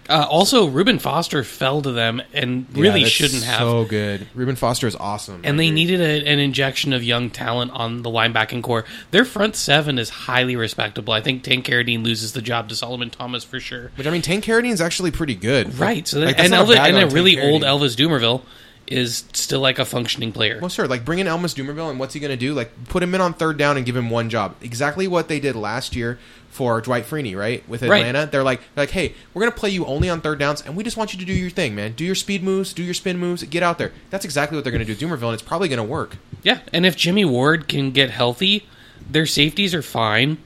Uh, 0.09 0.25
also, 0.29 0.67
Reuben 0.67 0.99
Foster 0.99 1.43
fell 1.43 1.81
to 1.81 1.91
them 1.91 2.21
and 2.33 2.65
really 2.75 3.01
Yeah, 3.01 3.07
shouldn't 3.07 3.43
have. 3.43 3.59
So 3.59 3.85
good. 3.85 4.27
Reuben 4.33 4.55
Foster 4.55 4.85
is 4.87 4.95
awesome, 4.95 5.41
and 5.43 5.55
I 5.55 5.57
they 5.57 5.67
agree. 5.67 5.75
needed 5.75 6.01
a, 6.01 6.27
an 6.27 6.39
injection 6.39 6.91
of 6.91 7.03
young 7.03 7.29
talent 7.29 7.71
on 7.71 8.01
the 8.01 8.09
linebacking 8.09 8.63
core. 8.63 8.83
Their 9.11 9.23
front 9.25 9.55
seven 9.55 9.97
is 9.99 10.09
highly 10.09 10.55
respectable. 10.55 11.13
I 11.13 11.21
think 11.21 11.43
Tank 11.43 11.65
Carradine 11.65 12.03
loses 12.03 12.33
the 12.33 12.41
job 12.41 12.67
to 12.69 12.75
Solomon 12.75 13.09
Thomas 13.09 13.43
for 13.43 13.59
sure. 13.59 13.91
Which 13.95 14.05
I 14.07 14.09
mean, 14.09 14.21
Tank 14.21 14.43
Carradine's 14.43 14.81
actually 14.81 15.11
pretty 15.11 15.35
good, 15.35 15.77
Right. 15.79 16.05
So 16.07 16.19
that, 16.19 16.35
that's 16.37 16.51
and 16.51 16.53
Elvis, 16.53 16.75
bad 16.75 16.93
and 16.93 17.09
a 17.11 17.13
really 17.13 17.39
old. 17.39 17.61
Elvis 17.61 17.95
Dumervil 17.95 18.41
is 18.87 19.23
still 19.31 19.61
like 19.61 19.79
a 19.79 19.85
functioning 19.85 20.33
player. 20.33 20.57
Well, 20.59 20.69
sure. 20.69 20.87
Like 20.87 21.05
bring 21.05 21.19
in 21.19 21.27
Elvis 21.27 21.55
Dumervil, 21.55 21.89
and 21.89 21.99
what's 21.99 22.13
he 22.13 22.19
going 22.19 22.31
to 22.31 22.35
do? 22.37 22.53
Like 22.53 22.71
put 22.89 23.01
him 23.01 23.15
in 23.15 23.21
on 23.21 23.33
third 23.33 23.57
down 23.57 23.77
and 23.77 23.85
give 23.85 23.95
him 23.95 24.09
one 24.09 24.29
job. 24.29 24.55
Exactly 24.61 25.07
what 25.07 25.29
they 25.29 25.39
did 25.39 25.55
last 25.55 25.95
year 25.95 26.19
for 26.51 26.79
Dwight 26.81 27.05
Freeney, 27.05 27.35
right? 27.35 27.67
With 27.67 27.81
Right. 27.81 28.05
Atlanta, 28.05 28.29
they're 28.31 28.43
like, 28.43 28.59
they're 28.75 28.83
like, 28.83 28.91
hey, 28.91 29.15
we're 29.33 29.41
going 29.41 29.51
to 29.51 29.57
play 29.57 29.69
you 29.69 29.85
only 29.85 30.09
on 30.09 30.21
third 30.21 30.37
downs, 30.37 30.61
and 30.61 30.75
we 30.75 30.83
just 30.83 30.97
want 30.97 31.13
you 31.13 31.19
to 31.19 31.25
do 31.25 31.33
your 31.33 31.49
thing, 31.49 31.73
man. 31.75 31.93
Do 31.93 32.03
your 32.05 32.13
speed 32.15 32.43
moves, 32.43 32.73
do 32.73 32.83
your 32.83 32.93
spin 32.93 33.17
moves, 33.17 33.41
get 33.43 33.63
out 33.63 33.77
there. 33.77 33.91
That's 34.09 34.25
exactly 34.25 34.57
what 34.57 34.63
they're 34.63 34.71
going 34.71 34.85
to 34.85 34.93
do 34.95 35.07
with 35.07 35.19
Dumervil, 35.19 35.27
and 35.27 35.33
it's 35.33 35.41
probably 35.41 35.69
going 35.69 35.77
to 35.77 35.83
work. 35.83 36.17
Yeah, 36.43 36.59
and 36.73 36.85
if 36.85 36.95
Jimmy 36.95 37.25
Ward 37.25 37.67
can 37.67 37.91
get 37.91 38.09
healthy, 38.11 38.67
their 39.09 39.25
safeties 39.25 39.73
are 39.73 39.81
fine. 39.81 40.37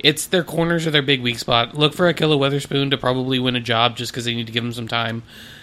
It's 0.00 0.26
their 0.26 0.44
corners 0.44 0.86
are 0.86 0.90
their 0.90 1.00
big 1.02 1.22
weak 1.22 1.38
spot. 1.38 1.74
Look 1.74 1.94
for 1.94 2.12
Ahkello 2.12 2.38
Witherspoon 2.38 2.90
to 2.90 2.98
probably 2.98 3.38
win 3.38 3.56
a 3.56 3.60
job 3.60 3.96
just 3.96 4.12
because 4.12 4.24
they 4.26 4.34
need 4.34 4.46
to 4.46 4.52
give 4.52 4.62
him 4.64 4.72
some 4.72 4.86
time, 4.88 5.22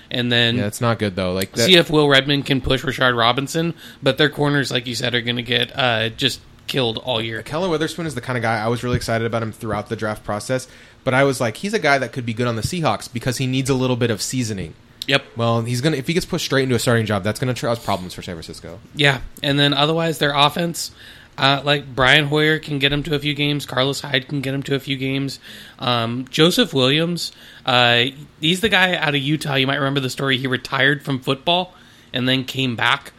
and 0.09 0.31
then 0.31 0.57
Yeah, 0.57 0.65
it's 0.65 0.81
not 0.81 0.97
good 0.97 1.15
though. 1.15 1.33
Like 1.33 1.51
that, 1.51 1.65
see 1.65 1.75
if 1.75 1.91
Will 1.91 2.09
Redmond 2.09 2.47
can 2.47 2.59
push 2.59 2.83
Rashard 2.83 3.15
Robinson. 3.15 3.75
But 4.01 4.17
their 4.17 4.29
corners, 4.29 4.71
like 4.71 4.87
you 4.87 4.95
said, 4.95 5.13
are 5.13 5.21
going 5.21 5.35
to 5.35 5.43
get 5.43 5.77
uh, 5.77 6.09
just 6.09 6.39
killed 6.71 6.97
all 6.99 7.21
year. 7.21 7.43
Ahkello 7.43 7.69
Witherspoon 7.69 8.05
is 8.05 8.15
the 8.15 8.21
kind 8.21 8.37
of 8.37 8.41
guy 8.41 8.57
I 8.57 8.69
was 8.69 8.81
really 8.81 8.95
excited 8.95 9.27
about 9.27 9.43
him 9.43 9.51
throughout 9.51 9.89
the 9.89 9.97
draft 9.97 10.23
process. 10.23 10.69
But 11.03 11.13
I 11.13 11.25
was 11.25 11.41
like, 11.41 11.57
he's 11.57 11.73
a 11.73 11.79
guy 11.79 11.97
that 11.97 12.13
could 12.13 12.25
be 12.25 12.33
good 12.33 12.47
on 12.47 12.55
the 12.55 12.61
Seahawks 12.61 13.11
because 13.11 13.37
he 13.37 13.45
needs 13.45 13.69
a 13.69 13.73
little 13.73 13.97
bit 13.97 14.09
of 14.09 14.21
seasoning. 14.21 14.73
Yep. 15.07 15.23
Well, 15.35 15.61
he's 15.63 15.81
gonna 15.81 15.97
if 15.97 16.07
he 16.07 16.13
gets 16.13 16.25
pushed 16.25 16.45
straight 16.45 16.63
into 16.63 16.75
a 16.75 16.79
starting 16.79 17.05
job, 17.05 17.23
that's 17.23 17.39
gonna 17.39 17.53
cause 17.53 17.79
problems 17.79 18.13
for 18.13 18.21
San 18.21 18.35
Francisco. 18.35 18.79
Yeah, 18.95 19.21
and 19.43 19.59
then 19.59 19.73
otherwise 19.73 20.19
their 20.19 20.33
offense, 20.33 20.91
uh, 21.37 21.61
like 21.65 21.93
Brian 21.93 22.27
Hoyer 22.27 22.59
can 22.59 22.79
get 22.79 22.93
him 22.93 23.03
to 23.03 23.15
a 23.15 23.19
few 23.19 23.33
games, 23.33 23.65
Carlos 23.65 23.99
Hyde 24.01 24.27
can 24.27 24.41
get 24.41 24.53
him 24.53 24.63
to 24.63 24.75
a 24.75 24.79
few 24.79 24.97
games, 24.97 25.39
um, 25.79 26.25
Joseph 26.29 26.71
Williams, 26.73 27.31
uh, 27.65 28.05
he's 28.39 28.61
the 28.61 28.69
guy 28.69 28.95
out 28.95 29.15
of 29.15 29.21
Utah. 29.21 29.55
You 29.55 29.67
might 29.67 29.77
remember 29.77 29.99
the 29.99 30.09
story. 30.09 30.37
He 30.37 30.47
retired 30.47 31.03
from 31.03 31.19
football 31.19 31.73
and 32.13 32.29
then 32.29 32.43
came 32.45 32.75
back. 32.75 33.11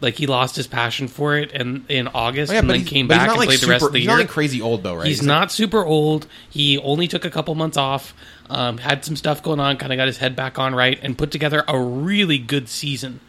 Like 0.00 0.14
he 0.14 0.26
lost 0.26 0.56
his 0.56 0.66
passion 0.66 1.08
for 1.08 1.36
it, 1.36 1.52
and 1.52 1.84
in 1.90 2.08
August, 2.08 2.50
Oh, 2.50 2.54
yeah, 2.54 2.60
and 2.60 2.68
but 2.68 2.74
then 2.78 2.84
came 2.86 3.06
back 3.06 3.28
and 3.28 3.36
like 3.38 3.48
played 3.48 3.58
super, 3.60 3.66
the 3.66 3.72
rest 3.72 3.84
of 3.84 3.92
the 3.92 3.98
he's 3.98 4.06
year. 4.06 4.14
not 4.16 4.20
like 4.22 4.30
crazy 4.30 4.62
old 4.62 4.82
though, 4.82 4.94
right? 4.96 5.06
He's 5.06 5.22
not 5.22 5.52
super 5.52 5.84
old. 5.84 6.26
He 6.48 6.78
only 6.78 7.06
took 7.06 7.24
a 7.26 7.30
couple 7.30 7.54
months 7.54 7.76
off, 7.76 8.14
um, 8.48 8.78
had 8.78 9.04
some 9.04 9.14
stuff 9.16 9.42
going 9.42 9.60
on, 9.60 9.76
kind 9.76 9.92
of 9.92 9.98
got 9.98 10.06
his 10.06 10.16
head 10.16 10.34
back 10.34 10.58
on 10.58 10.74
right, 10.74 10.98
and 11.02 11.18
put 11.18 11.30
together 11.30 11.64
a 11.68 11.78
really 11.78 12.38
good 12.38 12.68
season. 12.68 13.20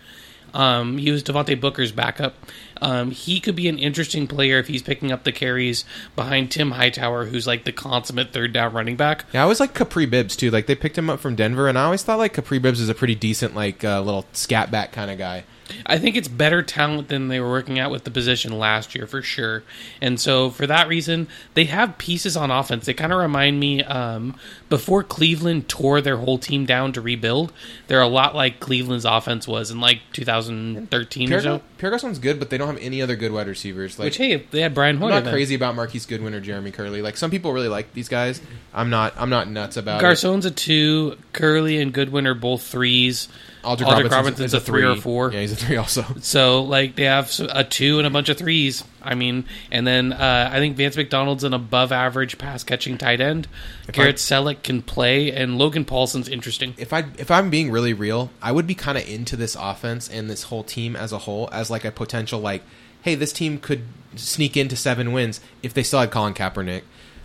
Um, 0.53 0.97
he 0.97 1.11
was 1.11 1.23
Devontae 1.23 1.59
Booker's 1.59 1.91
backup. 1.93 2.35
Um, 2.81 3.11
he 3.11 3.39
could 3.39 3.55
be 3.55 3.67
an 3.69 3.77
interesting 3.77 4.27
player 4.27 4.57
if 4.59 4.67
he's 4.67 4.81
picking 4.81 5.11
up 5.11 5.23
the 5.23 5.31
carries 5.31 5.85
behind 6.15 6.51
Tim 6.51 6.71
Hightower, 6.71 7.25
who's 7.25 7.45
like 7.47 7.63
the 7.63 7.71
consummate 7.71 8.33
third 8.33 8.51
down 8.53 8.73
running 8.73 8.95
back. 8.97 9.25
Yeah, 9.33 9.43
I 9.43 9.45
was 9.45 9.59
like 9.59 9.73
Kapri 9.73 10.09
Bibbs 10.09 10.35
too. 10.35 10.51
Like 10.51 10.65
they 10.67 10.75
picked 10.75 10.97
him 10.97 11.09
up 11.09 11.19
from 11.19 11.35
Denver, 11.35 11.67
and 11.67 11.77
I 11.77 11.83
always 11.85 12.03
thought 12.03 12.17
like 12.17 12.33
Kapri 12.33 12.61
Bibbs 12.61 12.79
is 12.81 12.89
a 12.89 12.95
pretty 12.95 13.15
decent 13.15 13.55
like 13.55 13.83
uh, 13.83 14.01
little 14.01 14.25
scat 14.33 14.71
back 14.71 14.91
kind 14.93 15.11
of 15.11 15.17
guy. 15.17 15.43
I 15.85 15.97
think 15.97 16.15
it's 16.15 16.27
better 16.27 16.61
talent 16.63 17.07
than 17.07 17.27
they 17.27 17.39
were 17.39 17.49
working 17.49 17.79
out 17.79 17.91
with 17.91 18.03
the 18.03 18.11
position 18.11 18.57
last 18.57 18.95
year 18.95 19.07
for 19.07 19.21
sure. 19.21 19.63
And 20.01 20.19
so 20.19 20.49
for 20.49 20.67
that 20.67 20.87
reason, 20.87 21.27
they 21.53 21.65
have 21.65 21.97
pieces 21.97 22.37
on 22.37 22.51
offense. 22.51 22.85
They 22.85 22.93
kind 22.93 23.11
of 23.11 23.19
remind 23.19 23.59
me 23.59 23.83
um, 23.83 24.35
before 24.69 25.03
Cleveland 25.03 25.67
tore 25.67 26.01
their 26.01 26.17
whole 26.17 26.37
team 26.37 26.65
down 26.65 26.93
to 26.93 27.01
rebuild. 27.01 27.53
They're 27.87 28.01
a 28.01 28.07
lot 28.07 28.35
like 28.35 28.59
Cleveland's 28.59 29.05
offense 29.05 29.47
was 29.47 29.71
in 29.71 29.79
like 29.79 29.99
2013 30.13 31.27
or 31.27 31.29
Pierre, 31.29 31.41
so. 31.41 31.61
Pierre 31.77 31.89
Garcon's 31.91 32.19
good, 32.19 32.39
but 32.39 32.49
they 32.49 32.57
don't 32.57 32.67
have 32.67 32.77
any 32.77 33.01
other 33.01 33.15
good 33.15 33.31
wide 33.31 33.47
receivers. 33.47 33.97
Like 33.97 34.05
Which 34.05 34.17
hey, 34.17 34.33
if 34.33 34.51
they 34.51 34.61
had 34.61 34.73
Brian 34.73 34.97
Hoyer. 34.97 35.13
I'm 35.13 35.23
not 35.23 35.31
crazy 35.31 35.55
about 35.55 35.75
Marquise 35.75 36.05
Goodwin 36.05 36.33
or 36.33 36.39
Jeremy 36.39 36.71
Kerley. 36.71 37.01
Like 37.01 37.17
some 37.17 37.31
people 37.31 37.53
really 37.53 37.67
like 37.67 37.93
these 37.93 38.09
guys. 38.09 38.41
I'm 38.73 38.89
not. 38.89 39.13
I'm 39.17 39.29
not 39.29 39.49
nuts 39.49 39.77
about 39.77 39.99
it. 39.99 40.01
Garcon's 40.01 40.45
a 40.45 40.51
two. 40.51 41.17
Kerley 41.33 41.81
and 41.81 41.93
Goodwin 41.93 42.27
are 42.27 42.33
both 42.33 42.63
threes. 42.63 43.27
Aldrick, 43.63 43.85
Aldrick 43.85 44.09
Robinson's, 44.09 44.11
Robinson's 44.11 44.53
a 44.55 44.59
three 44.59 44.83
or 44.83 44.95
four. 44.95 45.31
Yeah, 45.31 45.41
he's 45.41 45.51
a 45.51 45.55
three 45.55 45.77
also. 45.77 46.03
So 46.21 46.63
like 46.63 46.95
they 46.95 47.03
have 47.03 47.31
a 47.49 47.63
two 47.63 47.97
and 47.99 48.07
a 48.07 48.09
bunch 48.09 48.29
of 48.29 48.37
threes. 48.37 48.83
I 49.03 49.15
mean, 49.15 49.45
and 49.71 49.85
then 49.85 50.13
uh, 50.13 50.49
I 50.51 50.59
think 50.59 50.77
Vance 50.77 50.95
McDonald's 50.95 51.43
an 51.43 51.53
above 51.53 51.91
average 51.91 52.37
pass 52.37 52.63
catching 52.63 52.97
tight 52.97 53.21
end. 53.21 53.47
If 53.87 53.95
Garrett 53.95 54.15
I- 54.15 54.17
Celek 54.17 54.63
can 54.63 54.81
play, 54.81 55.31
and 55.31 55.57
Logan 55.57 55.85
Paulson's 55.85 56.27
interesting. 56.27 56.73
If 56.77 56.91
I 56.93 57.05
if 57.17 57.29
I'm 57.29 57.49
being 57.49 57.71
really 57.71 57.93
real, 57.93 58.31
I 58.41 58.51
would 58.51 58.65
be 58.67 58.75
kind 58.75 58.97
of 58.97 59.07
into 59.07 59.35
this 59.35 59.55
offense 59.59 60.09
and 60.09 60.29
this 60.29 60.43
whole 60.43 60.63
team 60.63 60.95
as 60.95 61.11
a 61.11 61.19
whole 61.19 61.47
as 61.51 61.69
like 61.69 61.85
a 61.85 61.91
potential 61.91 62.39
like, 62.39 62.63
hey, 63.03 63.15
this 63.15 63.31
team 63.33 63.59
could 63.59 63.83
sneak 64.15 64.57
into 64.57 64.75
seven 64.75 65.11
wins 65.13 65.39
if 65.63 65.73
they 65.73 65.83
still 65.83 65.99
had 65.99 66.11
Colin 66.11 66.33
Kaepernick. 66.33 66.81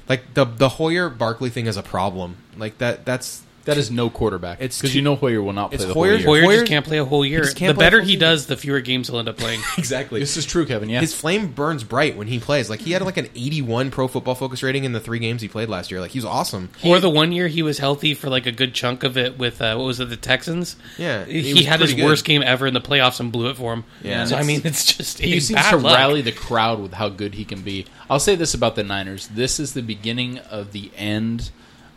Like 0.09 0.35
the 0.35 0.45
the 0.45 0.69
Hoyer 0.71 1.09
Barkley 1.09 1.51
thing 1.51 1.67
is 1.67 1.77
a 1.77 1.83
problem. 1.83 2.37
Like 2.57 2.79
that 2.79 3.05
that's 3.05 3.43
That 3.67 3.77
is 3.77 3.91
no 3.91 4.09
quarterback. 4.11 4.59
It's 4.61 4.81
because 4.81 4.95
you 4.95 5.03
know 5.03 5.17
Hoyer 5.17 5.43
will 5.43 5.53
not 5.53 5.71
play 5.71 5.75
it's 5.77 5.85
the 5.85 5.93
Hoyer- 5.93 6.13
whole 6.13 6.19
year. 6.19 6.27
Hoyer 6.27 6.43
Hoyer- 6.43 6.57
just 6.61 6.67
can't 6.67 6.87
play 6.87 6.99
a 6.99 7.05
whole 7.05 7.25
year. 7.27 7.45
The 7.45 7.75
better 7.75 8.01
he 8.01 8.17
does, 8.17 8.47
the 8.47 8.57
fewer 8.57 8.81
games 8.81 9.09
he'll 9.09 9.19
end 9.19 9.29
up 9.29 9.37
playing. 9.37 9.61
exactly. 9.79 10.21
This 10.21 10.37
is 10.37 10.47
true, 10.47 10.65
Kevin. 10.65 10.89
Yeah, 10.89 11.01
His 11.01 11.15
flame 11.15 11.49
burns 11.53 11.85
bright 11.85 12.17
when 12.17 12.29
he 12.29 12.39
plays. 12.39 12.71
Like 12.71 12.81
he 12.81 12.93
had 12.93 13.03
like 13.03 13.17
an 13.17 13.27
81 13.35 13.91
Pro 13.91 14.09
Football 14.09 14.37
Focus 14.37 14.63
rating 14.63 14.85
in 14.85 14.93
the 14.93 15.01
three 15.01 15.19
games 15.19 15.43
he 15.43 15.49
played 15.49 15.69
last 15.69 15.91
year. 15.91 16.01
Like 16.01 16.13
he 16.13 16.19
was 16.19 16.25
awesome. 16.25 16.71
or 16.85 17.01
the 17.01 17.11
one 17.11 17.33
year 17.33 17.49
he 17.49 17.63
was 17.63 17.79
healthy 17.79 18.15
for 18.15 18.31
like 18.31 18.47
a 18.47 18.53
good 18.53 18.73
chunk 18.73 19.03
of 19.03 19.17
it 19.19 19.37
with 19.37 19.61
uh, 19.61 19.75
what 19.75 19.85
was 19.87 19.99
it, 20.01 20.09
the 20.09 20.17
Texans? 20.17 20.77
Yeah, 20.97 21.25
he 21.25 21.43
he, 21.53 21.65
had 21.65 21.81
his 21.81 21.93
good. 21.93 22.05
worst 22.05 22.25
game 22.25 22.43
ever 22.43 22.67
in 22.67 22.75
the 22.75 22.81
playoffs 22.81 23.19
and 23.21 23.33
blew 23.33 23.51
it 23.51 23.57
for 23.57 23.73
him. 23.73 23.85
Yeah. 24.03 24.25
so 24.27 24.37
I 24.37 24.45
mean, 24.45 24.61
it's 24.65 24.97
just 24.97 25.19
he 25.19 25.41
seems 25.41 25.61
bad 25.61 25.71
to 25.73 25.77
luck. 25.79 25.97
rally 25.97 26.23
the 26.23 26.31
crowd 26.33 26.81
with 26.81 26.93
how 26.95 27.09
good 27.09 27.35
he 27.35 27.45
can 27.45 27.63
be. 27.63 27.87
I'll 28.09 28.21
say 28.21 28.37
this 28.37 28.55
about 28.55 28.77
the 28.77 28.85
Niners: 28.85 29.27
this 29.27 29.59
is 29.59 29.75
the 29.75 29.83
beginning 29.83 30.39
of 30.39 30.71
the 30.71 30.93
end 30.97 31.51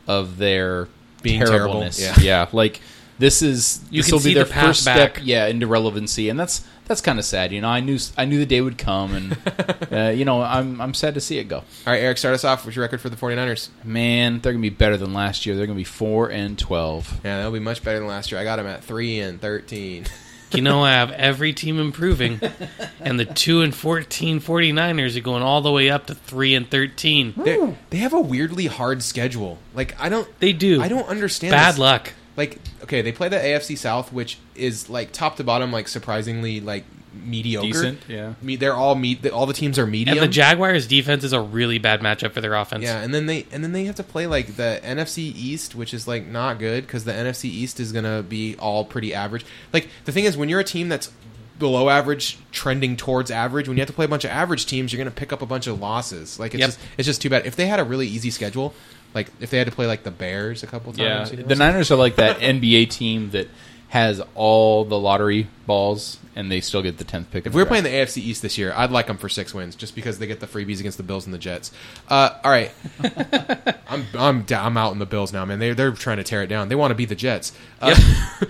of 0.07 0.38
their 0.38 0.88
Being 1.22 1.39
terrible. 1.39 1.57
terribleness. 1.57 1.99
Yeah. 2.01 2.15
yeah, 2.20 2.45
like 2.51 2.82
this 3.20 3.41
is 3.41 3.82
You 3.91 4.01
this 4.01 4.07
can 4.07 4.15
will 4.15 4.20
see 4.22 4.30
be 4.30 4.34
their 4.36 4.45
the 4.45 4.53
first 4.53 4.86
back. 4.86 5.15
step, 5.15 5.26
yeah, 5.26 5.47
into 5.47 5.67
relevancy, 5.67 6.30
and 6.30 6.39
that's 6.39 6.63
that's 6.86 7.01
kind 7.01 7.20
of 7.20 7.26
sad. 7.26 7.51
You 7.51 7.61
know, 7.61 7.67
I 7.70 7.82
knew 7.82 7.99
I 8.17 8.26
knew 8.26 8.39
the 8.39 8.45
day 8.45 8.61
would 8.61 8.78
come, 8.78 9.13
and 9.13 9.38
uh, 9.91 10.09
you 10.09 10.26
know, 10.26 10.41
I'm 10.41 10.80
I'm 10.82 10.93
sad 10.93 11.13
to 11.15 11.22
see 11.22 11.38
it 11.38 11.43
go. 11.49 11.57
All 11.57 11.63
right, 11.88 11.99
Eric, 12.01 12.17
start 12.17 12.34
us 12.34 12.43
off. 12.43 12.65
What's 12.65 12.76
your 12.76 12.84
record 12.84 13.01
for 13.01 13.09
the 13.09 13.15
49ers? 13.17 13.70
Man, 13.84 14.39
they're 14.39 14.53
gonna 14.53 14.61
be 14.61 14.70
better 14.70 14.97
than 14.97 15.13
last 15.13 15.45
year. 15.45 15.55
They're 15.55 15.67
gonna 15.67 15.76
be 15.78 15.84
four 15.84 16.32
and 16.32 16.57
twelve. 16.57 17.20
Yeah, 17.24 17.38
that'll 17.38 17.51
be 17.51 17.59
much 17.59 17.84
better 17.84 17.99
than 17.99 18.07
last 18.07 18.32
year. 18.32 18.39
I 18.39 18.43
got 18.43 18.55
them 18.55 18.67
at 18.67 18.84
three 18.84 19.20
and 19.20 19.39
13. 19.41 20.05
You 20.51 20.61
know, 20.61 20.83
I 20.83 20.91
have 20.93 21.11
every 21.11 21.53
team 21.53 21.79
improving, 21.79 22.39
and 22.99 23.19
the 23.19 23.25
2 23.25 23.61
and 23.61 23.73
14 23.73 24.41
49ers 24.41 25.15
are 25.15 25.21
going 25.21 25.43
all 25.43 25.61
the 25.61 25.71
way 25.71 25.89
up 25.89 26.07
to 26.07 26.15
3 26.15 26.55
and 26.55 26.69
13. 26.69 27.33
they 27.37 27.75
they 27.91 27.97
have 27.97 28.13
a 28.13 28.19
weirdly 28.19 28.65
hard 28.65 29.03
schedule. 29.03 29.59
Like 29.75 29.95
I 29.99 30.09
don't 30.09 30.27
They 30.39 30.53
do. 30.53 30.81
I 30.81 30.87
don't 30.87 31.07
understand 31.07 31.51
Bad 31.51 31.73
this. 31.73 31.79
luck. 31.79 32.13
Like 32.35 32.59
okay, 32.83 33.01
they 33.01 33.11
play 33.11 33.29
the 33.29 33.37
AFC 33.37 33.77
South, 33.77 34.11
which 34.11 34.37
is 34.55 34.89
like 34.89 35.11
top 35.11 35.35
to 35.37 35.43
bottom, 35.43 35.71
like 35.71 35.87
surprisingly 35.87 36.59
like 36.61 36.83
mediocre. 37.26 37.67
Decent, 37.67 37.99
yeah. 38.07 38.34
Me, 38.41 38.55
they're 38.55 38.74
all 38.74 38.95
meet. 38.95 39.26
All 39.32 39.45
the 39.45 39.53
teams 39.53 39.78
are 39.80 39.86
medium. 39.88 40.17
And 40.17 40.24
the 40.28 40.32
Jaguars' 40.32 40.88
defense 40.88 41.24
is 41.24 41.34
a 41.34 41.41
really 41.41 41.78
bad 41.78 42.01
matchup 42.01 42.32
for 42.34 42.41
their 42.41 42.53
offense. 42.55 42.84
Yeah, 42.84 43.01
and 43.01 43.13
then 43.13 43.26
they 43.26 43.45
and 43.51 43.63
then 43.63 43.72
they 43.72 43.86
have 43.86 43.95
to 43.95 44.03
play 44.03 44.28
like 44.28 44.55
the 44.55 44.80
NFC 44.84 45.20
East, 45.36 45.76
which 45.76 45.93
is 45.93 46.07
like 46.07 46.26
not 46.28 46.59
good 46.59 46.86
because 46.86 47.03
the 47.05 47.11
NFC 47.13 47.45
East 47.45 47.80
is 47.80 47.91
gonna 47.91 48.24
be 48.24 48.55
all 48.57 48.86
pretty 48.86 49.13
average. 49.13 49.45
Like 49.74 49.88
the 50.05 50.11
thing 50.11 50.24
is, 50.26 50.36
when 50.38 50.49
you're 50.49 50.59
a 50.59 50.63
team 50.65 50.89
that's 50.89 51.11
below 51.57 51.89
average, 51.89 52.38
trending 52.53 52.95
towards 52.95 53.30
average, 53.30 53.67
when 53.67 53.76
you 53.76 53.82
have 53.82 53.88
to 53.89 53.93
play 53.93 54.05
a 54.05 54.07
bunch 54.07 54.24
of 54.24 54.32
average 54.32 54.65
teams, 54.65 54.93
you're 54.93 54.97
gonna 54.97 55.11
pick 55.11 55.34
up 55.34 55.41
a 55.41 55.45
bunch 55.45 55.67
of 55.67 55.80
losses. 55.80 56.39
Like 56.39 56.53
it's 56.53 56.59
Yep. 56.61 56.67
just 56.70 56.80
it's 56.97 57.05
just 57.05 57.22
too 57.22 57.30
bad. 57.30 57.45
If 57.45 57.55
they 57.55 57.67
had 57.67 57.80
a 57.80 57.84
really 57.84 58.07
easy 58.07 58.30
schedule, 58.32 58.74
like 59.13 59.28
if 59.41 59.49
they 59.49 59.57
had 59.57 59.67
to 59.67 59.74
play 59.74 59.86
like 59.88 60.03
the 60.03 60.11
Bears 60.11 60.63
a 60.63 60.67
couple 60.67 60.93
Yeah, 60.95 61.17
times, 61.17 61.32
you 61.32 61.38
know, 61.38 61.43
the 61.43 61.55
Niners 61.55 61.91
are 61.91 61.95
like 61.97 62.15
that 62.15 62.39
NBA 62.39 62.86
team 62.89 63.32
that 63.32 63.49
has 63.89 64.22
all 64.36 64.86
the 64.86 64.97
lottery 64.99 65.47
balls, 65.65 66.18
and 66.39 66.49
they 66.49 66.61
still 66.61 66.81
get 66.81 66.97
the 66.97 67.03
tenth 67.03 67.29
pick. 67.31 67.45
If 67.45 67.53
we're 67.53 67.65
playing 67.65 67.83
the 67.83 67.89
AFC 67.89 68.19
East 68.19 68.41
this 68.41 68.57
year, 68.57 68.71
I'd 68.73 68.91
like 68.91 69.07
them 69.07 69.17
for 69.17 69.27
six 69.27 69.53
wins, 69.53 69.75
just 69.75 69.93
because 69.93 70.19
they 70.19 70.25
get 70.25 70.39
the 70.39 70.47
freebies 70.47 70.79
against 70.79 70.95
the 70.97 71.03
Bills 71.03 71.25
and 71.25 71.33
the 71.33 71.37
Jets. 71.37 71.69
Uh, 72.07 72.29
all 72.45 72.49
right, 72.49 72.71
I'm 73.89 74.05
I'm 74.17 74.43
da- 74.43 74.65
I'm 74.65 74.77
out 74.77 74.93
in 74.93 74.99
the 74.99 75.05
Bills 75.05 75.33
now, 75.33 75.43
man. 75.43 75.59
They 75.59 75.73
they're 75.73 75.91
trying 75.91 76.15
to 76.15 76.23
tear 76.23 76.41
it 76.41 76.47
down. 76.47 76.69
They 76.69 76.75
want 76.75 76.91
to 76.91 76.95
be 76.95 77.03
the 77.03 77.13
Jets. 77.13 77.51
Uh, 77.81 77.93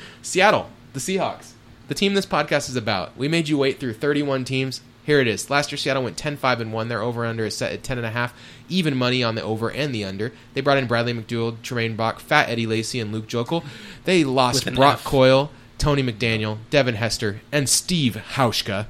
Seattle, 0.22 0.70
the 0.94 1.00
Seahawks, 1.00 1.54
the 1.88 1.96
team 1.96 2.14
this 2.14 2.28
podcast 2.28 2.70
is 2.70 2.76
about. 2.76 3.18
We 3.18 3.28
made 3.28 3.50
you 3.50 3.58
wait 3.58 3.80
through 3.80 3.94
31 3.94 4.46
teams. 4.46 4.82
Here 5.04 5.20
it 5.20 5.28
is. 5.28 5.50
Last 5.50 5.72
year, 5.72 5.78
Seattle 5.78 6.04
went 6.04 6.18
10-5 6.18 6.60
and 6.60 6.72
one. 6.72 6.88
Their 6.88 7.02
over 7.02 7.26
under 7.26 7.44
is 7.44 7.58
set 7.58 7.72
at 7.72 7.82
10 7.82 7.98
and 7.98 8.06
a 8.06 8.12
half. 8.12 8.32
Even 8.68 8.96
money 8.96 9.24
on 9.24 9.34
the 9.34 9.42
over 9.42 9.72
and 9.72 9.96
the 9.96 10.06
under. 10.06 10.32
They 10.54 10.62
brought 10.62 10.78
in 10.78 10.86
Bradley 10.86 11.14
McDougald, 11.14 11.64
Tremaine 11.64 11.96
Bach, 11.96 12.20
Fat 12.20 12.48
Eddie 12.48 12.68
Lacy, 12.68 13.00
and 13.00 13.12
Luke 13.12 13.26
Joeckel. 13.26 13.66
They 14.04 14.24
lost 14.24 14.72
Brock 14.76 15.00
F. 15.00 15.04
Coyle, 15.06 15.50
Tony 15.80 16.04
McDaniel, 16.04 16.60
Devin 16.70 16.96
Hester, 16.96 17.42
and 17.52 17.68
Steve 17.68 18.22
Hauschka. 18.34 18.86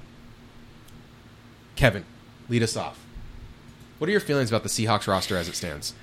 Kevin, 1.76 2.04
lead 2.50 2.64
us 2.64 2.76
off. 2.76 3.00
What 4.00 4.10
are 4.10 4.12
your 4.12 4.22
feelings 4.22 4.50
about 4.50 4.64
the 4.64 4.70
Seahawks 4.70 5.08
roster 5.08 5.38
as 5.38 5.48
it 5.48 5.56
stands? 5.56 5.94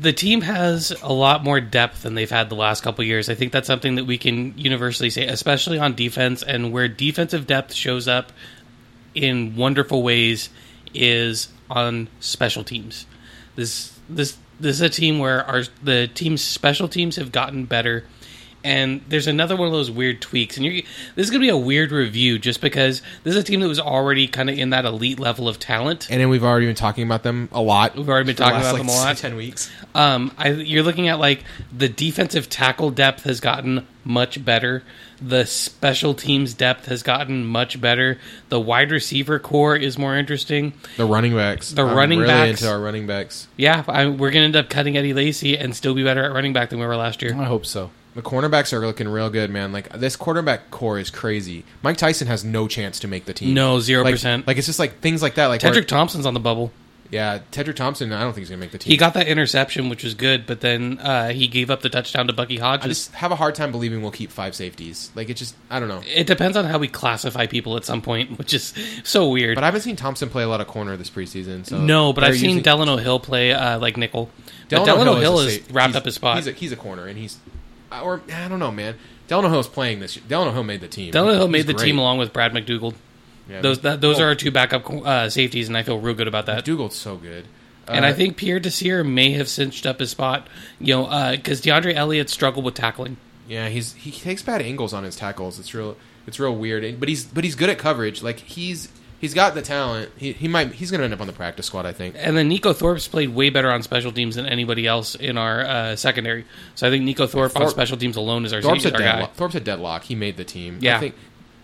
the 0.00 0.12
team 0.12 0.40
has 0.42 0.92
a 1.02 1.12
lot 1.12 1.44
more 1.44 1.60
depth 1.60 2.02
than 2.02 2.14
they've 2.14 2.30
had 2.30 2.48
the 2.48 2.54
last 2.54 2.82
couple 2.82 3.04
years. 3.04 3.28
I 3.28 3.34
think 3.34 3.52
that's 3.52 3.66
something 3.66 3.96
that 3.96 4.04
we 4.04 4.18
can 4.18 4.56
universally 4.56 5.10
say, 5.10 5.26
especially 5.26 5.78
on 5.78 5.94
defense 5.94 6.42
and 6.42 6.72
where 6.72 6.88
defensive 6.88 7.46
depth 7.46 7.74
shows 7.74 8.08
up 8.08 8.32
in 9.14 9.56
wonderful 9.56 10.02
ways 10.02 10.50
is 10.94 11.48
on 11.70 12.08
special 12.20 12.64
teams. 12.64 13.06
This 13.56 13.98
this 14.08 14.36
this 14.60 14.76
is 14.76 14.82
a 14.82 14.88
team 14.88 15.18
where 15.18 15.44
our 15.44 15.64
the 15.82 16.08
team's 16.08 16.42
special 16.42 16.88
teams 16.88 17.16
have 17.16 17.32
gotten 17.32 17.64
better. 17.64 18.04
And 18.64 19.00
there's 19.08 19.26
another 19.26 19.56
one 19.56 19.66
of 19.66 19.72
those 19.72 19.90
weird 19.90 20.20
tweaks, 20.20 20.56
and 20.56 20.64
you're, 20.64 20.82
this 21.16 21.24
is 21.26 21.30
going 21.30 21.40
to 21.40 21.44
be 21.44 21.48
a 21.48 21.56
weird 21.56 21.90
review, 21.90 22.38
just 22.38 22.60
because 22.60 23.02
this 23.24 23.34
is 23.34 23.40
a 23.40 23.44
team 23.44 23.60
that 23.60 23.66
was 23.66 23.80
already 23.80 24.28
kind 24.28 24.48
of 24.48 24.56
in 24.56 24.70
that 24.70 24.84
elite 24.84 25.18
level 25.18 25.48
of 25.48 25.58
talent. 25.58 26.08
And 26.10 26.20
then 26.20 26.28
we've 26.28 26.44
already 26.44 26.66
been 26.66 26.76
talking 26.76 27.04
about 27.04 27.24
them 27.24 27.48
a 27.50 27.60
lot. 27.60 27.96
We've 27.96 28.08
already 28.08 28.26
been 28.26 28.36
for 28.36 28.44
the 28.44 28.50
talking 28.50 28.62
last, 28.62 28.70
about 28.70 28.78
like, 28.78 28.86
them 28.86 28.96
a 28.96 28.98
lot. 29.00 29.16
Ten 29.16 29.36
weeks. 29.36 29.70
Um, 29.94 30.32
I, 30.38 30.50
you're 30.50 30.84
looking 30.84 31.08
at 31.08 31.18
like 31.18 31.42
the 31.76 31.88
defensive 31.88 32.48
tackle 32.48 32.90
depth 32.90 33.24
has 33.24 33.40
gotten 33.40 33.86
much 34.04 34.44
better. 34.44 34.82
The 35.20 35.44
special 35.44 36.14
teams 36.14 36.54
depth 36.54 36.86
has 36.86 37.02
gotten 37.02 37.44
much 37.44 37.80
better. 37.80 38.18
The 38.48 38.60
wide 38.60 38.90
receiver 38.90 39.38
core 39.38 39.76
is 39.76 39.98
more 39.98 40.16
interesting. 40.16 40.72
The 40.96 41.04
running 41.04 41.34
backs. 41.34 41.70
The 41.70 41.84
I'm 41.84 41.96
running 41.96 42.20
really 42.20 42.32
backs. 42.32 42.62
into 42.62 42.72
our 42.72 42.80
running 42.80 43.06
backs. 43.06 43.48
Yeah, 43.56 43.84
I, 43.86 44.06
we're 44.06 44.30
gonna 44.30 44.46
end 44.46 44.56
up 44.56 44.68
cutting 44.68 44.96
Eddie 44.96 45.14
Lacy 45.14 45.56
and 45.58 45.74
still 45.74 45.94
be 45.94 46.04
better 46.04 46.24
at 46.24 46.32
running 46.32 46.52
back 46.52 46.70
than 46.70 46.78
we 46.78 46.86
were 46.86 46.96
last 46.96 47.22
year. 47.22 47.34
I 47.34 47.44
hope 47.44 47.66
so. 47.66 47.90
The 48.14 48.22
cornerbacks 48.22 48.72
are 48.72 48.80
looking 48.86 49.08
real 49.08 49.30
good, 49.30 49.50
man. 49.50 49.72
Like 49.72 49.90
this 49.92 50.16
quarterback 50.16 50.70
core 50.70 50.98
is 50.98 51.08
crazy. 51.10 51.64
Mike 51.82 51.96
Tyson 51.96 52.26
has 52.28 52.44
no 52.44 52.68
chance 52.68 53.00
to 53.00 53.08
make 53.08 53.24
the 53.24 53.32
team. 53.32 53.54
No, 53.54 53.80
zero 53.80 54.04
Like- 54.04 54.14
percent. 54.14 54.46
Like 54.46 54.58
it's 54.58 54.66
just 54.66 54.78
like 54.78 55.00
things 55.00 55.22
like 55.22 55.36
that. 55.36 55.46
Like 55.46 55.62
where- 55.62 55.72
Tedrick 55.72 55.86
Thompson's 55.88 56.26
on 56.26 56.34
the 56.34 56.40
bubble. 56.40 56.72
yeah, 57.10 57.38
Tedrick 57.52 57.76
Thompson. 57.76 58.12
I 58.12 58.20
don't 58.22 58.32
think 58.34 58.42
he's 58.42 58.48
gonna 58.50 58.60
make 58.60 58.70
the 58.72 58.78
team. 58.78 58.90
He 58.90 58.96
got 58.98 59.14
that 59.14 59.28
interception, 59.28 59.88
which 59.90 60.02
was 60.04 60.12
good, 60.14 60.46
but 60.46 60.60
then 60.62 60.98
uh, 60.98 61.28
he 61.30 61.46
gave 61.46 61.70
up 61.70 61.80
the 61.82 61.88
touchdown 61.90 62.26
to 62.26 62.32
Bucky 62.34 62.58
Hodges. 62.58 62.84
I 62.84 62.88
just 62.88 63.12
have 63.14 63.32
a 63.32 63.36
hard 63.36 63.54
time 63.54 63.70
believing 63.70 64.02
we'll 64.02 64.10
keep 64.10 64.30
five 64.30 64.54
safeties. 64.54 65.10
Like 65.14 65.28
it 65.30 65.34
just, 65.38 65.54
I 65.70 65.78
don't 65.80 65.88
know. 65.88 66.02
it 66.06 66.26
depends 66.26 66.56
on 66.56 66.64
how 66.66 66.76
we 66.78 66.88
classify 66.88 67.46
people 67.46 67.76
at 67.78 67.84
some 67.86 68.02
point, 68.02 68.36
which 68.38 68.52
is 68.54 68.74
so 69.04 69.28
weird. 69.30 69.54
But 69.56 69.64
I 69.64 69.66
haven't 69.68 69.82
seen 69.82 69.96
Thompson 69.96 70.28
play 70.28 70.42
a 70.42 70.48
lot 70.48 70.60
of 70.60 70.66
corner 70.66 70.96
this 70.98 71.08
preseason. 71.10 71.64
So 71.66 71.78
no, 71.78 72.12
but 72.12 72.24
I've 72.24 72.34
seen 72.36 72.50
using- 72.50 72.62
Delano 72.62 72.96
Hill 72.98 73.20
play 73.20 73.52
uh, 73.52 73.78
like 73.78 73.96
nickel. 73.96 74.28
But 74.68 74.84
Delano 74.84 75.04
Delano 75.04 75.12
Hill 75.20 75.38
Hill 75.38 75.40
is 75.48 75.56
has 75.58 75.70
wrapped 75.70 75.88
he's- 75.92 75.96
up 76.00 76.04
his 76.04 76.14
spot. 76.14 76.36
He's 76.36 76.46
a, 76.46 76.52
he's 76.52 76.72
a 76.72 76.76
corner, 76.76 77.06
and 77.06 77.18
he's 77.18 77.38
or 78.00 78.22
I 78.32 78.48
don't 78.48 78.58
know, 78.58 78.70
man. 78.70 78.96
Delano 79.28 79.48
Hill's 79.48 79.68
playing 79.68 80.00
this. 80.00 80.16
year. 80.16 80.24
Delano 80.28 80.50
Hill 80.52 80.64
made 80.64 80.80
the 80.80 80.88
team. 80.88 81.10
Delano 81.12 81.46
made 81.46 81.66
the 81.66 81.74
great. 81.74 81.86
team 81.86 81.98
along 81.98 82.18
with 82.18 82.32
Brad 82.32 82.52
McDougald. 82.52 82.94
Yeah, 83.48 83.60
Those 83.60 83.80
that, 83.80 84.00
those 84.00 84.16
well, 84.16 84.26
are 84.26 84.28
our 84.28 84.34
two 84.34 84.50
backup 84.50 84.88
uh, 84.90 85.28
safeties, 85.28 85.68
and 85.68 85.76
I 85.76 85.82
feel 85.82 85.98
real 85.98 86.14
good 86.14 86.28
about 86.28 86.46
that. 86.46 86.64
Dougal's 86.64 86.94
so 86.94 87.16
good. 87.16 87.46
and 87.88 88.04
Uh, 88.04 88.08
I 88.08 88.12
think 88.12 88.36
Pierre 88.36 88.60
Desir 88.60 89.02
may 89.04 89.32
have 89.32 89.48
cinched 89.48 89.84
up 89.86 89.98
his 90.00 90.10
spot, 90.10 90.46
you 90.80 90.94
know, 90.94 91.32
because 91.36 91.60
DeAndre 91.60 91.94
Elliott 91.94 92.30
struggled 92.30 92.64
with 92.64 92.74
tackling. 92.74 93.16
yeah, 93.48 93.68
he's 93.68 93.94
he 93.94 94.10
takes 94.12 94.42
bad 94.42 94.62
angles 94.62 94.92
on 94.94 95.02
his 95.04 95.16
tackles. 95.16 95.58
It's 95.58 95.74
real. 95.74 95.96
it's 96.26 96.38
real 96.38 96.54
weird. 96.54 97.00
But 97.00 97.08
he's 97.08 97.24
but 97.24 97.42
he's 97.42 97.54
good 97.56 97.68
at 97.70 97.78
coverage. 97.78 98.22
Like 98.22 98.38
he's 98.38 98.88
he's 99.22 99.32
got 99.32 99.54
the 99.54 99.62
talent. 99.62 100.10
He, 100.16 100.32
he 100.32 100.48
might 100.48 100.72
he's 100.72 100.90
gonna 100.90 101.04
end 101.04 101.14
up 101.14 101.20
on 101.22 101.26
the 101.26 101.32
practice 101.32 101.64
squad. 101.64 101.86
I 101.86 101.92
think. 101.92 102.16
And 102.18 102.36
then 102.36 102.50
Neiko 102.50 102.74
Thorpe's 102.76 103.08
played 103.08 103.30
way 103.30 103.48
better 103.48 103.70
on 103.70 103.82
special 103.82 104.12
teams 104.12 104.34
than 104.34 104.44
anybody 104.44 104.86
else 104.86 105.14
in 105.14 105.38
our 105.38 105.60
uh, 105.62 105.96
secondary. 105.96 106.44
So 106.74 106.86
I 106.86 106.90
think 106.90 107.04
Neiko 107.04 107.26
Thorpe, 107.26 107.56
on 107.56 107.70
special 107.70 107.96
teams 107.96 108.16
alone 108.16 108.44
is 108.44 108.52
our, 108.52 108.60
Thorpe's 108.60 108.84
is 108.84 108.92
our 108.92 108.98
guy. 108.98 109.24
Thorpe's 109.26 109.54
a 109.54 109.60
deadlock. 109.60 110.02
He 110.02 110.14
made 110.14 110.36
the 110.36 110.44
team. 110.44 110.78
Yeah. 110.82 110.98
I 110.98 111.00
think 111.00 111.14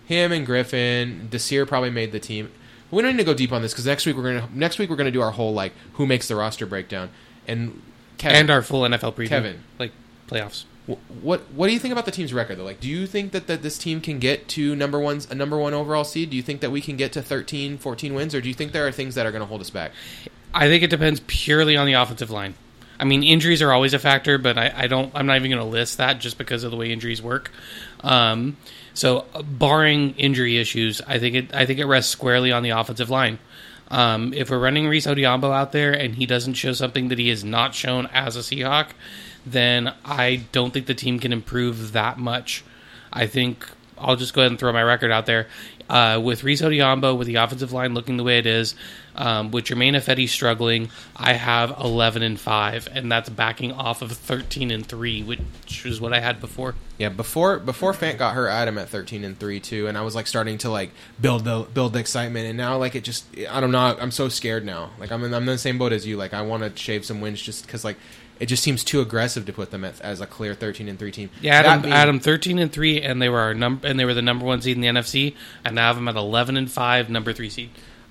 him 0.06 0.32
and 0.32 0.46
Griffin, 0.46 1.28
Desir 1.30 1.66
probably 1.66 1.90
made 1.90 2.12
the 2.12 2.20
team. 2.20 2.50
We 2.90 3.02
don't 3.02 3.12
need 3.12 3.22
to 3.22 3.24
go 3.24 3.34
deep 3.34 3.52
on 3.52 3.60
this 3.60 3.72
because 3.72 3.84
next 3.84 4.06
week 4.06 4.16
we're 4.16 4.22
gonna 4.22 4.48
next 4.54 4.78
week 4.78 4.88
we're 4.88 4.96
gonna 4.96 5.10
do 5.10 5.20
our 5.20 5.32
whole 5.32 5.52
like 5.52 5.74
who 5.94 6.06
makes 6.06 6.28
the 6.28 6.36
roster 6.36 6.64
breakdown 6.64 7.10
and 7.46 7.82
Kevin. 8.16 8.36
And 8.36 8.50
our 8.50 8.62
full 8.62 8.82
NFL 8.82 9.14
preview. 9.14 9.28
Kevin. 9.28 9.64
Like 9.78 9.92
playoffs. 10.26 10.64
Wh- 10.88 11.24
What 11.24 11.42
what 11.52 11.66
do 11.68 11.72
you 11.72 11.78
think 11.78 11.92
about 11.92 12.04
the 12.06 12.10
team's 12.10 12.32
record 12.32 12.58
though? 12.58 12.64
Like, 12.64 12.80
do 12.80 12.88
you 12.88 13.06
think 13.06 13.32
that, 13.32 13.46
that 13.46 13.62
this 13.62 13.78
team 13.78 14.00
can 14.00 14.18
get 14.18 14.48
to 14.48 14.74
number 14.74 14.98
one's 14.98 15.30
a 15.30 15.34
number 15.34 15.58
one 15.58 15.74
overall 15.74 16.04
seed? 16.04 16.30
Do 16.30 16.36
you 16.36 16.42
think 16.42 16.60
that 16.62 16.70
we 16.70 16.80
can 16.80 16.96
get 16.96 17.12
to 17.12 17.22
13, 17.22 17.78
14 17.78 18.14
wins, 18.14 18.34
or 18.34 18.40
do 18.40 18.48
you 18.48 18.54
think 18.54 18.72
there 18.72 18.86
are 18.86 18.92
things 18.92 19.14
that 19.14 19.26
are 19.26 19.30
going 19.30 19.40
to 19.42 19.46
hold 19.46 19.60
us 19.60 19.70
back? 19.70 19.92
I 20.54 20.66
think 20.66 20.82
it 20.82 20.90
depends 20.90 21.20
purely 21.26 21.76
on 21.76 21.86
the 21.86 21.92
offensive 21.92 22.30
line. 22.30 22.54
I 23.00 23.04
mean, 23.04 23.22
injuries 23.22 23.62
are 23.62 23.72
always 23.72 23.94
a 23.94 23.98
factor, 23.98 24.38
but 24.38 24.58
I, 24.58 24.72
I 24.74 24.86
don't. 24.88 25.12
I'm 25.14 25.26
not 25.26 25.36
even 25.36 25.50
going 25.50 25.62
to 25.62 25.68
list 25.68 25.98
that 25.98 26.18
just 26.20 26.36
because 26.36 26.64
of 26.64 26.70
the 26.72 26.76
way 26.76 26.90
injuries 26.90 27.22
work. 27.22 27.52
Um, 28.00 28.56
so, 28.94 29.26
barring 29.44 30.14
injury 30.16 30.58
issues, 30.58 31.00
I 31.06 31.18
think 31.20 31.36
it. 31.36 31.54
I 31.54 31.64
think 31.66 31.78
it 31.78 31.84
rests 31.86 32.10
squarely 32.10 32.50
on 32.50 32.62
the 32.64 32.70
offensive 32.70 33.08
line. 33.10 33.38
Um, 33.90 34.34
if 34.34 34.50
we're 34.50 34.58
running 34.58 34.86
Rees 34.86 35.06
Odhiambo 35.06 35.54
out 35.54 35.72
there 35.72 35.92
and 35.92 36.14
he 36.14 36.26
doesn't 36.26 36.54
show 36.54 36.72
something 36.72 37.08
that 37.08 37.18
he 37.18 37.28
has 37.30 37.42
not 37.42 37.74
shown 37.74 38.06
as 38.12 38.36
a 38.36 38.40
Seahawk, 38.40 38.88
then 39.46 39.94
I 40.04 40.42
don't 40.52 40.72
think 40.72 40.86
the 40.86 40.94
team 40.94 41.18
can 41.18 41.32
improve 41.32 41.92
that 41.92 42.18
much. 42.18 42.64
I 43.12 43.26
think 43.26 43.66
I'll 44.00 44.16
just 44.16 44.34
go 44.34 44.42
ahead 44.42 44.52
and 44.52 44.58
throw 44.58 44.72
my 44.72 44.82
record 44.82 45.10
out 45.10 45.26
there. 45.26 45.48
Uh, 45.88 46.20
with 46.22 46.44
Rees 46.44 46.60
Odhiambo, 46.60 47.16
with 47.16 47.26
the 47.26 47.36
offensive 47.36 47.72
line 47.72 47.94
looking 47.94 48.18
the 48.18 48.22
way 48.22 48.38
it 48.38 48.46
is, 48.46 48.74
um, 49.16 49.50
with 49.50 49.64
Germain 49.64 49.94
Ifedi 49.94 50.28
struggling, 50.28 50.90
I 51.16 51.32
have 51.32 51.74
11 51.80 52.22
and 52.22 52.38
5, 52.38 52.88
and 52.92 53.10
that's 53.10 53.30
backing 53.30 53.72
off 53.72 54.02
of 54.02 54.12
13 54.12 54.70
and 54.70 54.86
3, 54.86 55.22
which 55.22 55.86
is 55.86 55.98
what 56.00 56.12
I 56.12 56.20
had 56.20 56.40
before. 56.40 56.74
Yeah, 56.98 57.10
before 57.10 57.60
before 57.60 57.92
Fant 57.92 58.18
got 58.18 58.34
hurt, 58.34 58.48
I 58.48 58.58
had 58.58 58.66
him 58.66 58.76
at 58.76 58.88
thirteen 58.88 59.22
and 59.22 59.38
three 59.38 59.60
too, 59.60 59.86
and 59.86 59.96
I 59.96 60.00
was 60.00 60.16
like 60.16 60.26
starting 60.26 60.58
to 60.58 60.68
like 60.68 60.90
build 61.20 61.44
the 61.44 61.64
build 61.72 61.92
the 61.92 62.00
excitement, 62.00 62.46
and 62.46 62.58
now 62.58 62.76
like 62.76 62.96
it 62.96 63.04
just 63.04 63.24
I 63.48 63.60
don't 63.60 63.70
know, 63.70 63.96
I'm 64.00 64.10
so 64.10 64.28
scared 64.28 64.64
now. 64.64 64.90
Like 64.98 65.12
I'm 65.12 65.22
in, 65.22 65.32
I'm 65.32 65.42
in 65.42 65.46
the 65.46 65.58
same 65.58 65.78
boat 65.78 65.92
as 65.92 66.04
you. 66.04 66.16
Like 66.16 66.34
I 66.34 66.42
want 66.42 66.64
to 66.64 66.76
shave 66.76 67.04
some 67.04 67.20
wins 67.20 67.40
just 67.40 67.64
because 67.64 67.84
like 67.84 67.98
it 68.40 68.46
just 68.46 68.62
seems 68.62 68.84
too 68.84 69.00
aggressive 69.00 69.46
to 69.46 69.52
put 69.52 69.70
them 69.70 69.84
at, 69.84 70.00
as 70.00 70.20
a 70.20 70.26
clear 70.26 70.54
thirteen 70.54 70.88
and 70.88 70.98
three 70.98 71.10
team. 71.12 71.30
Yeah, 71.40 71.54
Adam, 71.54 71.82
being- 71.82 71.92
Adam 71.94 72.20
13 72.20 72.58
and 72.58 72.72
3, 72.72 73.02
and 73.02 73.20
they 73.20 73.28
were 73.28 73.40
our 73.40 73.54
num- 73.54 73.80
and 73.84 73.98
they 73.98 74.04
were 74.04 74.14
the 74.14 74.22
number 74.22 74.44
one 74.44 74.60
seed 74.62 74.76
in 74.76 74.80
the 74.80 74.88
NFC, 74.88 75.34
and 75.64 75.74
now 75.74 75.88
have 75.88 75.96
them 75.96 76.08
at 76.08 76.16
11 76.16 76.56
and 76.56 76.70
5, 76.70 77.10
number 77.10 77.32
three 77.32 77.50
seed. 77.50 77.70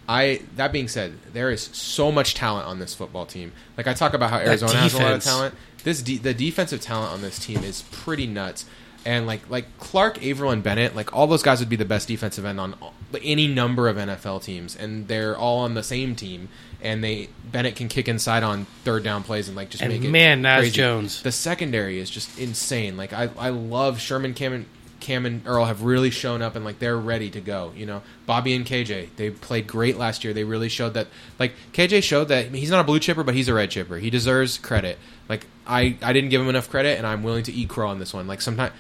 I 0.10 0.42
that 0.56 0.72
being 0.72 0.88
said, 0.88 1.14
there 1.34 1.50
is 1.52 1.62
so 1.74 2.12
much 2.12 2.34
talent 2.34 2.66
on 2.68 2.80
this 2.80 2.94
football 2.94 3.26
team. 3.26 3.52
Like 3.76 3.88
I 3.88 3.94
talk 3.94 4.14
about 4.14 4.30
how 4.30 4.38
Arizona 4.38 4.74
has 4.76 4.94
a 4.94 4.98
lot 4.98 5.06
of 5.06 5.24
talent. 5.24 5.56
This 5.84 6.02
de- 6.02 6.18
the 6.18 6.34
defensive 6.34 6.80
talent 6.82 7.12
on 7.14 7.22
this 7.22 7.38
team 7.40 7.64
is 7.64 7.82
pretty 7.92 8.26
nuts. 8.28 8.66
And 9.06 9.28
like 9.28 9.50
like 9.50 9.66
Clark, 9.80 10.24
Avril, 10.26 10.52
and 10.52 10.64
Bennett, 10.64 10.96
like 10.96 11.14
all 11.14 11.28
those 11.28 11.44
guys 11.44 11.60
would 11.60 11.70
be 11.70 11.76
the 11.76 11.86
best 11.86 12.08
defensive 12.08 12.46
end 12.46 12.60
on 12.60 12.74
all- 12.82 12.94
any 13.24 13.48
number 13.48 13.88
of 13.88 13.98
NFL 13.98 14.44
teams, 14.44 14.76
and 14.76 15.08
they're 15.08 15.38
all 15.38 15.60
on 15.60 15.74
the 15.74 15.84
same 15.84 16.16
team. 16.16 16.50
And 16.80 17.04
they 17.04 17.30
Bennett 17.52 17.76
can 17.76 17.88
kick 17.88 18.08
inside 18.08 18.44
on 18.44 18.66
third 18.84 19.04
down 19.04 19.24
plays 19.24 19.48
and 19.48 19.58
like 19.58 19.72
just 19.72 19.82
And 19.82 19.92
make 19.92 20.04
it. 20.04 20.10
man, 20.12 20.44
Naz 20.44 20.60
crazy. 20.62 20.76
Jones. 20.76 21.24
The 21.24 21.32
secondary 21.32 22.00
is 22.00 22.10
just 22.10 22.38
insane. 22.38 22.98
Like 22.98 23.14
I 23.14 23.30
I 23.38 23.50
love 23.50 24.00
Sherman, 24.00 24.36
Cam, 24.36 24.54
and, 24.54 24.66
Cam 25.00 25.26
and 25.26 25.42
Earl 25.48 25.66
have 25.66 25.82
really 25.82 26.12
shown 26.12 26.44
up 26.44 26.56
and 26.56 26.64
like 26.64 26.78
they're 26.78 26.96
ready 26.98 27.32
to 27.32 27.42
go. 27.42 27.72
You 27.76 27.88
know, 27.88 28.04
Bobby 28.28 28.54
and 28.54 28.64
KJ 28.64 29.10
they 29.16 29.32
played 29.32 29.66
great 29.66 29.98
last 29.98 30.24
year. 30.24 30.34
They 30.34 30.44
really 30.44 30.70
showed 30.70 30.94
that. 30.94 31.08
Like 31.40 31.54
KJ 31.74 32.04
showed 32.04 32.26
that 32.26 32.54
he's 32.54 32.70
not 32.70 32.82
a 32.82 32.84
blue 32.84 33.00
chipper, 33.00 33.24
but 33.24 33.34
he's 33.34 33.48
a 33.48 33.56
red 33.56 33.72
chipper. 33.72 33.98
He 33.98 34.12
deserves 34.12 34.60
credit. 34.60 35.00
Like 35.28 35.48
I 35.66 35.98
I 36.04 36.14
didn't 36.14 36.30
give 36.30 36.42
him 36.42 36.48
enough 36.50 36.70
credit, 36.70 37.00
and 37.00 37.08
I'm 37.08 37.24
willing 37.24 37.44
to 37.46 37.52
eat 37.52 37.70
crow 37.70 37.88
on 37.88 37.98
this 37.98 38.14
one. 38.14 38.28
Like 38.28 38.42
sometimes 38.42 38.74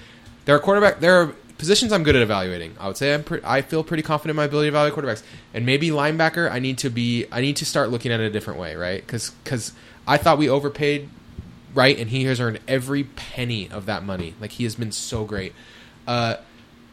there 0.45 0.55
are 0.55 0.59
quarterback 0.59 0.99
there 0.99 1.19
are 1.19 1.35
positions 1.57 1.91
I'm 1.91 2.03
good 2.03 2.15
at 2.15 2.21
evaluating. 2.21 2.75
I 2.79 2.87
would 2.87 2.97
say 2.97 3.13
I'm 3.13 3.23
pre- 3.23 3.41
I 3.43 3.61
feel 3.61 3.83
pretty 3.83 4.03
confident 4.03 4.31
in 4.31 4.35
my 4.35 4.45
ability 4.45 4.69
to 4.71 4.77
evaluate 4.77 4.97
quarterbacks, 4.97 5.23
and 5.53 5.65
maybe 5.65 5.89
linebacker. 5.89 6.51
I 6.51 6.59
need 6.59 6.77
to 6.79 6.89
be 6.89 7.25
I 7.31 7.41
need 7.41 7.57
to 7.57 7.65
start 7.65 7.89
looking 7.89 8.11
at 8.11 8.19
it 8.19 8.25
a 8.25 8.29
different 8.29 8.59
way, 8.59 8.75
right? 8.75 9.05
Because 9.05 9.71
I 10.07 10.17
thought 10.17 10.37
we 10.37 10.49
overpaid 10.49 11.09
right? 11.77 11.99
And 11.99 12.09
he 12.09 12.23
has 12.25 12.39
earned 12.39 12.59
every 12.67 13.03
penny 13.03 13.69
of 13.69 13.85
that 13.85 14.03
money. 14.03 14.33
Like 14.41 14.51
he 14.53 14.63
has 14.63 14.75
been 14.75 14.91
so 14.91 15.25
great. 15.25 15.53
Uh, 16.07 16.37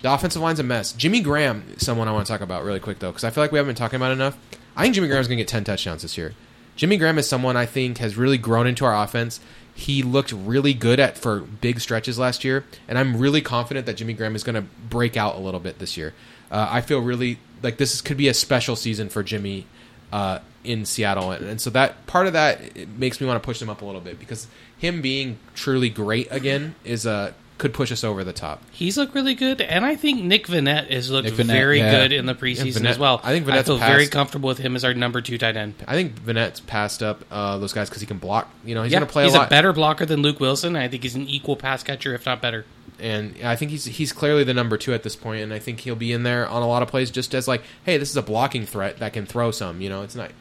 the 0.02 0.12
offensive 0.12 0.42
line's 0.42 0.60
a 0.60 0.62
mess. 0.62 0.92
Jimmy 0.92 1.20
Graham, 1.20 1.78
someone 1.78 2.06
I 2.06 2.12
want 2.12 2.26
to 2.26 2.32
talk 2.32 2.42
about 2.42 2.64
really 2.64 2.80
quick 2.80 2.98
though, 2.98 3.10
because 3.10 3.24
I 3.24 3.30
feel 3.30 3.42
like 3.42 3.50
we 3.50 3.58
haven't 3.58 3.70
been 3.70 3.76
talking 3.76 3.96
about 3.96 4.12
enough. 4.12 4.36
I 4.76 4.82
think 4.82 4.94
Jimmy 4.94 5.08
Graham's 5.08 5.26
going 5.26 5.38
to 5.38 5.42
get 5.42 5.48
ten 5.48 5.64
touchdowns 5.64 6.02
this 6.02 6.18
year. 6.18 6.34
Jimmy 6.76 6.98
Graham 6.98 7.16
is 7.16 7.26
someone 7.26 7.56
I 7.56 7.64
think 7.64 7.98
has 7.98 8.16
really 8.16 8.36
grown 8.36 8.66
into 8.66 8.84
our 8.84 9.02
offense. 9.02 9.40
He 9.74 10.02
looked 10.02 10.32
really 10.32 10.72
good 10.72 11.00
at 11.00 11.18
for 11.18 11.40
big 11.40 11.80
stretches 11.80 12.18
last 12.18 12.44
year, 12.44 12.64
and 12.86 12.98
I'm 12.98 13.16
really 13.16 13.40
confident 13.40 13.86
that 13.86 13.96
Jimmy 13.96 14.12
Graham 14.12 14.36
is 14.36 14.44
going 14.44 14.54
to 14.54 14.62
break 14.88 15.16
out 15.16 15.34
a 15.34 15.38
little 15.38 15.60
bit 15.60 15.78
this 15.78 15.96
year. 15.96 16.14
Uh, 16.50 16.68
I 16.70 16.80
feel 16.80 17.00
really 17.00 17.38
like 17.62 17.78
this 17.78 17.94
is, 17.94 18.00
could 18.00 18.16
be 18.16 18.28
a 18.28 18.34
special 18.34 18.76
season 18.76 19.08
for 19.08 19.22
Jimmy 19.22 19.66
uh, 20.12 20.38
in 20.62 20.84
Seattle, 20.84 21.32
and, 21.32 21.44
and 21.44 21.60
so 21.60 21.70
that 21.70 22.06
part 22.06 22.26
of 22.28 22.34
that 22.34 22.88
makes 22.96 23.20
me 23.20 23.26
want 23.26 23.42
to 23.42 23.44
push 23.44 23.60
him 23.60 23.68
up 23.68 23.82
a 23.82 23.84
little 23.84 24.00
bit 24.00 24.20
because 24.20 24.46
him 24.78 25.02
being 25.02 25.38
truly 25.54 25.88
great 25.88 26.28
again 26.30 26.76
is 26.84 27.06
uh, 27.06 27.32
could 27.64 27.72
push 27.72 27.90
us 27.90 28.04
over 28.04 28.22
the 28.24 28.32
top. 28.34 28.62
He's 28.72 28.98
looked 28.98 29.14
really 29.14 29.34
good, 29.34 29.62
and 29.62 29.86
I 29.86 29.96
think 29.96 30.22
Nick 30.22 30.48
Vannett 30.48 30.90
has 30.90 31.10
looked 31.10 31.30
Nick 31.30 31.34
Vannett, 31.38 31.46
very 31.46 31.78
yeah. 31.78 31.92
good 31.92 32.12
in 32.12 32.26
the 32.26 32.34
preseason 32.34 32.82
Vannett- 32.82 32.90
as 32.90 32.98
well. 32.98 33.22
I 33.24 33.32
think 33.32 33.48
I 33.48 33.52
Vannett's 33.52 33.68
feel 33.68 33.78
very 33.78 34.06
comfortable 34.06 34.48
with 34.48 34.58
him 34.58 34.76
as 34.76 34.84
our 34.84 34.92
number 34.92 35.22
two 35.22 35.38
tight 35.38 35.56
end. 35.56 35.74
I 35.88 35.94
think 35.94 36.14
Vannett's 36.20 36.60
passed 36.60 37.02
up 37.02 37.24
uh, 37.30 37.56
those 37.56 37.72
guys 37.72 37.88
because 37.88 38.02
he 38.02 38.06
can 38.06 38.18
block. 38.18 38.50
You 38.66 38.74
know, 38.74 38.82
he's 38.82 38.92
yeah, 38.92 38.98
going 38.98 39.08
to 39.08 39.12
play 39.14 39.22
a 39.22 39.28
lot. 39.28 39.32
he's 39.32 39.40
a 39.40 39.46
a, 39.46 39.48
better 39.48 39.72
blocker 39.72 40.04
than 40.04 40.20
Luke 40.20 40.40
Wilson. 40.40 40.76
I 40.76 40.88
think 40.88 41.04
he's 41.04 41.14
an 41.14 41.26
equal 41.26 41.56
pass 41.56 41.82
catcher, 41.82 42.14
if 42.14 42.26
not 42.26 42.42
better. 42.42 42.66
and 43.00 43.34
I 43.42 43.56
think 43.56 43.70
he's 43.70 43.86
he's 43.86 44.12
clearly 44.12 44.44
the 44.44 44.52
number 44.52 44.76
two 44.76 44.92
at 44.92 45.02
this 45.02 45.16
point, 45.16 45.40
and 45.40 45.50
I 45.50 45.58
think 45.58 45.80
he'll 45.80 45.96
be 45.96 46.12
in 46.12 46.22
there 46.22 46.46
on 46.46 46.60
a 46.60 46.68
lot 46.68 46.82
of 46.82 46.88
plays 46.90 47.10
just 47.10 47.34
as 47.34 47.48
like, 47.48 47.62
hey, 47.86 47.96
this 47.96 48.10
is 48.10 48.16
a 48.18 48.22
blocking 48.22 48.66
threat 48.66 48.98
that 48.98 49.14
can 49.14 49.24
throw 49.24 49.52
some. 49.52 49.80
You 49.80 49.88
know, 49.88 50.02
it's 50.02 50.14
not. 50.14 50.32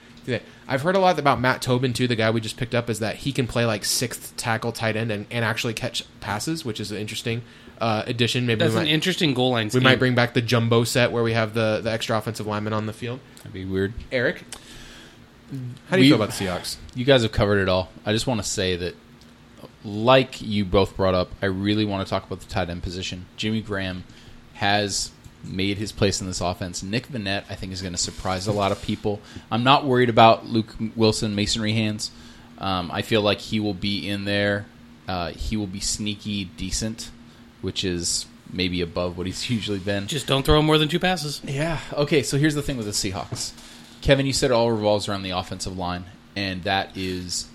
I've 0.68 0.82
heard 0.82 0.96
a 0.96 1.00
lot 1.00 1.20
about 1.20 1.40
Matt 1.42 1.62
Tobin 1.62 1.94
too. 1.94 2.08
The 2.08 2.16
guy 2.16 2.32
we 2.32 2.40
just 2.42 2.58
picked 2.58 2.74
up 2.76 2.90
is 2.90 3.00
that 3.00 3.18
he 3.18 3.32
can 3.32 3.48
play 3.48 3.66
like 3.66 3.84
sixth 3.86 4.36
tackle, 4.38 4.72
tight 4.72 4.96
end, 4.96 5.12
and, 5.12 5.26
and 5.30 5.44
actually 5.44 5.74
catch 5.74 6.04
passes, 6.22 6.64
which 6.64 6.80
is 6.80 6.92
an 6.92 6.98
interesting 6.98 7.42
uh, 7.82 8.04
addition. 8.06 8.46
Maybe 8.46 8.60
That's 8.60 8.74
we 8.74 8.80
an 8.80 8.86
might, 8.86 8.92
interesting 8.94 9.34
goal 9.34 9.52
line. 9.52 9.70
we 9.74 9.80
might 9.82 10.00
bring 10.00 10.16
back 10.16 10.34
the 10.34 10.42
jumbo 10.42 10.84
set 10.86 11.12
where 11.12 11.24
we 11.24 11.34
have 11.34 11.54
the 11.54 11.82
the 11.84 11.92
extra 11.92 12.18
offensive 12.18 12.48
lineman 12.48 12.72
on 12.74 12.86
the 12.86 12.94
field. 12.94 13.20
That'd 13.38 13.54
be 13.54 13.66
weird. 13.66 13.94
Eric, 14.12 14.44
how 15.90 15.98
do 15.98 16.02
you 16.02 16.06
We- 16.06 16.08
feel 16.10 16.16
about 16.24 16.34
the 16.36 16.46
Seahawks? 16.46 16.78
You 16.96 17.04
guys 17.06 17.24
have 17.24 17.32
covered 17.32 17.60
it 17.62 17.68
all. 17.70 17.90
I 18.06 18.14
just 18.14 18.26
want 18.28 18.42
to 18.42 18.48
say 18.48 18.76
that, 18.78 18.96
like 19.84 20.42
you 20.42 20.64
both 20.64 20.96
brought 20.96 21.14
up, 21.14 21.32
I 21.42 21.48
really 21.48 21.84
want 21.86 22.06
to 22.06 22.10
talk 22.10 22.26
about 22.26 22.40
the 22.40 22.46
tight 22.48 22.70
end 22.70 22.84
position. 22.84 23.26
Jimmy 23.36 23.62
Graham 23.62 24.06
has 24.54 25.12
made 25.44 25.78
his 25.78 25.92
place 25.92 26.22
in 26.22 26.28
this 26.28 26.42
offense. 26.42 26.84
Nick 26.84 27.08
Vannett, 27.08 27.44
I 27.50 27.56
think, 27.56 27.74
is 27.74 27.82
going 27.82 27.94
to 27.94 27.98
surprise 28.00 28.48
a 28.48 28.52
lot 28.52 28.72
of 28.72 28.82
people. 28.82 29.20
I'm 29.52 29.64
not 29.64 29.86
worried 29.86 30.10
about 30.10 30.46
Luke 30.46 30.76
Wilson 30.96 31.36
masonry 31.36 31.74
hands. 31.74 32.12
Um, 32.58 32.90
I 32.92 33.02
feel 33.02 33.22
like 33.22 33.40
he 33.40 33.60
will 33.60 33.74
be 33.74 34.08
in 34.08 34.26
there. 34.26 34.66
Uh, 35.08 35.32
he 35.32 35.58
will 35.58 35.68
be 35.68 35.80
sneaky 35.80 36.46
decent, 36.46 37.12
which 37.62 37.84
is 37.84 38.26
maybe 38.52 38.82
above 38.82 39.18
what 39.18 39.28
he's 39.28 39.50
usually 39.50 39.80
been. 39.80 40.08
Just 40.08 40.28
don't 40.28 40.46
throw 40.46 40.60
him 40.60 40.66
more 40.66 40.78
than 40.78 40.88
two 40.88 41.00
passes. 41.00 41.42
Yeah. 41.44 41.80
Okay. 41.94 42.24
So 42.24 42.38
here's 42.38 42.56
the 42.56 42.62
thing 42.62 42.78
with 42.78 42.86
the 42.86 42.92
Seahawks, 42.92 43.52
Kevin. 44.02 44.26
You 44.26 44.34
said 44.34 44.52
it 44.52 44.54
all 44.54 44.72
revolves 44.72 45.10
around 45.10 45.24
the 45.24 45.32
offensive 45.32 45.78
line, 45.78 46.06
and 46.36 46.64
that 46.64 46.96
is 46.96 47.48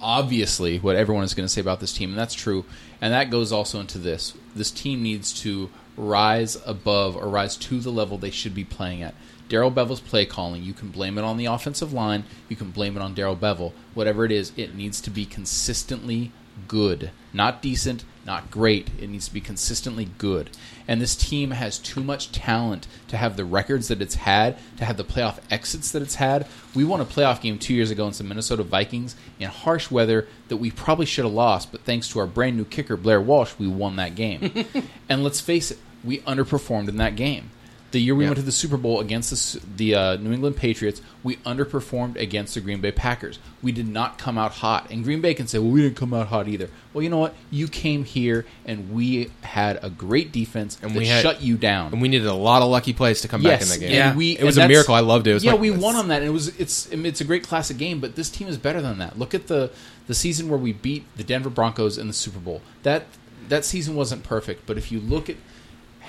obviously 0.00 0.80
what 0.80 0.96
everyone 0.96 1.22
is 1.22 1.32
going 1.32 1.46
to 1.46 1.52
say 1.52 1.60
about 1.60 1.78
this 1.78 1.92
team, 1.92 2.10
and 2.10 2.18
that's 2.18 2.34
true. 2.34 2.64
And 3.00 3.12
that 3.12 3.30
goes 3.30 3.52
also 3.52 3.80
into 3.80 3.98
this. 3.98 4.34
This 4.54 4.70
team 4.70 5.02
needs 5.02 5.32
to 5.42 5.70
rise 5.96 6.56
above 6.66 7.16
or 7.16 7.28
rise 7.28 7.56
to 7.56 7.80
the 7.80 7.90
level 7.90 8.18
they 8.18 8.30
should 8.30 8.54
be 8.54 8.64
playing 8.64 9.02
at. 9.02 9.14
Darrell 9.48 9.70
Bevell's 9.70 10.00
play 10.00 10.24
calling, 10.24 10.62
you 10.62 10.72
can 10.72 10.88
blame 10.88 11.18
it 11.18 11.24
on 11.24 11.36
the 11.36 11.46
offensive 11.46 11.92
line, 11.92 12.24
you 12.48 12.56
can 12.56 12.70
blame 12.70 12.96
it 12.96 13.02
on 13.02 13.14
Daryl 13.14 13.38
Bevel. 13.38 13.74
Whatever 13.92 14.24
it 14.24 14.32
is, 14.32 14.52
it 14.56 14.74
needs 14.74 15.00
to 15.02 15.10
be 15.10 15.26
consistently 15.26 16.32
good. 16.68 17.10
Not 17.32 17.60
decent, 17.60 18.04
not 18.24 18.50
great. 18.50 18.88
It 19.00 19.08
needs 19.08 19.28
to 19.28 19.34
be 19.34 19.40
consistently 19.40 20.08
good. 20.18 20.50
And 20.86 21.00
this 21.00 21.16
team 21.16 21.50
has 21.52 21.78
too 21.78 22.02
much 22.02 22.32
talent 22.32 22.86
to 23.08 23.16
have 23.16 23.36
the 23.36 23.44
records 23.44 23.88
that 23.88 24.02
it's 24.02 24.14
had, 24.14 24.56
to 24.76 24.84
have 24.84 24.96
the 24.96 25.04
playoff 25.04 25.38
exits 25.50 25.90
that 25.92 26.02
it's 26.02 26.16
had. 26.16 26.46
We 26.74 26.84
won 26.84 27.00
a 27.00 27.04
playoff 27.04 27.40
game 27.40 27.58
two 27.58 27.74
years 27.74 27.90
ago 27.90 28.06
in 28.06 28.12
some 28.12 28.28
Minnesota 28.28 28.62
Vikings 28.62 29.16
in 29.40 29.48
harsh 29.48 29.90
weather 29.90 30.28
that 30.48 30.58
we 30.58 30.70
probably 30.70 31.06
should 31.06 31.24
have 31.24 31.34
lost, 31.34 31.72
but 31.72 31.82
thanks 31.82 32.08
to 32.10 32.20
our 32.20 32.26
brand 32.26 32.56
new 32.56 32.64
kicker, 32.64 32.96
Blair 32.96 33.20
Walsh, 33.20 33.54
we 33.58 33.66
won 33.66 33.96
that 33.96 34.14
game. 34.14 34.66
and 35.08 35.24
let's 35.24 35.40
face 35.40 35.70
it, 35.70 35.78
we 36.04 36.18
underperformed 36.20 36.88
in 36.88 36.96
that 36.98 37.16
game. 37.16 37.50
The 37.92 38.00
year 38.00 38.14
we 38.14 38.24
Yeah. 38.24 38.30
went 38.30 38.38
to 38.38 38.44
the 38.44 38.52
Super 38.52 38.76
Bowl 38.78 39.00
against 39.00 39.30
the, 39.54 39.60
the 39.76 39.94
uh, 39.94 40.16
New 40.16 40.32
England 40.32 40.56
Patriots, 40.56 41.02
we 41.22 41.36
underperformed 41.36 42.16
against 42.18 42.54
the 42.54 42.60
Green 42.60 42.80
Bay 42.80 42.90
Packers. 42.90 43.38
We 43.62 43.70
did 43.70 43.86
not 43.86 44.16
come 44.18 44.38
out 44.38 44.52
hot. 44.52 44.90
And 44.90 45.04
Green 45.04 45.20
Bay 45.20 45.34
can 45.34 45.46
say, 45.46 45.58
well, 45.58 45.70
we 45.70 45.82
didn't 45.82 45.96
come 45.96 46.12
out 46.14 46.28
hot 46.28 46.48
either. 46.48 46.68
Well, 46.92 47.02
you 47.02 47.10
know 47.10 47.18
what? 47.18 47.34
You 47.50 47.68
came 47.68 48.04
here 48.04 48.44
and 48.64 48.90
we 48.92 49.30
had 49.42 49.78
a 49.82 49.90
great 49.90 50.32
defense 50.32 50.78
And 50.82 50.92
that 50.92 50.98
we 50.98 51.06
had- 51.06 51.22
shut 51.22 51.42
you 51.42 51.56
down. 51.56 51.92
And 51.92 52.00
we 52.02 52.08
needed 52.08 52.26
a 52.26 52.34
lot 52.34 52.62
of 52.62 52.68
lucky 52.70 52.92
plays 52.94 53.20
to 53.20 53.28
come 53.28 53.42
back 53.42 53.60
in 53.62 53.68
that 53.68 53.78
game. 53.80 53.92
Yeah. 53.92 54.16
we, 54.16 54.38
It 54.38 54.44
was 54.44 54.56
a 54.58 54.66
miracle. 54.66 54.94
I 54.94 55.00
loved 55.00 55.26
it. 55.26 55.30
It 55.30 55.34
was 55.34 55.44
yeah, 55.44 55.52
my- 55.52 55.58
we 55.58 55.70
won 55.70 55.94
on 55.94 56.08
that, 56.08 56.22
and 56.22 56.26
it 56.26 56.32
was 56.32 56.48
it's 56.58 56.86
it's 56.90 57.20
a 57.20 57.24
great 57.24 57.46
classic 57.46 57.76
game. 57.76 58.00
But 58.00 58.16
this 58.16 58.30
team 58.30 58.48
is 58.48 58.56
better 58.56 58.80
than 58.80 58.98
that. 58.98 59.18
Look 59.18 59.34
at 59.34 59.46
the 59.48 59.70
the 60.06 60.14
season 60.14 60.48
where 60.48 60.58
we 60.58 60.72
beat 60.72 61.04
the 61.16 61.24
Denver 61.24 61.50
Broncos 61.50 61.98
in 61.98 62.06
the 62.08 62.12
Super 62.14 62.38
Bowl. 62.40 62.62
That 62.84 63.04
that 63.48 63.64
season 63.66 63.94
wasn't 63.96 64.22
perfect, 64.22 64.66
but 64.66 64.78
if 64.78 64.90
you 64.90 64.98
look 64.98 65.28
at 65.28 65.36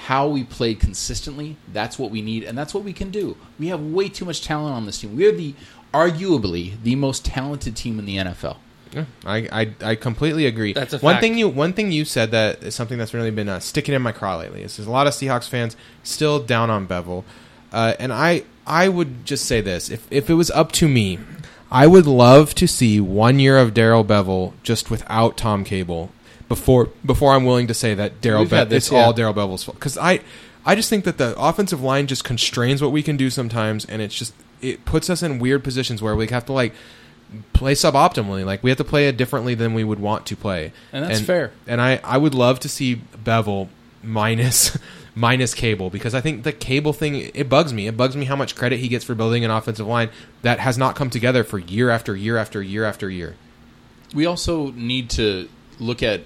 how 0.03 0.27
we 0.27 0.43
played 0.43 0.81
consistently, 0.81 1.55
that's 1.71 1.97
what 1.97 2.11
we 2.11 2.21
need, 2.21 2.43
and 2.43 2.57
that's 2.57 2.73
what 2.73 2.83
we 2.83 2.91
can 2.91 3.09
do. 3.09 3.37
We 3.57 3.69
have 3.69 3.81
way 3.81 4.09
too 4.09 4.25
much 4.25 4.41
talent 4.41 4.75
on 4.75 4.85
this 4.85 4.99
team. 4.99 5.15
We 5.15 5.25
are 5.25 5.31
the 5.31 5.55
arguably 5.93 6.81
the 6.83 6.95
most 6.95 7.23
talented 7.23 7.77
team 7.77 7.99
in 7.99 8.05
the 8.05 8.17
NFL. 8.17 8.57
Yeah, 8.91 9.05
I, 9.25 9.37
I 9.61 9.91
I 9.91 9.95
completely 9.95 10.45
agree. 10.45 10.73
That's 10.73 10.91
a 10.91 10.97
fact. 10.97 11.03
one 11.03 11.19
thing 11.21 11.37
you 11.37 11.47
one 11.47 11.71
thing 11.71 11.93
you 11.93 12.03
said 12.03 12.31
that 12.31 12.61
is 12.63 12.75
something 12.75 12.97
that's 12.97 13.13
really 13.13 13.31
been 13.31 13.47
uh, 13.47 13.61
sticking 13.61 13.95
in 13.95 14.01
my 14.01 14.11
craw 14.11 14.35
lately. 14.35 14.61
Is 14.63 14.75
there's 14.75 14.87
a 14.87 14.91
lot 14.91 15.07
of 15.07 15.13
Seahawks 15.13 15.47
fans 15.47 15.77
still 16.03 16.39
down 16.39 16.69
on 16.69 16.85
Bevell, 16.85 17.23
uh, 17.71 17.93
and 17.97 18.11
I 18.11 18.43
I 18.67 18.89
would 18.89 19.25
just 19.25 19.45
say 19.45 19.61
this: 19.61 19.89
if 19.89 20.05
if 20.11 20.29
it 20.29 20.33
was 20.33 20.51
up 20.51 20.73
to 20.73 20.89
me, 20.89 21.17
I 21.71 21.87
would 21.87 22.05
love 22.05 22.53
to 22.55 22.67
see 22.67 22.99
one 22.99 23.39
year 23.39 23.57
of 23.57 23.73
Darrell 23.73 24.03
Bevell 24.03 24.51
just 24.63 24.91
without 24.91 25.37
Tom 25.37 25.63
Cable 25.63 26.11
before 26.55 26.89
before 27.03 27.33
I'm 27.33 27.45
willing 27.45 27.67
to 27.67 27.73
say 27.73 27.95
that 27.95 28.21
Daryl 28.21 28.43
Be- 28.43 28.69
this, 28.69 28.85
it's 28.85 28.91
all. 28.91 29.11
Darrell 29.11 29.33
Bevell's 29.33 29.63
fault 29.63 29.75
because 29.75 29.97
I 29.97 30.19
I 30.65 30.75
just 30.75 30.87
think 30.89 31.03
that 31.05 31.17
the 31.17 31.35
offensive 31.37 31.81
line 31.81 32.05
just 32.05 32.23
constrains 32.23 32.79
what 32.79 32.91
we 32.91 33.01
can 33.01 33.17
do 33.17 33.31
sometimes, 33.31 33.85
and 33.85 34.01
it's 34.01 34.15
just 34.15 34.33
it 34.61 34.85
puts 34.85 35.09
us 35.09 35.23
in 35.23 35.39
weird 35.39 35.63
positions 35.63 36.01
where 36.01 36.15
we 36.15 36.27
have 36.27 36.45
to 36.45 36.53
like 36.53 36.73
play 37.53 37.73
suboptimally. 37.73 38.45
Like 38.45 38.61
we 38.61 38.69
have 38.69 38.77
to 38.77 38.83
play 38.83 39.07
it 39.07 39.17
differently 39.17 39.55
than 39.55 39.73
we 39.73 39.83
would 39.83 39.99
want 39.99 40.27
to 40.27 40.35
play, 40.35 40.71
And 40.91 41.03
that's 41.03 41.21
fair. 41.21 41.51
And 41.65 41.81
I 41.81 41.99
I 42.03 42.17
would 42.17 42.35
love 42.35 42.59
to 42.61 42.69
see 42.69 43.01
Bevell 43.23 43.67
minus 44.03 44.77
minus 45.15 45.55
Cable 45.55 45.89
because 45.89 46.13
I 46.13 46.21
think 46.21 46.43
the 46.43 46.53
Cable 46.53 46.93
thing 46.93 47.31
it 47.33 47.49
bugs 47.49 47.73
me. 47.73 47.87
It 47.87 47.97
bugs 47.97 48.15
me 48.15 48.25
how 48.25 48.35
much 48.35 48.55
credit 48.55 48.77
he 48.77 48.87
gets 48.89 49.03
for 49.03 49.15
building 49.15 49.43
an 49.43 49.49
offensive 49.49 49.87
line 49.87 50.09
that 50.43 50.59
has 50.59 50.77
not 50.77 50.95
come 50.95 51.09
together 51.09 51.43
for 51.43 51.57
year 51.57 51.89
after 51.89 52.15
year 52.15 52.37
after 52.37 52.61
year 52.61 52.85
after 52.85 53.09
year. 53.09 53.35
We 54.13 54.27
also 54.27 54.69
need 54.71 55.09
to 55.11 55.49
look 55.79 56.03
at 56.03 56.21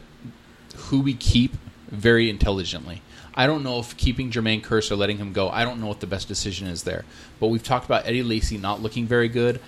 who 0.77 1.01
we 1.01 1.13
keep 1.13 1.55
very 1.89 2.29
intelligently. 2.29 3.01
I 3.33 3.45
don't 3.45 3.63
know 3.63 3.79
if 3.79 3.95
keeping 3.97 4.31
Jermaine 4.31 4.63
Kearse 4.63 4.89
or 4.89 4.95
letting 4.95 5.17
him 5.17 5.31
go, 5.31 5.49
I 5.49 5.63
don't 5.63 5.79
know 5.79 5.87
what 5.87 5.99
the 5.99 6.07
best 6.07 6.27
decision 6.27 6.67
is 6.67 6.83
there. 6.83 7.05
But 7.39 7.47
we've 7.47 7.63
talked 7.63 7.85
about 7.85 8.07
Eddie 8.07 8.23
Lacy 8.23 8.57
not 8.57 8.81
looking 8.81 9.05
very 9.05 9.29
good. 9.29 9.59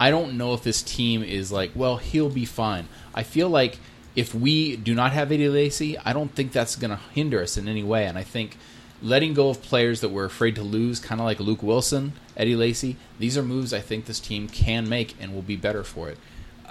I 0.00 0.10
don't 0.10 0.38
know 0.38 0.54
if 0.54 0.62
this 0.62 0.82
team 0.82 1.22
is 1.22 1.52
like, 1.52 1.72
well, 1.74 1.98
he'll 1.98 2.30
be 2.30 2.46
fine. 2.46 2.88
I 3.14 3.24
feel 3.24 3.50
like 3.50 3.78
if 4.16 4.34
we 4.34 4.76
do 4.76 4.94
not 4.94 5.12
have 5.12 5.30
Eddie 5.30 5.48
Lacy, 5.48 5.98
I 5.98 6.12
don't 6.12 6.34
think 6.34 6.52
that's 6.52 6.76
going 6.76 6.90
to 6.90 7.00
hinder 7.12 7.42
us 7.42 7.56
in 7.56 7.68
any 7.68 7.82
way. 7.82 8.06
And 8.06 8.16
I 8.16 8.22
think 8.22 8.56
letting 9.02 9.34
go 9.34 9.50
of 9.50 9.62
players 9.62 10.00
that 10.00 10.08
we're 10.08 10.24
afraid 10.24 10.54
to 10.56 10.62
lose, 10.62 10.98
kind 10.98 11.20
of 11.20 11.24
like 11.24 11.38
Luke 11.38 11.62
Wilson, 11.62 12.14
Eddie 12.36 12.56
Lacy, 12.56 12.96
these 13.18 13.36
are 13.36 13.42
moves 13.42 13.72
I 13.72 13.80
think 13.80 14.06
this 14.06 14.20
team 14.20 14.48
can 14.48 14.88
make 14.88 15.14
and 15.20 15.34
will 15.34 15.42
be 15.42 15.56
better 15.56 15.84
for 15.84 16.08
it. 16.08 16.18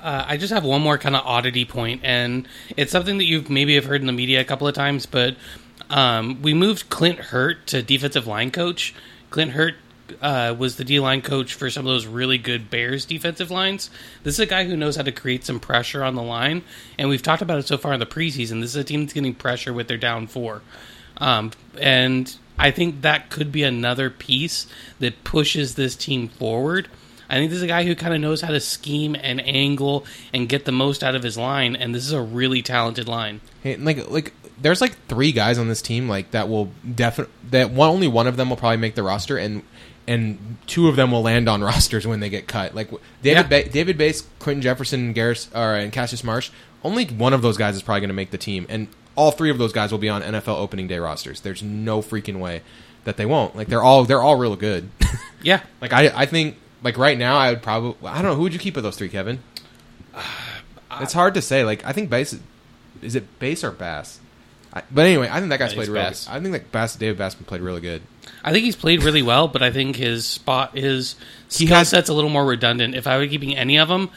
Uh, 0.02 0.26
I 0.28 0.38
just 0.38 0.54
have 0.54 0.64
one 0.64 0.82
more 0.82 0.98
kind 0.98 1.16
of 1.16 1.26
oddity 1.26 1.66
point, 1.66 2.02
and 2.04 2.48
it's 2.76 2.92
something 2.92 3.18
that 3.18 3.26
you've 3.26 3.50
maybe 3.50 3.76
have 3.76 3.86
heard 3.86 4.02
in 4.02 4.08
the 4.08 4.14
media 4.14 4.42
a 4.42 4.46
couple 4.46 4.68
of 4.68 4.76
times, 4.76 5.06
but 5.06 5.36
um, 5.90 6.42
we 6.42 6.54
moved 6.54 6.90
Clint 6.90 7.20
Hurtt 7.20 7.68
to 7.68 7.82
defensive 7.82 8.28
line 8.28 8.52
coach. 8.52 8.94
Clint 9.30 9.52
Hurtt 9.52 9.76
uh, 10.22 10.56
was 10.58 10.78
the 10.78 10.84
D 10.84 11.00
line 11.00 11.22
coach 11.22 11.54
for 11.54 11.70
some 11.70 11.86
of 11.86 11.92
those 11.92 12.06
really 12.06 12.38
good 12.38 12.70
Bears 12.70 13.06
defensive 13.06 13.52
lines. 13.52 13.90
This 14.24 14.36
is 14.36 14.40
a 14.40 14.46
guy 14.46 14.66
who 14.66 14.78
knows 14.78 14.96
how 14.96 15.04
to 15.04 15.12
create 15.12 15.46
some 15.46 15.60
pressure 15.60 16.04
on 16.04 16.16
the 16.16 16.24
line, 16.24 16.64
and 16.98 17.10
we've 17.10 17.24
talked 17.24 17.42
about 17.42 17.60
it 17.60 17.68
so 17.68 17.78
far 17.78 17.94
in 17.94 18.00
the 18.00 18.06
preseason. 18.06 18.62
This 18.62 18.72
is 18.72 18.76
a 18.76 18.84
team 18.84 19.02
that's 19.02 19.14
getting 19.14 19.34
pressure 19.34 19.74
with 19.74 19.88
their 19.88 19.98
down 19.98 20.28
four, 20.28 20.62
um, 21.18 21.52
and 21.80 22.36
I 22.58 22.72
think 22.72 23.02
that 23.02 23.30
could 23.30 23.52
be 23.52 23.64
another 23.64 24.10
piece 24.10 24.68
that 25.00 25.24
pushes 25.24 25.76
this 25.76 25.96
team 25.96 26.28
forward. 26.28 26.88
I 27.30 27.36
think 27.36 27.50
this 27.50 27.58
is 27.58 27.64
a 27.64 27.68
guy 27.68 27.84
who 27.84 27.96
kind 27.96 28.14
of 28.14 28.22
knows 28.22 28.42
how 28.42 28.52
to 28.52 28.60
scheme 28.60 29.16
and 29.22 29.46
angle 29.46 30.06
and 30.34 30.48
get 30.48 30.66
the 30.66 30.72
most 30.72 31.04
out 31.04 31.16
of 31.16 31.24
his 31.24 31.38
line, 31.38 31.76
and 31.76 31.94
this 31.94 32.06
is 32.06 32.12
a 32.14 32.22
really 32.22 32.62
talented 32.62 33.08
line. 33.08 33.42
Hey, 33.64 33.76
like 33.78 34.10
like 34.10 34.34
there's 34.62 34.82
like 34.82 34.96
three 35.08 35.32
guys 35.32 35.58
on 35.58 35.68
this 35.68 35.82
team 35.82 36.08
like 36.10 36.32
that 36.32 36.50
will 36.50 36.72
definitely 36.96 37.34
that 37.52 37.72
one 37.72 37.90
only 37.90 38.08
one 38.08 38.28
of 38.28 38.38
them 38.38 38.50
will 38.50 38.58
probably 38.58 38.78
make 38.78 38.96
the 38.96 39.04
roster 39.04 39.38
and 39.38 39.62
and 40.08 40.58
two 40.68 40.88
of 40.88 40.96
them 40.96 41.12
will 41.12 41.22
land 41.22 41.50
on 41.50 41.62
rosters 41.64 42.08
when 42.08 42.20
they 42.22 42.30
get 42.30 42.48
cut. 42.48 42.74
Like 42.74 42.90
David 43.22 43.42
Yeah. 43.42 43.44
ba- 43.64 43.70
David 43.70 43.98
Bass, 43.98 44.24
Quentin 44.40 44.62
Jefferson, 44.62 45.14
Garris, 45.14 45.48
or 45.56 45.76
and 45.76 45.92
Cassius 45.92 46.24
Marsh. 46.24 46.50
Only 46.84 47.06
one 47.06 47.34
of 47.34 47.42
those 47.42 47.58
guys 47.58 47.76
is 47.76 47.82
probably 47.82 48.02
going 48.02 48.10
to 48.10 48.14
make 48.16 48.32
the 48.32 48.38
team, 48.38 48.66
and 48.70 48.88
all 49.16 49.32
three 49.32 49.50
of 49.50 49.58
those 49.58 49.74
guys 49.74 49.92
will 49.92 49.98
be 50.00 50.10
on 50.10 50.22
NFL 50.22 50.56
opening 50.58 50.88
day 50.88 51.00
rosters. 51.00 51.42
There's 51.42 51.62
no 51.64 52.02
freaking 52.02 52.40
way 52.40 52.62
that 53.04 53.18
they 53.18 53.26
won't. 53.26 53.56
Like 53.56 53.68
they're 53.68 53.82
all 53.84 54.06
they're 54.06 54.22
all 54.22 54.36
real 54.38 54.56
good. 54.56 54.90
Yeah, 55.44 55.62
like 55.82 55.94
I 55.94 56.08
I 56.16 56.26
think 56.26 56.58
like 56.84 56.98
right 56.98 57.18
now 57.18 57.38
I 57.38 57.50
would 57.52 57.62
probably 57.62 57.96
I 58.08 58.22
don't 58.22 58.32
know 58.32 58.36
who 58.36 58.44
would 58.44 58.54
you 58.54 58.60
keep 58.60 58.78
of 58.78 58.84
those 58.84 58.98
three, 58.98 59.10
Kevin. 59.10 59.40
It's 61.02 61.14
hard 61.14 61.36
to 61.36 61.42
say. 61.42 61.64
Like 61.64 61.86
I 61.86 61.92
think 61.94 62.10
Bass 62.10 62.36
is 63.02 63.16
it 63.16 63.40
Bass 63.40 63.64
or 63.64 63.72
Bass. 63.72 64.20
I, 64.74 64.82
but 64.92 65.06
anyway, 65.06 65.30
I 65.32 65.40
think 65.40 65.50
that 65.50 65.60
guy's 65.60 65.74
played 65.74 65.90
really. 65.90 66.00
Bass. 66.00 66.26
Good. 66.26 66.32
I 66.34 66.40
think 66.40 66.52
that 66.54 66.72
Bass 66.72 66.96
David 66.96 67.18
Bassman 67.20 67.46
played 67.46 67.62
really 67.62 67.82
good. 67.82 68.02
I 68.44 68.52
think 68.52 68.64
he's 68.66 68.76
played 68.76 69.04
really 69.04 69.22
well, 69.22 69.48
but 69.48 69.62
I 69.62 69.70
think 69.72 69.96
his 69.96 70.26
spot, 70.26 70.76
his 70.78 71.16
He 71.50 71.66
skill 71.66 71.78
has- 71.78 71.90
set's 71.90 72.10
a 72.10 72.14
little 72.14 72.30
more 72.30 72.46
redundant. 72.46 72.96
If 72.96 73.06
I 73.06 73.18
were 73.18 73.28
keeping 73.28 73.56
any 73.56 73.78
of 73.78 73.90
them, 73.90 74.10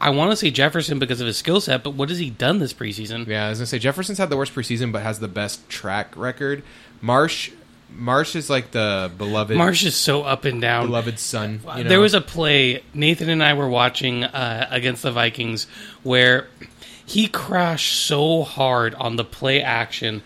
I 0.00 0.10
want 0.10 0.30
to 0.32 0.36
say 0.36 0.50
Jefferson 0.50 0.98
because 0.98 1.20
of 1.20 1.26
his 1.26 1.36
skill 1.36 1.60
set, 1.60 1.84
but 1.84 1.90
what 1.94 2.08
has 2.08 2.18
he 2.18 2.30
done 2.30 2.58
this 2.58 2.72
preseason? 2.72 3.26
Yeah, 3.26 3.46
I 3.46 3.50
was 3.50 3.58
gonna 3.58 3.66
say 3.66 3.78
Jefferson's 3.78 4.18
had 4.18 4.28
the 4.30 4.36
worst 4.36 4.54
preseason, 4.54 4.92
but 4.92 5.02
has 5.02 5.20
the 5.20 5.28
best 5.28 5.68
track 5.68 6.14
record. 6.16 6.62
Marsh, 7.00 7.50
Marsh 7.96 8.34
is 8.36 8.48
like 8.50 8.70
the 8.72 9.10
beloved, 9.16 9.56
Marsh 9.56 9.84
is 9.84 9.94
so 9.94 10.22
up 10.22 10.44
and 10.44 10.60
down. 10.60 10.86
beloved 10.86 11.18
son. 11.18 11.60
You 11.76 11.84
know? 11.84 11.88
There 11.88 12.00
was 12.00 12.14
a 12.14 12.20
play 12.20 12.82
Nathan 12.94 13.28
and 13.28 13.42
I 13.42 13.54
were 13.54 13.68
watching 13.68 14.24
uh, 14.24 14.66
against 14.70 15.02
the 15.02 15.12
Vikings 15.12 15.66
where 16.02 16.48
he 17.04 17.28
crashed 17.28 17.92
so 18.06 18.42
hard 18.42 18.94
on 18.94 19.16
the 19.16 19.24
play 19.24 19.60
action, 19.60 20.22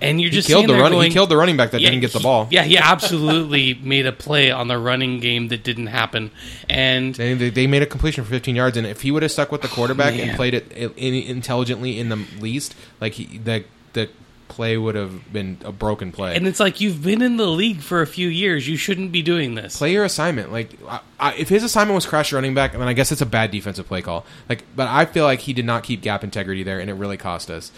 and 0.00 0.20
you're 0.20 0.30
he 0.30 0.36
just 0.36 0.48
killed 0.48 0.66
the 0.68 0.74
running. 0.74 0.92
going- 0.98 1.10
he 1.10 1.14
killed 1.14 1.28
the 1.28 1.36
running 1.36 1.56
back 1.56 1.72
that 1.72 1.80
Yeah, 1.80 1.90
didn't 1.90 2.00
get 2.02 2.12
the 2.12 2.18
he- 2.20 2.22
ball. 2.22 2.48
Yeah, 2.50 2.62
he 2.62 2.78
absolutely 2.78 3.74
made 3.82 4.06
a 4.06 4.12
play 4.12 4.50
on 4.50 4.68
the 4.68 4.78
running 4.78 5.20
game 5.20 5.48
that 5.48 5.62
didn't 5.64 5.88
happen, 5.88 6.30
and 6.68 7.14
They, 7.14 7.34
they, 7.34 7.66
made 7.66 7.82
a 7.82 7.86
completion 7.86 8.24
for 8.24 8.30
15 8.30 8.56
yards, 8.56 8.76
and 8.76 8.86
if 8.86 9.02
he 9.02 9.10
would 9.10 9.22
have 9.22 9.32
stuck 9.32 9.50
with 9.52 9.62
the 9.62 9.68
quarterback 9.68 10.14
and 10.14 10.36
played 10.36 10.54
it 10.54 10.72
intelligently 10.72 11.98
in 11.98 12.08
the 12.08 12.24
least, 12.40 12.74
like 13.00 13.14
he, 13.14 13.38
the 13.38 13.64
the 13.92 14.08
play 14.56 14.76
would 14.76 14.94
have 14.96 15.32
been 15.32 15.58
a 15.64 15.70
broken 15.70 16.10
play. 16.10 16.34
and 16.34 16.46
it's 16.48 16.58
like 16.58 16.80
you've 16.80 17.02
been 17.04 17.22
in 17.22 17.36
the 17.36 17.46
league 17.46 17.80
for 17.80 18.02
a 18.02 18.06
few 18.06 18.26
years. 18.28 18.66
You 18.66 18.76
shouldn't 18.76 19.12
be 19.12 19.22
doing 19.22 19.54
this. 19.54 19.76
play 19.78 19.92
your 19.92 20.04
assignment. 20.04 20.50
Like, 20.50 20.70
I, 20.88 21.00
I, 21.20 21.34
if 21.34 21.48
his 21.48 21.62
assignment 21.62 21.94
was 21.94 22.06
crash 22.06 22.32
running 22.32 22.54
back, 22.54 22.72
then 22.72 22.82
I 22.82 22.92
guess 22.94 23.12
it's 23.12 23.20
a 23.20 23.26
bad 23.26 23.50
defensive 23.52 23.86
play 23.86 24.02
call. 24.02 24.26
Like, 24.48 24.64
but 24.74 24.88
I 24.88 25.04
feel 25.04 25.24
like 25.24 25.40
he 25.40 25.52
did 25.52 25.64
not 25.64 25.84
keep 25.84 26.02
gap 26.02 26.24
integrity 26.24 26.62
there, 26.64 26.80
and 26.80 26.90
it 26.90 26.94
really 26.94 27.16
cost 27.16 27.50
us. 27.50 27.70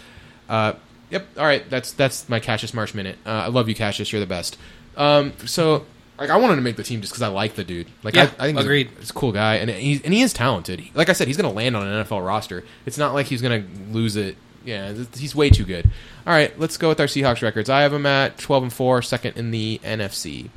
Uh, 0.47 0.73
yep. 1.11 1.27
All 1.37 1.45
right. 1.45 1.69
That's 1.69 1.91
that's 1.91 2.27
my 2.29 2.39
Cassius 2.39 2.73
Marsh 2.73 2.93
minute. 2.95 3.17
Uh, 3.25 3.29
I 3.29 3.47
love 3.49 3.69
you, 3.69 3.75
Cassius. 3.75 4.11
You're 4.11 4.21
the 4.21 4.25
best. 4.25 4.57
Um, 4.97 5.33
so. 5.45 5.85
Like 6.17 6.31
I 6.31 6.35
wanted 6.35 6.57
to 6.57 6.61
make 6.61 6.75
the 6.75 6.83
team 6.83 6.99
just 6.99 7.13
because 7.13 7.21
I 7.21 7.29
like 7.29 7.55
the 7.55 7.63
dude. 7.63 7.87
Like 8.03 8.13
Yeah, 8.13 8.23
I, 8.37 8.43
I 8.43 8.45
think 8.47 8.57
he's 8.57 8.65
a- 8.65 8.67
agreed. 8.67 8.89
He's 8.99 9.09
a 9.09 9.13
cool 9.13 9.31
guy, 9.31 9.55
and 9.55 9.69
he's 9.69 10.01
and 10.01 10.13
he 10.13 10.21
is 10.21 10.33
talented. 10.33 10.83
Like 10.93 11.07
I 11.07 11.13
said, 11.13 11.27
he's 11.27 11.37
going 11.37 11.49
to 11.49 11.55
land 11.55 11.77
on 11.77 11.87
an 11.87 12.03
NFL 12.05 12.25
roster. 12.25 12.65
It's 12.85 12.97
not 12.97 13.13
like 13.13 13.27
he's 13.27 13.41
going 13.41 13.63
to 13.63 13.93
lose 13.93 14.17
it. 14.17 14.35
Yeah, 14.65 14.93
th- 14.93 15.07
he's 15.17 15.35
way 15.35 15.49
too 15.49 15.63
good. 15.63 15.89
All 16.27 16.33
right, 16.33 16.57
let's 16.59 16.77
go 16.77 16.89
with 16.89 16.99
our 16.99 17.07
Seahawks 17.07 17.41
records. 17.41 17.69
I 17.69 17.81
have 17.81 17.93
him 17.93 18.05
at 18.05 18.37
twelve 18.37 18.63
and 18.63 18.73
four, 18.73 19.01
second 19.01 19.37
in 19.37 19.51
the 19.51 19.79
NFC 19.83 20.49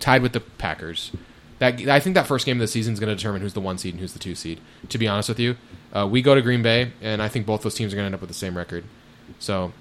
tied 0.00 0.22
with 0.22 0.32
the 0.32 0.40
Packers. 0.40 1.12
That 1.58 1.80
I 1.88 2.00
think 2.00 2.14
that 2.14 2.26
first 2.26 2.46
game 2.46 2.56
of 2.56 2.60
the 2.60 2.68
season 2.68 2.94
is 2.94 3.00
going 3.00 3.08
to 3.08 3.16
determine 3.16 3.42
who's 3.42 3.52
the 3.52 3.60
one 3.60 3.78
seed 3.78 3.94
and 3.94 4.00
who's 4.00 4.12
the 4.12 4.18
two 4.18 4.34
seed. 4.34 4.60
To 4.88 4.98
be 4.98 5.08
honest 5.08 5.28
with 5.28 5.40
you, 5.40 5.56
uh, 5.92 6.06
we 6.10 6.22
go 6.22 6.34
to 6.34 6.42
Green 6.42 6.62
Bay, 6.62 6.92
and 7.02 7.20
I 7.20 7.28
think 7.28 7.46
both 7.46 7.62
those 7.62 7.74
teams 7.74 7.92
are 7.92 7.96
going 7.96 8.04
to 8.04 8.06
end 8.06 8.14
up 8.14 8.20
with 8.20 8.30
the 8.30 8.34
same 8.34 8.56
record. 8.56 8.84
So 9.40 9.72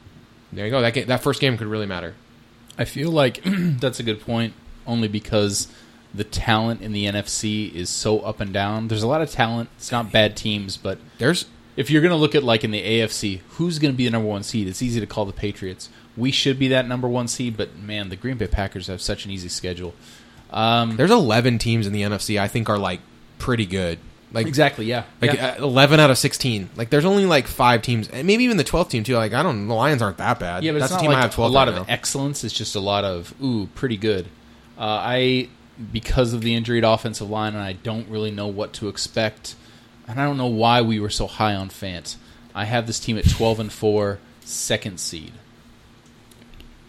there 0.51 0.65
you 0.65 0.71
go. 0.71 0.81
That 0.81 0.93
ga- 0.93 1.03
that 1.05 1.21
first 1.21 1.39
game 1.39 1.57
could 1.57 1.67
really 1.67 1.85
matter. 1.85 2.15
I 2.77 2.85
feel 2.85 3.11
like 3.11 3.41
that's 3.45 3.99
a 3.99 4.03
good 4.03 4.21
point, 4.21 4.53
only 4.85 5.07
because 5.07 5.67
the 6.13 6.23
talent 6.23 6.81
in 6.81 6.93
the 6.93 7.05
NFC 7.05 7.71
is 7.73 7.89
so 7.89 8.19
up 8.21 8.39
and 8.39 8.51
down. 8.53 8.87
There's 8.87 9.03
a 9.03 9.07
lot 9.07 9.21
of 9.21 9.29
talent. 9.29 9.69
It's 9.77 9.91
not 9.91 10.11
bad 10.11 10.35
teams, 10.35 10.77
but 10.77 10.97
There's 11.19 11.45
if 11.77 11.89
you're 11.89 12.01
going 12.01 12.11
to 12.11 12.17
look 12.17 12.35
at 12.35 12.43
like 12.43 12.63
in 12.65 12.71
the 12.71 12.81
AFC, 12.83 13.39
who's 13.51 13.79
going 13.79 13.93
to 13.93 13.97
be 13.97 14.03
the 14.05 14.11
number 14.11 14.27
one 14.27 14.43
seed? 14.43 14.67
It's 14.67 14.81
easy 14.81 14.99
to 14.99 15.05
call 15.07 15.25
the 15.25 15.31
Patriots. 15.33 15.87
We 16.17 16.31
should 16.31 16.59
be 16.59 16.67
that 16.69 16.87
number 16.87 17.07
one 17.07 17.27
seed, 17.29 17.55
but 17.55 17.77
man, 17.77 18.09
the 18.09 18.15
Green 18.15 18.37
Bay 18.37 18.47
Packers 18.47 18.87
have 18.87 19.01
such 19.01 19.23
an 19.25 19.31
easy 19.31 19.47
schedule. 19.49 19.93
Um, 20.49 20.95
there's 20.97 21.11
11 21.11 21.59
teams 21.59 21.87
in 21.87 21.93
the 21.93 22.01
NFC 22.01 22.39
I 22.39 22.47
think 22.47 22.69
are 22.69 22.77
like 22.77 22.99
pretty 23.37 23.65
good. 23.65 23.99
Like 24.33 24.45
exactly. 24.47 24.85
Yeah. 24.85 25.03
like 25.21 25.33
Yeah. 25.33 25.55
uh, 25.57 25.63
eleven 25.63 26.01
out 26.01 26.09
of 26.11 26.17
sixteen. 26.17 26.69
Like 26.75 26.89
there's 26.89 27.05
only 27.05 27.25
like 27.25 27.47
five 27.47 27.81
teams, 27.81 28.09
and 28.09 28.27
maybe 28.27 28.43
even 28.43 28.57
the 28.57 28.65
twelfth 28.65 28.89
team 28.91 29.05
too. 29.05 29.15
Like 29.15 29.33
I 29.33 29.41
don't, 29.41 29.69
the 29.69 29.73
Lions 29.73 30.01
aren't 30.01 30.17
that 30.17 30.37
bad. 30.37 30.65
Yeah, 30.65 30.73
but 30.73 30.79
that's 30.79 30.91
it's 30.91 31.01
the 31.01 31.07
not 31.07 31.09
team 31.09 31.11
I 31.11 31.13
like 31.13 31.23
have 31.23 31.33
twelve. 31.33 31.51
a 31.51 31.53
lot 31.53 31.69
right 31.69 31.77
of 31.77 31.87
now. 31.87 31.93
excellence. 31.93 32.43
It's 32.43 32.53
just 32.53 32.75
a 32.75 32.81
lot 32.81 33.05
of 33.05 33.33
ooh, 33.41 33.67
pretty 33.67 33.95
good. 33.95 34.25
Uh, 34.77 34.81
I 34.81 35.47
because 35.93 36.33
of 36.33 36.41
the 36.41 36.55
injured 36.55 36.83
offensive 36.83 37.29
line, 37.29 37.53
and 37.53 37.63
I 37.63 37.71
don't 37.71 38.09
really 38.09 38.31
know 38.31 38.47
what 38.47 38.73
to 38.73 38.89
expect, 38.89 39.55
and 40.07 40.19
I 40.19 40.25
don't 40.25 40.37
know 40.37 40.47
why 40.47 40.81
we 40.81 40.99
were 40.99 41.09
so 41.09 41.27
high 41.27 41.55
on 41.55 41.69
Fant. 41.69 42.15
I 42.55 42.65
have 42.65 42.87
this 42.87 42.99
team 42.99 43.17
at 43.17 43.29
twelve 43.29 43.59
and 43.59 43.71
four, 43.71 44.19
second 44.41 44.99
seed. 44.99 45.33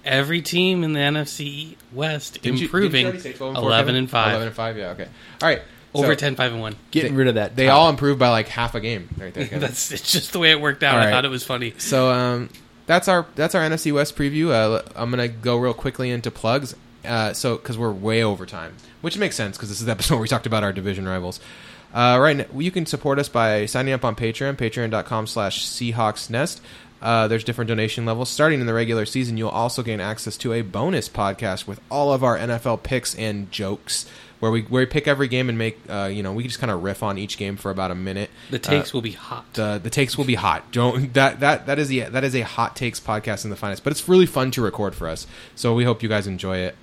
Every 0.04 0.40
team 0.40 0.84
in 0.84 0.92
the 0.94 1.00
NFC 1.00 1.76
West 1.92 2.34
Didn't 2.34 2.44
you- 2.44 2.50
didn't 2.52 2.60
you 2.60 2.64
improving 2.66 3.20
say 3.20 3.32
12 3.34 3.54
and 3.56 3.62
four, 3.62 3.68
11 3.70 3.94
and 3.94 4.10
5. 4.10 4.28
Eleven 4.28 4.46
and 4.46 4.56
five. 4.56 4.78
Yeah. 4.78 4.90
Okay. 4.90 5.06
All 5.42 5.48
right. 5.48 5.60
over 5.94 6.08
So 6.12 6.14
10 6.14 6.34
5 6.36 6.52
and 6.52 6.60
1. 6.62 6.76
Getting 6.90 7.12
They- 7.12 7.18
rid 7.18 7.28
of 7.28 7.34
that. 7.34 7.56
They 7.56 7.66
tie. 7.66 7.72
all 7.72 7.90
improved 7.90 8.18
by 8.18 8.30
like 8.30 8.48
half 8.48 8.74
a 8.74 8.80
game 8.80 9.08
right 9.18 9.34
there. 9.34 9.44
That's 9.58 9.92
it's 9.92 10.10
just 10.10 10.32
the 10.32 10.38
way 10.38 10.50
it 10.50 10.60
worked 10.60 10.82
out. 10.82 10.94
All 10.94 11.00
I 11.00 11.04
right. 11.06 11.10
thought 11.10 11.24
it 11.26 11.30
was 11.30 11.44
funny. 11.44 11.74
So 11.78 12.10
um, 12.10 12.48
that's 12.86 13.06
our 13.08 13.26
that's 13.34 13.54
our 13.54 13.62
NFC 13.62 13.92
West 13.92 14.16
preview. 14.16 14.50
Uh, 14.50 14.82
I'm 14.96 15.10
gonna 15.10 15.28
go 15.28 15.56
real 15.58 15.74
quickly 15.74 16.10
into 16.10 16.30
plugs. 16.30 16.74
Uh, 17.04 17.32
so 17.34 17.56
because 17.56 17.76
we're 17.76 17.92
way 17.92 18.22
over 18.22 18.46
time, 18.46 18.74
which 19.02 19.18
makes 19.18 19.36
sense 19.36 19.56
because 19.56 19.68
this 19.68 19.80
is 19.80 19.86
the 19.86 19.92
episode 19.92 20.14
where 20.14 20.22
we 20.22 20.28
talked 20.28 20.46
about 20.46 20.62
our 20.64 20.72
division 20.72 21.06
rivals. 21.06 21.38
Uh, 21.92 22.18
right 22.20 22.36
now, 22.36 22.44
you 22.54 22.70
can 22.70 22.86
support 22.86 23.18
us 23.18 23.28
by 23.28 23.66
signing 23.66 23.94
up 23.94 24.04
on 24.04 24.14
Patreon, 24.14 24.56
patreon.com/slash 24.56 25.66
Seahawks 25.66 26.28
Nest. 26.28 26.60
Uh, 27.00 27.28
there's 27.28 27.44
different 27.44 27.68
donation 27.68 28.04
levels. 28.04 28.28
Starting 28.28 28.60
in 28.60 28.66
the 28.66 28.74
regular 28.74 29.06
season, 29.06 29.36
you'll 29.36 29.48
also 29.48 29.82
gain 29.82 30.00
access 30.00 30.36
to 30.38 30.52
a 30.52 30.62
bonus 30.62 31.08
podcast 31.08 31.66
with 31.66 31.80
all 31.90 32.12
of 32.12 32.24
our 32.24 32.36
NFL 32.36 32.82
picks 32.82 33.14
and 33.14 33.50
jokes, 33.52 34.06
where 34.40 34.50
we 34.50 34.62
where 34.62 34.82
we 34.82 34.86
pick 34.86 35.06
every 35.06 35.28
game 35.28 35.48
and 35.48 35.56
make 35.56 35.78
uh, 35.88 36.10
you 36.12 36.22
know 36.24 36.32
we 36.32 36.42
just 36.42 36.58
kind 36.58 36.72
of 36.72 36.82
riff 36.82 37.02
on 37.02 37.16
each 37.16 37.38
game 37.38 37.56
for 37.56 37.70
about 37.70 37.92
a 37.92 37.94
minute. 37.94 38.30
The 38.50 38.58
takes 38.58 38.92
will 38.92 39.02
be 39.02 39.12
hot. 39.12 39.54
The 39.54 39.80
the 39.80 39.90
takes 39.90 40.18
will 40.18 40.24
be 40.24 40.34
hot. 40.34 40.72
Don't 40.72 41.12
that 41.14 41.40
that 41.40 41.66
that 41.66 41.78
is 41.78 41.88
the 41.88 42.00
that 42.00 42.24
is 42.24 42.34
a 42.34 42.40
hot 42.42 42.74
takes 42.74 42.98
podcast 42.98 43.44
in 43.44 43.50
the 43.50 43.56
finest. 43.56 43.84
But 43.84 43.92
it's 43.92 44.08
really 44.08 44.26
fun 44.26 44.50
to 44.52 44.62
record 44.62 44.94
for 44.96 45.08
us. 45.08 45.26
So 45.54 45.74
we 45.74 45.84
hope 45.84 46.02
you 46.02 46.08
guys 46.08 46.26
enjoy 46.26 46.58
it. 46.58 46.76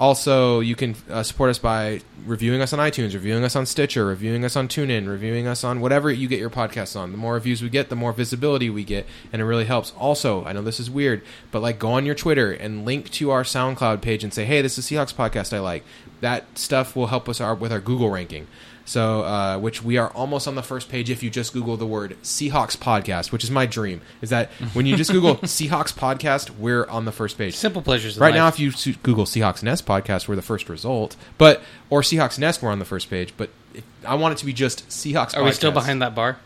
Also, 0.00 0.58
you 0.58 0.74
can 0.74 0.96
uh, 1.08 1.22
support 1.22 1.50
us 1.50 1.58
by 1.58 2.00
reviewing 2.26 2.60
us 2.60 2.72
on 2.72 2.80
iTunes, 2.80 3.14
reviewing 3.14 3.44
us 3.44 3.54
on 3.54 3.64
Stitcher, 3.64 4.04
reviewing 4.04 4.44
us 4.44 4.56
on 4.56 4.66
TuneIn, 4.66 5.08
reviewing 5.08 5.46
us 5.46 5.62
on 5.62 5.80
whatever 5.80 6.10
you 6.10 6.26
get 6.26 6.40
your 6.40 6.50
podcasts 6.50 6.98
on. 6.98 7.12
The 7.12 7.16
more 7.18 7.34
reviews 7.34 7.62
we 7.62 7.68
get, 7.68 7.90
the 7.90 7.96
more 7.96 8.12
visibility 8.12 8.68
we 8.68 8.82
get, 8.82 9.06
and 9.32 9.40
it 9.40 9.44
really 9.44 9.66
helps. 9.66 9.92
Also, 9.92 10.44
I 10.44 10.52
know 10.52 10.62
this 10.62 10.80
is 10.80 10.90
weird, 10.90 11.22
but 11.52 11.62
like 11.62 11.78
go 11.78 11.92
on 11.92 12.06
your 12.06 12.16
Twitter 12.16 12.50
and 12.50 12.84
link 12.84 13.08
to 13.12 13.30
our 13.30 13.44
SoundCloud 13.44 14.00
page 14.02 14.24
and 14.24 14.34
say, 14.34 14.44
"Hey, 14.44 14.62
this 14.62 14.78
is 14.78 14.86
Seahawks 14.86 15.14
podcast 15.14 15.52
I 15.52 15.60
like." 15.60 15.84
That 16.20 16.58
stuff 16.58 16.96
will 16.96 17.08
help 17.08 17.28
us 17.28 17.40
our, 17.40 17.54
with 17.54 17.70
our 17.70 17.80
Google 17.80 18.10
ranking. 18.10 18.48
So, 18.86 19.22
uh, 19.22 19.58
which 19.58 19.82
we 19.82 19.96
are 19.96 20.10
almost 20.10 20.46
on 20.46 20.56
the 20.56 20.62
first 20.62 20.90
page 20.90 21.08
if 21.08 21.22
you 21.22 21.30
just 21.30 21.54
Google 21.54 21.76
the 21.78 21.86
word 21.86 22.16
Seahawks 22.22 22.76
podcast, 22.76 23.32
which 23.32 23.42
is 23.42 23.50
my 23.50 23.64
dream. 23.64 24.02
Is 24.20 24.30
that 24.30 24.50
when 24.74 24.84
you 24.84 24.96
just 24.96 25.10
Google 25.12 25.36
Seahawks 25.36 25.92
podcast, 25.94 26.50
we're 26.50 26.86
on 26.88 27.06
the 27.06 27.12
first 27.12 27.38
page. 27.38 27.56
Simple 27.56 27.80
pleasures. 27.80 28.16
in 28.16 28.22
Right 28.22 28.34
now, 28.34 28.46
if 28.48 28.60
you 28.60 28.72
Google 29.02 29.24
Seahawks 29.24 29.62
Nest 29.62 29.86
podcast, 29.86 30.28
we're 30.28 30.36
the 30.36 30.42
first 30.42 30.68
result. 30.68 31.16
But 31.38 31.62
or 31.88 32.02
Seahawks 32.02 32.38
Nest, 32.38 32.62
we're 32.62 32.70
on 32.70 32.78
the 32.78 32.84
first 32.84 33.08
page. 33.08 33.32
But 33.36 33.50
if, 33.72 33.84
I 34.06 34.16
want 34.16 34.32
it 34.32 34.38
to 34.38 34.46
be 34.46 34.52
just 34.52 34.86
Seahawks. 34.90 35.34
are 35.36 35.42
we 35.42 35.52
still 35.52 35.72
behind 35.72 36.02
that 36.02 36.14
bar? 36.14 36.36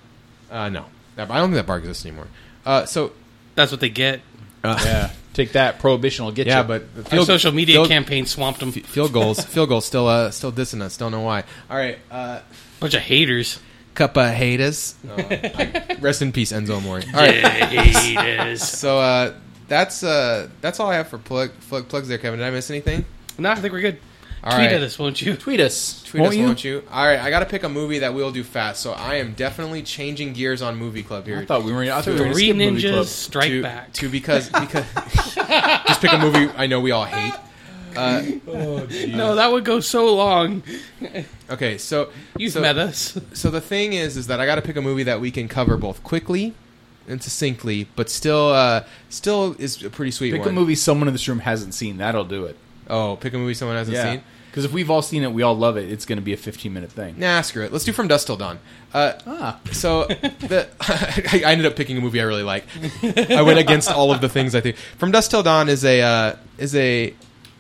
Uh, 0.50 0.68
no, 0.68 0.84
I 1.16 1.24
don't 1.24 1.48
think 1.50 1.54
that 1.54 1.66
bar 1.66 1.78
exists 1.78 2.06
anymore. 2.06 2.28
Uh, 2.64 2.84
so 2.84 3.12
That's 3.56 3.72
what 3.72 3.80
they 3.80 3.90
get. 3.90 4.20
uh, 4.62 4.78
Yeah. 4.84 5.10
Take 5.38 5.52
that. 5.52 5.78
Prohibition 5.78 6.24
will 6.24 6.32
get 6.32 6.48
yeah, 6.48 6.62
you. 6.62 6.66
but 6.66 6.92
the 6.96 7.02
Our 7.04 7.08
field- 7.10 7.26
social 7.28 7.52
media 7.52 7.76
field- 7.76 7.88
campaign 7.88 8.26
swamped 8.26 8.58
them. 8.58 8.72
field 8.72 9.12
goals, 9.12 9.38
field 9.44 9.68
goals, 9.68 9.84
still 9.86 10.08
uh, 10.08 10.32
still 10.32 10.50
dissing 10.50 10.82
us. 10.82 10.96
Don't 10.96 11.12
know 11.12 11.20
why. 11.20 11.44
All 11.70 11.76
right, 11.76 11.96
uh, 12.10 12.40
Bunch 12.80 12.94
of 12.94 13.02
haters. 13.02 13.60
cup 13.94 14.16
of 14.16 14.28
haters. 14.34 14.96
Uh, 15.08 15.80
rest 16.00 16.22
in 16.22 16.32
peace, 16.32 16.50
Enzo 16.50 16.76
Amore. 16.78 17.02
All 17.14 17.20
right. 17.20 17.34
haters. 17.36 18.62
So 18.82 18.98
uh, 18.98 19.34
that's 19.68 20.02
uh, 20.02 20.48
that's 20.60 20.80
all 20.80 20.90
I 20.90 20.94
have 20.96 21.06
for 21.06 21.18
plug, 21.18 21.50
plug 21.68 21.86
plugs 21.88 22.08
there, 22.08 22.18
Kevin. 22.18 22.40
Did 22.40 22.46
I 22.48 22.50
miss 22.50 22.68
anything? 22.70 23.04
No, 23.38 23.50
I 23.50 23.54
think 23.54 23.72
we're 23.72 23.80
good. 23.80 23.98
All 24.44 24.52
Tweet 24.52 24.66
right. 24.66 24.72
at 24.74 24.82
us, 24.82 24.98
won't 24.98 25.20
you? 25.20 25.36
tweet 25.36 25.60
us. 25.60 26.02
Tweet 26.04 26.20
won't 26.20 26.32
us, 26.32 26.36
you? 26.38 26.44
won't 26.44 26.64
you? 26.64 26.84
All 26.90 27.04
right, 27.06 27.18
I 27.18 27.28
got 27.30 27.40
to 27.40 27.46
pick 27.46 27.64
a 27.64 27.68
movie 27.68 27.98
that 28.00 28.14
we'll 28.14 28.30
do 28.30 28.44
fast. 28.44 28.80
So 28.80 28.92
I 28.92 29.16
am 29.16 29.34
definitely 29.34 29.82
changing 29.82 30.32
gears 30.32 30.62
on 30.62 30.76
movie 30.76 31.02
club 31.02 31.26
here. 31.26 31.38
I 31.38 31.44
thought 31.44 31.64
we 31.64 31.72
were. 31.72 31.82
I 31.82 31.88
thought 32.00 32.06
we 32.06 32.12
were 32.12 32.18
gonna 32.18 32.32
Three 32.34 32.44
skip 32.44 32.56
movie 32.56 32.82
ninjas 32.82 32.92
club. 32.92 33.06
strike 33.06 33.48
to, 33.48 33.62
back. 33.62 33.92
to 33.94 34.08
because 34.08 34.48
because 34.60 34.86
just 35.34 36.00
pick 36.00 36.12
a 36.12 36.18
movie 36.18 36.50
I 36.56 36.66
know 36.66 36.80
we 36.80 36.92
all 36.92 37.04
hate. 37.04 37.34
Uh, 37.96 38.22
no, 38.46 39.34
that 39.34 39.50
would 39.50 39.64
go 39.64 39.80
so 39.80 40.14
long. 40.14 40.62
okay, 41.50 41.78
so 41.78 42.10
You've 42.36 42.52
so, 42.52 42.60
met 42.60 42.78
us. 42.78 43.18
So 43.32 43.50
the 43.50 43.60
thing 43.60 43.92
is, 43.92 44.16
is 44.16 44.28
that 44.28 44.38
I 44.40 44.46
got 44.46 44.54
to 44.56 44.62
pick 44.62 44.76
a 44.76 44.82
movie 44.82 45.02
that 45.04 45.20
we 45.20 45.30
can 45.32 45.48
cover 45.48 45.76
both 45.76 46.04
quickly 46.04 46.54
and 47.08 47.20
succinctly, 47.20 47.88
but 47.96 48.08
still, 48.08 48.50
uh, 48.50 48.84
still 49.08 49.56
is 49.58 49.82
a 49.82 49.90
pretty 49.90 50.10
sweet 50.12 50.30
Pick 50.32 50.40
one. 50.42 50.50
a 50.50 50.52
movie 50.52 50.74
someone 50.76 51.08
in 51.08 51.14
this 51.14 51.26
room 51.26 51.40
hasn't 51.40 51.74
seen. 51.74 51.96
That'll 51.96 52.24
do 52.24 52.44
it. 52.44 52.56
Oh, 52.88 53.16
pick 53.16 53.34
a 53.34 53.38
movie 53.38 53.54
someone 53.54 53.76
hasn't 53.76 53.96
Yeah. 53.96 54.12
seen. 54.12 54.22
Because 54.50 54.64
if 54.64 54.72
we've 54.72 54.90
all 54.90 55.02
seen 55.02 55.22
it, 55.22 55.30
we 55.32 55.42
all 55.42 55.54
love 55.56 55.76
it. 55.76 55.92
It's 55.92 56.06
going 56.06 56.16
to 56.16 56.22
be 56.22 56.32
a 56.32 56.36
15 56.36 56.72
minute 56.72 56.90
thing. 56.90 57.16
Nah, 57.18 57.42
screw 57.42 57.64
it. 57.64 57.72
Let's 57.72 57.84
do 57.84 57.92
From 57.92 58.08
Dusk 58.08 58.26
Till 58.26 58.36
Dawn. 58.38 58.58
Uh, 58.94 59.12
Ah. 59.26 59.60
so 59.72 60.04
the 60.06 60.66
I 61.46 61.52
ended 61.52 61.66
up 61.66 61.76
picking 61.76 61.98
a 61.98 62.00
movie 62.00 62.20
I 62.20 62.24
really 62.24 62.42
like. 62.42 62.64
I 63.30 63.42
went 63.42 63.58
against 63.58 63.90
all 63.92 64.10
of 64.10 64.20
the 64.22 64.28
things 64.28 64.54
I 64.54 64.60
think. 64.62 64.76
From 64.96 65.10
Dusk 65.12 65.30
Till 65.30 65.42
Dawn 65.42 65.68
is 65.68 65.84
a 65.84 66.00
uh, 66.00 66.36
is 66.56 66.74
a 66.74 67.14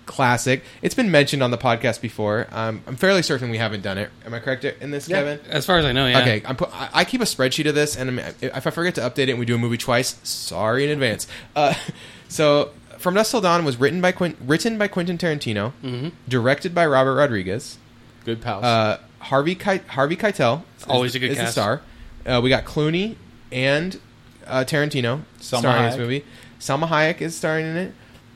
classic. 0.06 0.64
It's 0.80 0.94
been 0.94 1.10
mentioned 1.10 1.42
on 1.42 1.50
the 1.50 1.58
podcast 1.58 2.00
before. 2.00 2.46
Um, 2.50 2.82
I'm 2.86 2.96
fairly 2.96 3.22
certain 3.22 3.50
we 3.50 3.58
haven't 3.58 3.82
done 3.82 3.98
it. 3.98 4.08
Am 4.24 4.32
I 4.32 4.38
correct 4.40 4.64
in 4.64 4.90
this, 4.90 5.06
Kevin? 5.06 5.38
As 5.50 5.66
far 5.66 5.76
as 5.76 5.84
I 5.84 5.92
know, 5.92 6.06
yeah. 6.06 6.20
Okay, 6.20 6.42
I'm 6.46 6.56
put, 6.56 6.74
I, 6.74 6.88
I 6.94 7.04
keep 7.04 7.20
a 7.20 7.24
spreadsheet 7.24 7.68
of 7.68 7.74
this, 7.74 7.94
and 7.96 8.18
I'm- 8.18 8.34
if 8.40 8.66
I 8.66 8.70
forget 8.70 8.94
to 8.94 9.02
update 9.02 9.24
it 9.28 9.30
and 9.32 9.38
we 9.38 9.44
do 9.44 9.54
a 9.54 9.58
movie 9.58 9.76
twice, 9.76 10.16
sorry 10.22 10.84
in 10.84 10.90
advance. 10.90 11.26
Uh, 11.54 11.74
so, 12.28 12.70
From 12.98 13.14
Dusk 13.14 13.30
Till 13.30 13.40
Dawn 13.40 13.64
was 13.64 13.76
written 13.78 14.00
by 14.00 14.12
Quint, 14.12 14.36
written 14.44 14.76
by 14.78 14.88
Quentin 14.88 15.16
Tarantino, 15.18 15.72
Mhm. 15.84 16.12
directed 16.28 16.74
by 16.74 16.84
Robert 16.86 17.14
Rodriguez. 17.14 17.78
Good 18.24 18.40
pals. 18.42 18.64
Uh, 18.64 18.98
Harvey 19.20 19.54
Kei- 19.54 19.82
Harvey 19.88 20.16
Keitel, 20.16 20.62
is- 20.78 20.84
Always 20.88 21.14
a 21.14 21.18
good 21.18 21.30
is 21.30 21.36
the 21.36 21.42
cast. 21.44 21.52
star. 21.52 21.80
Uh, 22.26 22.40
we 22.42 22.50
got 22.50 22.64
Clooney 22.64 23.14
and 23.52 23.98
uh, 24.46 24.64
Tarantino 24.66 25.22
Salma 25.40 25.58
starring 25.58 25.84
in 25.84 25.90
this 25.90 25.94
Hayek. 25.94 25.98
movie. 25.98 26.24
Salma 26.60 26.88
Hayek 26.88 27.20
is 27.20 27.36
starring 27.36 27.66
in 27.66 27.76
it. 27.76 27.92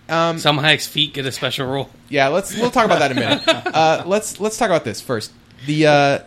Um, 0.09 0.37
Salma 0.37 0.61
Hayek's 0.63 0.87
feet 0.87 1.15
get 1.15 1.25
a 1.27 1.33
special 1.33 1.67
role. 1.67 1.89
yeah, 2.09 2.29
let's 2.29 2.55
we'll 2.57 2.71
talk 2.71 2.85
about 2.85 2.99
that 2.99 3.11
in 3.13 3.19
a 3.19 3.21
minute. 3.21 3.43
Uh, 3.75 4.03
let's 4.07 4.39
let's 4.41 4.57
talk 4.59 4.67
about 4.69 4.85
this 4.85 5.01
first. 5.01 5.33
The 5.67 5.87
uh, 5.87 6.19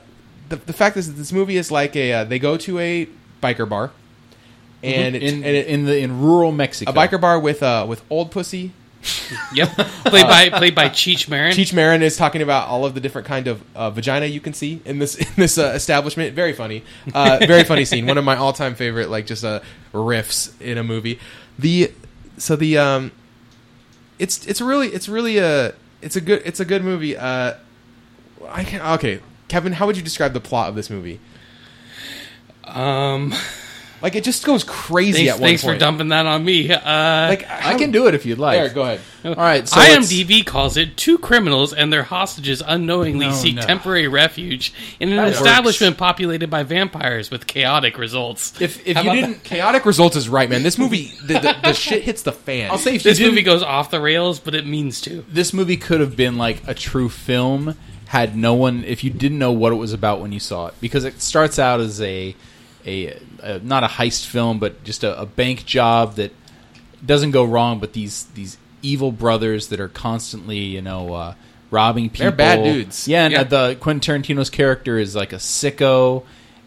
the, 0.50 0.56
the 0.58 0.74
fact 0.74 0.98
is 0.98 1.08
that 1.08 1.14
this 1.14 1.32
movie 1.32 1.58
is 1.58 1.72
like 1.72 1.96
a 1.96 2.12
uh, 2.14 2.24
they 2.24 2.40
go 2.40 2.58
to 2.58 2.80
a 2.80 3.08
biker 3.44 3.68
bar, 3.70 3.92
and 4.86 5.16
it, 5.16 5.24
in, 5.24 5.34
and 5.36 5.46
it, 5.46 5.68
in 5.68 5.86
the 5.86 5.98
in 5.98 6.22
rural 6.22 6.52
Mexico. 6.52 6.92
a 6.92 6.94
biker 6.94 7.20
bar 7.20 7.40
with 7.40 7.64
uh 7.64 7.86
with 7.88 8.04
old 8.10 8.32
pussy. 8.32 8.72
Yep. 9.54 9.70
played 10.06 10.26
by 10.26 10.50
played 10.50 10.76
by 10.76 10.90
Cheech 10.90 11.30
Marin. 11.30 11.54
Cheech 11.54 11.74
Marin 11.74 12.02
is 12.02 12.18
talking 12.18 12.42
about 12.42 12.68
all 12.68 12.86
of 12.86 12.96
the 12.96 13.00
different 13.00 13.28
kind 13.28 13.48
of 13.48 13.64
uh, 13.76 13.90
vagina 13.92 14.26
you 14.26 14.40
can 14.40 14.54
see 14.54 14.82
in 14.84 14.98
this 15.00 15.16
in 15.20 15.28
this 15.36 15.58
uh, 15.58 15.74
establishment. 15.76 16.34
Very 16.34 16.54
funny, 16.54 16.84
uh, 17.14 17.38
very 17.46 17.64
funny 17.64 17.86
scene. 17.86 18.08
One 18.08 18.18
of 18.18 18.26
my 18.26 18.36
all 18.36 18.54
time 18.54 18.76
favorite 18.76 19.10
like 19.10 19.26
just 19.28 19.44
uh, 19.44 19.62
riffs 19.94 20.60
in 20.60 20.78
a 20.78 20.84
movie. 20.84 21.20
The 21.60 21.92
so 22.38 22.56
the 22.56 22.78
um, 22.78 23.12
it's 24.20 24.46
it's 24.48 24.62
really 24.62 24.88
it's 24.88 25.08
really 25.08 25.38
a 25.38 25.74
it's 26.02 26.16
a 26.16 26.22
good 26.22 26.42
it's 26.46 26.60
a 26.60 26.66
good 26.66 26.84
movie. 26.84 27.16
Uh, 27.16 27.54
I 28.50 28.64
can 28.64 28.82
okay, 28.96 29.20
Kevin, 29.48 29.74
how 29.74 29.86
would 29.86 29.98
you 29.98 30.04
describe 30.04 30.34
the 30.34 30.42
plot 30.42 30.70
of 30.70 30.76
this 30.76 30.90
movie? 30.90 31.20
Um, 32.64 33.34
Like 34.02 34.16
it 34.16 34.24
just 34.24 34.46
goes 34.46 34.64
crazy 34.64 35.26
thanks 35.26 35.34
at 35.34 35.40
one 35.40 35.48
thanks 35.50 35.62
for 35.64 35.68
point. 35.70 35.80
dumping 35.80 36.08
that 36.10 36.26
on 36.26 36.44
me. 36.46 36.72
Uh, 36.72 36.80
Like 37.30 37.50
I 37.50 37.76
can 37.78 37.92
do 37.92 38.08
it 38.08 38.14
if 38.16 38.26
you'd 38.26 38.38
like. 38.38 38.60
There, 38.60 38.70
go 38.70 38.82
ahead. 38.84 39.00
All 39.24 39.34
right. 39.36 39.68
So 39.68 39.80
it's- 39.82 40.12
IMDb 40.12 40.46
calls 40.46 40.78
it 40.78 40.96
two 40.98 41.18
criminals 41.18 41.74
and 41.74 41.92
their 41.92 42.04
hostages 42.04 42.62
unknowingly 42.66 43.28
No, 43.28 43.34
seek 43.34 43.56
no. 43.56 43.62
temporary 43.64 44.08
refuge 44.08 44.74
in 45.00 45.10
an 45.10 45.16
That 45.18 45.30
establishment 45.30 45.98
populated 45.98 46.50
by 46.50 46.64
vampires 46.64 47.32
with 47.32 47.48
chaotic 47.48 47.98
results. 47.98 48.54
If 48.62 48.86
if 48.86 48.96
How 48.98 49.04
you 49.04 49.10
about 49.10 49.16
didn't, 49.28 49.44
Chaotic 49.44 49.86
results 49.86 50.16
is 50.16 50.30
right, 50.30 50.50
man. 50.50 50.62
This 50.64 50.78
movie, 50.78 51.14
the, 51.26 51.34
the, 51.40 51.56
the 51.64 51.74
shit 51.74 52.04
hits 52.04 52.22
the 52.22 52.32
fan. 52.34 52.70
I'll 52.72 52.78
say 52.78 52.96
if 52.96 53.04
This 53.04 53.18
you 53.20 53.26
movie 53.28 53.38
didn't, 53.38 53.46
goes 53.54 53.64
off 53.64 53.90
the 53.92 54.02
rails, 54.02 54.40
but 54.40 54.54
it 54.54 54.68
means 54.68 55.02
to. 55.02 55.26
this 55.30 55.54
movie 55.54 55.78
could 55.78 56.02
have 56.02 56.16
been 56.16 56.38
like 56.38 56.62
a 56.68 56.74
true 56.76 57.10
film 57.10 57.76
had 58.08 58.36
no 58.38 58.54
one 58.54 58.84
if 58.84 59.04
you 59.04 59.10
didn't 59.10 59.40
know 59.40 59.52
what 59.52 59.72
it 59.74 59.76
was 59.78 59.92
about 59.92 60.22
when 60.22 60.32
you 60.32 60.40
saw 60.40 60.68
it 60.68 60.74
because 60.80 61.04
it 61.06 61.20
starts 61.22 61.58
out 61.58 61.80
as 61.80 62.00
a 62.02 62.36
a, 62.86 63.18
a 63.42 63.60
not 63.60 63.84
a 63.84 63.88
heist 63.88 64.26
film 64.26 64.60
but 64.60 64.84
just 64.84 65.04
a, 65.04 65.20
a 65.20 65.26
bank 65.26 65.66
job 65.66 66.16
that 66.16 66.32
doesn't 67.06 67.32
go 67.32 67.44
wrong 67.44 67.80
but 67.80 67.94
these 67.94 68.24
these 68.36 68.58
evil 68.82 69.12
brothers 69.12 69.68
that 69.70 69.80
are 69.80 69.88
constantly 69.90 70.60
you 70.60 70.82
know 70.82 71.14
uh, 71.14 71.34
robbing 71.72 72.10
people 72.10 72.26
They're 72.26 72.32
bad 72.32 72.64
dudes. 72.64 73.08
yeah 73.08 73.26
and 73.26 73.32
Yeah. 73.34 73.44
the 73.44 73.78
Quentin 73.80 74.22
Tarantino's 74.22 74.50
character 74.50 74.98
is 74.98 75.16
like 75.16 75.34
a 75.34 75.38
sicko 75.38 76.24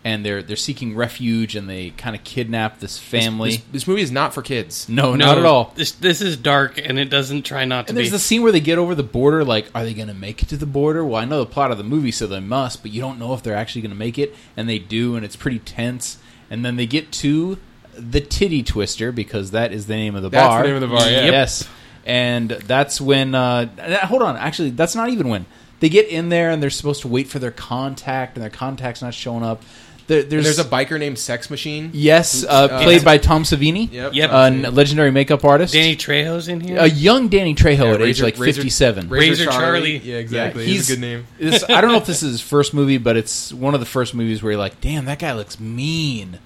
and 0.08 0.24
they're 0.24 0.42
they're 0.42 0.56
seeking 0.56 0.96
refuge, 0.96 1.54
and 1.54 1.68
they 1.68 1.90
kind 1.90 2.16
of 2.16 2.24
kidnap 2.24 2.80
this 2.80 2.98
family. 2.98 3.50
This, 3.50 3.62
this 3.72 3.86
movie 3.88 4.00
is 4.02 4.10
not 4.10 4.32
for 4.32 4.40
kids. 4.42 4.88
no, 4.88 5.14
No, 5.14 5.26
not 5.26 5.38
at 5.38 5.44
all. 5.44 5.72
This 5.76 5.92
this 5.92 6.20
is 6.22 6.36
dark, 6.36 6.78
and 6.82 6.98
it 6.98 7.10
doesn't 7.10 7.42
try 7.42 7.64
not 7.66 7.86
to 7.86 7.90
And 7.90 7.96
be. 7.96 8.02
there's 8.02 8.12
the 8.12 8.18
scene 8.18 8.42
where 8.42 8.52
they 8.52 8.60
get 8.60 8.78
over 8.78 8.94
the 8.94 9.02
border. 9.02 9.44
Like, 9.44 9.66
are 9.74 9.84
they 9.84 9.92
going 9.94 10.08
to 10.08 10.14
make 10.14 10.42
it 10.42 10.48
to 10.48 10.56
the 10.56 10.66
border? 10.66 11.04
Well, 11.04 11.20
I 11.20 11.24
know 11.26 11.40
the 11.40 11.50
plot 11.50 11.70
of 11.70 11.78
the 11.78 11.84
movie, 11.84 12.10
so 12.10 12.26
they 12.26 12.40
must, 12.40 12.82
but 12.82 12.90
you 12.90 13.00
don't 13.02 13.18
know 13.18 13.34
if 13.34 13.42
they're 13.42 13.54
actually 13.56 13.82
going 13.82 13.90
to 13.92 13.96
make 13.98 14.18
it, 14.18 14.34
and 14.56 14.68
they 14.68 14.78
do, 14.78 15.14
and 15.16 15.24
it's 15.24 15.36
pretty 15.36 15.58
tense. 15.58 16.18
And 16.50 16.64
then 16.64 16.76
they 16.76 16.86
get 16.86 17.12
to 17.12 17.58
the 17.94 18.20
Titty 18.22 18.62
Twister 18.62 19.12
because 19.12 19.50
that 19.50 19.72
is 19.72 19.86
the 19.88 19.94
name 19.96 20.14
of 20.14 20.22
the 20.22 20.30
That's 20.30 20.46
bar. 20.48 20.62
the 20.62 20.68
name 20.68 20.76
of 20.76 20.80
the 20.82 20.96
bar, 20.96 21.02
yeah. 21.10 21.24
Yep. 21.24 21.32
Yes, 21.32 21.68
and 22.06 22.48
that's 22.50 23.00
when. 23.00 23.34
Uh, 23.34 23.68
uh, 23.78 24.06
hold 24.06 24.22
on, 24.22 24.36
actually, 24.36 24.70
that's 24.70 24.94
not 24.94 25.10
even 25.10 25.28
when 25.28 25.44
they 25.80 25.88
get 25.88 26.08
in 26.08 26.28
there, 26.30 26.50
and 26.50 26.62
they're 26.62 26.70
supposed 26.70 27.02
to 27.02 27.08
wait 27.08 27.28
for 27.28 27.38
their 27.38 27.50
contact, 27.52 28.36
and 28.36 28.42
their 28.42 28.50
contact's 28.50 29.02
not 29.02 29.14
showing 29.14 29.42
up. 29.44 29.62
There, 30.08 30.22
there's, 30.22 30.44
There's 30.44 30.58
a 30.58 30.64
biker 30.64 30.98
named 30.98 31.18
Sex 31.18 31.50
Machine. 31.50 31.90
yes, 31.92 32.42
uh, 32.42 32.48
Uh, 32.70 32.82
played 32.82 33.04
by 33.04 33.18
Tom 33.18 33.42
Savini, 33.44 33.92
Yep. 33.92 34.14
Yep. 34.14 34.30
uh, 34.32 34.50
legendary 34.70 35.10
makeup 35.10 35.44
artist. 35.44 35.74
Danny 35.74 35.96
Trejo's 35.96 36.48
in 36.48 36.60
here. 36.60 36.78
a 36.80 36.86
young 36.88 37.28
Danny 37.28 37.54
Trejo 37.54 37.78
Yeah, 37.78 37.84
at 37.92 38.00
age 38.00 38.06
Razor- 38.20 38.24
like 38.24 38.38
Razor- 38.38 38.62
57. 38.62 39.08
Razor 39.10 39.44
Charlie. 39.46 39.98
Yeah, 39.98 40.16
exactly. 40.16 40.64
Yeah, 40.64 40.68
he's, 40.72 40.88
a 40.90 40.94
good 40.94 41.00
name. 41.00 41.26
this, 41.38 41.62
I 41.68 41.80
don't 41.82 41.92
know 41.92 41.98
if 41.98 42.06
this 42.06 42.22
is 42.22 42.32
his 42.32 42.40
first 42.40 42.72
movie, 42.74 42.98
but 42.98 43.16
it's 43.18 43.52
one 43.52 43.74
of 43.74 43.80
the 43.80 43.86
first 43.86 44.14
movies 44.14 44.42
where 44.42 44.52
you're 44.52 44.58
like, 44.60 44.80
"Damn, 44.80 45.04
that 45.04 45.18
guy 45.18 45.32
looks 45.34 45.60
mean." 45.60 46.38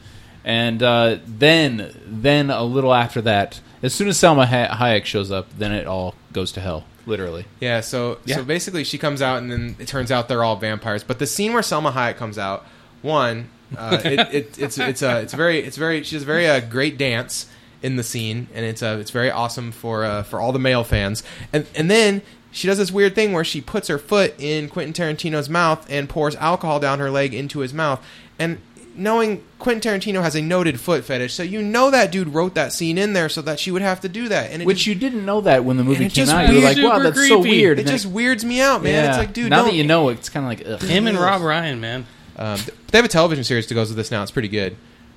And 0.44 0.82
uh, 0.82 1.18
then, 1.24 1.94
then 2.04 2.50
a 2.50 2.64
little 2.64 2.92
after 2.92 3.20
that, 3.22 3.60
as 3.80 3.94
soon 3.94 4.08
as 4.08 4.18
Salma 4.18 4.44
Hayek 4.44 5.04
shows 5.04 5.30
up, 5.30 5.46
then 5.56 5.70
it 5.70 5.86
all 5.86 6.16
goes 6.32 6.50
to 6.52 6.60
hell, 6.60 6.82
literally. 7.06 7.44
Yeah, 7.60 7.80
so 7.80 8.18
Yeah. 8.24 8.36
so 8.36 8.44
basically 8.44 8.82
she 8.82 8.98
comes 8.98 9.22
out 9.22 9.38
and 9.38 9.52
then 9.52 9.76
it 9.78 9.86
turns 9.86 10.10
out 10.10 10.26
they're 10.28 10.42
all 10.42 10.56
vampires. 10.56 11.04
But 11.04 11.20
the 11.20 11.26
scene 11.28 11.52
where 11.52 11.62
Salma 11.62 11.92
Hayek 11.92 12.16
comes 12.16 12.38
out, 12.38 12.66
one, 13.02 13.48
uh, 13.76 13.98
it, 14.04 14.34
it, 14.34 14.58
it's 14.58 14.78
it's 14.78 15.02
uh, 15.02 15.20
it's 15.22 15.34
very 15.34 15.58
it's 15.60 15.76
very 15.76 16.02
she 16.02 16.16
does 16.16 16.22
a 16.22 16.26
very 16.26 16.46
uh, 16.48 16.60
great 16.60 16.96
dance 16.98 17.46
in 17.82 17.96
the 17.96 18.02
scene, 18.02 18.46
and 18.54 18.64
it's 18.64 18.82
uh, 18.82 18.96
it's 19.00 19.10
very 19.10 19.30
awesome 19.30 19.72
for 19.72 20.04
uh, 20.04 20.22
for 20.22 20.40
all 20.40 20.52
the 20.52 20.58
male 20.58 20.84
fans. 20.84 21.22
And 21.52 21.66
and 21.74 21.90
then 21.90 22.22
she 22.50 22.66
does 22.68 22.78
this 22.78 22.92
weird 22.92 23.14
thing 23.14 23.32
where 23.32 23.44
she 23.44 23.60
puts 23.60 23.88
her 23.88 23.98
foot 23.98 24.34
in 24.38 24.68
Quentin 24.68 24.92
Tarantino's 24.92 25.48
mouth 25.48 25.86
and 25.90 26.08
pours 26.08 26.36
alcohol 26.36 26.78
down 26.80 26.98
her 26.98 27.10
leg 27.10 27.32
into 27.34 27.60
his 27.60 27.72
mouth. 27.72 28.04
And 28.38 28.58
knowing 28.94 29.42
Quentin 29.58 29.80
Tarantino 30.00 30.22
has 30.22 30.34
a 30.36 30.42
noted 30.42 30.78
foot 30.78 31.02
fetish, 31.02 31.32
so 31.32 31.42
you 31.42 31.62
know 31.62 31.90
that 31.90 32.12
dude 32.12 32.28
wrote 32.28 32.54
that 32.54 32.74
scene 32.74 32.98
in 32.98 33.14
there 33.14 33.30
so 33.30 33.40
that 33.40 33.58
she 33.58 33.70
would 33.70 33.80
have 33.80 34.00
to 34.02 34.08
do 34.08 34.28
that. 34.28 34.50
And 34.50 34.60
it 34.60 34.66
Which 34.66 34.78
just- 34.78 34.86
you 34.88 34.94
didn't 34.94 35.24
know 35.24 35.40
that 35.40 35.64
when 35.64 35.78
the 35.78 35.82
movie 35.84 36.08
came 36.10 36.28
out. 36.28 36.48
You 36.50 36.56
were 36.56 36.62
like, 36.62 36.76
"Wow, 36.76 36.98
super 36.98 37.02
that's 37.10 37.28
so 37.28 37.40
weird." 37.40 37.78
it 37.78 37.82
And 37.82 37.88
then- 37.88 37.94
just 37.96 38.06
weirds 38.06 38.44
me 38.44 38.60
out, 38.60 38.82
man. 38.82 39.08
It's 39.08 39.18
like, 39.18 39.32
dude, 39.32 39.48
now 39.48 39.58
don't- 39.62 39.68
that 39.68 39.74
you 39.74 39.84
know, 39.84 40.10
it's 40.10 40.28
kind 40.28 40.44
of 40.44 40.50
like 40.50 40.82
ugh. 40.82 40.86
Him 40.88 41.06
and 41.06 41.18
Rob 41.18 41.40
Ryan, 41.40 41.80
man. 41.80 42.06
Um, 42.36 42.58
they 42.90 42.98
have 42.98 43.04
a 43.04 43.08
television 43.08 43.44
series 43.44 43.66
that 43.66 43.74
goes 43.74 43.88
with 43.88 43.96
this 43.96 44.10
now. 44.10 44.22
It's 44.22 44.30
pretty 44.30 44.48
good. 44.48 44.76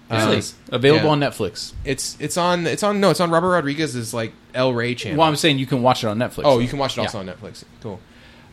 Um, 0.09 0.39
available 0.71 1.05
yeah. 1.05 1.11
on 1.13 1.19
Netflix. 1.19 1.73
It's 1.83 2.15
it's 2.19 2.37
on 2.37 2.67
it's 2.67 2.83
on 2.83 2.99
no 2.99 3.09
it's 3.09 3.19
on 3.19 3.31
Robert 3.31 3.49
Rodriguez's 3.49 4.13
like 4.13 4.33
El 4.53 4.71
Rey 4.73 4.93
channel. 4.93 5.17
Well, 5.17 5.27
I'm 5.27 5.35
saying 5.35 5.57
you 5.57 5.65
can 5.65 5.81
watch 5.81 6.03
it 6.03 6.07
on 6.07 6.19
Netflix. 6.19 6.41
oh, 6.45 6.59
you 6.59 6.67
can 6.67 6.77
watch 6.77 6.95
it 6.97 7.01
also 7.01 7.21
Yeah. 7.23 7.31
on 7.31 7.35
Netflix. 7.37 7.63
Cool. 7.81 7.99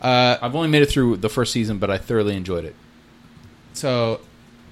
Uh, 0.01 0.39
I've 0.41 0.55
only 0.57 0.69
made 0.69 0.81
it 0.83 0.87
through 0.91 1.19
the 1.19 1.29
first 1.29 1.53
season, 1.53 1.77
but 1.79 1.91
I 1.91 1.99
thoroughly 1.99 2.35
enjoyed 2.37 2.65
it. 2.65 2.75
so 3.75 4.21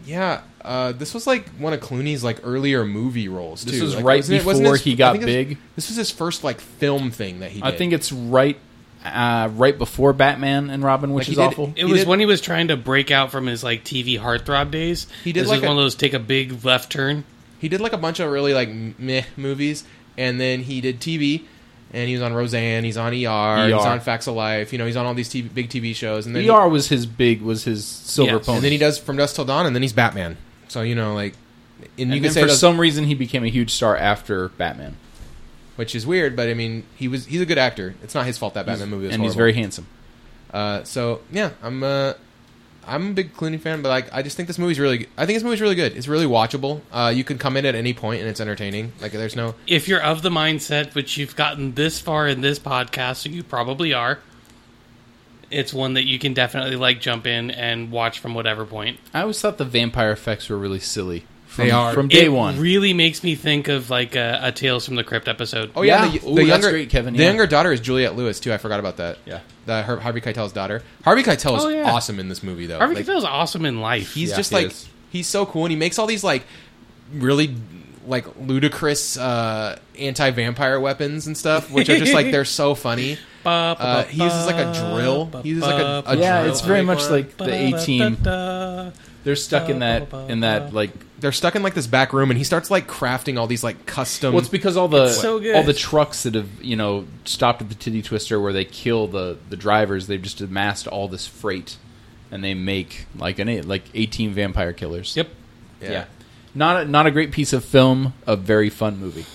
yeah, 0.06 0.40
uh, 0.64 0.92
this 0.92 1.12
was 1.12 1.26
like 1.26 1.48
one 1.58 1.74
of 1.74 1.80
Clooney's 1.80 2.24
like 2.24 2.38
earlier 2.42 2.86
movie 2.86 3.28
roles. 3.28 3.64
This 3.64 3.80
was 3.82 3.94
Like, 3.96 4.04
right 4.04 4.16
wasn't 4.20 4.40
it- 4.40 4.44
before 4.46 4.72
his- 4.72 4.82
he 4.84 4.94
got 4.94 5.12
think 5.12 5.22
it 5.24 5.26
was- 5.26 5.34
big. 5.34 5.58
This 5.76 5.88
was 5.88 5.96
his 5.98 6.10
first 6.10 6.42
like 6.42 6.60
film 6.60 7.10
thing 7.10 7.40
that 7.40 7.50
he. 7.50 7.60
Did. 7.60 7.66
I 7.74 7.76
think 7.76 7.92
it's 7.92 8.10
right, 8.10 8.58
uh, 9.05 9.48
right 9.55 9.77
before 9.78 10.12
Batman 10.12 10.70
and 10.70 10.82
Robin, 10.82 11.12
which 11.12 11.28
Like, 11.28 11.32
is 11.32 11.36
did- 11.36 11.43
awful. 11.47 11.72
It 11.77 11.85
He 11.86 11.93
was 11.93 12.01
did- 12.01 12.09
when 12.09 12.20
he 12.20 12.27
was 12.27 12.40
trying 12.40 12.68
to 12.68 12.77
break 12.77 13.10
out 13.10 13.31
from 13.31 13.47
his 13.47 13.64
like 13.64 13.85
TV 13.85 14.18
heartthrob 14.18 14.70
days. 14.70 15.06
He 15.24 15.32
did 15.32 15.43
this 15.44 15.48
like 15.48 15.60
was 15.60 15.64
a- 15.64 15.68
one 15.68 15.78
of 15.78 15.82
those 15.85 15.94
take 15.94 16.14
a 16.14 16.18
big 16.18 16.64
left 16.64 16.90
turn. 16.93 17.24
he 17.59 17.68
did 17.68 17.81
like 17.81 17.93
a 17.93 17.98
bunch 17.98 18.20
of 18.20 18.31
really 18.31 18.55
like 18.55 18.68
meh 18.98 19.22
movies, 19.36 19.85
and 20.18 20.40
then 20.40 20.60
he 20.60 20.81
did 20.81 21.01
TV. 21.01 21.43
And 21.93 22.06
he 22.06 22.14
was 22.14 22.22
on 22.22 22.32
Roseanne. 22.32 22.85
He's 22.85 22.97
on 22.97 23.12
ER. 23.12 23.14
He's 23.66 23.74
ER. 23.74 23.77
on 23.89 23.98
Facts 23.98 24.28
of 24.28 24.36
Life. 24.36 24.72
You 24.72 24.78
know, 24.78 24.86
he's 24.86 24.94
on 24.94 25.06
all 25.06 25.14
these 25.14 25.28
TV, 25.28 25.52
big 25.52 25.68
TV 25.68 25.93
shows. 25.93 26.24
And 26.24 26.36
then 26.36 26.48
ER 26.48 26.68
was 26.68 26.89
his 26.89 27.05
big, 27.05 27.43
was 27.43 27.64
his 27.64 27.85
silver 27.85 28.36
Yes. 28.36 28.47
pony. 28.47 28.56
and 28.59 28.64
then 28.64 28.70
he 28.70 28.78
does 28.78 28.97
From 28.97 29.16
Dusk 29.16 29.35
Till 29.35 29.44
Dawn, 29.44 29.66
and 29.66 29.74
then 29.74 29.82
he's 29.82 29.93
Batman. 29.93 30.36
So 30.68 30.82
you 30.82 30.94
know, 30.94 31.14
like, 31.14 31.35
and, 31.98 32.12
And 32.12 32.14
you 32.14 32.20
can 32.20 32.31
say 32.31 32.43
for 32.43 32.47
those- 32.47 32.60
some 32.60 32.78
reason 32.81 33.06
he 33.06 33.14
became 33.14 33.43
a 33.43 33.48
huge 33.48 33.72
star 33.72 33.97
after 33.97 34.51
Batman. 34.51 34.94
Which 35.81 35.94
is 35.94 36.07
weird, 36.07 36.36
but 36.36 36.48
I 36.51 36.55
mean, 36.55 36.85
he 36.94 37.09
was 37.09 37.24
he's 37.24 37.40
a 37.40 37.47
good 37.47 37.57
actor. 37.59 37.94
It's 38.02 38.15
not 38.15 38.27
his 38.27 38.36
fault 38.36 38.52
that 38.52 38.66
Batman 38.66 38.89
He's- 38.89 38.90
movie 38.90 39.07
was 39.07 39.15
and 39.15 39.23
he's 39.23 39.32
horrible. 39.32 39.52
very 39.52 39.52
handsome. 39.55 39.86
Uh, 40.52 40.85
so 40.85 41.23
yeah, 41.32 41.51
I'm 41.62 41.82
uh, 41.82 42.12
I'm 42.86 43.11
a 43.11 43.12
big 43.15 43.32
Clooney 43.35 43.59
fan, 43.59 43.81
but 43.82 43.89
like 43.89 44.12
I 44.12 44.20
just 44.23 44.36
think 44.36 44.47
this 44.47 44.59
movie's 44.59 44.78
really. 44.78 45.07
I 45.16 45.24
think 45.24 45.36
this 45.36 45.43
movie's 45.43 45.61
really 45.62 45.74
good. 45.77 45.97
It's 45.97 46.07
really 46.09 46.27
watchable. 46.27 46.81
Uh, 46.93 47.11
you 47.15 47.24
can 47.24 47.39
come 47.39 47.57
in 47.57 47.65
at 47.65 47.74
any 47.74 47.94
point 47.94 48.20
and 48.20 48.28
it's 48.28 48.40
entertaining. 48.40 48.93
Like 49.01 49.12
there's 49.12 49.35
no. 49.36 49.55
If 49.66 49.89
you're 49.89 50.02
of 50.02 50.20
the 50.23 50.28
mindset, 50.31 50.94
which 50.94 51.16
you've 51.16 51.35
gotten 51.36 51.74
this 51.74 51.98
far 51.98 52.28
in 52.28 52.40
this 52.43 52.59
podcast, 52.59 53.16
so 53.16 53.28
you 53.31 53.43
probably 53.43 53.93
are, 53.94 54.19
it's 55.51 55.73
one 55.73 55.94
that 55.94 56.05
you 56.07 56.19
can 56.19 56.35
definitely 56.35 56.77
like 56.77 57.01
jump 57.01 57.27
in 57.27 57.51
and 57.51 57.90
watch 57.90 58.19
from 58.19 58.35
whatever 58.35 58.65
point. 58.66 58.98
I 59.15 59.23
always 59.23 59.40
thought 59.40 59.59
the 59.59 59.65
vampire 59.65 60.12
effects 60.12 60.48
were 60.48 60.59
really 60.59 60.81
silly. 60.81 61.24
From, 61.51 61.64
They 61.66 61.70
are. 61.72 61.93
from 61.93 62.06
day 62.09 62.27
it 62.27 62.28
one. 62.32 62.60
really 62.60 62.93
makes 62.94 63.24
me 63.24 63.35
think 63.35 63.66
of 63.68 63.90
like 63.90 64.14
a, 64.14 64.39
a 64.40 64.52
Tales 64.52 64.86
from 64.86 64.94
the 64.94 65.02
Crypt 65.05 65.27
episode. 65.27 65.72
Oh 65.74 65.82
yeah, 65.82 66.05
Yeah. 66.06 66.10
the, 66.20 66.28
Ooh, 66.28 66.35
the 66.36 66.44
that's 66.44 66.48
younger 66.48 66.70
great, 66.70 66.90
Kevin, 66.90 67.14
The 67.14 67.20
yeah. 67.20 67.27
younger 67.27 67.47
daughter 67.48 67.72
is 67.72 67.81
Juliette 67.81 68.14
Lewis 68.14 68.39
too. 68.39 68.52
I 68.52 68.56
forgot 68.59 68.78
about 68.78 68.98
that. 68.98 69.18
Yeah. 69.27 69.40
the 69.66 69.82
Har- 69.82 69.98
Harvey 69.98 70.20
Keitel's 70.20 70.52
daughter. 70.52 70.82
Harvey 71.05 71.22
Keitel 71.24 71.59
is 71.59 71.64
Oh, 71.64 71.68
yeah. 71.68 71.90
awesome 71.90 72.20
in 72.20 72.28
this 72.28 72.43
movie 72.44 72.66
though. 72.66 72.78
Harvey 72.78 72.94
Like, 72.94 73.05
Keitel's 73.06 73.24
awesome 73.24 73.64
in 73.64 73.81
life. 73.81 74.14
he's 74.14 74.31
Yeah, 74.31 74.36
just 74.36 74.51
he 74.51 74.56
like 74.56 74.66
is. 74.68 74.89
he's 75.10 75.27
so 75.27 75.44
cool 75.44 75.64
and 75.64 75.72
he 75.72 75.77
makes 75.77 75.98
all 75.98 76.06
these 76.06 76.22
like 76.24 76.44
really 77.12 77.56
like 78.06 78.27
ludicrous 78.40 79.16
uh 79.18 79.77
anti-vampire 79.98 80.78
weapons 80.81 81.27
and 81.27 81.36
stuff 81.36 81.70
which 81.70 81.89
are 81.89 81.98
just 81.98 82.14
like 82.14 82.31
they're 82.31 82.44
so 82.44 82.74
funny 82.74 83.14
Ba, 83.43 83.74
ba, 83.78 83.82
uh, 83.82 84.02
ba, 84.05 84.09
he 84.09 84.22
uses 84.22 84.47
like 84.47 84.56
a 84.56 84.72
drill 84.72 85.24
ba, 85.27 85.43
he 85.43 85.48
uses 85.51 85.62
like 85.64 85.81
a, 85.82 86.02
a 86.06 86.16
yeah, 86.16 86.40
drill 86.43 86.52
it's 86.52 86.60
very 86.62 86.82
much 86.82 87.09
like 87.10 87.36
the 87.39 87.47
da, 87.47 87.74
A 87.74 87.81
team. 87.85 88.14
da, 88.22 88.85
da. 88.86 88.90
They're 89.24 89.36
stuck 89.36 89.68
in 89.68 89.80
that 89.80 90.12
in 90.30 90.40
that 90.40 90.72
like. 90.72 90.92
they're 91.20 91.30
stuck 91.32 91.55
in 91.55 91.62
like 91.62 91.74
this 91.74 91.86
back 91.86 92.12
room 92.14 92.30
and 92.30 92.38
he 92.38 92.44
starts 92.44 92.70
like 92.70 92.86
crafting 92.86 93.38
all 93.38 93.47
these 93.47 93.62
like 93.62 93.84
custom 93.84 94.32
Well, 94.32 94.40
it's 94.40 94.48
because 94.48 94.78
all 94.78 94.88
the 94.88 95.05
It's 95.05 95.20
so 95.20 95.38
good. 95.38 95.55
all 95.56 95.62
the 95.62 95.74
trucks 95.74 96.22
that 96.22 96.34
have 96.34 96.48
you 96.62 96.74
know 96.76 97.05
stopped 97.26 97.60
at 97.60 97.68
the 97.68 97.74
Titty 97.74 98.01
Twister 98.01 98.40
where 98.40 98.52
they 98.55 98.64
kill 98.64 99.06
the 99.09 99.36
the 99.51 99.56
drivers. 99.56 100.06
They've 100.06 100.22
just 100.22 100.40
amassed 100.40 100.86
all 100.86 101.06
this 101.09 101.26
freight, 101.26 101.76
and 102.30 102.42
they 102.42 102.55
make 102.55 103.06
like 103.14 103.38
an 103.38 103.48
eight- 103.51 103.66
like 103.66 103.84
eighteen 103.94 104.32
vampire 104.32 104.72
killers. 104.72 105.14
Yep, 105.16 105.28
yeah. 105.82 106.05
Not 106.55 106.82
a, 106.82 106.84
not 106.86 107.06
a 107.06 107.10
great 107.10 107.30
piece 107.30 107.52
of 107.52 107.64
film. 107.64 108.14
A 108.26 108.36
very 108.36 108.70
fun 108.70 108.98
movie. 108.98 109.26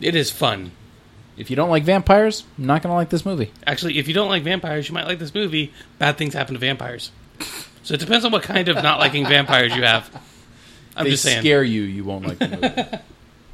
it 0.00 0.14
is 0.14 0.30
fun. 0.30 0.72
If 1.38 1.48
you 1.50 1.56
don't 1.56 1.70
like 1.70 1.84
vampires, 1.84 2.44
you're 2.58 2.66
not 2.66 2.82
gonna 2.82 2.94
like 2.94 3.08
this 3.10 3.24
movie. 3.24 3.52
Actually, 3.66 3.98
if 3.98 4.06
you 4.06 4.12
don't 4.14 4.28
like 4.28 4.42
vampires, 4.42 4.88
you 4.88 4.94
might 4.94 5.06
like 5.06 5.18
this 5.18 5.32
movie. 5.34 5.72
Bad 5.98 6.18
things 6.18 6.34
happen 6.34 6.54
to 6.54 6.60
vampires. 6.60 7.10
So 7.82 7.94
it 7.94 8.00
depends 8.00 8.24
on 8.24 8.32
what 8.32 8.42
kind 8.42 8.68
of 8.68 8.76
not 8.82 8.98
liking 8.98 9.26
vampires 9.26 9.74
you 9.74 9.82
have. 9.82 10.10
I'm 10.96 11.04
they 11.04 11.10
just 11.10 11.22
saying. 11.22 11.40
scare 11.40 11.62
you. 11.62 11.82
You 11.82 12.04
won't 12.04 12.26
like 12.26 12.38
the 12.38 12.48
movie. 12.48 12.98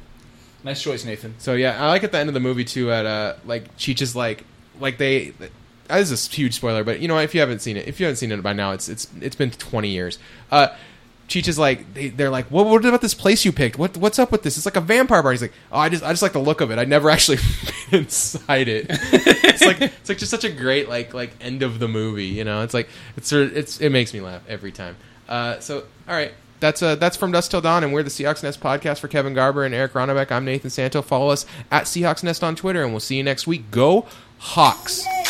nice 0.63 0.81
choice, 0.81 1.05
Nathan. 1.05 1.35
So 1.37 1.53
yeah, 1.53 1.81
I 1.83 1.87
like 1.89 2.03
at 2.03 2.11
the 2.11 2.17
end 2.17 2.29
of 2.29 2.33
the 2.33 2.39
movie 2.39 2.65
too. 2.65 2.91
At 2.91 3.05
uh, 3.05 3.35
like 3.45 3.75
Cheech 3.77 4.01
is 4.01 4.15
like, 4.15 4.43
like 4.79 4.97
they. 4.97 5.29
uh, 5.89 5.97
This 5.99 6.11
is 6.11 6.27
a 6.27 6.31
huge 6.31 6.55
spoiler, 6.55 6.83
but 6.83 6.99
you 6.99 7.07
know 7.07 7.17
if 7.19 7.33
you 7.33 7.39
haven't 7.39 7.59
seen 7.59 7.77
it, 7.77 7.87
if 7.87 7.99
you 7.99 8.05
haven't 8.07 8.17
seen 8.17 8.31
it 8.31 8.41
by 8.41 8.53
now, 8.53 8.71
it's 8.71 8.89
it's 8.89 9.07
it's 9.21 9.35
been 9.35 9.51
twenty 9.51 9.89
years. 9.89 10.17
Uh, 10.51 10.69
Cheech 11.27 11.47
is 11.47 11.57
like 11.57 11.93
they, 11.93 12.09
they're 12.09 12.29
like, 12.29 12.45
what 12.51 12.65
what 12.65 12.85
about 12.85 13.01
this 13.01 13.13
place 13.13 13.45
you 13.45 13.51
picked? 13.51 13.77
What 13.77 13.97
what's 13.97 14.19
up 14.19 14.31
with 14.31 14.43
this? 14.43 14.57
It's 14.57 14.65
like 14.65 14.75
a 14.75 14.81
vampire 14.81 15.23
bar. 15.23 15.31
He's 15.31 15.41
like, 15.41 15.53
oh, 15.71 15.79
I 15.79 15.89
just 15.89 16.03
I 16.03 16.11
just 16.11 16.21
like 16.21 16.33
the 16.33 16.39
look 16.39 16.61
of 16.61 16.71
it. 16.71 16.77
I 16.77 16.85
never 16.85 17.09
actually 17.15 17.37
been 17.91 18.01
inside 18.01 18.67
it. 18.67 18.85
it's 18.89 19.65
like 19.65 19.81
it's 19.81 20.09
like 20.09 20.17
just 20.17 20.31
such 20.31 20.43
a 20.43 20.51
great 20.51 20.87
like 20.87 21.13
like 21.13 21.31
end 21.41 21.63
of 21.63 21.79
the 21.79 21.87
movie. 21.87 22.25
You 22.25 22.43
know, 22.43 22.61
it's 22.61 22.73
like 22.73 22.89
it's 23.17 23.31
it's 23.31 23.79
it 23.81 23.89
makes 23.89 24.13
me 24.13 24.21
laugh 24.21 24.43
every 24.47 24.71
time. 24.71 24.95
Uh, 25.27 25.59
so 25.59 25.85
all 26.07 26.15
right. 26.15 26.33
That's 26.61 26.81
uh, 26.81 26.95
that's 26.95 27.17
from 27.17 27.31
Dusk 27.33 27.51
Till 27.51 27.59
Dawn, 27.61 27.83
and 27.83 27.91
we're 27.91 28.01
the 28.01 28.09
Seahawks 28.09 28.41
Nest 28.41 28.61
podcast 28.61 28.99
for 28.99 29.09
Kevin 29.09 29.33
Garber 29.33 29.65
and 29.65 29.75
Eric 29.75 29.91
Ronnebeck. 29.91 30.31
I'm 30.31 30.45
Nathan 30.45 30.69
Santo. 30.69 31.01
Follow 31.01 31.29
us 31.29 31.45
at 31.69 31.83
Seahawks 31.83 32.23
Nest 32.23 32.43
on 32.45 32.55
Twitter, 32.55 32.81
and 32.81 32.93
we'll 32.93 33.01
see 33.01 33.17
you 33.17 33.23
next 33.23 33.45
week. 33.45 33.71
Go 33.71 34.05
Hawks! 34.37 35.24